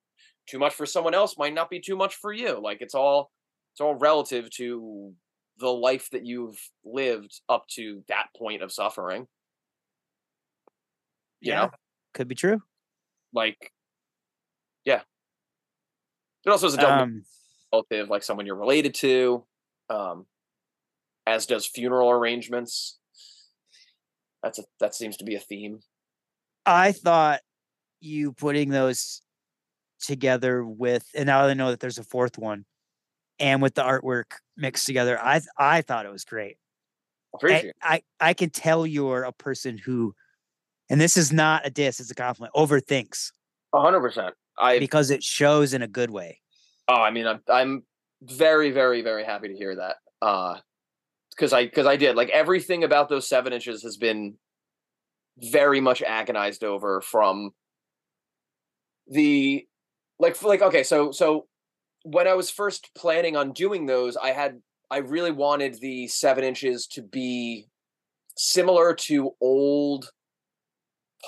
too 0.46 0.58
much 0.58 0.74
for 0.74 0.86
someone 0.86 1.14
else 1.14 1.36
might 1.38 1.54
not 1.54 1.70
be 1.70 1.80
too 1.80 1.96
much 1.96 2.14
for 2.16 2.32
you. 2.32 2.60
Like 2.60 2.78
it's 2.80 2.94
all 2.94 3.30
it's 3.72 3.80
all 3.80 3.94
relative 3.94 4.50
to 4.50 5.12
the 5.58 5.68
life 5.68 6.08
that 6.10 6.24
you've 6.24 6.58
lived 6.84 7.40
up 7.48 7.66
to 7.68 8.02
that 8.08 8.26
point 8.36 8.62
of 8.62 8.72
suffering. 8.72 9.26
You 11.40 11.52
yeah, 11.52 11.60
know? 11.62 11.70
could 12.14 12.28
be 12.28 12.34
true. 12.34 12.62
Like 13.32 13.72
yeah. 14.84 15.00
It 16.44 16.50
also 16.50 16.68
is 16.68 16.74
a 16.74 16.78
double 16.78 17.02
Um, 17.02 17.24
relative, 17.72 18.08
like 18.08 18.22
someone 18.22 18.46
you're 18.46 18.54
related 18.54 18.94
to, 18.94 19.44
um, 19.90 20.26
as 21.26 21.46
does 21.46 21.66
funeral 21.66 22.10
arrangements. 22.10 22.98
That's 24.42 24.60
a 24.60 24.64
that 24.78 24.94
seems 24.94 25.16
to 25.16 25.24
be 25.24 25.34
a 25.34 25.40
theme. 25.40 25.80
I 26.66 26.92
thought 26.92 27.40
you 28.00 28.32
putting 28.32 28.70
those 28.70 29.22
together 30.00 30.64
with, 30.64 31.06
and 31.14 31.26
now 31.26 31.46
I 31.46 31.54
know 31.54 31.70
that 31.70 31.80
there's 31.80 31.98
a 31.98 32.04
fourth 32.04 32.36
one. 32.38 32.64
and 33.38 33.60
with 33.62 33.74
the 33.74 33.82
artwork 33.82 34.40
mixed 34.56 34.86
together. 34.86 35.18
I 35.20 35.40
I 35.58 35.82
thought 35.82 36.06
it 36.06 36.12
was 36.12 36.24
great. 36.24 36.56
I, 37.44 37.72
I, 37.82 38.02
I 38.18 38.34
can 38.34 38.48
tell 38.48 38.86
you're 38.86 39.24
a 39.24 39.32
person 39.32 39.76
who, 39.76 40.14
and 40.88 40.98
this 40.98 41.18
is 41.18 41.32
not 41.32 41.66
a 41.66 41.70
diss, 41.70 42.00
it's 42.00 42.10
a 42.10 42.14
compliment. 42.14 42.54
Overthinks. 42.54 43.30
hundred 43.74 44.00
percent. 44.00 44.34
I 44.58 44.78
because 44.78 45.10
it 45.10 45.22
shows 45.22 45.74
in 45.74 45.82
a 45.82 45.88
good 45.88 46.10
way. 46.10 46.40
Oh, 46.88 46.94
I 46.94 47.10
mean, 47.10 47.26
I'm 47.26 47.40
I'm 47.48 47.82
very 48.22 48.70
very 48.70 49.02
very 49.02 49.24
happy 49.24 49.48
to 49.48 49.54
hear 49.54 49.76
that. 49.76 49.96
Uh, 50.22 50.56
because 51.30 51.52
I 51.52 51.64
because 51.66 51.86
I 51.86 51.96
did 51.96 52.16
like 52.16 52.30
everything 52.30 52.84
about 52.84 53.10
those 53.10 53.28
seven 53.28 53.52
inches 53.52 53.82
has 53.82 53.98
been 53.98 54.36
very 55.38 55.80
much 55.80 56.02
agonized 56.02 56.64
over 56.64 57.00
from 57.00 57.50
the 59.08 59.66
like 60.18 60.42
like 60.42 60.62
okay 60.62 60.82
so 60.82 61.12
so 61.12 61.46
when 62.06 62.28
I 62.28 62.34
was 62.34 62.50
first 62.50 62.90
planning 62.96 63.36
on 63.36 63.52
doing 63.52 63.86
those, 63.86 64.16
I 64.16 64.30
had 64.30 64.60
I 64.90 64.98
really 64.98 65.32
wanted 65.32 65.80
the 65.80 66.06
seven 66.06 66.44
inches 66.44 66.86
to 66.92 67.02
be 67.02 67.66
similar 68.36 68.94
to 68.94 69.32
old 69.40 70.10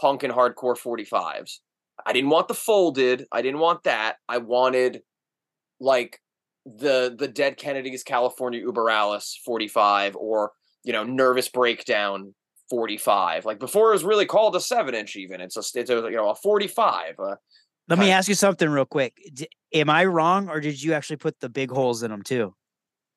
punk 0.01 0.23
and 0.23 0.33
hardcore 0.33 0.79
45s. 0.79 1.59
I 2.07 2.13
didn't 2.13 2.31
want 2.31 2.47
the 2.47 2.55
folded. 2.55 3.27
I 3.33 3.43
didn't 3.43 3.59
want 3.59 3.83
that. 3.83 4.17
I 4.29 4.39
wanted 4.39 5.03
like 5.81 6.21
the 6.65 7.15
the 7.19 7.27
Dead 7.27 7.57
Kennedys 7.57 8.05
California 8.05 8.65
Über 8.65 8.93
Alles 8.93 9.41
45 9.45 10.15
or 10.15 10.53
you 10.85 10.93
know 10.93 11.03
Nervous 11.03 11.49
Breakdown 11.49 12.35
45. 12.71 13.45
Like 13.45 13.59
before 13.59 13.91
it 13.91 13.93
was 13.93 14.05
really 14.05 14.27
called 14.27 14.57
a 14.57 14.61
seven 14.61 14.95
inch 14.95 15.17
even. 15.17 15.41
It's 15.41 15.57
a 15.57 15.79
it's 15.79 15.91
a 15.91 15.95
you 15.95 16.17
know 16.17 16.31
a 16.31 16.35
45. 16.35 17.15
Uh, 17.19 17.37
Let 17.89 17.99
me 17.99 18.11
ask 18.11 18.29
you 18.29 18.35
something 18.35 18.69
real 18.69 18.85
quick. 18.85 19.15
D- 19.33 19.49
am 19.75 19.91
I 19.91 20.05
wrong 20.05 20.49
or 20.49 20.61
did 20.61 20.83
you 20.83 20.93
actually 20.93 21.17
put 21.17 21.41
the 21.41 21.49
big 21.49 21.71
holes 21.71 22.03
in 22.03 22.11
them 22.11 22.23
too? 22.23 22.55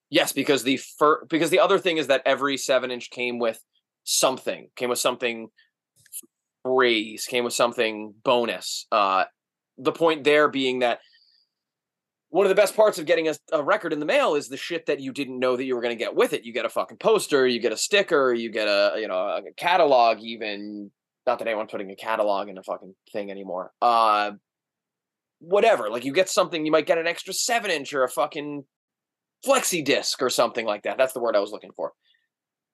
Yes, 0.09 0.33
because 0.33 0.63
the 0.63 0.77
fir- 0.77 1.25
because 1.25 1.49
the 1.49 1.59
other 1.59 1.79
thing 1.79 1.97
is 1.97 2.07
that 2.07 2.21
every 2.25 2.57
seven 2.57 2.91
inch 2.91 3.09
came 3.09 3.39
with 3.39 3.63
something, 4.03 4.69
came 4.75 4.89
with 4.89 4.99
something 4.99 5.49
raise, 6.65 7.25
came 7.25 7.43
with 7.43 7.53
something 7.53 8.13
bonus. 8.23 8.87
Uh, 8.91 9.25
the 9.77 9.91
point 9.91 10.23
there 10.23 10.49
being 10.49 10.79
that 10.79 10.99
one 12.31 12.45
of 12.45 12.49
the 12.49 12.55
best 12.55 12.75
parts 12.77 12.97
of 12.97 13.05
getting 13.05 13.27
a, 13.27 13.35
a, 13.51 13.61
record 13.61 13.91
in 13.91 13.99
the 13.99 14.05
mail 14.05 14.35
is 14.35 14.47
the 14.47 14.55
shit 14.55 14.85
that 14.85 15.01
you 15.01 15.11
didn't 15.11 15.37
know 15.37 15.57
that 15.57 15.65
you 15.65 15.75
were 15.75 15.81
going 15.81 15.95
to 15.95 16.01
get 16.01 16.15
with 16.15 16.31
it. 16.31 16.45
You 16.45 16.53
get 16.53 16.65
a 16.65 16.69
fucking 16.69 16.97
poster, 16.97 17.45
you 17.45 17.59
get 17.59 17.73
a 17.73 17.77
sticker, 17.77 18.33
you 18.33 18.49
get 18.49 18.69
a 18.69 18.93
you 18.97 19.07
know 19.07 19.19
a 19.19 19.41
catalog. 19.57 20.19
Even 20.21 20.91
not 21.27 21.39
that 21.39 21.47
anyone's 21.47 21.71
putting 21.71 21.91
a 21.91 21.95
catalog 21.95 22.47
in 22.47 22.57
a 22.57 22.63
fucking 22.63 22.95
thing 23.11 23.29
anymore. 23.29 23.71
Uh, 23.81 24.31
whatever. 25.39 25.89
Like 25.89 26.05
you 26.05 26.13
get 26.13 26.29
something, 26.29 26.65
you 26.65 26.71
might 26.71 26.85
get 26.85 26.97
an 26.97 27.05
extra 27.05 27.33
seven 27.33 27.69
inch 27.69 27.93
or 27.93 28.03
a 28.03 28.09
fucking 28.09 28.63
flexi 29.45 29.83
disc 29.83 30.21
or 30.21 30.29
something 30.29 30.65
like 30.65 30.83
that. 30.83 30.97
That's 30.97 31.13
the 31.13 31.19
word 31.19 31.35
I 31.35 31.39
was 31.39 31.51
looking 31.51 31.71
for. 31.75 31.91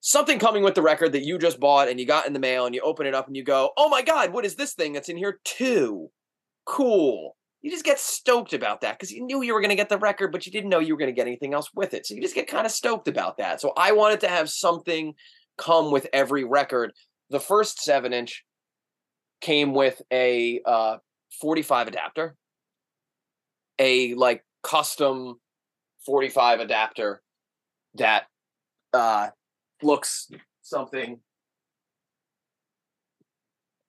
Something 0.00 0.38
coming 0.38 0.62
with 0.62 0.76
the 0.76 0.82
record 0.82 1.12
that 1.12 1.24
you 1.24 1.36
just 1.36 1.58
bought 1.58 1.88
and 1.88 1.98
you 1.98 2.06
got 2.06 2.28
in 2.28 2.32
the 2.32 2.38
mail 2.38 2.64
and 2.64 2.76
you 2.76 2.80
open 2.82 3.06
it 3.06 3.14
up 3.14 3.26
and 3.26 3.36
you 3.36 3.42
go, 3.42 3.72
"Oh 3.76 3.88
my 3.88 4.02
god, 4.02 4.32
what 4.32 4.44
is 4.44 4.54
this 4.54 4.74
thing 4.74 4.92
that's 4.92 5.08
in 5.08 5.16
here 5.16 5.40
too?" 5.44 6.10
Cool. 6.64 7.34
You 7.62 7.70
just 7.70 7.84
get 7.84 7.98
stoked 7.98 8.52
about 8.52 8.82
that 8.82 8.98
because 8.98 9.10
you 9.10 9.24
knew 9.24 9.42
you 9.42 9.52
were 9.52 9.60
going 9.60 9.70
to 9.70 9.76
get 9.76 9.88
the 9.88 9.98
record, 9.98 10.30
but 10.30 10.46
you 10.46 10.52
didn't 10.52 10.70
know 10.70 10.78
you 10.78 10.94
were 10.94 10.98
going 10.98 11.10
to 11.10 11.16
get 11.16 11.26
anything 11.26 11.54
else 11.54 11.70
with 11.74 11.92
it. 11.92 12.06
So 12.06 12.14
you 12.14 12.22
just 12.22 12.34
get 12.34 12.46
kind 12.46 12.66
of 12.66 12.72
stoked 12.72 13.08
about 13.08 13.38
that. 13.38 13.60
So 13.60 13.72
I 13.76 13.92
wanted 13.92 14.20
to 14.20 14.28
have 14.28 14.48
something 14.48 15.14
come 15.56 15.90
with 15.90 16.06
every 16.12 16.44
record. 16.44 16.92
The 17.30 17.40
first 17.40 17.82
seven 17.82 18.12
inch 18.12 18.44
came 19.40 19.74
with 19.74 20.00
a 20.12 20.60
uh, 20.64 20.98
45 21.40 21.88
adapter, 21.88 22.36
a 23.80 24.14
like 24.14 24.44
custom 24.62 25.40
45 26.06 26.60
adapter 26.60 27.20
that 27.94 28.26
uh, 28.94 29.28
looks 29.82 30.30
something. 30.62 31.18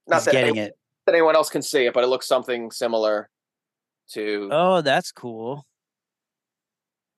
Not 0.07 0.17
He's 0.17 0.25
that 0.25 0.31
getting 0.31 0.49
anyone, 0.49 0.67
it. 0.69 0.77
that 1.05 1.13
anyone 1.13 1.35
else 1.35 1.51
can 1.51 1.61
see 1.61 1.85
it, 1.85 1.93
but 1.93 2.03
it 2.03 2.07
looks 2.07 2.27
something 2.27 2.71
similar 2.71 3.29
to. 4.13 4.49
Oh, 4.51 4.81
that's 4.81 5.11
cool. 5.11 5.65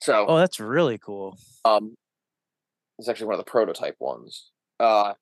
So. 0.02 0.26
Oh, 0.28 0.38
that's 0.38 0.60
really 0.60 0.98
cool. 0.98 1.38
Um, 1.64 1.96
it's 2.98 3.08
actually 3.08 3.28
one 3.28 3.36
of 3.36 3.46
the 3.46 3.52
prototype 3.52 3.96
ones. 4.00 4.52
Uh, 4.80 5.14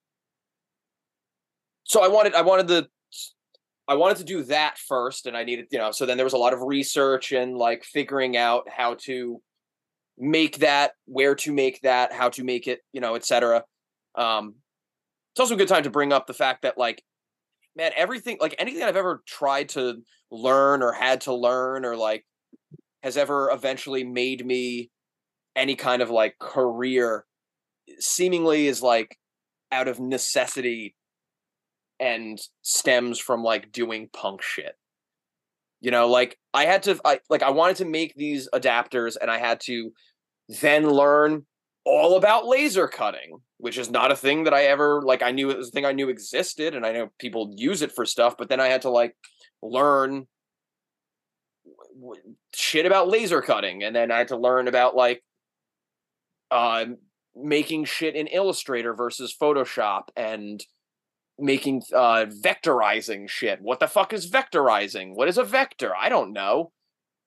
so 1.84 2.04
I 2.04 2.08
wanted, 2.08 2.34
I 2.34 2.42
wanted 2.42 2.68
the, 2.68 2.88
I 3.88 3.96
wanted 3.96 4.18
to 4.18 4.24
do 4.24 4.44
that 4.44 4.78
first, 4.78 5.26
and 5.26 5.36
I 5.36 5.44
needed, 5.44 5.66
you 5.72 5.80
know, 5.80 5.92
so 5.92 6.06
then 6.06 6.18
there 6.18 6.26
was 6.26 6.34
a 6.34 6.38
lot 6.38 6.54
of 6.54 6.62
research 6.62 7.32
and 7.32 7.58
like 7.58 7.84
figuring 7.84 8.38
out 8.38 8.70
how 8.70 8.96
to 9.06 9.42
make 10.18 10.60
that, 10.60 10.92
where 11.06 11.36
to 11.36 11.52
make 11.52 11.82
that, 11.82 12.14
how 12.14 12.30
to 12.30 12.44
make 12.44 12.68
it, 12.68 12.82
you 12.94 13.02
know, 13.02 13.16
etc. 13.16 13.64
Um, 14.16 14.56
it's 15.34 15.40
also 15.40 15.56
a 15.56 15.58
good 15.58 15.68
time 15.68 15.84
to 15.84 15.90
bring 15.90 16.14
up 16.14 16.28
the 16.28 16.34
fact 16.34 16.62
that 16.62 16.78
like, 16.78 17.04
man, 17.80 17.92
everything, 17.96 18.38
like 18.42 18.54
anything 18.60 18.84
I've 18.84 18.98
ever 18.98 19.24
tried 19.26 19.70
to 19.70 20.02
learn 20.30 20.84
or 20.84 20.92
had 20.92 21.22
to 21.22 21.34
learn 21.34 21.86
or 21.86 21.96
like 21.96 22.26
has 23.02 23.16
ever 23.16 23.50
eventually 23.52 24.04
made 24.04 24.46
me 24.46 24.92
any 25.56 25.76
kind 25.76 26.02
of 26.02 26.10
like 26.10 26.38
career 26.40 27.26
eh, 27.90 27.94
seemingly 28.00 28.68
is 28.68 28.84
like 28.84 29.18
out 29.72 29.88
of 29.88 30.00
necessity 30.00 30.94
and 32.02 32.38
stems 32.62 33.18
from 33.18 33.44
like 33.44 33.72
doing 33.72 34.10
punk 34.12 34.42
shit. 34.42 34.76
You 35.80 35.92
know, 35.92 36.10
like 36.10 36.38
I 36.54 36.66
had 36.66 36.84
to 36.84 37.00
I 37.06 37.22
like 37.30 37.44
I 37.44 37.52
wanted 37.52 37.78
to 37.78 37.86
make 37.86 38.14
these 38.16 38.50
adapters 38.54 39.16
and 39.20 39.32
I 39.32 39.38
had 39.38 39.62
to 39.62 39.92
then 40.62 40.90
learn 40.90 41.46
all 41.86 42.18
about 42.18 42.46
laser 42.46 42.90
cutting, 42.90 43.40
which 43.60 43.78
is 43.78 43.92
not 43.92 44.12
a 44.12 44.16
thing 44.16 44.46
that 44.46 44.54
I 44.54 44.64
ever 44.64 45.02
like 45.02 45.22
I 45.22 45.32
knew 45.32 45.50
it 45.52 45.58
was 45.58 45.68
a 45.68 45.72
thing 45.72 45.86
I 45.86 45.92
knew 45.92 46.08
existed 46.08 46.74
and 46.74 46.86
I 46.86 46.94
know 46.94 47.10
people 47.20 47.54
use 47.56 47.82
it 47.82 47.92
for 47.92 48.06
stuff, 48.06 48.36
but 48.38 48.48
then 48.48 48.62
I 48.62 48.68
had 48.68 48.84
to 48.84 48.90
like 48.90 49.16
learn 49.62 50.28
shit 52.56 52.86
about 52.86 53.10
laser 53.10 53.42
cutting 53.42 53.84
and 53.84 53.94
then 53.94 54.12
I 54.12 54.20
had 54.20 54.30
to 54.30 54.38
learn 54.38 54.70
about 54.70 54.96
like 54.96 55.22
uh 56.52 56.86
making 57.36 57.84
shit 57.84 58.16
in 58.16 58.28
Illustrator 58.28 58.94
versus 58.94 59.36
Photoshop 59.40 60.04
and 60.16 60.64
making 61.38 61.82
uh 61.94 62.28
vectorizing 62.42 63.30
shit. 63.30 63.60
What 63.62 63.82
the 63.82 63.88
fuck 63.88 64.14
is 64.14 64.32
vectorizing? 64.32 65.16
What 65.16 65.28
is 65.28 65.38
a 65.38 65.44
vector? 65.44 65.94
I 65.94 66.08
don't 66.08 66.32
know. 66.32 66.72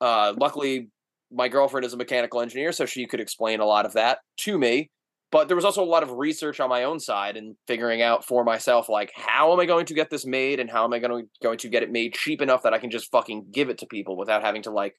Uh 0.01 0.33
luckily 0.35 0.89
my 1.31 1.47
girlfriend 1.47 1.85
is 1.85 1.93
a 1.93 1.97
mechanical 1.97 2.41
engineer 2.41 2.71
so 2.71 2.87
she 2.87 3.05
could 3.05 3.19
explain 3.19 3.59
a 3.59 3.65
lot 3.65 3.85
of 3.85 3.93
that 3.93 4.17
to 4.37 4.57
me. 4.57 4.89
But 5.33 5.47
there 5.47 5.55
was 5.55 5.65
also 5.65 5.83
a 5.83 5.83
lot 5.83 6.03
of 6.03 6.11
research 6.11 6.59
on 6.59 6.69
my 6.69 6.83
own 6.83 6.99
side 6.99 7.37
and 7.37 7.55
figuring 7.65 8.03
out 8.03 8.23
for 8.23 8.43
myself 8.43 8.87
like 8.87 9.11
how 9.15 9.51
am 9.51 9.59
I 9.59 9.65
going 9.65 9.87
to 9.87 9.95
get 9.95 10.11
this 10.11 10.27
made 10.27 10.59
and 10.59 10.69
how 10.69 10.83
am 10.83 10.93
I 10.93 10.99
going 10.99 11.23
to 11.23 11.29
going 11.41 11.57
to 11.57 11.69
get 11.69 11.81
it 11.81 11.91
made 11.91 12.13
cheap 12.13 12.39
enough 12.39 12.61
that 12.61 12.73
I 12.75 12.77
can 12.77 12.91
just 12.91 13.09
fucking 13.09 13.47
give 13.51 13.69
it 13.69 13.79
to 13.79 13.87
people 13.87 14.15
without 14.15 14.43
having 14.43 14.61
to 14.61 14.69
like 14.69 14.93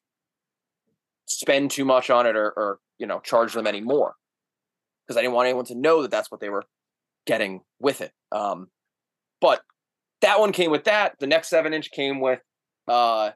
spend 1.25 1.71
too 1.71 1.85
much 1.85 2.09
on 2.09 2.27
it 2.27 2.35
or, 2.35 2.51
or 2.57 2.79
you 2.97 3.07
know 3.07 3.21
charge 3.21 3.53
them 3.53 3.65
any 3.65 3.79
more 3.79 4.15
because 5.07 5.15
I 5.15 5.21
didn't 5.21 5.35
want 5.35 5.47
anyone 5.47 5.63
to 5.67 5.75
know 5.75 6.01
that 6.01 6.11
that's 6.11 6.29
what 6.29 6.41
they 6.41 6.49
were 6.49 6.65
getting 7.25 7.61
with 7.79 8.01
it. 8.01 8.11
Um, 8.33 8.67
but 9.39 9.61
that 10.19 10.41
one 10.41 10.51
came 10.51 10.69
with 10.69 10.83
that. 10.83 11.13
The 11.17 11.27
next 11.27 11.47
seven 11.47 11.73
inch 11.73 11.91
came 11.91 12.19
with 12.19 12.41
uh 12.89 13.31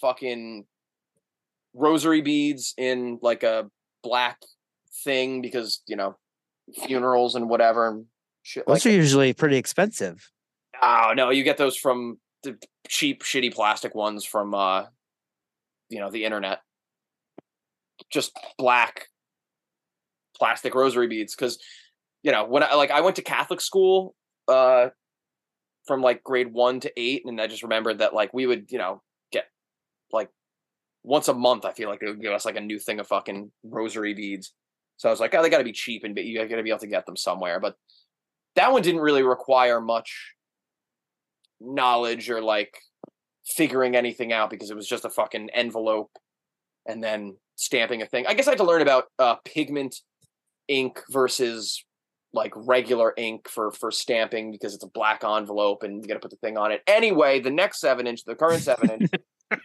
fucking 0.00 0.64
rosary 1.72 2.20
beads 2.20 2.74
in 2.76 3.20
like 3.22 3.44
a 3.44 3.70
black 4.02 4.38
thing 5.04 5.40
because 5.40 5.82
you 5.86 5.94
know 5.94 6.16
funerals 6.86 7.34
and 7.34 7.48
whatever 7.48 7.88
and 7.88 8.06
shit. 8.42 8.66
Those 8.66 8.84
like 8.84 8.92
are 8.92 8.96
usually 8.96 9.32
pretty 9.32 9.56
expensive. 9.56 10.30
Oh 10.80 11.12
no, 11.14 11.30
you 11.30 11.44
get 11.44 11.58
those 11.58 11.76
from 11.76 12.18
the 12.42 12.58
cheap, 12.88 13.22
shitty 13.22 13.54
plastic 13.54 13.94
ones 13.94 14.24
from 14.24 14.54
uh 14.54 14.84
you 15.88 16.00
know 16.00 16.10
the 16.10 16.24
internet. 16.24 16.60
Just 18.10 18.32
black 18.58 19.08
plastic 20.36 20.74
rosary 20.74 21.06
beads 21.06 21.34
because 21.34 21.58
you 22.22 22.32
know 22.32 22.44
when 22.44 22.62
I 22.62 22.74
like 22.74 22.90
I 22.90 23.00
went 23.00 23.16
to 23.16 23.22
Catholic 23.22 23.60
school 23.60 24.14
uh 24.48 24.88
from 25.86 26.00
like 26.00 26.22
grade 26.22 26.52
one 26.52 26.80
to 26.80 26.92
eight, 26.96 27.22
and 27.26 27.40
I 27.40 27.46
just 27.46 27.62
remembered 27.62 27.98
that 27.98 28.14
like 28.14 28.32
we 28.32 28.46
would 28.46 28.70
you 28.70 28.78
know 28.78 29.02
get 29.32 29.44
like 30.12 30.30
once 31.02 31.28
a 31.28 31.34
month. 31.34 31.64
I 31.64 31.72
feel 31.72 31.88
like 31.88 32.02
it 32.02 32.08
would 32.08 32.22
give 32.22 32.32
us 32.32 32.44
like 32.44 32.56
a 32.56 32.60
new 32.60 32.78
thing 32.78 33.00
of 33.00 33.06
fucking 33.06 33.52
rosary 33.64 34.14
beads. 34.14 34.52
So 35.02 35.08
I 35.08 35.12
was 35.12 35.18
like, 35.18 35.34
oh, 35.34 35.42
they 35.42 35.50
got 35.50 35.58
to 35.58 35.64
be 35.64 35.72
cheap 35.72 36.04
and 36.04 36.16
you 36.16 36.38
got 36.38 36.54
to 36.54 36.62
be 36.62 36.70
able 36.70 36.78
to 36.78 36.86
get 36.86 37.06
them 37.06 37.16
somewhere. 37.16 37.58
But 37.58 37.74
that 38.54 38.70
one 38.70 38.82
didn't 38.82 39.00
really 39.00 39.24
require 39.24 39.80
much 39.80 40.34
knowledge 41.60 42.30
or 42.30 42.40
like 42.40 42.72
figuring 43.44 43.96
anything 43.96 44.32
out 44.32 44.48
because 44.48 44.70
it 44.70 44.76
was 44.76 44.86
just 44.86 45.04
a 45.04 45.10
fucking 45.10 45.50
envelope 45.54 46.12
and 46.86 47.02
then 47.02 47.36
stamping 47.56 48.00
a 48.00 48.06
thing. 48.06 48.28
I 48.28 48.34
guess 48.34 48.46
I 48.46 48.52
had 48.52 48.58
to 48.58 48.64
learn 48.64 48.80
about 48.80 49.06
uh, 49.18 49.34
pigment 49.44 49.96
ink 50.68 51.02
versus 51.10 51.84
like 52.32 52.52
regular 52.54 53.12
ink 53.16 53.48
for 53.48 53.72
for 53.72 53.90
stamping 53.90 54.52
because 54.52 54.72
it's 54.72 54.84
a 54.84 54.90
black 54.94 55.24
envelope 55.24 55.82
and 55.82 56.00
you 56.00 56.06
got 56.06 56.14
to 56.14 56.20
put 56.20 56.30
the 56.30 56.36
thing 56.36 56.56
on 56.56 56.70
it. 56.70 56.80
Anyway, 56.86 57.40
the 57.40 57.50
next 57.50 57.80
seven 57.80 58.06
inch, 58.06 58.22
the 58.24 58.36
current 58.36 58.62
seven 58.62 58.88
inch, 58.88 59.10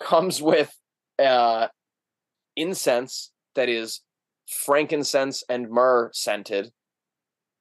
comes 0.00 0.40
with 0.40 0.74
uh 1.22 1.68
incense 2.56 3.30
that 3.54 3.68
is 3.68 4.00
frankincense 4.48 5.42
and 5.48 5.70
myrrh 5.70 6.10
scented 6.12 6.72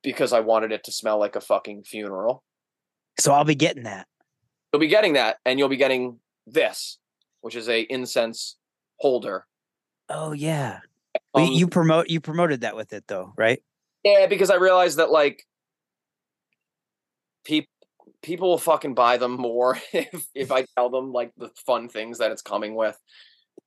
because 0.03 0.33
I 0.33 0.41
wanted 0.41 0.71
it 0.71 0.83
to 0.85 0.91
smell 0.91 1.19
like 1.19 1.35
a 1.35 1.41
fucking 1.41 1.83
funeral. 1.83 2.43
So 3.19 3.31
I'll 3.31 3.45
be 3.45 3.55
getting 3.55 3.83
that. 3.83 4.07
You'll 4.71 4.79
be 4.79 4.87
getting 4.87 5.13
that, 5.13 5.37
and 5.45 5.59
you'll 5.59 5.69
be 5.69 5.77
getting 5.77 6.19
this, 6.47 6.97
which 7.41 7.55
is 7.55 7.69
a 7.69 7.81
incense 7.81 8.57
holder. 8.97 9.45
Oh 10.09 10.31
yeah. 10.31 10.79
Um, 11.35 11.51
you 11.51 11.67
promote 11.67 12.09
you 12.09 12.19
promoted 12.19 12.61
that 12.61 12.75
with 12.75 12.91
it 12.93 13.05
though, 13.07 13.33
right? 13.37 13.61
Yeah, 14.03 14.25
because 14.27 14.49
I 14.49 14.55
realized 14.55 14.97
that 14.97 15.11
like 15.11 15.45
people 17.45 17.69
people 18.21 18.49
will 18.49 18.57
fucking 18.57 18.95
buy 18.95 19.17
them 19.17 19.33
more 19.33 19.77
if 19.93 20.25
if 20.33 20.51
I 20.51 20.65
tell 20.75 20.89
them 20.89 21.11
like 21.11 21.31
the 21.37 21.49
fun 21.65 21.87
things 21.87 22.17
that 22.17 22.31
it's 22.31 22.41
coming 22.41 22.75
with. 22.75 22.97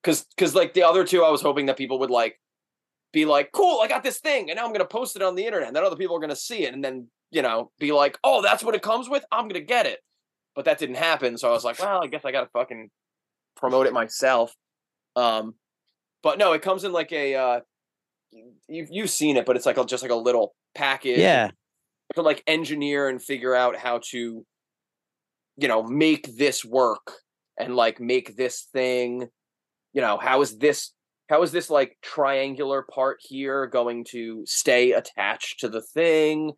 Cause 0.03 0.27
cause 0.37 0.55
like 0.55 0.75
the 0.75 0.83
other 0.83 1.05
two, 1.05 1.23
I 1.23 1.31
was 1.31 1.43
hoping 1.43 1.67
that 1.67 1.77
people 1.77 2.01
would 2.01 2.11
like 2.11 2.41
be 3.17 3.25
like, 3.25 3.51
cool, 3.53 3.81
I 3.83 3.89
got 3.89 4.05
this 4.05 4.21
thing, 4.21 4.51
and 4.51 4.59
now 4.59 4.67
I'm 4.67 4.73
gonna 4.73 4.85
post 4.85 5.17
it 5.17 5.23
on 5.23 5.35
the 5.35 5.45
internet, 5.45 5.69
and 5.69 5.75
then 5.75 5.85
other 5.85 5.97
people 5.97 6.15
are 6.17 6.21
gonna 6.21 6.37
see 6.37 6.65
it, 6.65 6.75
and 6.75 6.85
then 6.85 7.09
you 7.31 7.43
know, 7.43 7.71
be 7.81 7.91
like, 7.91 8.19
oh, 8.23 8.43
that's 8.43 8.63
what 8.63 8.75
it 8.75 8.83
comes 8.83 9.09
with. 9.09 9.25
I'm 9.33 9.49
gonna 9.49 9.61
get 9.61 9.87
it. 9.87 10.01
But 10.55 10.67
that 10.67 10.79
didn't 10.79 10.97
happen. 10.97 11.37
So 11.37 11.49
I 11.49 11.53
was 11.53 11.65
like, 11.65 11.79
well, 11.79 12.03
I 12.03 12.07
guess 12.07 12.25
I 12.25 12.31
gotta 12.31 12.49
fucking 12.53 12.91
promote 13.57 13.87
it 13.87 13.93
myself. 13.93 14.55
Um, 15.17 15.55
but 16.23 16.39
no, 16.39 16.53
it 16.53 16.63
comes 16.63 16.85
in 16.85 16.93
like 16.93 17.13
a 17.13 17.35
uh 17.35 17.61
you've 18.69 18.89
you've 18.91 19.11
seen 19.11 19.37
it, 19.37 19.47
but 19.47 19.57
it's 19.57 19.67
like 19.67 19.79
a, 19.79 19.85
just 19.85 20.03
like 20.03 20.13
a 20.13 20.17
little 20.17 20.55
package. 20.75 21.19
Yeah. 21.19 21.51
To 22.15 22.23
like 22.23 22.43
engineer 22.47 23.09
and 23.09 23.21
figure 23.23 23.55
out 23.55 23.77
how 23.77 24.01
to, 24.11 24.47
you 25.57 25.69
know, 25.69 25.83
make 25.83 26.37
this 26.37 26.65
work 26.65 27.15
and 27.59 27.75
like 27.75 27.99
make 27.99 28.37
this 28.37 28.69
thing. 28.73 29.29
You 29.93 30.03
know, 30.03 30.19
how 30.19 30.43
is 30.43 30.59
this 30.59 30.93
how 31.29 31.43
is 31.43 31.53
this 31.53 31.71
like 31.71 31.97
triangular 32.03 32.83
part 32.83 33.19
here 33.21 33.67
going 33.67 34.05
to 34.11 34.43
stay 34.47 34.93
attached 34.93 35.61
to 35.61 35.69
the 35.69 35.83
thing? 35.83 36.53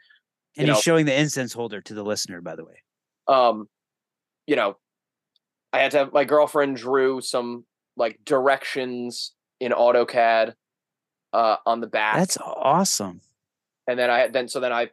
And 0.56 0.66
you 0.66 0.72
he's 0.74 0.78
know, 0.78 0.80
showing 0.80 1.06
the 1.06 1.18
incense 1.18 1.52
holder 1.52 1.80
to 1.82 1.94
the 1.94 2.02
listener, 2.02 2.40
by 2.40 2.56
the 2.56 2.64
way. 2.64 2.82
um 3.28 3.68
you 4.46 4.56
know 4.56 4.76
i 5.72 5.78
had 5.80 5.90
to 5.90 5.98
have 5.98 6.12
my 6.12 6.24
girlfriend 6.24 6.76
drew 6.76 7.20
some 7.20 7.64
like 7.96 8.18
directions 8.24 9.34
in 9.60 9.72
autocad 9.72 10.54
uh 11.34 11.56
on 11.66 11.80
the 11.80 11.86
back 11.86 12.16
That's 12.16 12.38
awesome. 12.38 13.20
and 13.86 13.98
then 13.98 14.08
i 14.10 14.28
then 14.28 14.48
so 14.48 14.60
then 14.60 14.72
i 14.72 14.88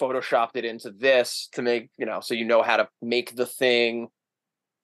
photoshopped 0.00 0.54
it 0.54 0.64
into 0.64 0.90
this 0.92 1.48
to 1.52 1.62
make 1.62 1.90
you 1.98 2.06
know 2.06 2.20
so 2.20 2.32
you 2.34 2.44
know 2.44 2.62
how 2.62 2.76
to 2.76 2.88
make 3.02 3.34
the 3.34 3.46
thing 3.46 4.08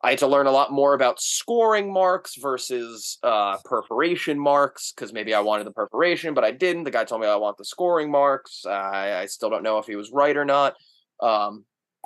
i 0.06 0.10
had 0.10 0.18
to 0.20 0.26
learn 0.26 0.46
a 0.46 0.50
lot 0.52 0.70
more 0.70 0.94
about 0.94 1.20
scoring 1.20 1.92
marks 1.92 2.36
versus 2.36 3.18
uh 3.22 3.56
perforation 3.64 4.38
marks 4.38 4.92
because 4.92 5.12
maybe 5.12 5.34
i 5.34 5.40
wanted 5.40 5.66
the 5.66 5.72
perforation 5.72 6.32
but 6.32 6.44
i 6.44 6.52
didn't. 6.52 6.84
The 6.84 6.90
guy 6.92 7.04
told 7.04 7.20
me 7.20 7.26
i 7.26 7.34
want 7.36 7.58
the 7.58 7.64
scoring 7.64 8.10
marks. 8.10 8.64
I 8.64 9.18
i 9.22 9.26
still 9.26 9.50
don't 9.50 9.64
know 9.64 9.78
if 9.78 9.86
he 9.86 9.96
was 9.96 10.10
right 10.12 10.36
or 10.36 10.44
not. 10.44 10.74
Um 11.20 11.64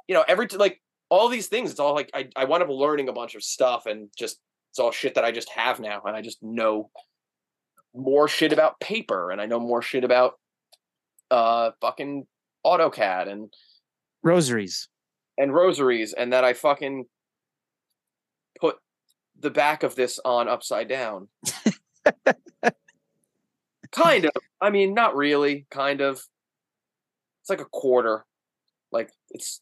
you 0.08 0.14
know 0.14 0.24
every 0.26 0.48
t- 0.48 0.56
like 0.56 0.80
all 1.10 1.28
these 1.28 1.48
things 1.48 1.70
it's 1.70 1.80
all 1.80 1.94
like 1.94 2.10
i 2.14 2.28
i 2.36 2.44
wound 2.44 2.62
up 2.62 2.68
learning 2.70 3.08
a 3.08 3.12
bunch 3.12 3.34
of 3.34 3.42
stuff 3.42 3.86
and 3.86 4.08
just 4.16 4.38
it's 4.70 4.78
all 4.78 4.92
shit 4.92 5.14
that 5.16 5.24
i 5.24 5.30
just 5.30 5.50
have 5.50 5.78
now 5.80 6.00
and 6.06 6.16
i 6.16 6.22
just 6.22 6.38
know 6.42 6.90
more 7.94 8.28
shit 8.28 8.52
about 8.52 8.80
paper 8.80 9.30
and 9.30 9.40
i 9.40 9.46
know 9.46 9.60
more 9.60 9.82
shit 9.82 10.04
about 10.04 10.34
uh 11.30 11.70
fucking 11.80 12.26
AutoCAD 12.64 13.28
and 13.28 13.52
Rosaries. 14.22 14.88
and 15.38 15.52
rosaries 15.54 16.12
and 16.12 16.32
that 16.32 16.44
I 16.44 16.52
fucking 16.52 17.06
the 19.40 19.50
back 19.50 19.82
of 19.82 19.94
this 19.94 20.18
on 20.24 20.48
upside 20.48 20.88
down. 20.88 21.28
kind 23.92 24.24
of. 24.26 24.32
I 24.60 24.70
mean, 24.70 24.94
not 24.94 25.16
really, 25.16 25.66
kind 25.70 26.00
of. 26.00 26.22
It's 27.42 27.50
like 27.50 27.60
a 27.60 27.64
quarter. 27.66 28.24
Like 28.92 29.10
it's 29.30 29.60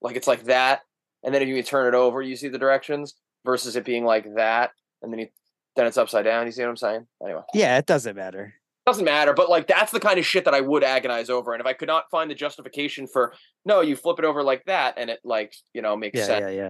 like 0.00 0.16
it's 0.16 0.26
like 0.26 0.44
that. 0.44 0.80
And 1.22 1.34
then 1.34 1.42
if 1.42 1.48
you 1.48 1.62
turn 1.62 1.86
it 1.92 1.96
over, 1.96 2.20
you 2.20 2.34
see 2.36 2.48
the 2.48 2.58
directions 2.58 3.14
versus 3.44 3.76
it 3.76 3.84
being 3.84 4.04
like 4.04 4.26
that. 4.34 4.70
And 5.02 5.12
then 5.12 5.20
you 5.20 5.28
then 5.76 5.86
it's 5.86 5.96
upside 5.96 6.24
down. 6.24 6.46
You 6.46 6.52
see 6.52 6.62
what 6.62 6.70
I'm 6.70 6.76
saying? 6.76 7.06
Anyway. 7.24 7.42
Yeah, 7.54 7.78
it 7.78 7.86
doesn't 7.86 8.16
matter. 8.16 8.54
doesn't 8.84 9.04
matter 9.04 9.32
but 9.32 9.48
like 9.48 9.68
that's 9.68 9.92
the 9.92 10.00
kind 10.00 10.18
of 10.18 10.26
shit 10.26 10.44
that 10.44 10.54
i 10.54 10.60
would 10.60 10.82
agonize 10.82 11.30
over 11.30 11.52
and 11.54 11.60
if 11.60 11.66
i 11.68 11.72
could 11.72 11.86
not 11.86 12.10
find 12.10 12.28
the 12.28 12.34
justification 12.34 13.06
for 13.06 13.32
no 13.64 13.80
you 13.80 13.94
flip 13.94 14.18
it 14.18 14.24
over 14.24 14.42
like 14.42 14.64
that 14.64 14.94
and 14.98 15.08
it 15.08 15.20
like 15.22 15.54
you 15.72 15.80
know 15.80 15.96
makes 15.96 16.18
Yeah, 16.18 16.26
sense 16.26 16.40
yeah, 16.42 16.50
yeah. 16.50 16.68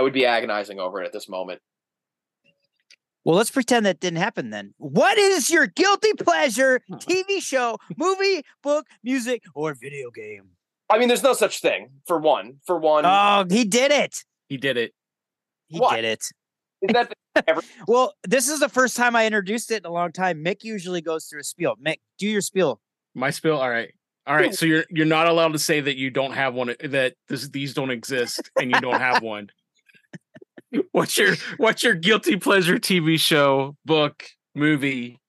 I 0.00 0.02
would 0.02 0.14
be 0.14 0.24
agonizing 0.24 0.78
over 0.80 1.02
it 1.02 1.06
at 1.06 1.12
this 1.12 1.28
moment 1.28 1.60
Well, 3.22 3.36
let's 3.36 3.50
pretend 3.50 3.84
that 3.84 4.00
didn't 4.00 4.18
happen 4.18 4.48
then. 4.48 4.72
What 4.78 5.18
is 5.18 5.50
your 5.50 5.66
guilty 5.66 6.12
pleasure 6.14 6.80
hmm. 6.88 6.94
TV 6.94 7.42
show, 7.42 7.76
movie, 7.98 8.42
book, 8.62 8.86
music, 9.04 9.42
or 9.54 9.74
video 9.74 10.10
game? 10.10 10.46
i 10.88 10.98
mean 10.98 11.08
there's 11.08 11.22
no 11.22 11.34
such 11.34 11.60
thing 11.60 11.90
for 12.06 12.18
one 12.18 12.54
for 12.66 12.78
one 12.78 13.04
Oh, 13.06 13.44
he 13.50 13.64
did 13.64 13.92
it. 13.92 14.24
He 14.48 14.56
did 14.56 14.76
it. 14.78 14.92
He 15.68 15.78
What? 15.78 15.96
did 15.96 16.04
it. 16.06 16.24
is 16.82 16.92
that 16.94 17.12
ever 17.46 17.60
Well, 17.86 18.14
this 18.26 18.48
is 18.48 18.58
the 18.58 18.70
first 18.70 18.96
time 18.96 19.14
I 19.14 19.26
introduced 19.26 19.70
it 19.70 19.82
in 19.84 19.86
a 19.86 19.92
long 19.92 20.12
time. 20.12 20.42
Mick 20.42 20.64
usually 20.64 21.02
goes 21.02 21.26
through 21.26 21.40
a 21.40 21.44
spiel. 21.44 21.74
Mick, 21.76 21.98
do 22.18 22.26
your 22.26 22.40
spiel. 22.40 22.80
My 23.14 23.30
spill. 23.30 23.58
All 23.60 23.70
right. 23.70 23.92
All 24.26 24.34
right. 24.34 24.54
So 24.54 24.64
you're 24.66 24.84
you're 24.90 25.06
not 25.18 25.26
allowed 25.28 25.52
to 25.52 25.58
say 25.58 25.80
that 25.80 25.96
you 25.96 26.08
don't 26.10 26.32
have 26.32 26.54
one 26.54 26.74
that 26.82 27.14
this, 27.28 27.48
these 27.50 27.74
don't 27.74 27.90
exist 27.90 28.50
and 28.58 28.70
you 28.70 28.80
don't 28.80 29.00
have 29.00 29.22
one. 29.36 29.50
What's 30.92 31.18
your 31.18 31.34
what's 31.56 31.82
your 31.82 31.94
guilty 31.94 32.36
pleasure 32.36 32.76
TV 32.76 33.18
show, 33.18 33.76
book, 33.84 34.24
movie, 34.54 35.20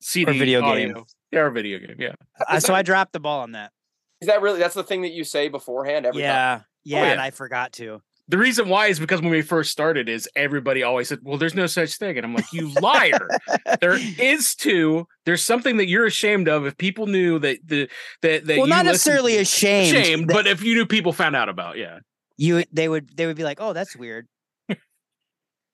CD, 0.00 0.38
video 0.38 0.62
audio? 0.62 0.94
game. 0.94 1.04
Yeah, 1.32 1.40
or 1.40 1.50
video 1.50 1.78
game. 1.78 1.96
Yeah. 1.98 2.12
Uh, 2.48 2.60
so 2.60 2.74
I 2.74 2.82
dropped 2.82 3.12
the 3.12 3.20
ball 3.20 3.40
on 3.40 3.52
that. 3.52 3.72
is 4.20 4.28
that 4.28 4.42
really 4.42 4.58
that's 4.58 4.74
the 4.74 4.84
thing 4.84 5.02
that 5.02 5.12
you 5.12 5.24
say 5.24 5.48
beforehand 5.48 6.06
every 6.06 6.22
time 6.22 6.28
Yeah, 6.28 6.60
yeah, 6.84 7.12
and. 7.12 7.20
I 7.20 7.30
forgot 7.30 7.72
to. 7.74 8.00
The 8.28 8.38
reason 8.38 8.70
why 8.70 8.86
is 8.86 8.98
because 8.98 9.20
when 9.20 9.30
we 9.30 9.42
first 9.42 9.70
started, 9.70 10.08
is 10.08 10.26
everybody 10.34 10.82
always 10.82 11.08
said, 11.10 11.18
"Well, 11.22 11.36
there's 11.36 11.54
no 11.54 11.66
such 11.66 11.96
thing," 11.98 12.16
and 12.16 12.24
I'm 12.24 12.34
like, 12.34 12.50
"You 12.54 12.70
liar! 12.80 13.28
there 13.82 13.98
is 14.18 14.54
too. 14.54 15.06
There's 15.26 15.42
something 15.42 15.76
that 15.76 15.88
you're 15.88 16.06
ashamed 16.06 16.48
of. 16.48 16.64
If 16.64 16.78
people 16.78 17.06
knew 17.06 17.38
that 17.40 17.58
the 17.62 17.88
that 18.22 18.46
that 18.46 18.56
well, 18.56 18.66
you 18.66 18.70
not 18.70 18.86
listened- 18.86 18.92
necessarily 18.92 19.36
ashamed. 19.36 19.96
ashamed, 19.96 20.28
that 20.30 20.34
but 20.34 20.46
if 20.46 20.62
you 20.62 20.74
knew 20.74 20.86
people 20.86 21.12
found 21.12 21.36
out 21.36 21.50
about, 21.50 21.76
yeah, 21.76 21.98
you 22.36 22.64
they 22.72 22.88
would 22.88 23.16
they 23.16 23.26
would 23.26 23.36
be 23.36 23.44
like, 23.44 23.60
"Oh, 23.60 23.72
that's 23.72 23.96
weird." 23.96 24.28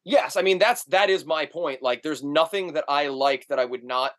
yes 0.02 0.34
i 0.34 0.40
mean 0.40 0.58
that's 0.58 0.82
that 0.84 1.10
is 1.10 1.26
my 1.26 1.44
point 1.44 1.82
like 1.82 2.02
there's 2.02 2.24
nothing 2.24 2.72
that 2.72 2.84
i 2.88 3.08
like 3.08 3.46
that 3.48 3.58
i 3.58 3.64
would 3.66 3.84
not 3.84 4.12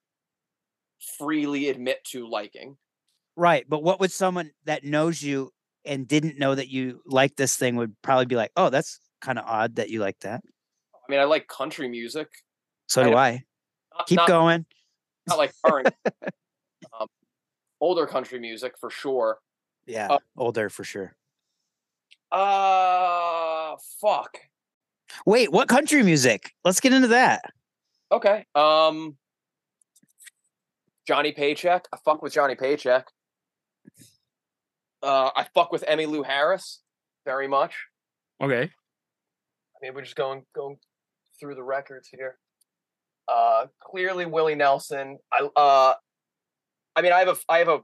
freely 1.18 1.70
admit 1.70 1.98
to 2.04 2.30
liking 2.30 2.78
Right, 3.38 3.66
but 3.68 3.82
what 3.82 4.00
would 4.00 4.12
someone 4.12 4.52
that 4.66 4.84
knows 4.84 5.22
you 5.24 5.52
and 5.86 6.08
didn't 6.08 6.38
know 6.38 6.54
that 6.54 6.68
you 6.68 7.02
like 7.06 7.36
this 7.38 7.56
thing 7.56 7.76
would 7.78 7.96
probably 8.02 8.26
be 8.26 8.36
like, 8.36 8.52
"Oh, 8.56 8.70
that's 8.70 9.00
kind 9.22 9.40
of 9.40 9.46
odd 9.46 9.78
that 9.78 9.90
you 9.90 10.00
like 10.00 10.20
that." 10.20 10.44
i 10.94 11.12
mean 11.12 11.20
i 11.20 11.24
like 11.24 11.48
country 11.48 11.88
music 11.88 12.28
So 12.88 13.02
I 13.02 13.06
do 13.06 13.12
know. 13.12 13.18
I. 13.18 13.44
not, 13.98 14.08
Keep 14.08 14.18
not, 14.18 14.28
going. 14.28 14.66
not 15.28 15.38
like 15.38 15.54
current 15.66 15.94
um, 17.00 17.08
older 17.80 18.06
country 18.06 18.40
music 18.40 18.74
for 18.80 18.90
sure 18.90 19.40
Yeah, 19.86 20.08
uh, 20.12 20.20
older 20.38 20.70
for 20.70 20.84
sure. 20.84 21.16
Uh 22.32 23.76
fuck 24.02 24.38
Wait, 25.26 25.52
what 25.52 25.68
country 25.68 26.02
music? 26.04 26.54
Let's 26.64 26.80
get 26.80 26.94
into 26.94 27.10
that. 27.10 27.42
Okay. 28.12 28.46
Um 28.56 29.18
Johnny 31.08 31.32
Paycheck. 31.34 31.88
I 31.94 31.98
fuck 32.06 32.22
with 32.22 32.34
Johnny 32.34 32.56
Paycheck. 32.56 33.08
Uh 35.04 35.32
I 35.36 35.46
fuck 35.54 35.72
with 35.72 35.84
Emmylou 35.88 36.26
Harris 36.26 36.80
very 37.26 37.48
much. 37.48 37.76
okay. 38.42 38.64
I 38.64 39.78
mean 39.82 39.94
we're 39.94 40.04
just 40.04 40.16
going 40.16 40.44
going 40.56 40.78
through 41.40 41.56
the 41.56 41.64
records 41.64 42.08
here. 42.08 42.38
Uh 43.28 43.66
clearly 43.82 44.26
Willie 44.26 44.56
Nelson. 44.56 45.18
I 45.32 45.50
uh 45.56 45.94
I 46.96 47.02
mean 47.02 47.12
I 47.12 47.20
have 47.20 47.30
a 47.30 47.36
I 47.50 47.58
have 47.60 47.68
a 47.70 47.80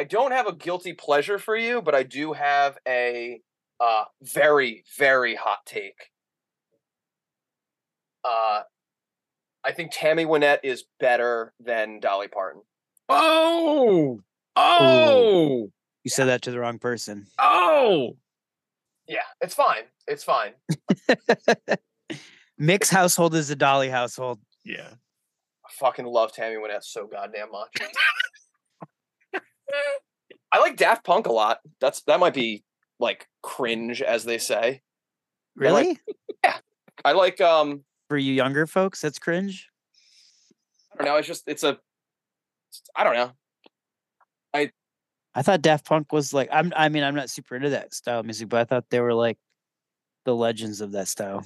I 0.00 0.04
don't 0.04 0.32
have 0.32 0.46
a 0.46 0.54
guilty 0.54 0.94
pleasure 0.94 1.38
for 1.38 1.54
you, 1.54 1.82
but 1.82 1.94
I 1.94 2.04
do 2.04 2.32
have 2.32 2.78
a 2.88 3.42
uh 3.78 4.04
very 4.22 4.82
very 4.98 5.34
hot 5.34 5.58
take. 5.66 6.08
Uh 8.24 8.62
I 9.62 9.72
think 9.72 9.90
Tammy 9.92 10.24
Wynette 10.24 10.60
is 10.62 10.84
better 11.00 11.52
than 11.60 12.00
Dolly 12.00 12.28
Parton. 12.28 12.62
Oh, 13.10 14.20
oh, 14.56 15.70
You 16.02 16.10
said 16.10 16.24
that 16.26 16.40
to 16.42 16.50
the 16.50 16.58
wrong 16.60 16.78
person. 16.78 17.26
oh. 17.38 18.16
Yeah, 19.06 19.18
it's 19.42 19.54
fine. 19.54 19.82
It's 20.06 20.24
fine. 20.24 20.52
Mick's 22.58 22.88
household 22.88 23.34
is 23.34 23.50
a 23.50 23.56
Dolly 23.56 23.90
household. 23.90 24.38
Yeah. 24.64 24.88
I 25.66 25.68
fucking 25.78 26.06
love 26.06 26.32
Tammy 26.32 26.56
Wynette 26.56 26.84
so 26.84 27.06
goddamn 27.06 27.50
much. 27.50 27.74
I 30.52 30.58
like 30.58 30.76
Daft 30.76 31.04
Punk 31.04 31.26
a 31.26 31.32
lot. 31.32 31.60
That's 31.80 32.02
that 32.02 32.20
might 32.20 32.34
be 32.34 32.64
like 32.98 33.28
cringe, 33.42 34.02
as 34.02 34.24
they 34.24 34.38
say. 34.38 34.82
Like- 35.56 35.72
Really? 35.84 35.98
Yeah, 36.44 36.56
I 37.04 37.12
like 37.12 37.40
um 37.40 37.84
For 38.08 38.16
you 38.16 38.32
younger 38.32 38.66
folks, 38.66 39.00
that's 39.02 39.18
cringe. 39.18 39.68
I 40.94 40.96
don't 41.04 41.06
know, 41.06 41.16
it's 41.18 41.28
just 41.28 41.44
it's 41.46 41.62
a 41.64 41.78
I 42.96 43.04
don't 43.04 43.14
know. 43.14 43.32
I 44.54 44.70
I 45.34 45.42
thought 45.42 45.60
Daft 45.62 45.86
Punk 45.86 46.12
was 46.12 46.32
like 46.32 46.48
I'm 46.50 46.72
I 46.74 46.88
mean 46.88 47.02
I'm 47.04 47.14
not 47.14 47.30
super 47.30 47.56
into 47.56 47.70
that 47.70 47.92
style 47.94 48.20
of 48.20 48.26
music, 48.26 48.48
but 48.48 48.60
I 48.60 48.64
thought 48.64 48.84
they 48.90 49.00
were 49.00 49.14
like 49.14 49.38
the 50.24 50.34
legends 50.34 50.80
of 50.80 50.92
that 50.92 51.08
style. 51.08 51.44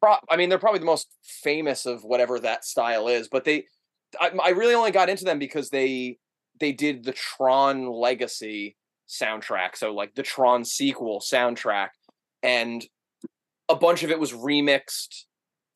Pro- 0.00 0.16
I 0.30 0.36
mean, 0.36 0.48
they're 0.48 0.58
probably 0.58 0.80
the 0.80 0.84
most 0.86 1.08
famous 1.22 1.86
of 1.86 2.04
whatever 2.04 2.38
that 2.40 2.64
style 2.64 3.08
is, 3.08 3.28
but 3.28 3.44
they 3.44 3.64
I, 4.20 4.30
I 4.42 4.48
really 4.50 4.74
only 4.74 4.90
got 4.90 5.08
into 5.08 5.24
them 5.24 5.38
because 5.38 5.70
they 5.70 6.18
they 6.60 6.72
did 6.72 7.04
the 7.04 7.12
Tron 7.12 7.86
Legacy 7.86 8.76
soundtrack, 9.08 9.76
so 9.76 9.92
like 9.94 10.14
the 10.14 10.22
Tron 10.22 10.64
sequel 10.64 11.20
soundtrack, 11.20 11.88
and 12.42 12.84
a 13.68 13.76
bunch 13.76 14.02
of 14.02 14.10
it 14.10 14.18
was 14.18 14.32
remixed 14.32 15.24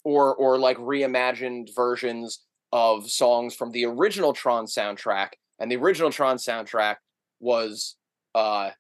or 0.05 0.35
or 0.35 0.59
like 0.59 0.79
reimagined 0.79 1.75
versions 1.75 2.45
of 2.73 3.11
songs 3.11 3.55
from 3.55 3.73
the 3.73 3.85
original 3.85 4.33
Tron 4.33 4.67
soundtrack, 4.67 5.31
and 5.59 5.71
the 5.71 5.77
original 5.77 6.11
Tron 6.11 6.37
soundtrack 6.37 6.97
was 7.41 7.97
uh 8.35 8.71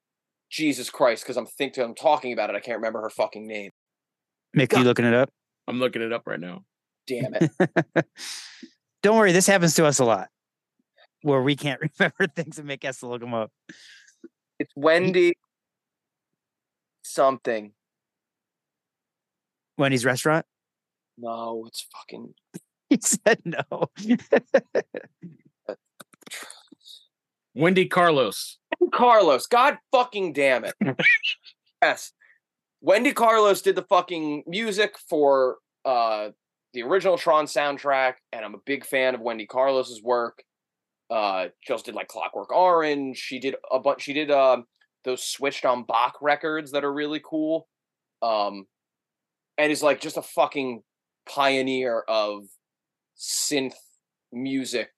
Jesus 0.51 0.90
Christ, 0.90 1.22
because 1.22 1.36
I'm 1.36 1.47
thinking 1.47 1.85
I'm 1.85 1.94
talking 1.94 2.32
about 2.32 2.51
it, 2.51 2.56
I 2.56 2.60
can't 2.60 2.78
remember 2.78 3.01
her 3.02 3.10
fucking 3.10 3.47
name. 3.47 3.70
Mick, 4.56 4.77
you 4.77 4.85
looking 4.85 5.05
it 5.05 5.14
up? 5.14 5.31
I'm 5.68 5.78
looking 5.78 6.02
it 6.02 6.12
up 6.12 6.22
right 6.27 6.40
now. 6.40 6.64
Damn 7.06 7.35
it. 7.35 7.51
Don't 9.02 9.16
worry, 9.16 9.32
this 9.32 9.47
happens 9.47 9.74
to 9.74 9.86
us 9.86 10.01
a 10.01 10.05
lot. 10.05 10.28
Where 11.22 11.42
we 11.42 11.56
can't 11.56 11.80
remember 11.98 12.26
things 12.34 12.59
and 12.59 12.66
make 12.66 12.84
us 12.84 13.02
look 13.02 13.20
them 13.20 13.34
up. 13.34 13.51
It's 14.59 14.72
Wendy 14.76 15.34
something. 17.02 17.72
Wendy's 19.78 20.05
restaurant? 20.05 20.47
No, 21.18 21.64
it's 21.66 21.86
fucking 21.92 22.34
He 22.90 22.98
said 23.02 23.40
no. 23.44 23.86
Wendy 27.55 27.86
Carlos. 27.86 28.59
Carlos. 28.92 29.47
God 29.47 29.78
fucking 29.92 30.32
damn 30.32 30.64
it. 30.64 30.74
yes. 31.82 32.12
Wendy 32.80 33.12
Carlos 33.12 33.62
did 33.62 33.76
the 33.76 33.82
fucking 33.82 34.44
music 34.47 34.97
for 35.09 35.59
uh 35.84 36.30
the 36.72 36.82
original 36.82 37.18
Tron 37.18 37.47
soundtrack, 37.47 38.14
and 38.32 38.44
I'm 38.44 38.55
a 38.55 38.60
big 38.64 38.84
fan 38.84 39.14
of 39.14 39.20
Wendy 39.20 39.47
Carlos's 39.47 40.02
work. 40.02 40.42
Uh 41.10 41.48
also 41.68 41.84
did 41.84 41.94
like 41.94 42.08
Clockwork 42.08 42.52
Orange. 42.54 43.18
She 43.18 43.38
did 43.38 43.56
a 43.70 43.80
bunch 43.80 44.02
she 44.02 44.12
did 44.12 44.30
um 44.30 44.64
those 45.04 45.22
switched 45.22 45.64
on 45.64 45.84
Bach 45.84 46.16
records 46.20 46.72
that 46.72 46.84
are 46.84 46.92
really 46.92 47.20
cool. 47.24 47.68
Um 48.22 48.66
and 49.58 49.72
is 49.72 49.82
like 49.82 50.00
just 50.00 50.16
a 50.16 50.22
fucking 50.22 50.82
pioneer 51.28 52.00
of 52.08 52.44
synth 53.18 53.74
music 54.32 54.90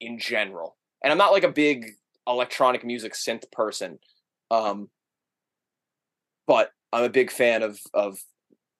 in 0.00 0.18
general. 0.18 0.76
And 1.02 1.10
I'm 1.10 1.18
not 1.18 1.32
like 1.32 1.44
a 1.44 1.52
big 1.52 1.86
electronic 2.28 2.84
music 2.84 3.14
synth 3.14 3.50
person. 3.50 3.98
Um 4.50 4.88
but 6.46 6.70
I'm 6.92 7.04
a 7.04 7.10
big 7.10 7.32
fan 7.32 7.62
of 7.62 7.80
of 7.92 8.18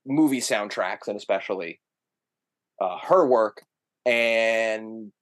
movie 0.07 0.41
soundtracks 0.41 1.09
and 1.09 1.17
especially 1.17 1.81
uh 2.81 2.99
her 3.03 3.27
work 3.27 3.65
and 4.07 5.13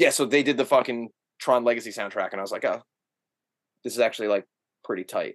yeah, 0.00 0.10
so 0.10 0.24
they 0.24 0.42
did 0.42 0.56
the 0.56 0.64
fucking 0.64 1.10
Tron 1.38 1.62
Legacy 1.62 1.90
soundtrack 1.90 2.32
and 2.32 2.40
I 2.40 2.42
was 2.42 2.50
like, 2.50 2.64
"Oh, 2.64 2.82
this 3.84 3.92
is 3.92 4.00
actually 4.00 4.28
like 4.28 4.46
pretty 4.82 5.04
tight." 5.04 5.34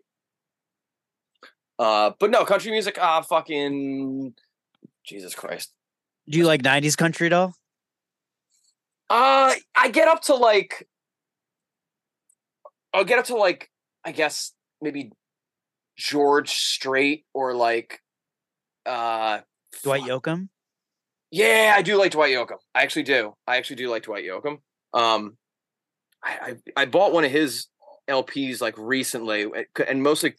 Uh 1.78 2.12
but 2.20 2.32
no, 2.32 2.44
country 2.46 2.72
music 2.72 2.98
ah 3.00 3.22
fucking 3.22 4.34
Jesus 5.06 5.36
Christ. 5.36 5.72
Do 6.28 6.38
you 6.40 6.46
like 6.46 6.64
90s 6.64 6.98
country 6.98 7.28
at 7.28 7.34
all? 7.34 7.54
Uh, 9.10 9.54
I 9.76 9.90
get 9.90 10.08
up 10.08 10.24
to 10.24 10.34
like, 10.34 10.88
I'll 12.92 13.04
get 13.04 13.20
up 13.20 13.26
to 13.26 13.36
like, 13.36 13.70
I 14.04 14.12
guess 14.12 14.52
maybe 14.82 15.12
George 15.96 16.50
Strait 16.50 17.26
or 17.34 17.54
like, 17.54 18.00
uh, 18.88 19.42
Dwight 19.84 20.02
fuck. 20.02 20.10
Yoakam? 20.10 20.50
Yeah, 21.36 21.74
I 21.76 21.82
do 21.82 21.98
like 21.98 22.14
Dwight 22.14 22.34
Yoakam. 22.34 22.60
I 22.74 22.84
actually 22.84 23.04
do. 23.04 23.34
I 23.46 23.58
actually 23.58 23.76
do 23.76 23.90
like 23.90 24.04
Dwight 24.04 24.24
Yoakam. 24.24 24.60
Um, 24.94 25.36
I 26.24 26.56
I, 26.78 26.84
I 26.84 26.86
bought 26.86 27.12
one 27.12 27.26
of 27.26 27.32
his 27.32 27.68
LPs 28.10 28.62
like 28.62 28.76
recently, 28.78 29.44
uh, 29.44 29.84
and 29.86 30.02
mostly 30.02 30.36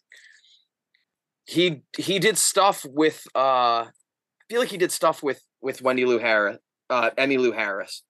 he 1.45 1.83
he 1.95 2.17
did 2.17 2.35
stuff 2.35 2.83
with 2.83 3.21
uh, 3.35 3.85
I 3.85 3.89
feel 4.49 4.59
like 4.59 4.71
he 4.71 4.77
did 4.77 4.91
stuff 4.91 5.21
with 5.21 5.39
with 5.61 5.83
Wendy 5.83 6.03
Lou 6.03 6.17
Harris, 6.17 6.57
uh, 6.89 7.11
Emmylou 7.15 7.53
Harris, 7.53 8.01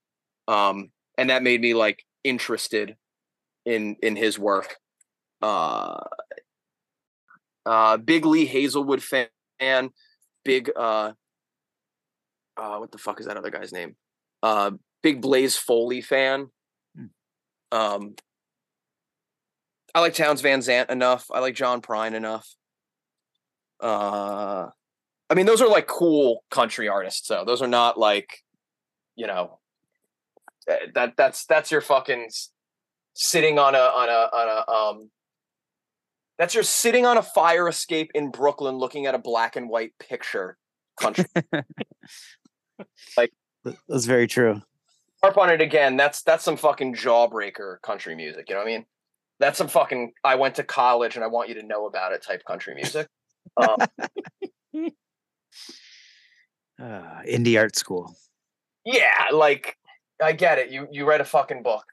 um, 0.48 0.90
and 1.18 1.30
that 1.30 1.44
made 1.44 1.60
me 1.60 1.74
like 1.74 2.06
interested 2.24 2.96
in 3.66 3.98
in 4.02 4.16
his 4.16 4.40
work. 4.40 4.78
Uh, 5.42 6.06
uh, 7.66 7.98
big 7.98 8.26
Lee 8.26 8.46
Hazlewood 8.46 9.04
fan, 9.04 9.90
big 10.46 10.72
uh, 10.74 11.12
uh, 12.58 12.78
what 12.78 12.92
the 12.92 12.98
fuck 12.98 13.20
is 13.20 13.28
that 13.28 13.38
other 13.38 13.52
guy's 13.52 13.72
name? 13.72 13.96
Uh, 14.42 14.72
big 15.04 15.22
Blaze 15.22 15.56
Foley 15.56 16.02
fan. 16.02 16.50
Um, 17.72 18.16
I 19.94 20.00
like 20.00 20.14
Townes 20.14 20.42
Van 20.42 20.62
Zandt 20.62 20.90
enough. 20.90 21.28
I 21.34 21.40
like 21.40 21.56
John 21.56 21.82
Prine 21.82 22.14
enough. 22.14 22.48
Uh, 23.82 24.68
I 25.30 25.34
mean, 25.34 25.46
those 25.46 25.62
are 25.62 25.68
like 25.68 25.88
cool 25.88 26.44
country 26.50 26.88
artists. 26.88 27.28
So 27.28 27.44
those 27.46 27.62
are 27.62 27.68
not 27.68 27.98
like, 27.98 28.44
you 29.16 29.28
know, 29.28 29.60
eh, 30.68 30.88
that 30.94 31.14
that's 31.18 31.46
that's 31.46 31.72
your 31.72 31.82
fucking 31.82 32.30
sitting 33.14 33.60
on 33.60 33.76
a 33.76 33.80
on 33.80 34.10
a 34.10 34.36
on 34.36 34.48
a 34.48 34.72
um. 34.72 35.10
That's 36.38 36.54
your 36.54 36.64
sitting 36.64 37.08
on 37.08 37.18
a 37.18 37.24
fire 37.24 37.68
escape 37.68 38.12
in 38.14 38.30
Brooklyn, 38.30 38.76
looking 38.76 39.08
at 39.08 39.16
a 39.16 39.20
black 39.20 39.56
and 39.56 39.68
white 39.68 39.94
picture. 40.00 40.58
Country. 41.00 41.26
Like 43.18 43.32
that's 43.88 44.06
very 44.06 44.28
true. 44.28 44.62
harp 45.24 45.38
on 45.38 45.50
it 45.50 45.62
again. 45.62 45.98
That's 45.98 46.22
that's 46.24 46.44
some 46.44 46.58
fucking 46.58 46.96
jawbreaker 46.96 47.82
country 47.82 48.16
music. 48.16 48.50
You 48.50 48.56
know 48.56 48.62
what 48.62 48.68
I 48.68 48.72
mean? 48.72 48.86
That's 49.40 49.58
some 49.58 49.68
fucking 49.68 50.14
I 50.24 50.36
went 50.36 50.56
to 50.56 50.64
college 50.64 51.16
and 51.16 51.24
I 51.24 51.28
want 51.28 51.50
you 51.50 51.56
to 51.56 51.64
know 51.64 51.86
about 51.88 52.12
it 52.14 52.22
type 52.24 52.44
country 52.46 52.74
music. 52.76 53.08
Um, 53.58 53.78
Uh, 56.80 57.22
indie 57.28 57.58
art 57.60 57.76
school. 57.76 58.14
yeah, 58.86 59.30
like 59.34 59.76
I 60.22 60.34
get 60.34 60.60
it. 60.60 60.70
You 60.70 60.88
you 60.92 61.06
read 61.08 61.22
a 61.22 61.26
fucking 61.26 61.64
book. 61.64 61.84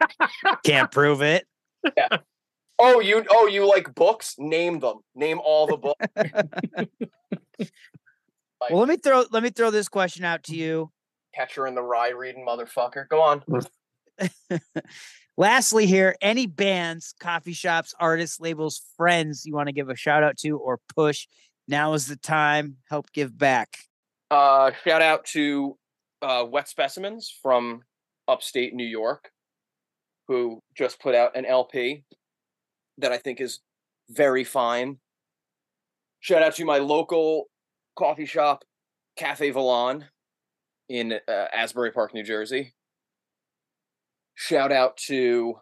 Can't 0.64 0.90
prove 0.90 1.20
it. 1.20 1.46
Oh, 2.78 3.00
you 3.00 3.24
oh 3.30 3.46
you 3.46 3.68
like 3.68 3.94
books? 3.94 4.36
Name 4.38 4.80
them. 4.80 5.00
Name 5.14 5.38
all 5.44 5.66
the 5.66 5.76
books. 5.76 6.06
Well, 8.70 8.80
let 8.80 8.88
me 8.88 8.96
throw 8.96 9.24
let 9.30 9.42
me 9.42 9.50
throw 9.50 9.70
this 9.70 9.88
question 9.88 10.24
out 10.24 10.42
to 10.44 10.56
you. 10.56 10.90
Catcher 11.34 11.66
in 11.66 11.74
the 11.74 11.82
Rye 11.82 12.10
reading 12.10 12.46
motherfucker. 12.46 13.08
Go 13.08 13.20
on. 13.20 13.42
Lastly, 15.38 15.86
here, 15.86 16.14
any 16.20 16.46
bands, 16.46 17.14
coffee 17.18 17.54
shops, 17.54 17.94
artists, 17.98 18.38
labels, 18.38 18.82
friends 18.96 19.46
you 19.46 19.54
want 19.54 19.68
to 19.68 19.72
give 19.72 19.88
a 19.88 19.96
shout 19.96 20.22
out 20.22 20.36
to 20.38 20.58
or 20.58 20.78
push? 20.94 21.26
Now 21.66 21.94
is 21.94 22.06
the 22.06 22.16
time. 22.16 22.76
Help 22.90 23.10
give 23.12 23.36
back. 23.36 23.78
Uh, 24.30 24.72
shout 24.84 25.00
out 25.00 25.24
to 25.26 25.76
uh, 26.20 26.44
Wet 26.48 26.68
Specimens 26.68 27.34
from 27.42 27.82
upstate 28.28 28.74
New 28.74 28.86
York, 28.86 29.30
who 30.28 30.60
just 30.76 31.00
put 31.00 31.14
out 31.14 31.36
an 31.36 31.46
LP 31.46 32.04
that 32.98 33.12
I 33.12 33.18
think 33.18 33.40
is 33.40 33.60
very 34.10 34.44
fine. 34.44 34.98
Shout 36.20 36.42
out 36.42 36.54
to 36.56 36.64
my 36.64 36.78
local 36.78 37.46
coffee 37.96 38.26
shop, 38.26 38.64
Cafe 39.16 39.52
Volan, 39.52 40.04
in 40.88 41.14
uh, 41.28 41.46
Asbury 41.52 41.92
Park, 41.92 42.14
New 42.14 42.22
Jersey. 42.22 42.74
Shout 44.34 44.72
out 44.72 44.96
to 45.08 45.56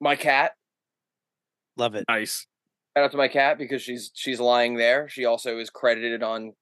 my 0.00 0.16
cat. 0.16 0.52
Love 1.76 1.94
it. 1.94 2.04
Nice. 2.08 2.46
Shout 2.96 3.04
out 3.04 3.10
to 3.12 3.16
my 3.16 3.28
cat 3.28 3.58
because 3.58 3.82
she's 3.82 4.10
she's 4.14 4.40
lying 4.40 4.76
there. 4.76 5.08
She 5.08 5.24
also 5.24 5.58
is 5.58 5.70
credited 5.70 6.22
on 6.22 6.52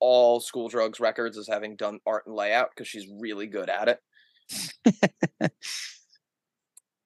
all 0.00 0.40
School 0.40 0.68
Drugs 0.68 1.00
records 1.00 1.38
as 1.38 1.48
having 1.48 1.76
done 1.76 2.00
art 2.06 2.24
and 2.26 2.34
layout 2.34 2.70
because 2.74 2.88
she's 2.88 3.06
really 3.20 3.46
good 3.46 3.70
at 3.70 3.88
it. 3.88 5.52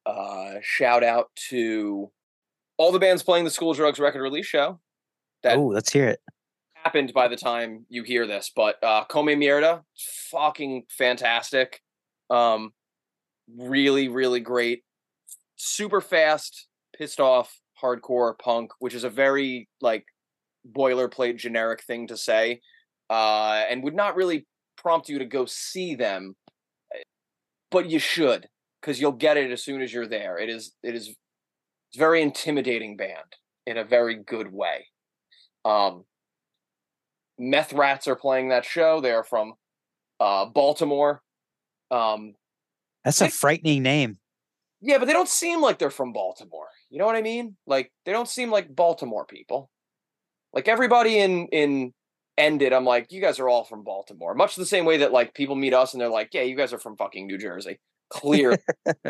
uh, 0.06 0.54
shout 0.62 1.04
out 1.04 1.28
to 1.50 2.10
all 2.76 2.92
the 2.92 2.98
bands 2.98 3.22
playing 3.22 3.44
the 3.44 3.50
School 3.50 3.74
Drugs 3.74 3.98
record 3.98 4.22
release 4.22 4.46
show. 4.46 4.80
That 5.44 5.58
Oh, 5.58 5.66
let's 5.66 5.92
hear 5.92 6.08
it. 6.08 6.20
happened 6.74 7.12
by 7.14 7.28
the 7.28 7.36
time 7.36 7.86
you 7.88 8.02
hear 8.02 8.26
this, 8.26 8.50
but 8.54 8.82
uh 8.82 9.04
Come 9.04 9.26
Mierda, 9.26 9.82
fucking 10.30 10.84
fantastic. 10.90 11.80
Um 12.30 12.72
really, 13.56 14.08
really 14.08 14.40
great. 14.40 14.82
Super 15.56 16.00
fast, 16.00 16.66
pissed 16.96 17.20
off 17.20 17.60
hardcore 17.80 18.38
punk, 18.38 18.72
which 18.78 18.94
is 18.94 19.04
a 19.04 19.10
very 19.10 19.68
like 19.80 20.04
boilerplate 20.72 21.36
generic 21.36 21.82
thing 21.84 22.06
to 22.08 22.16
say, 22.16 22.60
uh, 23.10 23.64
and 23.68 23.84
would 23.84 23.94
not 23.94 24.16
really 24.16 24.46
prompt 24.76 25.08
you 25.08 25.18
to 25.18 25.24
go 25.24 25.44
see 25.44 25.94
them, 25.94 26.34
but 27.70 27.88
you 27.90 27.98
should 27.98 28.48
because 28.80 29.00
you'll 29.00 29.12
get 29.12 29.36
it 29.36 29.50
as 29.50 29.62
soon 29.62 29.82
as 29.82 29.92
you're 29.92 30.06
there. 30.08 30.38
It 30.38 30.48
is 30.48 30.72
it 30.82 30.94
is 30.94 31.08
it's 31.08 31.98
very 31.98 32.22
intimidating 32.22 32.96
band 32.96 33.36
in 33.66 33.76
a 33.78 33.84
very 33.84 34.16
good 34.16 34.52
way. 34.52 34.86
Um, 35.65 36.05
Meth 37.39 37.73
Rats 37.73 38.07
are 38.07 38.16
playing 38.16 38.49
that 38.51 38.65
show. 38.65 39.01
They 39.01 39.11
are 39.12 39.24
from 39.24 39.55
uh, 40.20 40.47
Baltimore. 40.47 41.23
Um, 41.91 42.35
That's 43.05 43.20
a 43.20 43.28
frightening 43.31 43.82
name. 43.82 44.19
yeah, 44.81 44.99
but 44.99 45.07
they 45.07 45.12
don't 45.12 45.28
seem 45.28 45.61
like 45.61 45.78
they're 45.78 45.91
from 45.91 46.12
Baltimore. 46.12 46.69
You 46.91 46.99
know 46.99 47.07
what 47.07 47.16
I 47.16 47.23
mean? 47.23 47.57
Like 47.66 47.91
they 48.05 48.12
don't 48.12 48.28
seem 48.28 48.51
like 48.51 48.74
Baltimore 48.74 49.24
people. 49.27 49.70
Like 50.53 50.69
everybody 50.69 51.19
in 51.19 51.49
in 51.49 51.93
ended, 52.39 52.73
I'm 52.73 52.85
like, 52.85 53.11
you 53.11 53.20
guys 53.20 53.39
are 53.41 53.49
all 53.49 53.65
from 53.65 53.82
Baltimore. 53.85 54.35
Much 54.35 54.57
the 54.57 54.66
same 54.66 54.85
way 54.85 54.99
that 54.99 55.12
like 55.12 55.35
people 55.35 55.57
meet 55.57 55.74
us 55.74 55.93
and 55.93 56.01
they're 56.01 56.09
like, 56.09 56.28
yeah, 56.32 56.43
you 56.43 56.57
guys 56.57 56.73
are 56.73 56.78
from 56.78 56.97
fucking 56.97 57.27
New 57.27 57.39
Jersey. 57.39 57.81
Clear 58.11 58.57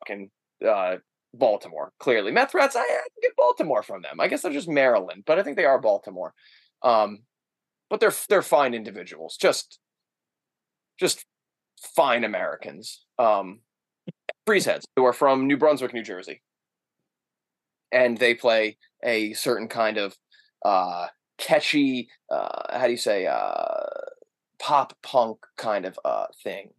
fucking 0.00 0.30
uh 0.66 0.96
Baltimore. 1.34 1.92
Clearly. 1.98 2.32
Meth 2.32 2.54
Rats, 2.54 2.76
I, 2.76 2.80
I 2.80 3.00
get 3.22 3.36
Baltimore 3.36 3.82
from 3.82 4.02
them. 4.02 4.20
I 4.20 4.28
guess 4.28 4.42
they're 4.42 4.52
just 4.52 4.68
Maryland, 4.68 5.24
but 5.26 5.38
I 5.38 5.42
think 5.42 5.56
they 5.56 5.64
are 5.64 5.80
Baltimore. 5.80 6.34
Um 6.82 7.20
but 7.90 8.00
they're 8.00 8.12
they're 8.28 8.42
fine 8.42 8.74
individuals. 8.74 9.36
Just 9.36 9.78
just 10.98 11.24
fine 11.94 12.24
Americans. 12.24 13.04
Um 13.18 13.60
Freezeheads, 14.48 14.84
who 14.96 15.04
are 15.04 15.12
from 15.12 15.46
New 15.46 15.58
Brunswick, 15.58 15.92
New 15.92 16.02
Jersey. 16.02 16.42
And 17.92 18.16
they 18.16 18.34
play 18.34 18.78
a 19.04 19.32
certain 19.34 19.68
kind 19.68 19.98
of 19.98 20.16
uh 20.64 21.06
catchy 21.38 22.08
uh 22.30 22.78
how 22.78 22.86
do 22.86 22.90
you 22.90 22.96
say 22.96 23.26
uh 23.26 23.84
pop 24.58 24.94
punk 25.02 25.38
kind 25.56 25.84
of 25.84 25.98
uh 26.04 26.26
thing. 26.42 26.70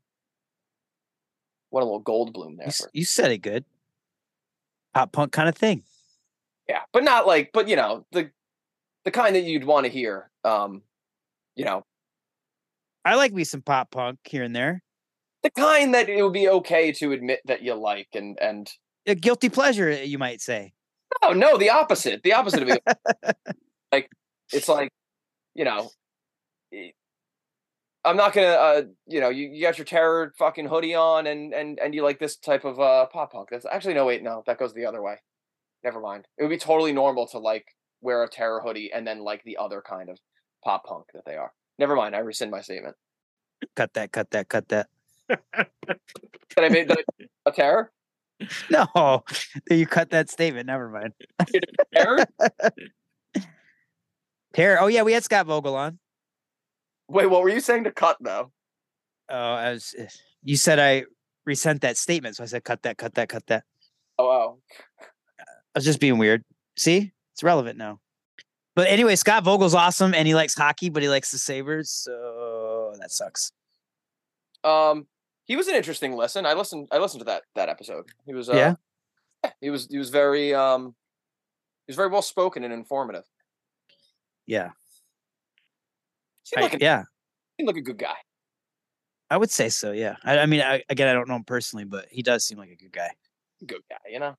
What 1.70 1.82
a 1.82 1.86
little 1.86 2.00
gold 2.00 2.34
bloom 2.34 2.58
there. 2.58 2.68
You, 2.68 3.02
you 3.02 3.06
said 3.06 3.32
it 3.32 3.38
good. 3.40 3.64
Pop 4.94 5.12
punk 5.12 5.32
kind 5.32 5.48
of 5.50 5.56
thing. 5.56 5.84
yeah, 6.68 6.82
but 6.94 7.04
not 7.04 7.28
like 7.28 7.52
but 7.54 7.68
you 7.68 7.76
know, 7.76 8.06
the 8.12 8.32
the 9.06 9.12
kind 9.12 9.36
that 9.36 9.44
you'd 9.44 9.64
want 9.66 9.86
to 9.86 9.92
hear. 9.92 10.30
Um, 10.44 10.82
you 11.56 11.66
know, 11.66 11.84
I 13.06 13.16
like 13.16 13.34
me 13.34 13.44
some 13.44 13.62
pop 13.62 13.92
punk 13.92 14.20
here 14.24 14.44
and 14.44 14.56
there. 14.56 14.82
the 15.44 15.50
kind 15.52 15.94
that 15.94 16.10
it 16.10 16.22
would 16.24 16.34
be 16.34 16.50
okay 16.50 16.92
to 16.94 17.12
admit 17.12 17.40
that 17.46 17.62
you 17.62 17.74
like 17.76 18.08
and 18.14 18.38
and 18.42 18.70
A 19.08 19.16
guilty 19.16 19.50
pleasure, 19.50 19.92
you 19.92 20.18
might 20.18 20.42
say. 20.42 20.74
oh 21.24 21.34
no, 21.34 21.58
the 21.58 21.70
opposite. 21.70 22.24
The 22.24 22.34
opposite 22.34 22.64
of 22.64 22.70
it. 22.70 22.84
like 23.92 24.10
it's 24.52 24.68
like, 24.70 24.90
you 25.56 25.66
know, 25.66 25.90
I'm 28.06 28.16
not 28.16 28.34
gonna 28.34 28.48
uh 28.48 28.82
you 29.08 29.20
know, 29.20 29.30
you, 29.30 29.50
you 29.50 29.62
got 29.62 29.78
your 29.78 29.86
terror 29.86 30.34
fucking 30.38 30.68
hoodie 30.68 30.96
on 30.96 31.28
and 31.28 31.54
and 31.54 31.80
and 31.80 31.94
you 31.94 32.04
like 32.04 32.20
this 32.20 32.38
type 32.38 32.66
of 32.66 32.80
uh 32.80 33.08
pop 33.08 33.34
punk. 33.34 33.50
That's 33.52 33.66
actually 33.66 33.94
no 33.94 34.06
wait, 34.06 34.24
no, 34.24 34.44
that 34.46 34.58
goes 34.58 34.74
the 34.74 34.86
other 34.86 35.02
way. 35.02 35.16
Never 35.84 36.00
mind. 36.00 36.28
It 36.38 36.44
would 36.44 36.50
be 36.50 36.58
totally 36.58 36.94
normal 36.94 37.28
to 37.28 37.40
like 37.40 37.66
wear 38.02 38.24
a 38.24 38.30
terror 38.30 38.62
hoodie 38.64 38.92
and 38.94 39.06
then 39.06 39.20
like 39.20 39.44
the 39.44 39.58
other 39.58 39.84
kind 39.88 40.10
of 40.10 40.18
pop 40.64 40.86
punk 40.86 41.06
that 41.14 41.24
they 41.26 41.36
are. 41.36 41.52
Never 41.78 41.96
mind, 41.96 42.16
I 42.16 42.20
rescind 42.20 42.52
my 42.52 42.62
statement. 42.62 42.96
Cut 43.76 43.94
that, 43.94 44.12
cut 44.12 44.32
that, 44.32 44.50
cut 44.50 44.68
that. 44.70 44.88
That 45.28 45.70
I 46.58 46.70
made 46.70 46.88
the, 46.88 47.04
a 47.46 47.52
terror? 47.52 47.92
No, 48.70 49.24
you 49.70 49.86
cut 49.86 50.12
that 50.12 50.30
statement. 50.30 50.68
Never 50.68 50.90
mind. 50.90 51.14
Terror? 51.94 52.26
Terror. 54.54 54.78
Oh 54.82 54.88
yeah, 54.88 55.04
we 55.04 55.14
had 55.14 55.24
Scott 55.24 55.46
Vogel 55.46 55.76
on. 55.76 56.00
Wait, 57.10 57.26
what 57.28 57.42
were 57.42 57.50
you 57.50 57.60
saying 57.60 57.84
to 57.86 57.92
cut 57.92 58.18
though? 58.22 58.52
Oh, 59.30 59.36
I 59.54 59.72
was. 59.72 59.94
eh, 59.98 60.08
You 60.44 60.56
said 60.58 60.80
I 60.80 61.06
resent 61.46 61.82
that 61.82 61.98
statement, 61.98 62.36
so 62.36 62.44
I 62.44 62.48
said 62.48 62.64
cut 62.64 62.82
that, 62.84 62.98
cut 62.98 63.16
that, 63.16 63.30
cut 63.30 63.46
that. 63.48 63.64
Oh, 64.18 64.28
oh. 64.30 64.60
I 65.40 65.46
was 65.76 65.86
just 65.86 66.00
being 66.00 66.18
weird. 66.18 66.44
See, 66.78 67.12
it's 67.34 67.44
relevant 67.44 67.78
now. 67.78 68.00
But 68.76 68.88
anyway, 68.88 69.16
Scott 69.16 69.44
Vogel's 69.44 69.74
awesome, 69.76 70.14
and 70.14 70.28
he 70.28 70.36
likes 70.36 70.56
hockey, 70.56 70.90
but 70.90 71.04
he 71.04 71.10
likes 71.10 71.32
the 71.32 71.38
Sabres, 71.38 71.90
so 71.92 72.94
that 73.00 73.12
sucks. 73.12 73.52
Um, 74.64 75.08
he 75.46 75.56
was 75.56 75.68
an 75.68 75.76
interesting 75.76 76.16
listen. 76.16 76.46
I 76.46 76.54
listened. 76.54 76.88
I 76.92 76.98
listened 77.00 77.22
to 77.22 77.26
that 77.26 77.44
that 77.56 77.70
episode. 77.70 78.06
He 78.26 78.34
was. 78.34 78.50
Uh, 78.50 78.76
yeah, 79.44 79.50
He 79.62 79.70
was. 79.70 79.88
He 79.90 79.98
was 79.98 80.10
very. 80.10 80.54
Um, 80.54 80.96
he 81.88 81.92
was 81.92 81.96
very 81.98 82.10
well 82.10 82.22
spoken 82.22 82.64
and 82.64 82.74
informative. 82.74 83.24
Yeah, 84.46 84.70
Seemed 86.50 86.64
like 86.64 86.74
a, 86.76 86.80
yeah, 86.80 87.04
seemed 87.58 87.68
like 87.68 87.78
a 87.78 87.82
good 87.82 87.98
guy. 87.98 88.16
I 89.30 89.38
would 89.38 89.52
say 89.52 89.70
so. 89.70 89.92
Yeah, 89.92 90.16
I, 90.24 90.40
I 90.40 90.46
mean, 90.48 90.62
I, 90.62 90.84
again, 90.90 91.08
I 91.08 91.14
don't 91.14 91.28
know 91.28 91.36
him 91.36 91.44
personally, 91.44 91.86
but 91.86 92.08
he 92.10 92.24
does 92.24 92.46
seem 92.46 92.58
like 92.58 92.72
a 92.72 92.76
good 92.76 92.92
guy. 92.92 93.10
Good 93.66 93.82
guy. 93.90 94.12
You 94.12 94.20
know. 94.20 94.36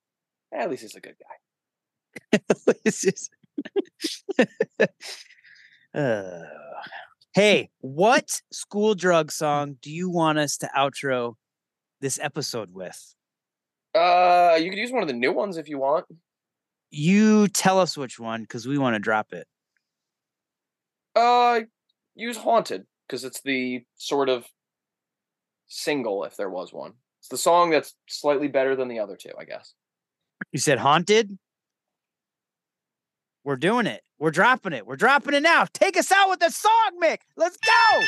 At 0.53 0.69
least 0.69 0.83
he's 0.83 0.97
a 0.97 1.01
good 1.01 1.15
guy. 2.33 2.41
Just- 2.85 3.31
Uh, 5.95 6.41
hey, 7.35 7.71
what 7.81 8.41
school 8.53 8.95
drug 8.95 9.31
song 9.33 9.77
do 9.83 9.91
you 9.91 10.11
want 10.11 10.39
us 10.39 10.57
to 10.59 10.71
outro 10.77 11.35
this 12.01 12.19
episode 12.21 12.73
with? 12.73 13.15
Uh, 13.95 14.57
you 14.61 14.71
could 14.71 14.79
use 14.79 14.93
one 14.93 15.03
of 15.03 15.09
the 15.09 15.15
new 15.15 15.33
ones 15.33 15.57
if 15.57 15.69
you 15.69 15.79
want. 15.79 16.07
You 16.91 17.49
tell 17.49 17.79
us 17.81 17.97
which 17.97 18.19
one 18.19 18.43
because 18.43 18.67
we 18.67 18.79
want 18.79 18.95
to 18.95 19.01
drop 19.01 19.33
it. 19.33 19.47
Uh, 21.15 21.61
use 22.15 22.37
"Haunted" 22.37 22.87
because 23.07 23.25
it's 23.25 23.41
the 23.43 23.85
sort 23.97 24.29
of 24.29 24.47
single, 25.67 26.25
if 26.25 26.37
there 26.37 26.51
was 26.51 26.73
one. 26.73 26.93
It's 27.21 27.29
the 27.29 27.39
song 27.39 27.71
that's 27.71 27.95
slightly 28.09 28.49
better 28.49 28.75
than 28.77 28.89
the 28.89 28.99
other 28.99 29.17
two, 29.17 29.33
I 29.39 29.45
guess. 29.45 29.75
You 30.53 30.59
said 30.59 30.79
haunted. 30.79 31.39
We're 33.45 33.57
doing 33.57 33.87
it. 33.87 34.03
We're 34.19 34.31
dropping 34.31 34.73
it. 34.73 34.87
We're 34.87 34.97
dropping 34.97 35.35
it 35.35 35.43
now. 35.43 35.67
Take 35.73 35.97
us 35.97 36.13
out 36.13 36.29
with 36.29 36.43
a 36.43 36.51
song, 36.51 36.99
Mick. 37.03 37.19
Let's 37.37 37.57
go. 37.57 38.01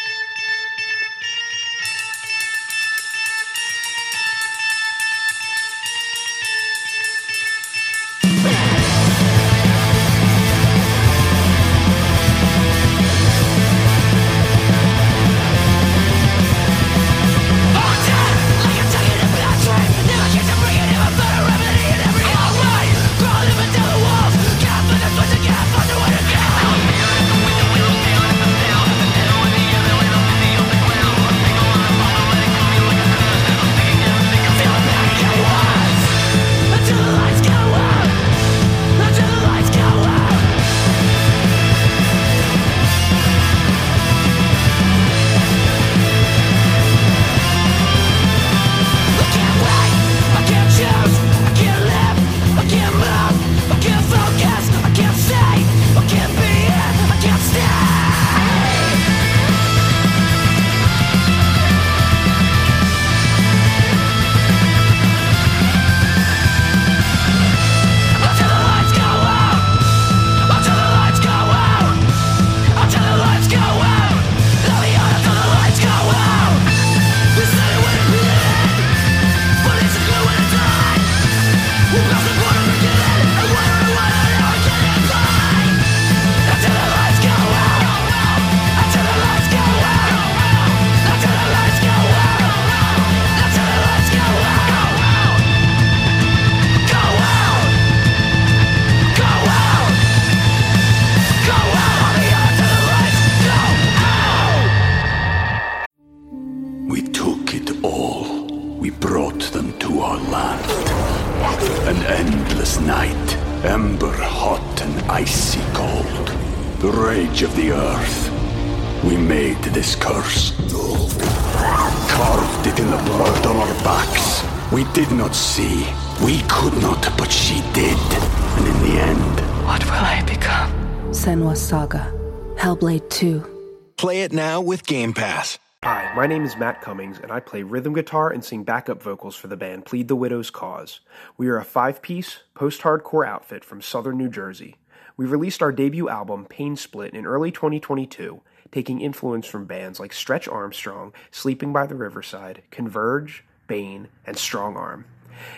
2. 133.22 133.92
Play 133.96 134.22
it 134.22 134.32
now 134.32 134.60
with 134.60 134.84
Game 134.84 135.12
Pass. 135.12 135.60
Hi, 135.84 136.12
my 136.16 136.26
name 136.26 136.42
is 136.44 136.56
Matt 136.56 136.80
Cummings, 136.82 137.20
and 137.20 137.30
I 137.30 137.38
play 137.38 137.62
rhythm 137.62 137.92
guitar 137.92 138.28
and 138.28 138.44
sing 138.44 138.64
backup 138.64 139.00
vocals 139.00 139.36
for 139.36 139.46
the 139.46 139.56
band 139.56 139.84
Plead 139.84 140.08
the 140.08 140.16
Widow's 140.16 140.50
Cause. 140.50 140.98
We 141.36 141.46
are 141.46 141.56
a 141.56 141.64
five 141.64 142.02
piece, 142.02 142.40
post 142.54 142.80
hardcore 142.80 143.24
outfit 143.24 143.64
from 143.64 143.80
southern 143.80 144.18
New 144.18 144.28
Jersey. 144.28 144.74
We 145.16 145.24
released 145.24 145.62
our 145.62 145.70
debut 145.70 146.08
album, 146.08 146.46
Pain 146.46 146.74
Split, 146.74 147.14
in 147.14 147.24
early 147.24 147.52
2022, 147.52 148.40
taking 148.72 149.00
influence 149.00 149.46
from 149.46 149.66
bands 149.66 150.00
like 150.00 150.12
Stretch 150.12 150.48
Armstrong, 150.48 151.12
Sleeping 151.30 151.72
by 151.72 151.86
the 151.86 151.94
Riverside, 151.94 152.64
Converge, 152.72 153.44
Bane, 153.68 154.08
and 154.26 154.36
Strong 154.36 154.76
Arm. 154.76 155.04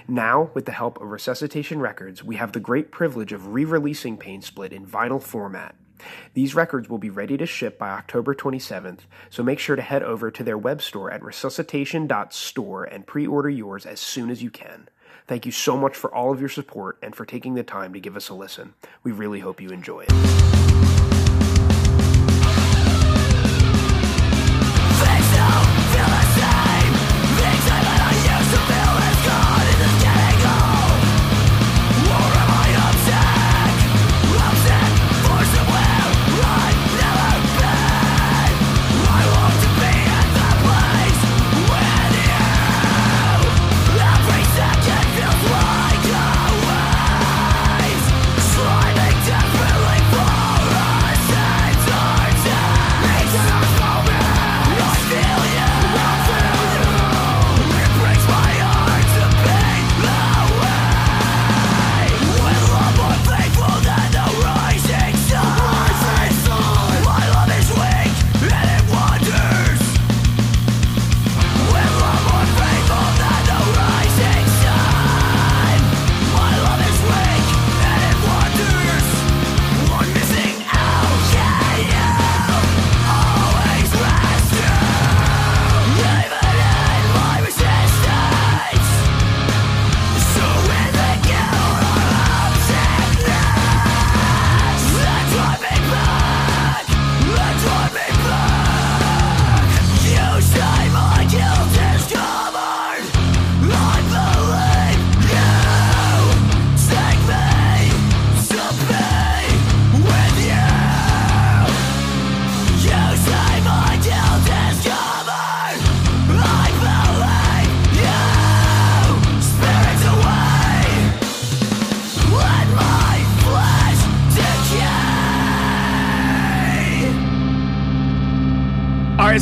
Now, 0.06 0.50
with 0.52 0.66
the 0.66 0.72
help 0.72 1.00
of 1.00 1.08
Resuscitation 1.08 1.80
Records, 1.80 2.22
we 2.22 2.36
have 2.36 2.52
the 2.52 2.60
great 2.60 2.90
privilege 2.90 3.32
of 3.32 3.54
re 3.54 3.64
releasing 3.64 4.18
Pain 4.18 4.42
Split 4.42 4.74
in 4.74 4.86
vinyl 4.86 5.22
format. 5.22 5.76
These 6.34 6.54
records 6.54 6.88
will 6.88 6.98
be 6.98 7.10
ready 7.10 7.36
to 7.36 7.46
ship 7.46 7.78
by 7.78 7.90
October 7.90 8.34
27th, 8.34 9.00
so 9.30 9.42
make 9.42 9.58
sure 9.58 9.76
to 9.76 9.82
head 9.82 10.02
over 10.02 10.30
to 10.30 10.42
their 10.42 10.58
web 10.58 10.82
store 10.82 11.10
at 11.10 11.22
resuscitation.store 11.22 12.84
and 12.84 13.06
pre 13.06 13.26
order 13.26 13.50
yours 13.50 13.86
as 13.86 14.00
soon 14.00 14.30
as 14.30 14.42
you 14.42 14.50
can. 14.50 14.88
Thank 15.26 15.46
you 15.46 15.52
so 15.52 15.76
much 15.76 15.96
for 15.96 16.14
all 16.14 16.32
of 16.32 16.40
your 16.40 16.50
support 16.50 16.98
and 17.02 17.14
for 17.14 17.24
taking 17.24 17.54
the 17.54 17.62
time 17.62 17.92
to 17.94 18.00
give 18.00 18.16
us 18.16 18.28
a 18.28 18.34
listen. 18.34 18.74
We 19.02 19.12
really 19.12 19.40
hope 19.40 19.60
you 19.60 19.70
enjoy 19.70 20.06
it. 20.08 20.54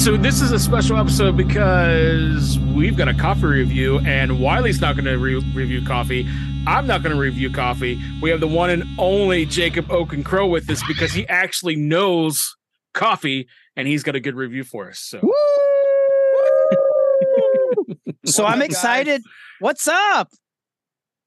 So 0.03 0.17
this 0.17 0.41
is 0.41 0.51
a 0.51 0.59
special 0.59 0.99
episode 0.99 1.37
because 1.37 2.59
we've 2.75 2.97
got 2.97 3.07
a 3.07 3.15
coffee 3.15 3.47
review, 3.47 4.01
and 4.01 4.41
Wiley's 4.41 4.81
not 4.81 4.97
going 4.97 5.05
to 5.05 5.17
re- 5.17 5.37
review 5.55 5.87
coffee. 5.87 6.27
I'm 6.67 6.89
not 6.89 7.05
going 7.05 7.15
to 7.15 7.21
review 7.21 7.53
coffee. 7.53 8.03
We 8.21 8.29
have 8.31 8.41
the 8.41 8.49
one 8.49 8.69
and 8.71 8.83
only 8.99 9.47
Jacob 9.47 9.93
Oak 9.93 10.13
and 10.13 10.25
Crow 10.25 10.49
with 10.49 10.69
us 10.69 10.83
because 10.89 11.13
he 11.13 11.25
actually 11.29 11.77
knows 11.77 12.57
coffee, 12.95 13.47
and 13.77 13.87
he's 13.87 14.03
got 14.03 14.17
a 14.17 14.21
good 14.21 14.35
review 14.35 14.65
for 14.65 14.89
us. 14.89 14.99
So, 14.99 15.21
So 18.25 18.45
I'm 18.45 18.61
excited. 18.61 19.23
What's 19.61 19.87
up? 19.87 20.31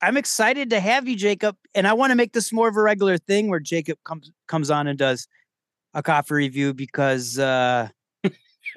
I'm 0.01 0.17
excited 0.17 0.71
to 0.71 0.81
have 0.81 1.07
you, 1.07 1.15
Jacob, 1.15 1.55
and 1.73 1.87
I 1.87 1.93
want 1.93 2.11
to 2.11 2.15
make 2.15 2.33
this 2.33 2.51
more 2.51 2.67
of 2.67 2.75
a 2.75 2.81
regular 2.81 3.17
thing 3.19 3.47
where 3.47 3.61
Jacob 3.61 3.99
comes 4.03 4.33
comes 4.49 4.69
on 4.69 4.87
and 4.87 4.99
does 4.99 5.29
a 5.93 6.03
coffee 6.03 6.33
review 6.33 6.73
because 6.73 7.39
uh 7.39 7.87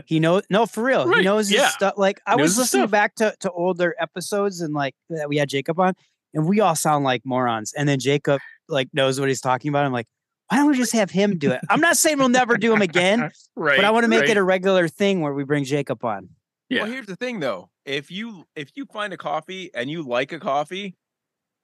he 0.07 0.21
knows 0.21 0.43
no 0.51 0.67
for 0.67 0.83
real. 0.83 1.07
Right, 1.07 1.19
He 1.19 1.25
knows 1.25 1.49
his 1.49 1.59
yeah. 1.59 1.69
stuff. 1.69 1.95
Like 1.97 2.21
I 2.27 2.37
Knows 2.37 2.43
was 2.43 2.59
listening 2.59 2.83
stuff. 2.83 2.91
back 2.91 3.15
to, 3.17 3.35
to 3.41 3.51
older 3.51 3.95
episodes 3.99 4.61
and 4.61 4.75
like 4.75 4.95
that 5.11 5.29
we 5.29 5.37
had 5.37 5.49
Jacob 5.49 5.79
on, 5.81 5.95
and 6.35 6.49
we 6.49 6.61
all 6.61 6.75
sound 6.75 7.05
like 7.05 7.23
morons. 7.25 7.73
And 7.77 7.89
then 7.89 7.99
Jacob 7.99 8.41
like 8.69 8.89
knows 8.93 9.19
what 9.19 9.29
he's 9.29 9.41
talking 9.41 9.69
about. 9.69 9.85
I'm 9.85 9.93
like, 9.93 10.07
why 10.49 10.59
don't 10.59 10.69
we 10.69 10.77
just 10.77 10.93
have 10.93 11.11
him 11.11 11.39
do 11.39 11.51
it? 11.51 11.61
I'm 11.69 11.81
not 11.81 11.97
saying 11.97 12.19
we'll 12.19 12.29
never 12.29 12.57
do 12.57 12.73
him 12.73 12.83
again, 12.83 13.31
right, 13.57 13.77
but 13.77 13.85
I 13.85 13.91
want 13.91 14.05
to 14.05 14.09
make 14.09 14.21
right. 14.21 14.31
it 14.31 14.37
a 14.37 14.43
regular 14.43 14.89
thing 14.89 15.21
where 15.21 15.35
we 15.35 15.45
bring 15.45 15.65
Jacob 15.65 16.05
on. 16.05 16.31
Yeah. 16.69 16.83
Well, 16.83 16.93
here's 16.93 17.07
the 17.07 17.17
thing 17.17 17.41
though. 17.41 17.71
If 17.85 18.11
you 18.11 18.45
if 18.55 18.71
you 18.75 18.87
find 18.87 19.13
a 19.13 19.17
coffee 19.17 19.71
and 19.75 19.91
you 19.91 20.03
like 20.03 20.33
a 20.33 20.39
coffee, 20.39 20.97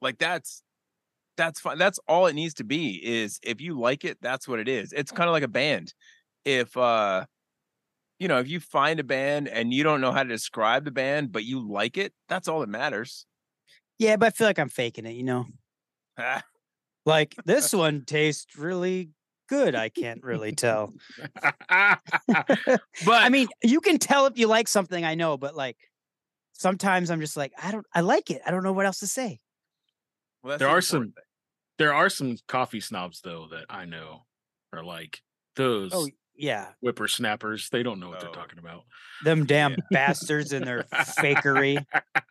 like 0.00 0.18
that's 0.18 0.62
that's 1.36 1.60
fine. 1.60 1.78
That's 1.78 1.98
all 2.08 2.26
it 2.26 2.34
needs 2.34 2.54
to 2.54 2.64
be 2.64 3.00
is 3.04 3.38
if 3.42 3.60
you 3.60 3.78
like 3.78 4.04
it, 4.04 4.18
that's 4.20 4.48
what 4.48 4.60
it 4.60 4.68
is. 4.68 4.92
It's 4.92 5.12
kind 5.12 5.28
of 5.28 5.32
like 5.32 5.42
a 5.42 5.48
band. 5.48 5.92
If 6.44 6.76
uh 6.76 7.26
you 8.18 8.28
know, 8.28 8.38
if 8.38 8.48
you 8.48 8.60
find 8.60 9.00
a 9.00 9.04
band 9.04 9.48
and 9.48 9.72
you 9.72 9.82
don't 9.82 10.00
know 10.00 10.12
how 10.12 10.22
to 10.22 10.28
describe 10.28 10.84
the 10.84 10.90
band, 10.90 11.32
but 11.32 11.44
you 11.44 11.66
like 11.68 11.96
it, 11.96 12.12
that's 12.28 12.48
all 12.48 12.60
that 12.60 12.68
matters. 12.68 13.26
Yeah, 13.98 14.16
but 14.16 14.26
I 14.26 14.30
feel 14.30 14.46
like 14.46 14.58
I'm 14.58 14.68
faking 14.68 15.06
it, 15.06 15.12
you 15.12 15.24
know. 15.24 15.46
Like 17.06 17.34
this 17.44 17.72
one 17.72 18.04
tastes 18.06 18.56
really 18.56 19.10
good. 19.48 19.74
I 19.74 19.90
can't 19.90 20.22
really 20.22 20.52
tell. 20.52 20.94
but 21.68 22.00
I 23.06 23.28
mean, 23.28 23.48
you 23.62 23.80
can 23.80 23.98
tell 23.98 24.26
if 24.26 24.38
you 24.38 24.46
like 24.46 24.68
something, 24.68 25.04
I 25.04 25.14
know, 25.14 25.36
but 25.36 25.54
like 25.54 25.76
sometimes 26.52 27.10
I'm 27.10 27.20
just 27.20 27.36
like, 27.36 27.52
I 27.62 27.72
don't 27.72 27.86
I 27.94 28.00
like 28.00 28.30
it. 28.30 28.40
I 28.46 28.50
don't 28.50 28.62
know 28.62 28.72
what 28.72 28.86
else 28.86 29.00
to 29.00 29.06
say. 29.06 29.40
well, 30.42 30.56
there 30.56 30.68
the 30.68 30.74
are 30.74 30.80
some 30.80 31.02
thing. 31.02 31.12
there 31.78 31.92
are 31.92 32.08
some 32.08 32.38
coffee 32.48 32.80
snobs 32.80 33.20
though 33.20 33.48
that 33.50 33.66
I 33.68 33.84
know 33.84 34.24
are 34.72 34.82
like 34.82 35.20
oh, 35.58 35.62
those 35.62 35.90
Oh 35.92 36.08
yeah. 36.36 36.68
whippersnappers. 36.80 37.68
They 37.70 37.82
don't 37.82 38.00
know 38.00 38.08
what 38.10 38.18
Oh. 38.18 38.20
they're 38.22 38.30
talking 38.32 38.58
about. 38.58 38.82
Them 39.24 39.46
damn 39.46 39.76
bastards 39.90 40.52
and 40.52 40.66
their 40.66 40.84
fakery. 40.92 41.84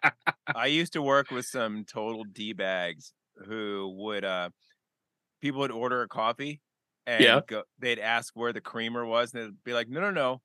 I 0.56 0.68
used 0.68 0.94
to 0.94 1.02
work 1.02 1.32
with 1.32 1.46
some 1.46 1.86
total 1.86 2.24
d 2.24 2.54
bags 2.54 3.14
who 3.48 3.94
would 4.00 4.24
uh 4.26 4.50
people 5.42 5.62
would 5.62 5.72
order 5.72 6.02
a 6.04 6.08
coffee 6.08 6.62
and 7.06 7.24
Yeah. 7.24 7.42
go, 7.48 7.64
they'd 7.80 8.00
ask 8.00 8.34
where 8.36 8.54
the 8.54 8.62
creamer 8.62 9.06
was 9.06 9.34
and 9.34 9.44
they'd 9.44 9.64
be 9.64 9.74
like, 9.74 9.90
no, 9.90 10.00
no, 10.02 10.12
no, 10.12 10.42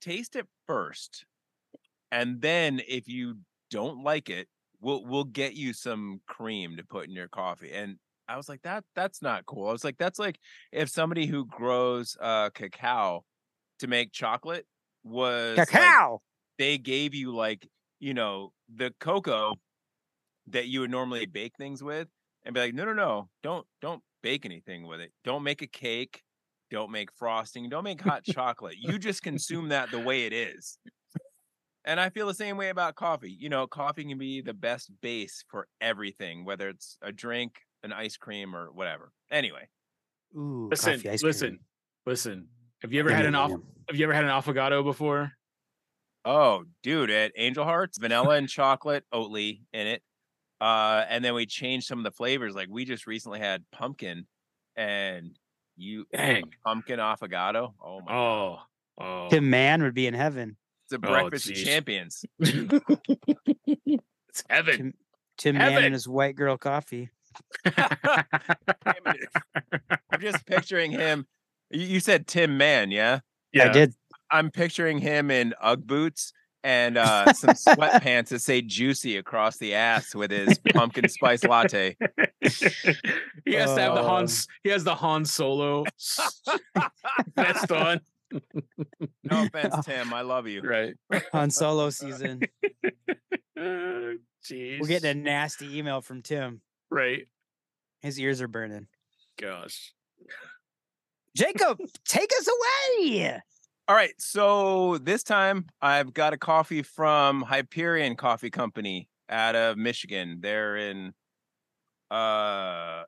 taste 0.00 0.36
it 0.36 0.46
first, 0.66 1.24
and 2.10 2.40
then 2.40 2.80
if 2.86 3.08
you 3.08 3.36
don't 3.70 4.02
like 4.02 4.28
it, 4.30 4.48
we'll 4.80 5.04
we'll 5.04 5.24
get 5.24 5.54
you 5.54 5.72
some 5.72 6.20
cream 6.26 6.76
to 6.76 6.84
put 6.84 7.06
in 7.06 7.12
your 7.14 7.28
coffee. 7.28 7.72
And 7.72 7.96
I 8.28 8.36
was 8.36 8.48
like, 8.48 8.62
that 8.62 8.84
that's 8.94 9.22
not 9.22 9.46
cool. 9.46 9.68
I 9.68 9.72
was 9.72 9.84
like, 9.84 9.96
that's 9.98 10.18
like 10.18 10.38
if 10.70 10.88
somebody 10.90 11.26
who 11.26 11.46
grows 11.46 12.16
uh 12.20 12.50
cacao 12.50 13.24
to 13.78 13.86
make 13.86 14.12
chocolate 14.12 14.66
was 15.02 15.56
like, 15.56 15.68
Cacao. 15.68 16.20
they 16.58 16.78
gave 16.78 17.14
you 17.14 17.34
like 17.34 17.66
you 18.00 18.14
know 18.14 18.52
the 18.74 18.92
cocoa 19.00 19.54
that 20.48 20.66
you 20.66 20.80
would 20.80 20.90
normally 20.90 21.26
bake 21.26 21.52
things 21.56 21.82
with 21.82 22.08
and 22.44 22.54
be 22.54 22.60
like 22.60 22.74
no 22.74 22.84
no 22.84 22.92
no 22.92 23.28
don't 23.42 23.66
don't 23.80 24.02
bake 24.22 24.44
anything 24.44 24.86
with 24.86 25.00
it. 25.00 25.12
Don't 25.24 25.42
make 25.42 25.62
a 25.62 25.66
cake. 25.66 26.22
Don't 26.70 26.90
make 26.90 27.10
frosting. 27.12 27.68
Don't 27.68 27.84
make 27.84 28.00
hot 28.00 28.24
chocolate. 28.30 28.76
You 28.78 28.98
just 28.98 29.22
consume 29.22 29.68
that 29.68 29.90
the 29.90 30.00
way 30.00 30.26
it 30.26 30.32
is. 30.32 30.78
And 31.84 31.98
i 31.98 32.10
feel 32.10 32.26
the 32.26 32.34
same 32.34 32.58
way 32.58 32.68
about 32.68 32.96
coffee. 32.96 33.30
You 33.30 33.48
know 33.48 33.66
coffee 33.66 34.04
can 34.04 34.18
be 34.18 34.42
the 34.42 34.52
best 34.52 34.90
base 35.00 35.44
for 35.48 35.66
everything 35.80 36.44
whether 36.44 36.68
it's 36.68 36.98
a 37.00 37.10
drink 37.10 37.52
an 37.82 37.92
ice 37.92 38.16
cream 38.16 38.56
or 38.56 38.70
whatever 38.72 39.12
anyway 39.30 39.68
Ooh, 40.36 40.68
Listen, 40.70 40.94
coffee 40.94 41.10
ice 41.10 41.22
listen, 41.22 41.48
cream. 41.50 41.60
listen. 42.06 42.48
Have 42.82 42.92
you 42.92 43.00
ever 43.00 43.08
Yum, 43.10 43.16
had 43.16 43.26
an 43.26 43.32
yum, 43.32 43.42
off? 43.42 43.50
yum. 43.50 43.62
Have 43.88 43.96
you 43.96 44.04
ever 44.04 44.12
had 44.12 44.24
an 44.24 44.30
affogato 44.30 44.84
before? 44.84 45.32
Oh, 46.24 46.64
dude, 46.82 47.10
at 47.10 47.32
Angel 47.36 47.64
Hearts, 47.64 47.98
vanilla 47.98 48.36
and 48.36 48.48
chocolate 48.48 49.04
Oatly 49.12 49.60
in 49.72 49.86
it. 49.86 50.02
Uh, 50.60 51.04
and 51.08 51.24
then 51.24 51.34
we 51.34 51.46
changed 51.46 51.86
some 51.86 51.98
of 51.98 52.04
the 52.04 52.10
flavors. 52.10 52.54
Like 52.54 52.68
we 52.70 52.84
just 52.84 53.06
recently 53.06 53.38
had 53.40 53.64
pumpkin 53.72 54.26
and 54.76 55.38
you 55.76 56.04
Dang. 56.12 56.44
pumpkin 56.64 56.98
affogato. 56.98 57.72
Oh 57.82 58.00
my 58.02 58.12
Oh, 58.14 58.58
oh. 59.00 59.28
Tim 59.30 59.48
Man 59.48 59.82
would 59.82 59.94
be 59.94 60.06
in 60.06 60.14
heaven. 60.14 60.56
it's 60.84 60.92
a 60.92 60.96
Oh, 60.96 60.98
breakfast 60.98 61.48
of 61.48 61.56
champions. 61.56 62.24
it's 62.38 62.82
heaven. 64.48 64.76
Tim, 64.76 64.94
Tim 65.38 65.56
Man 65.58 65.70
Heaven. 65.72 65.84
and 65.86 65.94
his 65.94 66.06
white 66.08 66.36
girl 66.36 66.58
coffee. 66.58 67.10
I'm 67.64 68.24
just 70.20 70.44
picturing 70.46 70.92
him. 70.92 71.26
You 71.70 71.86
you 71.86 72.00
said 72.00 72.26
Tim 72.26 72.56
Mann, 72.56 72.90
yeah? 72.90 73.20
Yeah. 73.52 73.70
I 73.70 73.72
did. 73.72 73.94
I'm 74.30 74.50
picturing 74.50 74.98
him 74.98 75.30
in 75.30 75.54
Ugg 75.62 75.86
boots 75.86 76.32
and 76.64 76.98
uh, 76.98 77.32
some 77.32 77.54
sweatpants 77.54 78.28
that 78.28 78.40
say 78.40 78.60
juicy 78.60 79.16
across 79.16 79.56
the 79.58 79.74
ass 79.74 80.14
with 80.14 80.30
his 80.30 80.58
pumpkin 80.74 81.08
spice 81.08 81.44
latte. 81.44 81.96
he 82.40 83.54
has 83.54 83.74
to 83.74 83.80
have 83.80 83.94
the. 83.94 84.02
Han. 84.02 84.26
He 84.64 84.70
has 84.70 84.84
the 84.84 84.94
Han 84.94 85.24
Solo 85.24 85.84
s- 85.96 86.42
vest 87.36 87.72
on. 87.72 88.00
No 89.24 89.44
offense, 89.44 89.74
Tim. 89.86 90.12
I 90.12 90.20
love 90.20 90.46
you. 90.46 90.60
Right. 90.62 90.94
On 91.32 91.50
solo 91.50 91.88
season. 91.88 92.42
Jeez. 93.58 94.80
We're 94.80 94.86
getting 94.86 95.10
a 95.10 95.14
nasty 95.14 95.78
email 95.78 96.00
from 96.02 96.20
Tim. 96.22 96.60
Right. 96.90 97.26
His 98.00 98.18
ears 98.20 98.40
are 98.40 98.48
burning. 98.48 98.86
Gosh. 99.40 99.92
Jacob, 101.36 101.78
take 102.04 102.30
us 102.38 102.48
away. 102.48 103.40
All 103.86 103.94
right. 103.94 104.12
So 104.18 104.98
this 104.98 105.22
time 105.22 105.66
I've 105.80 106.12
got 106.12 106.32
a 106.32 106.36
coffee 106.38 106.82
from 106.82 107.42
Hyperion 107.42 108.16
Coffee 108.16 108.50
Company 108.50 109.08
out 109.30 109.54
of 109.54 109.76
Michigan. 109.76 110.38
They're 110.40 110.76
in 110.76 111.12
uh 112.10 113.02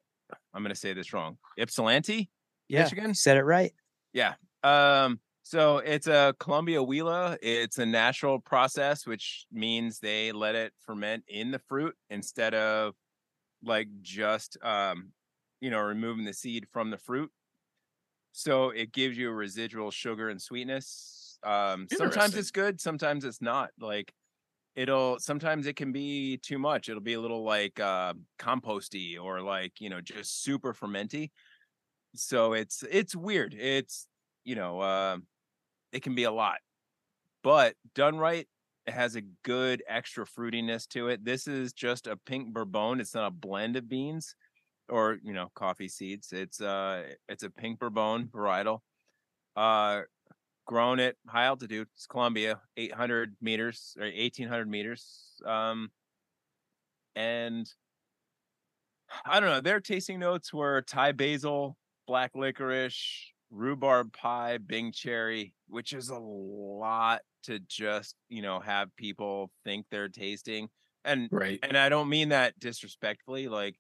I'm 0.55 0.63
gonna 0.63 0.75
say 0.75 0.93
this 0.93 1.13
wrong. 1.13 1.39
Ypsilanti, 1.59 2.29
Yeah, 2.69 2.83
Michigan. 2.85 3.15
said 3.15 3.37
it 3.37 3.43
right. 3.45 3.73
Yeah. 4.13 4.35
Um, 4.63 5.21
so 5.43 5.79
it's 5.79 6.07
a 6.07 6.35
Colombia 6.39 6.79
Huila. 6.79 7.37
It's 7.43 7.79
a 7.79 7.87
natural 7.87 8.39
process, 8.39 9.07
which 9.07 9.47
means 9.51 9.99
they 9.99 10.33
let 10.33 10.55
it 10.55 10.73
ferment 10.87 11.25
in 11.27 11.51
the 11.51 11.59
fruit 11.59 11.95
instead 12.11 12.55
of 12.55 12.95
like 13.63 13.89
just 14.03 14.57
um, 14.63 15.13
you 15.61 15.71
know, 15.71 15.81
removing 15.81 16.25
the 16.25 16.33
seed 16.33 16.67
from 16.73 16.91
the 16.91 16.99
fruit. 16.99 17.31
So 18.33 18.71
it 18.71 18.93
gives 18.93 19.19
you 19.19 19.31
a 19.31 19.35
residual 19.35 19.91
sugar 19.91 20.29
and 20.29 20.41
sweetness. 20.41 21.39
Um, 21.43 21.87
sometimes 21.91 22.37
it's 22.37 22.51
good, 22.51 22.81
sometimes 22.81 23.25
it's 23.25 23.43
not. 23.43 23.71
Like 23.79 24.13
it'll 24.77 25.19
sometimes 25.19 25.67
it 25.67 25.77
can 25.77 25.93
be 25.93 26.39
too 26.39 26.59
much. 26.59 26.89
It'll 26.89 27.03
be 27.03 27.15
a 27.15 27.21
little 27.21 27.45
like 27.45 27.81
uh 27.81 28.15
composty 28.39 29.21
or 29.21 29.41
like, 29.41 29.81
you 29.81 29.91
know, 29.91 30.01
just 30.01 30.43
super 30.43 30.73
fermenty 30.73 31.31
so 32.15 32.53
it's 32.53 32.83
it's 32.91 33.15
weird 33.15 33.55
it's 33.55 34.07
you 34.45 34.55
know 34.55 34.81
uh, 34.81 35.17
it 35.93 36.03
can 36.03 36.15
be 36.15 36.25
a 36.25 36.31
lot 36.31 36.59
but 37.43 37.75
done 37.95 38.19
right 38.19 38.47
has 38.87 39.17
a 39.17 39.23
good 39.45 39.83
extra 39.89 40.25
fruitiness 40.25 40.89
to 40.89 41.09
it 41.09 41.25
this 41.25 41.47
is 41.47 41.73
just 41.73 42.07
a 42.07 42.17
pink 42.17 42.53
bourbon 42.53 43.01
it's 43.01 43.15
not 43.15 43.27
a 43.27 43.31
blend 43.31 43.77
of 43.77 43.89
beans 43.89 44.35
or 44.89 45.19
you 45.23 45.33
know 45.33 45.49
coffee 45.55 45.89
seeds 45.89 46.33
it's 46.33 46.61
uh 46.61 47.05
it's 47.29 47.43
a 47.43 47.51
pink 47.51 47.79
bourbon 47.79 48.29
varietal 48.33 48.81
uh 49.57 50.01
grown 50.67 50.99
at 51.01 51.17
high 51.29 51.45
altitude 51.45 51.87
it's 51.95 52.07
colombia 52.07 52.61
800 52.77 53.37
meters 53.41 53.97
or 53.99 54.05
1800 54.07 54.69
meters 54.69 55.41
um 55.47 55.91
and 57.17 57.71
I 59.25 59.41
don't 59.41 59.51
know. 59.51 59.61
Their 59.61 59.81
tasting 59.81 60.21
notes 60.21 60.53
were 60.53 60.83
Thai 60.83 61.13
basil, 61.13 61.77
black 62.07 62.33
licorice, 62.35 63.33
rhubarb 63.51 64.13
pie, 64.13 64.59
Bing 64.59 64.93
cherry, 64.93 65.55
which 65.69 65.93
is 65.93 66.09
a 66.11 66.19
lot 66.19 67.23
to 67.45 67.59
just, 67.61 68.17
you 68.29 68.43
know, 68.43 68.61
have 68.61 68.95
people 68.97 69.51
think 69.65 69.87
they're 69.91 70.09
tasting. 70.09 70.69
And 71.05 71.31
Right. 71.31 71.63
and 71.63 71.77
I 71.77 71.89
don't 71.89 72.09
mean 72.09 72.31
that 72.31 72.59
disrespectfully. 72.59 73.49
Like 73.49 73.79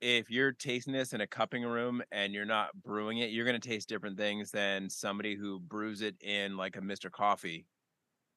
if 0.00 0.30
you're 0.30 0.52
tasting 0.52 0.92
this 0.94 1.12
in 1.12 1.20
a 1.20 1.26
cupping 1.26 1.64
room 1.64 2.02
and 2.12 2.32
you're 2.34 2.44
not 2.46 2.74
brewing 2.82 3.18
it, 3.18 3.30
you're 3.30 3.46
gonna 3.46 3.58
taste 3.60 3.88
different 3.88 4.16
things 4.18 4.50
than 4.50 4.90
somebody 4.90 5.36
who 5.36 5.60
brews 5.60 6.02
it 6.02 6.16
in 6.22 6.56
like 6.56 6.76
a 6.76 6.80
Mr. 6.80 7.10
Coffee, 7.10 7.66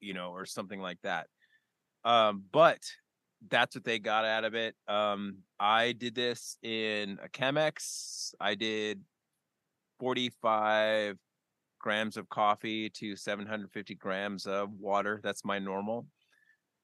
you 0.00 0.14
know, 0.14 0.30
or 0.32 0.46
something 0.46 0.80
like 0.80 1.00
that. 1.02 1.28
Um, 2.04 2.44
but 2.52 2.80
that's 3.48 3.74
what 3.74 3.84
they 3.84 3.98
got 3.98 4.24
out 4.24 4.44
of 4.44 4.54
it. 4.54 4.76
Um, 4.88 5.44
I 5.58 5.92
did 5.92 6.14
this 6.14 6.58
in 6.62 7.18
a 7.22 7.28
Chemex. 7.28 8.34
I 8.40 8.54
did 8.54 9.04
45 10.04 11.16
grams 11.80 12.18
of 12.18 12.28
coffee 12.28 12.90
to 12.90 13.16
750 13.16 13.94
grams 13.94 14.46
of 14.46 14.70
water. 14.78 15.18
That's 15.24 15.46
my 15.46 15.58
normal. 15.58 16.04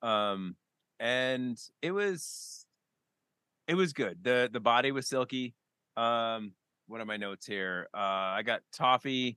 Um, 0.01 0.57
and 0.99 1.59
it 1.83 1.91
was 1.91 2.65
it 3.69 3.75
was 3.75 3.93
good. 3.93 4.21
The 4.23 4.49
the 4.51 4.59
body 4.59 4.91
was 4.91 5.07
silky. 5.07 5.55
Um, 5.99 6.53
what 6.87 7.03
are 7.03 7.05
my 7.05 7.19
notes 7.19 7.45
here? 7.45 7.89
Uh, 7.93 8.39
I 8.39 8.43
got 8.43 8.63
toffee, 8.73 9.37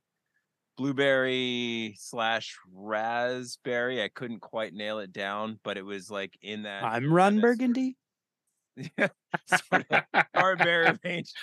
blueberry 0.77 1.95
slash 1.99 2.55
raspberry. 2.73 4.01
I 4.01 4.07
couldn't 4.07 4.39
quite 4.39 4.73
nail 4.73 4.99
it 4.99 5.11
down, 5.11 5.60
but 5.61 5.77
it 5.77 5.84
was 5.84 6.10
like 6.10 6.38
in 6.41 6.64
that 6.64 6.85
I'm 6.85 7.14
Ron 7.14 7.41
Burgundy. 7.41 7.97
yeah, 8.97 9.10
sort 9.45 9.85
of 9.89 10.03
hard 10.34 10.60
berry 10.60 10.97
range. 11.03 11.34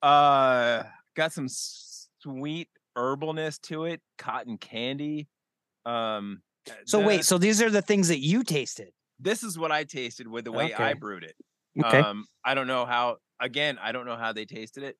Uh, 0.00 0.84
got 1.18 1.32
some 1.32 1.48
sweet 1.48 2.68
herbalness 2.96 3.60
to 3.62 3.84
it, 3.84 4.00
cotton 4.18 4.56
candy. 4.56 5.28
Um, 5.84 6.42
So 6.84 7.00
the- 7.00 7.06
wait, 7.06 7.24
so 7.24 7.38
these 7.38 7.60
are 7.60 7.70
the 7.70 7.82
things 7.82 8.08
that 8.08 8.20
you 8.20 8.44
tasted. 8.44 8.92
this 9.18 9.42
is 9.42 9.58
what 9.58 9.72
I 9.72 9.82
tasted 9.82 10.28
with 10.28 10.44
the 10.44 10.52
way 10.52 10.72
I 10.72 10.94
brewed 10.94 11.24
it. 11.24 11.34
Okay. 11.84 11.98
Um, 11.98 12.24
I 12.44 12.54
don't 12.54 12.68
know 12.68 12.86
how. 12.86 13.16
Again, 13.40 13.78
I 13.78 13.90
don't 13.92 14.06
know 14.06 14.16
how 14.16 14.32
they 14.32 14.44
tasted 14.44 14.82
it. 14.84 14.96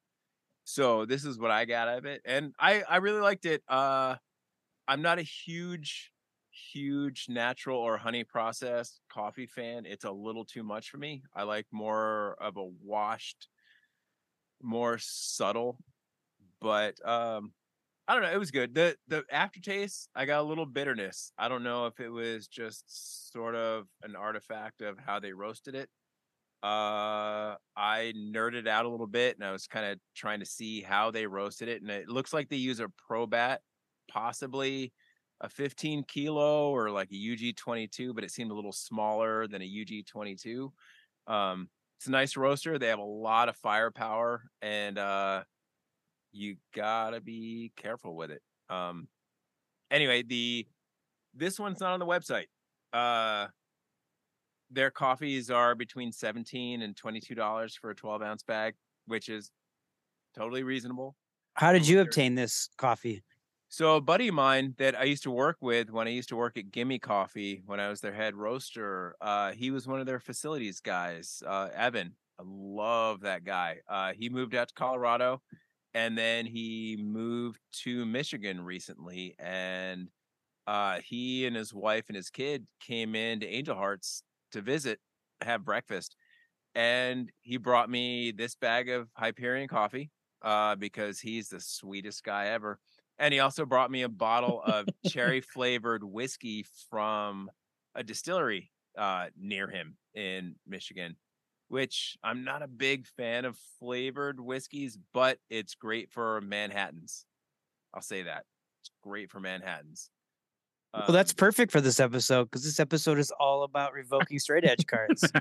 So 0.65 1.07
this 1.07 1.25
is 1.25 1.39
what 1.39 1.51
I 1.53 1.65
got 1.65 1.89
out 1.89 1.99
of 1.99 2.05
it, 2.05 2.21
and 2.25 2.53
I 2.59 2.83
I 2.83 2.97
really 2.97 3.21
liked 3.21 3.47
it. 3.47 3.63
Uh, 3.69 4.17
I'm 4.89 5.03
not 5.03 5.19
a 5.19 5.23
huge 5.23 6.13
huge 6.73 7.27
natural 7.29 7.79
or 7.79 7.97
honey 7.97 8.25
processed 8.25 9.01
coffee 9.09 9.47
fan. 9.47 9.87
It's 9.87 10.05
a 10.05 10.11
little 10.11 10.45
too 10.45 10.63
much 10.65 10.91
for 10.91 10.99
me. 10.99 11.23
I 11.35 11.45
like 11.45 11.67
more 11.71 12.35
of 12.41 12.57
a 12.57 12.65
washed, 12.65 13.49
more 14.61 14.99
subtle. 14.99 15.79
But 16.61 16.95
um, 17.07 17.53
I 18.07 18.15
don't 18.15 18.23
know. 18.23 18.33
It 18.33 18.39
was 18.39 18.51
good. 18.51 18.75
the 18.75 18.97
The 19.09 19.25
aftertaste, 19.31 20.09
I 20.15 20.25
got 20.25 20.41
a 20.41 20.43
little 20.43 20.67
bitterness. 20.67 21.33
I 21.39 21.49
don't 21.49 21.63
know 21.63 21.87
if 21.87 22.01
it 22.01 22.09
was 22.09 22.49
just 22.49 23.33
sort 23.33 23.55
of 23.55 23.87
an 24.03 24.17
artifact 24.17 24.83
of 24.83 24.99
how 24.99 25.21
they 25.21 25.33
roasted 25.33 25.75
it. 25.75 25.89
Uh, 26.63 27.55
I 27.77 28.13
nerded 28.17 28.67
out 28.67 28.85
a 28.85 28.89
little 28.89 29.07
bit, 29.07 29.37
and 29.37 29.45
I 29.45 29.53
was 29.53 29.67
kind 29.67 29.87
of 29.87 29.99
trying 30.17 30.41
to 30.41 30.47
see 30.47 30.81
how 30.81 31.11
they 31.11 31.27
roasted 31.27 31.69
it, 31.69 31.83
and 31.83 31.91
it 31.91 32.09
looks 32.09 32.33
like 32.33 32.49
they 32.49 32.57
use 32.57 32.81
a 32.81 32.89
Probat, 33.09 33.59
possibly 34.11 34.93
a 35.41 35.49
15 35.49 36.03
kilo 36.09 36.71
or 36.71 36.91
like 36.91 37.11
a 37.13 37.33
UG 37.33 37.57
22, 37.57 38.13
but 38.13 38.25
it 38.25 38.31
seemed 38.33 38.51
a 38.51 38.55
little 38.55 38.73
smaller 38.73 39.47
than 39.47 39.63
a 39.63 39.65
UG 39.65 40.07
22. 40.07 40.73
Um, 41.29 41.69
it's 41.99 42.09
a 42.09 42.11
nice 42.11 42.37
roaster. 42.37 42.79
They 42.79 42.89
have 42.89 42.99
a 42.99 43.05
lot 43.05 43.49
of 43.49 43.57
firepower, 43.57 44.43
and 44.63 44.99
uh, 44.99 45.45
you 46.39 46.57
gotta 46.75 47.21
be 47.21 47.73
careful 47.77 48.15
with 48.15 48.31
it. 48.31 48.43
Um, 48.71 49.09
anyway, 49.91 50.23
the 50.23 50.67
this 51.35 51.59
one's 51.59 51.81
not 51.81 51.93
on 51.93 52.01
the 52.01 52.07
website. 52.07 52.47
Uh, 52.93 53.49
their 54.71 54.91
coffees 54.91 55.51
are 55.51 55.75
between 55.75 56.13
17 56.13 56.83
and 56.83 56.97
22 56.97 57.35
dollars 57.35 57.75
for 57.75 57.91
a 57.91 57.95
12 57.95 58.23
ounce 58.23 58.43
bag, 58.43 58.75
which 59.07 59.29
is 59.29 59.51
totally 60.37 60.63
reasonable. 60.63 61.17
How 61.55 61.73
did 61.73 61.89
you 61.89 62.01
obtain 62.01 62.35
this 62.35 62.69
coffee? 62.77 63.23
So 63.71 63.97
a 63.97 64.01
buddy 64.01 64.29
of 64.29 64.35
mine 64.35 64.75
that 64.79 64.99
I 64.99 65.05
used 65.05 65.25
to 65.25 65.31
work 65.31 65.59
with 65.61 65.91
when 65.91 66.07
I 66.07 66.11
used 66.11 66.31
to 66.31 66.37
work 66.37 66.57
at 66.57 66.71
Gimme 66.71 66.99
Coffee 67.01 67.63
when 67.67 67.81
I 67.81 67.89
was 67.89 68.01
their 68.01 68.15
head 68.15 68.35
roaster, 68.35 69.15
uh, 69.21 69.53
he 69.53 69.71
was 69.71 69.87
one 69.87 70.01
of 70.01 70.07
their 70.07 70.21
facilities 70.21 70.81
guys. 70.81 71.43
Uh, 71.47 71.69
Evan, 71.75 72.15
I 72.39 72.45
love 72.47 73.21
that 73.23 73.45
guy. 73.45 73.79
Uh, 73.89 74.13
he 74.17 74.31
moved 74.31 74.55
out 74.55 74.69
to 74.69 74.75
Colorado, 74.75 75.43
and 75.99 76.17
then 76.17 76.47
he 76.47 76.97
moved 76.97 77.59
to 77.73 78.07
Michigan 78.07 78.61
recently, 78.61 79.35
and 79.41 80.07
uh, 80.69 81.01
he 81.05 81.45
and 81.45 81.57
his 81.57 81.75
wife 81.75 82.05
and 82.07 82.15
his 82.15 82.31
kid 82.31 82.69
came 82.81 83.17
in 83.17 83.41
to 83.41 83.49
Angel 83.49 83.75
Hearts 83.75 84.23
to 84.53 84.61
visit, 84.61 85.01
have 85.41 85.65
breakfast, 85.65 86.15
and 86.77 87.33
he 87.41 87.57
brought 87.57 87.91
me 87.91 88.31
this 88.31 88.55
bag 88.55 88.89
of 88.89 89.09
Hyperion 89.17 89.67
coffee 89.67 90.13
uh, 90.43 90.77
because 90.77 91.19
he's 91.19 91.49
the 91.49 91.61
sweetest 91.61 92.23
guy 92.23 92.47
ever. 92.47 92.79
And 93.19 93.35
he 93.35 93.41
also 93.41 93.67
brought 93.67 93.91
me 93.91 94.03
a 94.03 94.09
bottle 94.09 94.63
of 94.65 94.87
cherry 95.09 95.41
flavored 95.53 96.05
whiskey 96.05 96.65
from 96.89 97.51
a 97.97 98.05
distillery 98.05 98.71
uh, 98.97 99.27
near 99.37 99.67
him 99.67 99.97
in 100.15 100.55
Michigan, 100.65 101.17
which 101.69 102.17
I'm 102.23 102.45
not 102.45 102.63
a 102.63 102.69
big 102.69 103.07
fan 103.07 103.45
of 103.45 103.57
flavored 103.79 104.41
whiskeys, 104.41 104.99
but 105.15 105.39
it's 105.51 105.75
great 105.75 106.11
for 106.11 106.41
Manhattans. 106.41 107.25
I'll 107.95 108.03
say 108.03 108.23
that. 108.25 108.45
It's 108.83 108.91
great 109.03 109.31
for 109.31 109.41
Manhattans. 109.41 110.11
well, 110.95 111.07
that's 111.09 111.33
perfect 111.35 111.71
for 111.73 111.81
this 111.81 112.01
episode 112.01 112.45
because 112.45 112.65
this 112.65 112.81
episode 112.81 113.19
is 113.19 113.31
all 113.39 113.63
about 113.65 113.93
revoking 113.93 114.39
straight 114.39 114.65
edge 114.65 114.87
cards. 114.87 115.25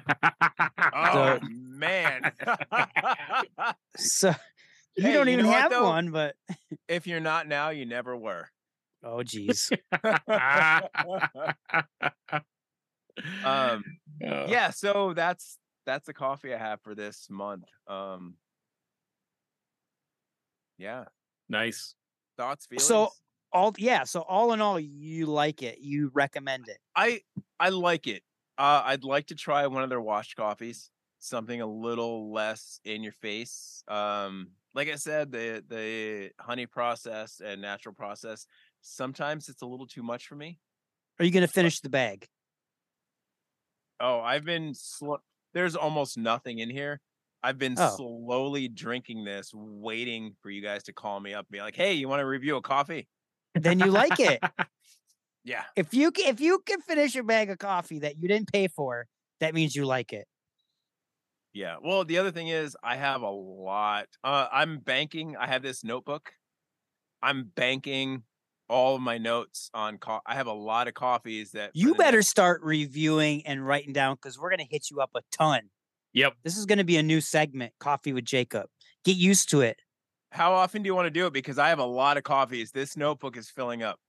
Oh 0.93 1.39
man. 1.41 2.31
so 3.97 4.29
you 4.95 5.03
Hey, 5.03 5.13
don't 5.13 5.27
you 5.27 5.33
even 5.33 5.45
know 5.45 5.51
have 5.51 5.71
though? 5.71 5.83
one, 5.83 6.11
but 6.11 6.35
if 6.87 7.05
you're 7.07 7.19
not 7.19 7.47
now, 7.47 7.69
you 7.69 7.85
never 7.85 8.15
were. 8.17 8.49
oh 9.03 9.21
geez. 9.23 9.69
um 13.43 13.83
Oh. 14.25 14.45
yeah 14.47 14.71
so 14.71 15.13
that's 15.15 15.59
that's 15.88 16.05
the 16.05 16.14
coffee 16.14 16.53
i 16.53 16.57
have 16.59 16.81
for 16.84 16.93
this 16.93 17.30
month 17.31 17.65
um 17.88 18.38
yeah 20.77 21.05
Nice. 21.49 21.95
thoughts 22.38 22.65
feelings 22.65 22.89
So 22.89 23.09
all 23.53 23.73
yeah, 23.77 24.03
so 24.03 24.22
all 24.22 24.53
in 24.53 24.61
all, 24.61 24.80
you 24.80 25.26
like 25.26 25.64
it. 25.64 25.80
You 25.80 26.11
recommend 26.14 26.68
it. 26.68 26.77
i 26.95 27.22
i 27.59 27.69
like 27.69 28.07
it 28.07 28.23
uh 28.57 28.81
i'd 28.85 29.03
like 29.03 29.27
to 29.27 29.35
try 29.35 29.65
one 29.68 29.84
of 29.84 29.89
their 29.89 30.01
washed 30.01 30.35
coffees 30.35 30.91
something 31.19 31.61
a 31.61 31.65
little 31.65 32.31
less 32.31 32.80
in 32.84 33.01
your 33.03 33.11
face 33.14 33.84
um 33.88 34.51
like 34.76 34.89
i 34.89 34.95
said 34.95 35.31
the 35.31 35.64
the 35.68 36.31
honey 36.39 36.65
process 36.68 37.39
and 37.43 37.61
natural 37.61 37.95
process 37.95 38.45
sometimes 38.81 39.49
it's 39.49 39.61
a 39.61 39.65
little 39.65 39.88
too 39.88 40.03
much 40.03 40.27
for 40.27 40.35
me 40.35 40.59
Are 41.19 41.26
you 41.26 41.31
gonna 41.31 41.47
finish 41.47 41.80
the 41.80 41.89
bag? 41.89 42.27
Oh, 43.99 44.19
I've 44.19 44.45
been 44.45 44.73
sl- 44.73 45.15
there's 45.53 45.75
almost 45.75 46.17
nothing 46.17 46.59
in 46.59 46.69
here. 46.69 46.99
I've 47.43 47.57
been 47.57 47.75
Oh. 47.77 47.95
slowly 47.95 48.67
drinking 48.67 49.25
this, 49.25 49.51
waiting 49.53 50.35
for 50.41 50.49
you 50.49 50.61
guys 50.61 50.83
to 50.83 50.93
call 50.93 51.19
me 51.19 51.33
up 51.33 51.45
and 51.47 51.51
be 51.51 51.59
like, 51.61 51.75
"Hey, 51.75 51.93
you 51.93 52.07
want 52.09 52.21
to 52.21 52.25
review 52.25 52.57
a 52.57 52.61
coffee?" 52.61 53.07
Then 53.55 53.79
you 53.79 53.91
like 53.91 54.19
it. 54.19 54.41
Yeah. 55.43 55.63
If 55.77 55.93
you 55.93 56.11
ca- 56.11 56.27
if 56.29 56.39
you 56.41 56.59
can 56.65 56.81
finish 56.81 57.15
a 57.15 57.23
bag 57.23 57.49
of 57.49 57.57
coffee 57.57 57.99
that 57.99 58.17
you 58.17 58.27
didn't 58.27 58.51
pay 58.51 58.67
for, 58.67 59.07
that 59.39 59.53
means 59.53 59.75
you 59.75 59.85
like 59.85 60.11
it. 60.13 60.27
Yeah. 61.53 61.77
Well, 61.81 62.05
the 62.05 62.17
other 62.17 62.31
thing 62.31 62.49
is 62.49 62.75
I 62.83 62.95
have 62.97 63.21
a 63.21 63.29
lot. 63.29 64.07
Uh 64.23 64.47
I'm 64.51 64.79
banking. 64.79 65.35
I 65.37 65.47
have 65.47 65.61
this 65.63 65.83
notebook. 65.83 66.33
I'm 67.21 67.45
banking 67.55 68.23
all 68.69 68.95
of 68.95 69.02
my 69.02 69.18
notes 69.18 69.69
on 69.73 69.98
co- 69.98 70.22
I 70.26 70.35
have 70.35 70.48
a 70.48 70.53
lot 70.53 70.88
of 70.88 70.94
coffees 70.94 71.52
that 71.52 71.72
You 71.73 71.95
better 71.95 72.18
next- 72.18 72.30
start 72.30 72.61
reviewing 72.64 73.45
and 73.45 73.65
writing 73.65 73.94
down 73.94 74.15
because 74.15 74.38
we're 74.38 74.49
gonna 74.49 74.68
hit 74.69 74.89
you 74.91 74.99
up 75.02 75.11
a 75.15 75.22
ton. 75.31 75.69
Yep. 76.14 76.34
This 76.44 76.57
is 76.57 76.65
gonna 76.65 76.84
be 76.84 76.98
a 76.98 77.03
new 77.03 77.22
segment, 77.22 77.73
Coffee 77.80 78.14
with 78.14 78.26
Jacob. 78.26 78.69
Get 79.03 79.15
used 79.18 79.49
to 79.52 79.61
it. 79.61 79.80
How 80.31 80.53
often 80.53 80.84
do 80.84 80.88
you 80.88 80.95
want 80.95 81.06
to 81.06 81.10
do 81.11 81.26
it 81.27 81.34
because 81.34 81.57
I 81.57 81.69
have 81.69 81.80
a 81.80 81.85
lot 81.85 82.18
of 82.18 82.23
coffees. 82.23 82.72
This 82.72 82.98
notebook 82.98 83.38
is 83.38 83.49
filling 83.49 83.81
up. 83.84 83.99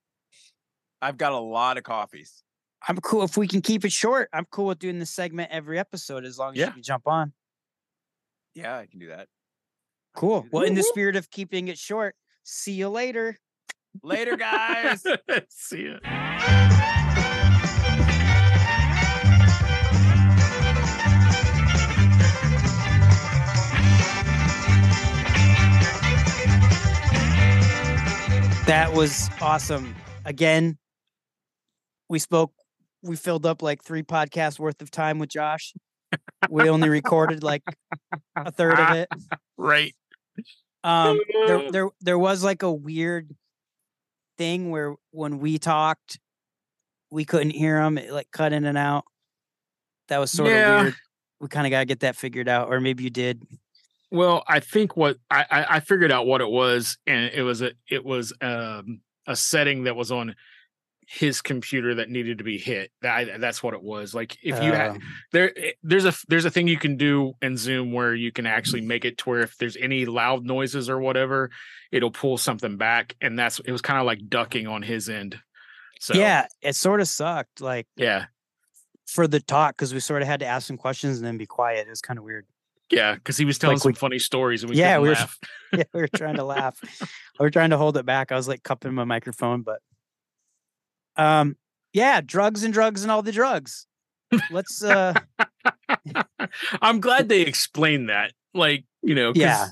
I've 1.00 1.16
got 1.16 1.32
a 1.32 1.38
lot 1.38 1.78
of 1.78 1.84
coffees. 1.84 2.42
I'm 2.88 2.96
cool 2.98 3.22
if 3.22 3.36
we 3.36 3.46
can 3.46 3.60
keep 3.62 3.84
it 3.84 3.92
short. 3.92 4.28
I'm 4.32 4.44
cool 4.50 4.66
with 4.66 4.78
doing 4.80 4.98
this 4.98 5.10
segment 5.10 5.50
every 5.52 5.78
episode 5.78 6.24
as 6.24 6.38
long 6.38 6.52
as 6.52 6.58
Yeah. 6.58 6.66
you 6.66 6.72
can 6.72 6.82
jump 6.82 7.06
on. 7.06 7.32
Yeah, 8.54 8.76
I 8.78 8.86
can 8.86 8.98
do 8.98 9.08
that. 9.08 9.28
Cool. 10.16 10.46
Well, 10.50 10.64
in 10.64 10.74
the 10.74 10.82
spirit 10.82 11.14
of 11.14 11.30
keeping 11.30 11.68
it 11.68 11.78
short, 11.78 12.16
see 12.42 12.72
you 12.72 12.88
later. 12.88 13.38
Later, 14.02 14.36
guys. 14.36 15.04
See 15.48 15.86
ya. 15.88 15.98
That 28.66 28.92
was 28.92 29.30
awesome. 29.40 29.94
Again, 30.26 30.76
we 32.10 32.18
spoke, 32.18 32.52
we 33.02 33.16
filled 33.16 33.46
up 33.46 33.62
like 33.62 33.82
three 33.82 34.02
podcasts 34.02 34.58
worth 34.58 34.82
of 34.82 34.90
time 34.90 35.18
with 35.18 35.30
Josh. 35.30 35.72
We 36.50 36.68
only 36.68 36.88
recorded 36.90 37.42
like 37.42 37.62
a 38.36 38.52
third 38.52 38.78
of 38.78 38.90
it. 38.90 39.08
Right. 39.56 39.94
Um, 40.84 41.18
there, 41.46 41.70
there, 41.72 41.88
there 42.02 42.18
was 42.18 42.44
like 42.44 42.62
a 42.62 42.70
weird 42.70 43.34
thing 44.38 44.70
where 44.70 44.94
when 45.10 45.38
we 45.40 45.58
talked, 45.58 46.18
we 47.10 47.24
couldn't 47.24 47.50
hear 47.50 47.80
him. 47.82 47.98
It 47.98 48.10
like 48.12 48.30
cut 48.30 48.52
in 48.52 48.64
and 48.64 48.78
out. 48.78 49.04
That 50.08 50.18
was 50.18 50.30
sort 50.30 50.50
Yeah. 50.50 50.76
of 50.78 50.82
weird. 50.84 50.94
We 51.40 51.48
kind 51.48 51.66
of 51.66 51.70
got 51.70 51.80
to 51.80 51.84
get 51.84 52.00
that 52.00 52.16
figured 52.16 52.48
out, 52.48 52.68
or 52.68 52.80
maybe 52.80 53.04
you 53.04 53.10
did. 53.10 53.42
Well, 54.10 54.42
I 54.48 54.60
think 54.60 54.96
what 54.96 55.18
I, 55.30 55.44
I 55.50 55.66
I 55.76 55.80
figured 55.80 56.10
out 56.10 56.26
what 56.26 56.40
it 56.40 56.48
was, 56.48 56.96
and 57.06 57.30
it 57.32 57.42
was 57.42 57.60
a 57.60 57.72
it 57.90 58.04
was 58.04 58.32
um 58.40 59.00
a 59.26 59.36
setting 59.36 59.84
that 59.84 59.94
was 59.94 60.10
on 60.10 60.34
his 61.10 61.40
computer 61.40 61.94
that 61.94 62.10
needed 62.10 62.36
to 62.36 62.44
be 62.44 62.58
hit. 62.58 62.90
That, 63.00 63.40
that's 63.40 63.62
what 63.62 63.72
it 63.72 63.82
was. 63.82 64.14
Like 64.14 64.36
if 64.42 64.62
you 64.62 64.72
had 64.72 64.90
Uh, 64.90 64.98
there 65.32 65.58
eh, 65.58 65.72
there's 65.82 66.04
a 66.04 66.12
there's 66.28 66.44
a 66.44 66.50
thing 66.50 66.68
you 66.68 66.76
can 66.76 66.98
do 66.98 67.32
in 67.40 67.56
Zoom 67.56 67.92
where 67.92 68.14
you 68.14 68.30
can 68.30 68.44
actually 68.44 68.82
make 68.82 69.06
it 69.06 69.16
to 69.18 69.30
where 69.30 69.40
if 69.40 69.56
there's 69.56 69.76
any 69.78 70.04
loud 70.04 70.44
noises 70.44 70.90
or 70.90 70.98
whatever, 71.00 71.50
it'll 71.92 72.10
pull 72.10 72.36
something 72.36 72.76
back, 72.76 73.16
and 73.22 73.38
that's 73.38 73.58
it 73.60 73.72
was 73.72 73.80
kind 73.80 73.98
of 73.98 74.04
like 74.04 74.28
ducking 74.28 74.66
on 74.66 74.82
his 74.82 75.08
end. 75.08 75.38
So 75.98 76.12
yeah, 76.12 76.46
it 76.60 76.76
sort 76.76 77.00
of 77.00 77.08
sucked. 77.08 77.62
Like 77.62 77.86
yeah, 77.96 78.26
for 79.06 79.26
the 79.26 79.40
talk 79.40 79.76
because 79.76 79.94
we 79.94 80.00
sort 80.00 80.20
of 80.20 80.28
had 80.28 80.40
to 80.40 80.46
ask 80.46 80.66
some 80.66 80.76
questions 80.76 81.16
and 81.16 81.26
then 81.26 81.38
be 81.38 81.46
quiet. 81.46 81.86
It 81.86 81.90
was 81.90 82.02
kind 82.02 82.18
of 82.18 82.24
weird. 82.24 82.44
yeah, 82.90 83.14
because 83.14 83.38
he 83.38 83.46
was 83.46 83.56
telling 83.58 83.76
Like 83.76 83.82
some 83.82 83.90
we- 83.92 83.94
funny 83.94 84.18
stories 84.18 84.62
and 84.62 84.68
we 84.70 84.76
Yeah, 84.76 84.98
we 84.98 85.08
were- 85.08 85.16
yeah, 85.72 85.84
we 85.94 86.00
were 86.02 86.08
trying 86.14 86.36
to 86.36 86.44
laugh. 86.44 86.78
We 87.40 87.44
were 87.46 87.50
trying 87.50 87.70
to 87.70 87.78
hold 87.78 87.96
it 87.96 88.04
back. 88.04 88.30
I 88.30 88.36
was 88.36 88.46
like 88.46 88.62
cupping 88.62 88.92
my 88.92 89.04
microphone, 89.04 89.62
but 89.62 89.80
um, 91.18 91.56
yeah, 91.92 92.20
drugs 92.20 92.64
and 92.64 92.72
drugs 92.72 93.02
and 93.02 93.12
all 93.12 93.22
the 93.22 93.32
drugs. 93.32 93.86
Let's 94.50 94.82
uh, 94.82 95.14
I'm 96.82 97.00
glad 97.00 97.28
they 97.28 97.42
explained 97.42 98.08
that. 98.08 98.32
Like, 98.54 98.84
you 99.02 99.14
know. 99.14 99.32
Yeah. 99.34 99.68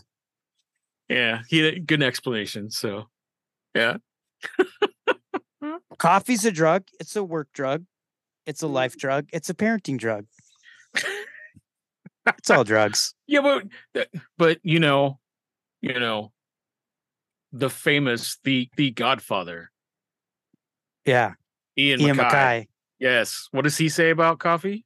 Yeah, 1.09 1.43
he 1.49 1.79
good 1.79 2.03
explanation. 2.03 2.71
So 2.71 3.09
yeah. 3.75 3.99
coffee's 5.99 6.45
a 6.45 6.51
drug. 6.51 6.85
It's 6.99 7.15
a 7.15 7.23
work 7.23 7.49
drug. 7.53 7.85
It's 8.45 8.63
a 8.63 8.67
life 8.67 8.97
drug. 8.97 9.29
It's 9.33 9.51
a 9.51 9.55
parenting 9.55 9.99
drug. 9.99 10.27
It's 12.39 12.51
all 12.51 12.65
drugs. 12.65 13.15
Yeah, 13.29 13.61
but 13.93 14.09
but 14.39 14.59
you 14.63 14.79
know, 14.79 15.19
you 15.81 15.99
know, 15.99 16.31
the 17.53 17.69
famous 17.69 18.39
the 18.45 18.69
the 18.77 18.93
Godfather, 18.93 19.73
Yeah, 21.07 21.35
Ian, 21.79 22.01
Ian 22.01 22.17
MacKaye. 22.17 22.31
MacKaye. 22.31 22.67
Yes. 22.99 23.49
What 23.53 23.63
does 23.63 23.79
he 23.79 23.89
say 23.89 24.11
about 24.11 24.39
coffee? 24.39 24.85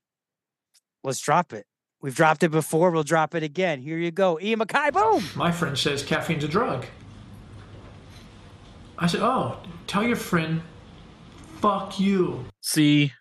Let's 1.03 1.21
drop 1.21 1.53
it. 1.53 1.67
We've 2.03 2.15
dropped 2.15 2.43
it 2.43 2.51
before. 2.51 2.91
We'll 2.91 3.03
drop 3.03 3.35
it 3.35 3.43
again. 3.43 3.81
Here 3.81 3.99
you 3.99 4.11
go, 4.11 4.39
Ian 4.41 4.61
MacKaye. 4.61 4.93
Boom. 4.93 5.25
My 5.35 5.51
friend 5.51 5.79
says 5.79 6.03
caffeine's 6.03 6.45
a 6.45 6.49
drug. 6.49 6.87
I 8.99 9.07
said, 9.07 9.21
oh, 9.23 9.59
tell 9.87 10.03
your 10.03 10.17
friend, 10.17 10.61
fuck 11.57 11.99
you. 11.99 12.45
See, 12.61 13.13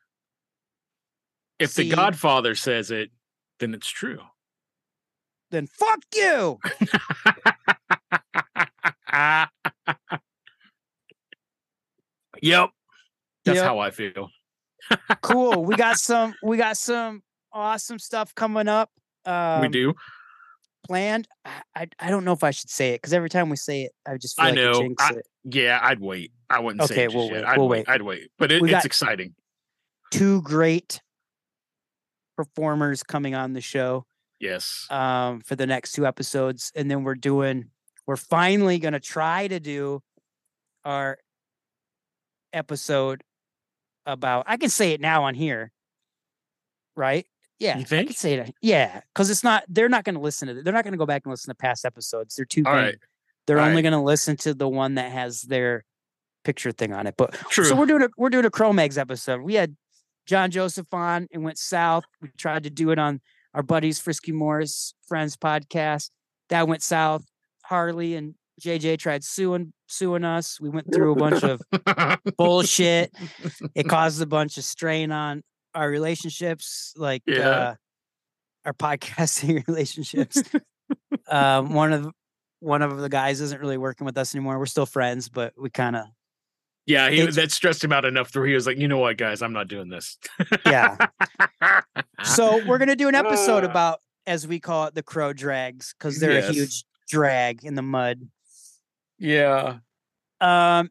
if 1.57 1.71
See? 1.71 1.89
the 1.89 1.95
Godfather 1.95 2.53
says 2.53 2.91
it, 2.91 3.11
then 3.59 3.73
it's 3.73 3.87
true. 3.87 4.19
Then 5.51 5.67
fuck 5.67 6.01
you. 6.13 6.59
Yep. 12.41 12.69
That's 13.49 13.57
Yep. 13.57 13.65
how 13.65 13.79
I 13.79 13.91
feel. 13.91 14.29
cool. 15.21 15.63
We 15.65 15.75
got 15.75 15.97
some. 15.99 16.33
We 16.43 16.57
got 16.57 16.77
some 16.77 17.21
awesome 17.51 17.99
stuff 17.99 18.33
coming 18.35 18.67
up. 18.67 18.89
Um, 19.25 19.61
we 19.61 19.67
do. 19.67 19.93
planned. 20.87 21.27
I, 21.75 21.87
I, 21.99 22.09
don't 22.09 22.23
know 22.25 22.31
if 22.33 22.43
I 22.43 22.51
should 22.51 22.69
say 22.69 22.91
it 22.91 23.01
because 23.01 23.13
every 23.13 23.29
time 23.29 23.49
we 23.49 23.55
say 23.57 23.83
it, 23.83 23.91
I 24.07 24.17
just 24.17 24.35
feel 24.37 24.45
I 24.45 24.49
like 24.49 24.55
know. 24.55 24.73
jinx 24.73 25.03
I- 25.03 25.13
it. 25.15 25.27
yeah, 25.43 25.79
I'd 25.81 25.99
wait. 25.99 26.31
I 26.49 26.59
wouldn't 26.59 26.87
say 26.87 27.03
it 27.03 27.13
we'll 27.13 27.29
wait, 27.29 27.43
I'd 27.43 27.57
we'll 27.57 27.67
wait. 27.69 27.87
I'd 27.89 28.01
wait. 28.01 28.29
But 28.39 28.51
it, 28.51 28.61
We 28.61 28.73
exciting. 28.73 29.35
Two 30.11 30.41
great 30.41 31.01
performers 32.37 33.03
coming 33.03 33.35
on 33.35 33.53
the 33.53 33.61
show 33.61 34.05
Yes. 34.39 34.87
um, 34.89 35.41
for 35.41 35.55
the 35.55 35.67
next 35.67 35.91
two 35.91 36.07
episodes, 36.07 36.71
and 36.75 36.89
then 36.89 37.03
we're 37.03 37.15
doing. 37.15 37.69
We're 38.07 38.15
finally 38.15 38.79
going 38.79 38.93
to 38.93 38.99
try 38.99 39.47
to 39.47 39.59
do 39.59 40.01
our 40.83 41.19
episode 42.53 43.23
about. 44.13 44.45
I 44.47 44.57
can 44.57 44.69
say 44.69 44.91
it 44.93 45.01
now 45.01 45.23
on 45.23 45.35
here, 45.35 45.71
right? 46.95 47.25
Yeah, 47.59 47.77
You 47.77 47.83
I 47.83 48.03
can 48.05 48.13
say 48.13 48.35
it. 48.35 48.55
Yeah, 48.61 49.01
because 49.13 49.29
it's 49.29 49.43
not. 49.43 49.63
They're 49.67 49.89
not 49.89 50.05
going 50.05 50.15
to 50.15 50.21
listen 50.21 50.47
to. 50.47 50.57
it. 50.57 50.63
They're 50.63 50.73
not 50.73 50.83
going 50.85 50.93
to 50.93 50.97
go 50.97 51.05
back 51.05 51.23
and 51.25 51.31
listen 51.31 51.49
to 51.51 51.55
past 51.55 51.83
episodes. 51.85 52.35
They're 52.35 52.45
too. 52.45 52.63
All 52.65 52.73
vain. 52.73 52.83
right. 52.83 52.95
They're 53.47 53.59
All 53.59 53.65
only 53.65 53.77
right. 53.77 53.81
going 53.89 53.93
to 53.93 54.01
listen 54.01 54.37
to 54.37 54.53
the 54.53 54.69
one 54.69 54.95
that 54.95 55.11
has 55.11 55.41
their 55.41 55.83
picture 56.45 56.71
thing 56.71 56.93
on 56.93 57.05
it. 57.07 57.15
But 57.17 57.33
True. 57.49 57.65
so 57.65 57.75
we're 57.75 57.85
doing 57.85 58.03
a 58.03 58.09
we're 58.17 58.29
doing 58.29 58.45
a 58.45 58.49
Cro-Mags 58.49 58.97
episode. 58.97 59.41
We 59.41 59.55
had 59.55 59.75
John 60.25 60.51
Joseph 60.51 60.93
on 60.93 61.27
and 61.33 61.43
went 61.43 61.57
south. 61.57 62.05
We 62.21 62.29
tried 62.37 62.63
to 62.63 62.69
do 62.69 62.91
it 62.91 62.99
on 62.99 63.19
our 63.53 63.63
buddies 63.63 63.99
Frisky 63.99 64.31
Morris 64.31 64.93
Friends 65.07 65.35
podcast. 65.35 66.11
That 66.49 66.67
went 66.67 66.81
south. 66.81 67.25
Harley 67.65 68.15
and 68.15 68.35
JJ 68.59 68.99
tried 68.99 69.23
suing 69.23 69.73
suing 69.87 70.23
us. 70.23 70.59
We 70.59 70.69
went 70.69 70.93
through 70.93 71.13
a 71.13 71.15
bunch 71.15 71.43
of 71.43 71.61
bullshit. 72.37 73.11
It 73.75 73.87
caused 73.89 74.21
a 74.21 74.25
bunch 74.25 74.57
of 74.57 74.63
strain 74.63 75.11
on 75.11 75.43
our 75.75 75.89
relationships, 75.89 76.93
like 76.97 77.23
Yeah. 77.25 77.49
uh, 77.49 77.75
our 78.65 78.73
podcasting 78.73 79.65
relationships. 79.67 80.41
um, 81.27 81.73
one 81.73 81.93
of 81.93 82.11
one 82.59 82.81
of 82.81 82.97
the 82.97 83.09
guys 83.09 83.39
isn't 83.41 83.61
really 83.61 83.77
working 83.77 84.05
with 84.05 84.17
us 84.17 84.35
anymore. 84.35 84.59
We're 84.59 84.65
still 84.65 84.85
friends, 84.85 85.29
but 85.29 85.53
we 85.57 85.69
kind 85.69 85.95
of 85.95 86.05
Yeah, 86.85 87.09
he, 87.09 87.25
that 87.25 87.51
stressed 87.51 87.83
him 87.83 87.93
out 87.93 88.03
enough 88.05 88.35
where 88.35 88.45
he 88.45 88.53
was 88.53 88.67
like, 88.67 88.77
you 88.77 88.87
know 88.87 88.97
what, 88.97 89.15
guys, 89.17 89.41
I'm 89.41 89.53
not 89.53 89.67
doing 89.69 89.87
this. 89.89 90.17
yeah. 90.65 90.97
so 92.23 92.65
we're 92.65 92.77
gonna 92.77 92.95
do 92.95 93.07
an 93.07 93.15
episode 93.15 93.63
about, 93.63 93.99
as 94.27 94.47
we 94.47 94.59
call 94.59 94.87
it, 94.87 94.95
the 94.95 95.03
crow 95.03 95.33
drags 95.33 95.93
because 95.97 96.19
they're 96.19 96.39
a 96.39 96.51
huge 96.51 96.83
drag 97.09 97.63
in 97.63 97.75
the 97.75 97.81
mud. 97.81 98.27
Yeah. 99.19 99.77
Um, 100.41 100.89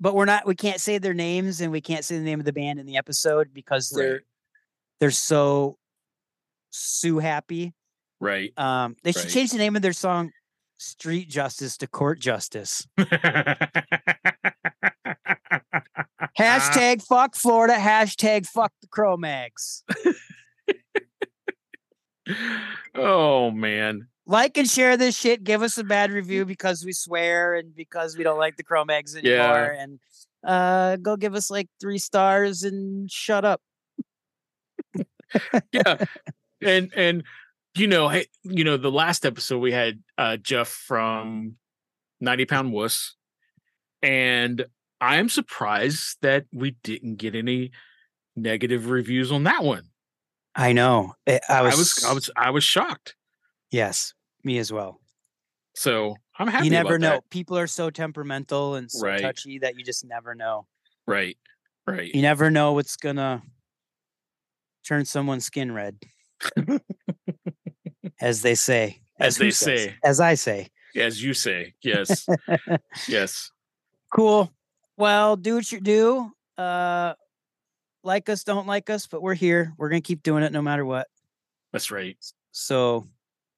but 0.00 0.14
we're 0.14 0.24
not. 0.24 0.46
We 0.46 0.54
can't 0.54 0.80
say 0.80 0.98
their 0.98 1.14
names, 1.14 1.60
and 1.60 1.70
we 1.70 1.80
can't 1.80 2.04
say 2.04 2.16
the 2.18 2.24
name 2.24 2.40
of 2.40 2.46
the 2.46 2.52
band 2.52 2.80
in 2.80 2.86
the 2.86 2.96
episode 2.96 3.52
because 3.54 3.90
they're 3.90 4.22
they're 5.00 5.10
so 5.10 5.76
Sue 6.70 7.18
happy. 7.18 7.74
Right. 8.20 8.52
Um, 8.58 8.96
they 9.04 9.12
should 9.12 9.24
Right. 9.24 9.32
change 9.32 9.50
the 9.52 9.58
name 9.58 9.76
of 9.76 9.82
their 9.82 9.92
song 9.92 10.32
"Street 10.78 11.28
Justice" 11.28 11.76
to 11.78 11.86
"Court 11.86 12.18
Justice." 12.18 12.86
Hashtag 16.38 17.02
fuck 17.06 17.34
Florida. 17.34 17.74
Hashtag 17.74 18.46
fuck 18.46 18.72
the 18.82 18.88
Cro-Mags. 18.88 19.84
oh 22.94 23.50
man. 23.50 24.08
Like 24.26 24.58
and 24.58 24.68
share 24.68 24.96
this 24.96 25.16
shit. 25.16 25.44
Give 25.44 25.62
us 25.62 25.78
a 25.78 25.84
bad 25.84 26.10
review 26.20 26.44
because 26.44 26.84
we 26.84 26.92
swear 26.92 27.54
and 27.54 27.74
because 27.74 28.16
we 28.16 28.24
don't 28.24 28.38
like 28.38 28.56
the 28.56 28.64
Cro-Mags 28.64 29.14
anymore. 29.14 29.72
Yeah. 29.74 29.82
And 29.82 30.00
uh, 30.44 30.96
go 30.96 31.16
give 31.16 31.34
us 31.34 31.50
like 31.50 31.68
three 31.80 31.98
stars 31.98 32.62
and 32.62 33.10
shut 33.10 33.44
up. 33.44 33.60
yeah 35.72 36.04
and 36.62 36.92
and 36.94 37.24
you 37.74 37.86
know 37.88 38.08
hey 38.08 38.26
you 38.44 38.62
know 38.62 38.76
the 38.76 38.90
last 38.90 39.26
episode 39.26 39.58
we 39.58 39.72
had 39.72 40.00
uh 40.16 40.36
jeff 40.36 40.68
from 40.68 41.56
90 42.20 42.44
pound 42.46 42.72
wuss 42.72 43.16
and 44.02 44.64
i 45.00 45.16
am 45.16 45.28
surprised 45.28 46.16
that 46.22 46.44
we 46.52 46.76
didn't 46.84 47.16
get 47.16 47.34
any 47.34 47.72
negative 48.36 48.88
reviews 48.88 49.32
on 49.32 49.42
that 49.44 49.64
one 49.64 49.82
I 50.54 50.72
know. 50.72 51.14
I, 51.26 51.40
I 51.48 51.58
i 51.58 51.62
was. 51.62 51.76
was 51.76 52.04
i 52.04 52.12
was 52.12 52.30
i 52.36 52.50
was 52.50 52.64
shocked 52.64 53.16
Yes, 53.70 54.14
me 54.46 54.56
as 54.58 54.72
well. 54.72 55.00
so 55.74 56.16
i'm 56.38 56.46
happy 56.48 56.66
you 56.66 56.70
never 56.70 56.98
know. 56.98 57.10
that. 57.10 57.28
People 57.30 57.58
are 57.58 57.66
so 57.66 57.90
temperamental 57.90 58.76
and 58.76 58.90
so 58.90 59.04
Right. 59.06 59.20
touchy 59.20 59.58
that 59.58 59.76
you 59.76 59.84
just 59.84 60.04
never 60.04 60.34
know. 60.34 60.66
right 61.06 61.36
right 61.86 62.14
You 62.14 62.22
never 62.22 62.50
know 62.50 62.72
what's 62.72 62.96
gonna 62.96 63.42
turn 64.86 65.04
someone's 65.04 65.44
skin 65.44 65.72
red, 65.72 65.98
as 68.20 68.40
they 68.42 68.54
say. 68.54 69.00
As 69.18 69.36
who 69.36 69.44
they 69.44 69.50
says? 69.50 69.82
say. 69.84 69.94
As 70.04 70.20
I 70.20 70.34
say. 70.34 70.68
as 70.94 71.22
you 71.22 71.34
say 71.34 71.74
yes 71.82 72.26
yes 73.08 73.50
Cool. 74.14 74.50
Well, 74.96 75.36
do 75.36 75.56
what 75.56 75.70
you 75.72 75.80
do. 75.80 76.32
Uh, 76.56 77.12
like 78.04 78.28
us, 78.30 78.44
don't 78.44 78.66
like 78.66 78.88
us, 78.88 79.06
but 79.06 79.20
we're 79.20 79.34
here. 79.34 79.74
We're 79.76 79.88
gonna 79.90 80.00
keep 80.00 80.22
doing 80.22 80.42
it 80.44 80.52
no 80.52 80.62
matter 80.62 80.84
what. 80.86 81.08
that's 81.72 81.90
right 81.90 82.16
So 82.52 83.08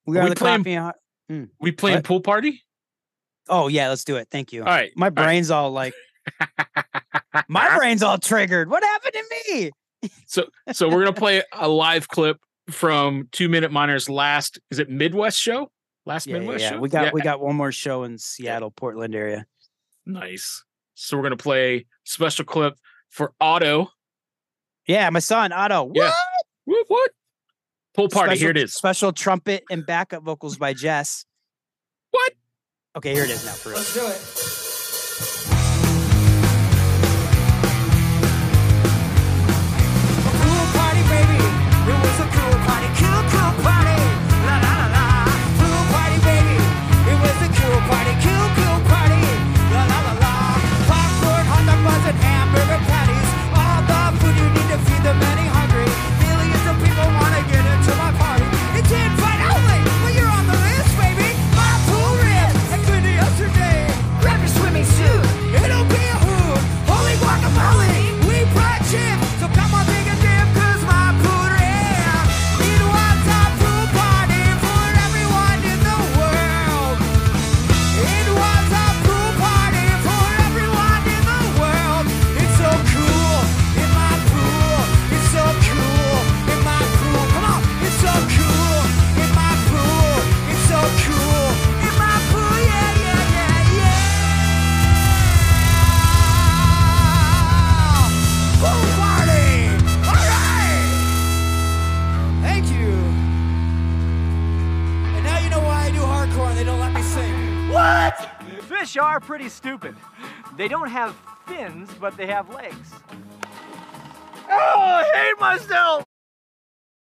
we 0.09 0.19
Are 0.19 0.25
we 0.25 0.31
the 0.31 0.37
playing- 0.37 0.59
coffee. 0.61 0.75
and 0.75 0.93
Hmm. 1.31 1.45
we 1.61 1.73
playing 1.73 1.99
What? 1.99 2.05
pool 2.05 2.21
party 2.21 2.63
Oh 3.51 3.69
yeah, 3.69 3.89
let's 3.89 4.05
do 4.05 4.17
it. 4.17 4.29
Thank 4.31 4.53
you. 4.53 4.61
all 4.63 4.67
right 4.69 4.91
My 4.97 5.07
all 5.07 5.11
right. 5.11 5.25
brain's 5.25 5.51
all 5.51 5.71
like, 5.71 5.95
my 7.49 7.77
brain's 7.77 8.03
all 8.03 8.19
triggered. 8.19 8.71
What 8.71 8.83
happened 8.83 9.13
to 9.15 9.25
me? 9.55 9.71
So 10.27 10.45
so 10.73 10.89
we're 10.89 11.01
gonna 11.01 11.13
play 11.13 11.43
a 11.53 11.69
live 11.69 12.07
clip 12.09 12.39
from 12.71 13.29
Two 13.33 13.49
Minute 13.49 13.73
Minor's 13.73 14.09
last 14.09 14.59
is 14.71 14.79
it 14.79 14.89
Midwest 14.89 15.39
show? 15.41 15.73
Last 16.07 16.27
Yeah, 16.27 16.35
yeah, 16.35 16.39
Midwest 16.41 16.63
yeah. 16.63 16.71
show? 16.71 16.79
We 16.81 16.89
got 16.89 17.05
Yeah, 17.07 17.11
we 17.15 17.21
got 17.21 17.41
one 17.41 17.57
more 17.57 17.73
show 17.73 18.05
in 18.05 18.17
Seattle, 18.19 18.71
Portland 18.71 19.15
area. 19.17 19.45
nice. 20.07 20.63
So 20.95 21.17
we're 21.17 21.25
gonna 21.25 21.37
play 21.37 21.87
special 22.05 22.45
clip 22.45 22.75
for 23.11 23.33
Otto. 23.41 23.91
Yeah, 24.87 25.11
my 25.11 25.19
son 25.19 25.53
Otto. 25.53 25.91
Yeah. 25.95 26.05
What? 26.05 26.15
What 26.67 26.85
what? 26.89 27.11
Pool 27.99 28.09
party, 28.09 28.29
Special- 28.37 28.41
here 28.43 28.51
it 28.53 28.57
is. 28.57 28.75
Special 28.75 29.13
trumpet 29.13 29.65
and 29.73 29.85
backup 29.85 30.23
vocals 30.23 30.57
by 30.57 30.73
Jess. 30.73 31.25
What? 32.13 32.33
Okay, 32.97 33.13
here 33.13 33.25
it 33.25 33.31
is 33.31 33.45
now 33.45 33.51
for 33.51 33.71
real. 33.71 33.79
Let's 33.79 33.93
do 33.93 34.07
it. 34.07 34.68
Fish 108.89 108.97
are 108.97 109.21
pretty 109.21 109.51
stupid. 109.51 109.95
They 110.57 110.67
don't 110.67 110.89
have 110.89 111.15
fins, 111.47 111.91
but 112.01 112.17
they 112.17 112.27
have 112.27 112.49
legs. 112.55 112.95
Oh, 114.49 114.81
I 114.81 115.05
hate 115.15 115.39
myself! 115.39 116.08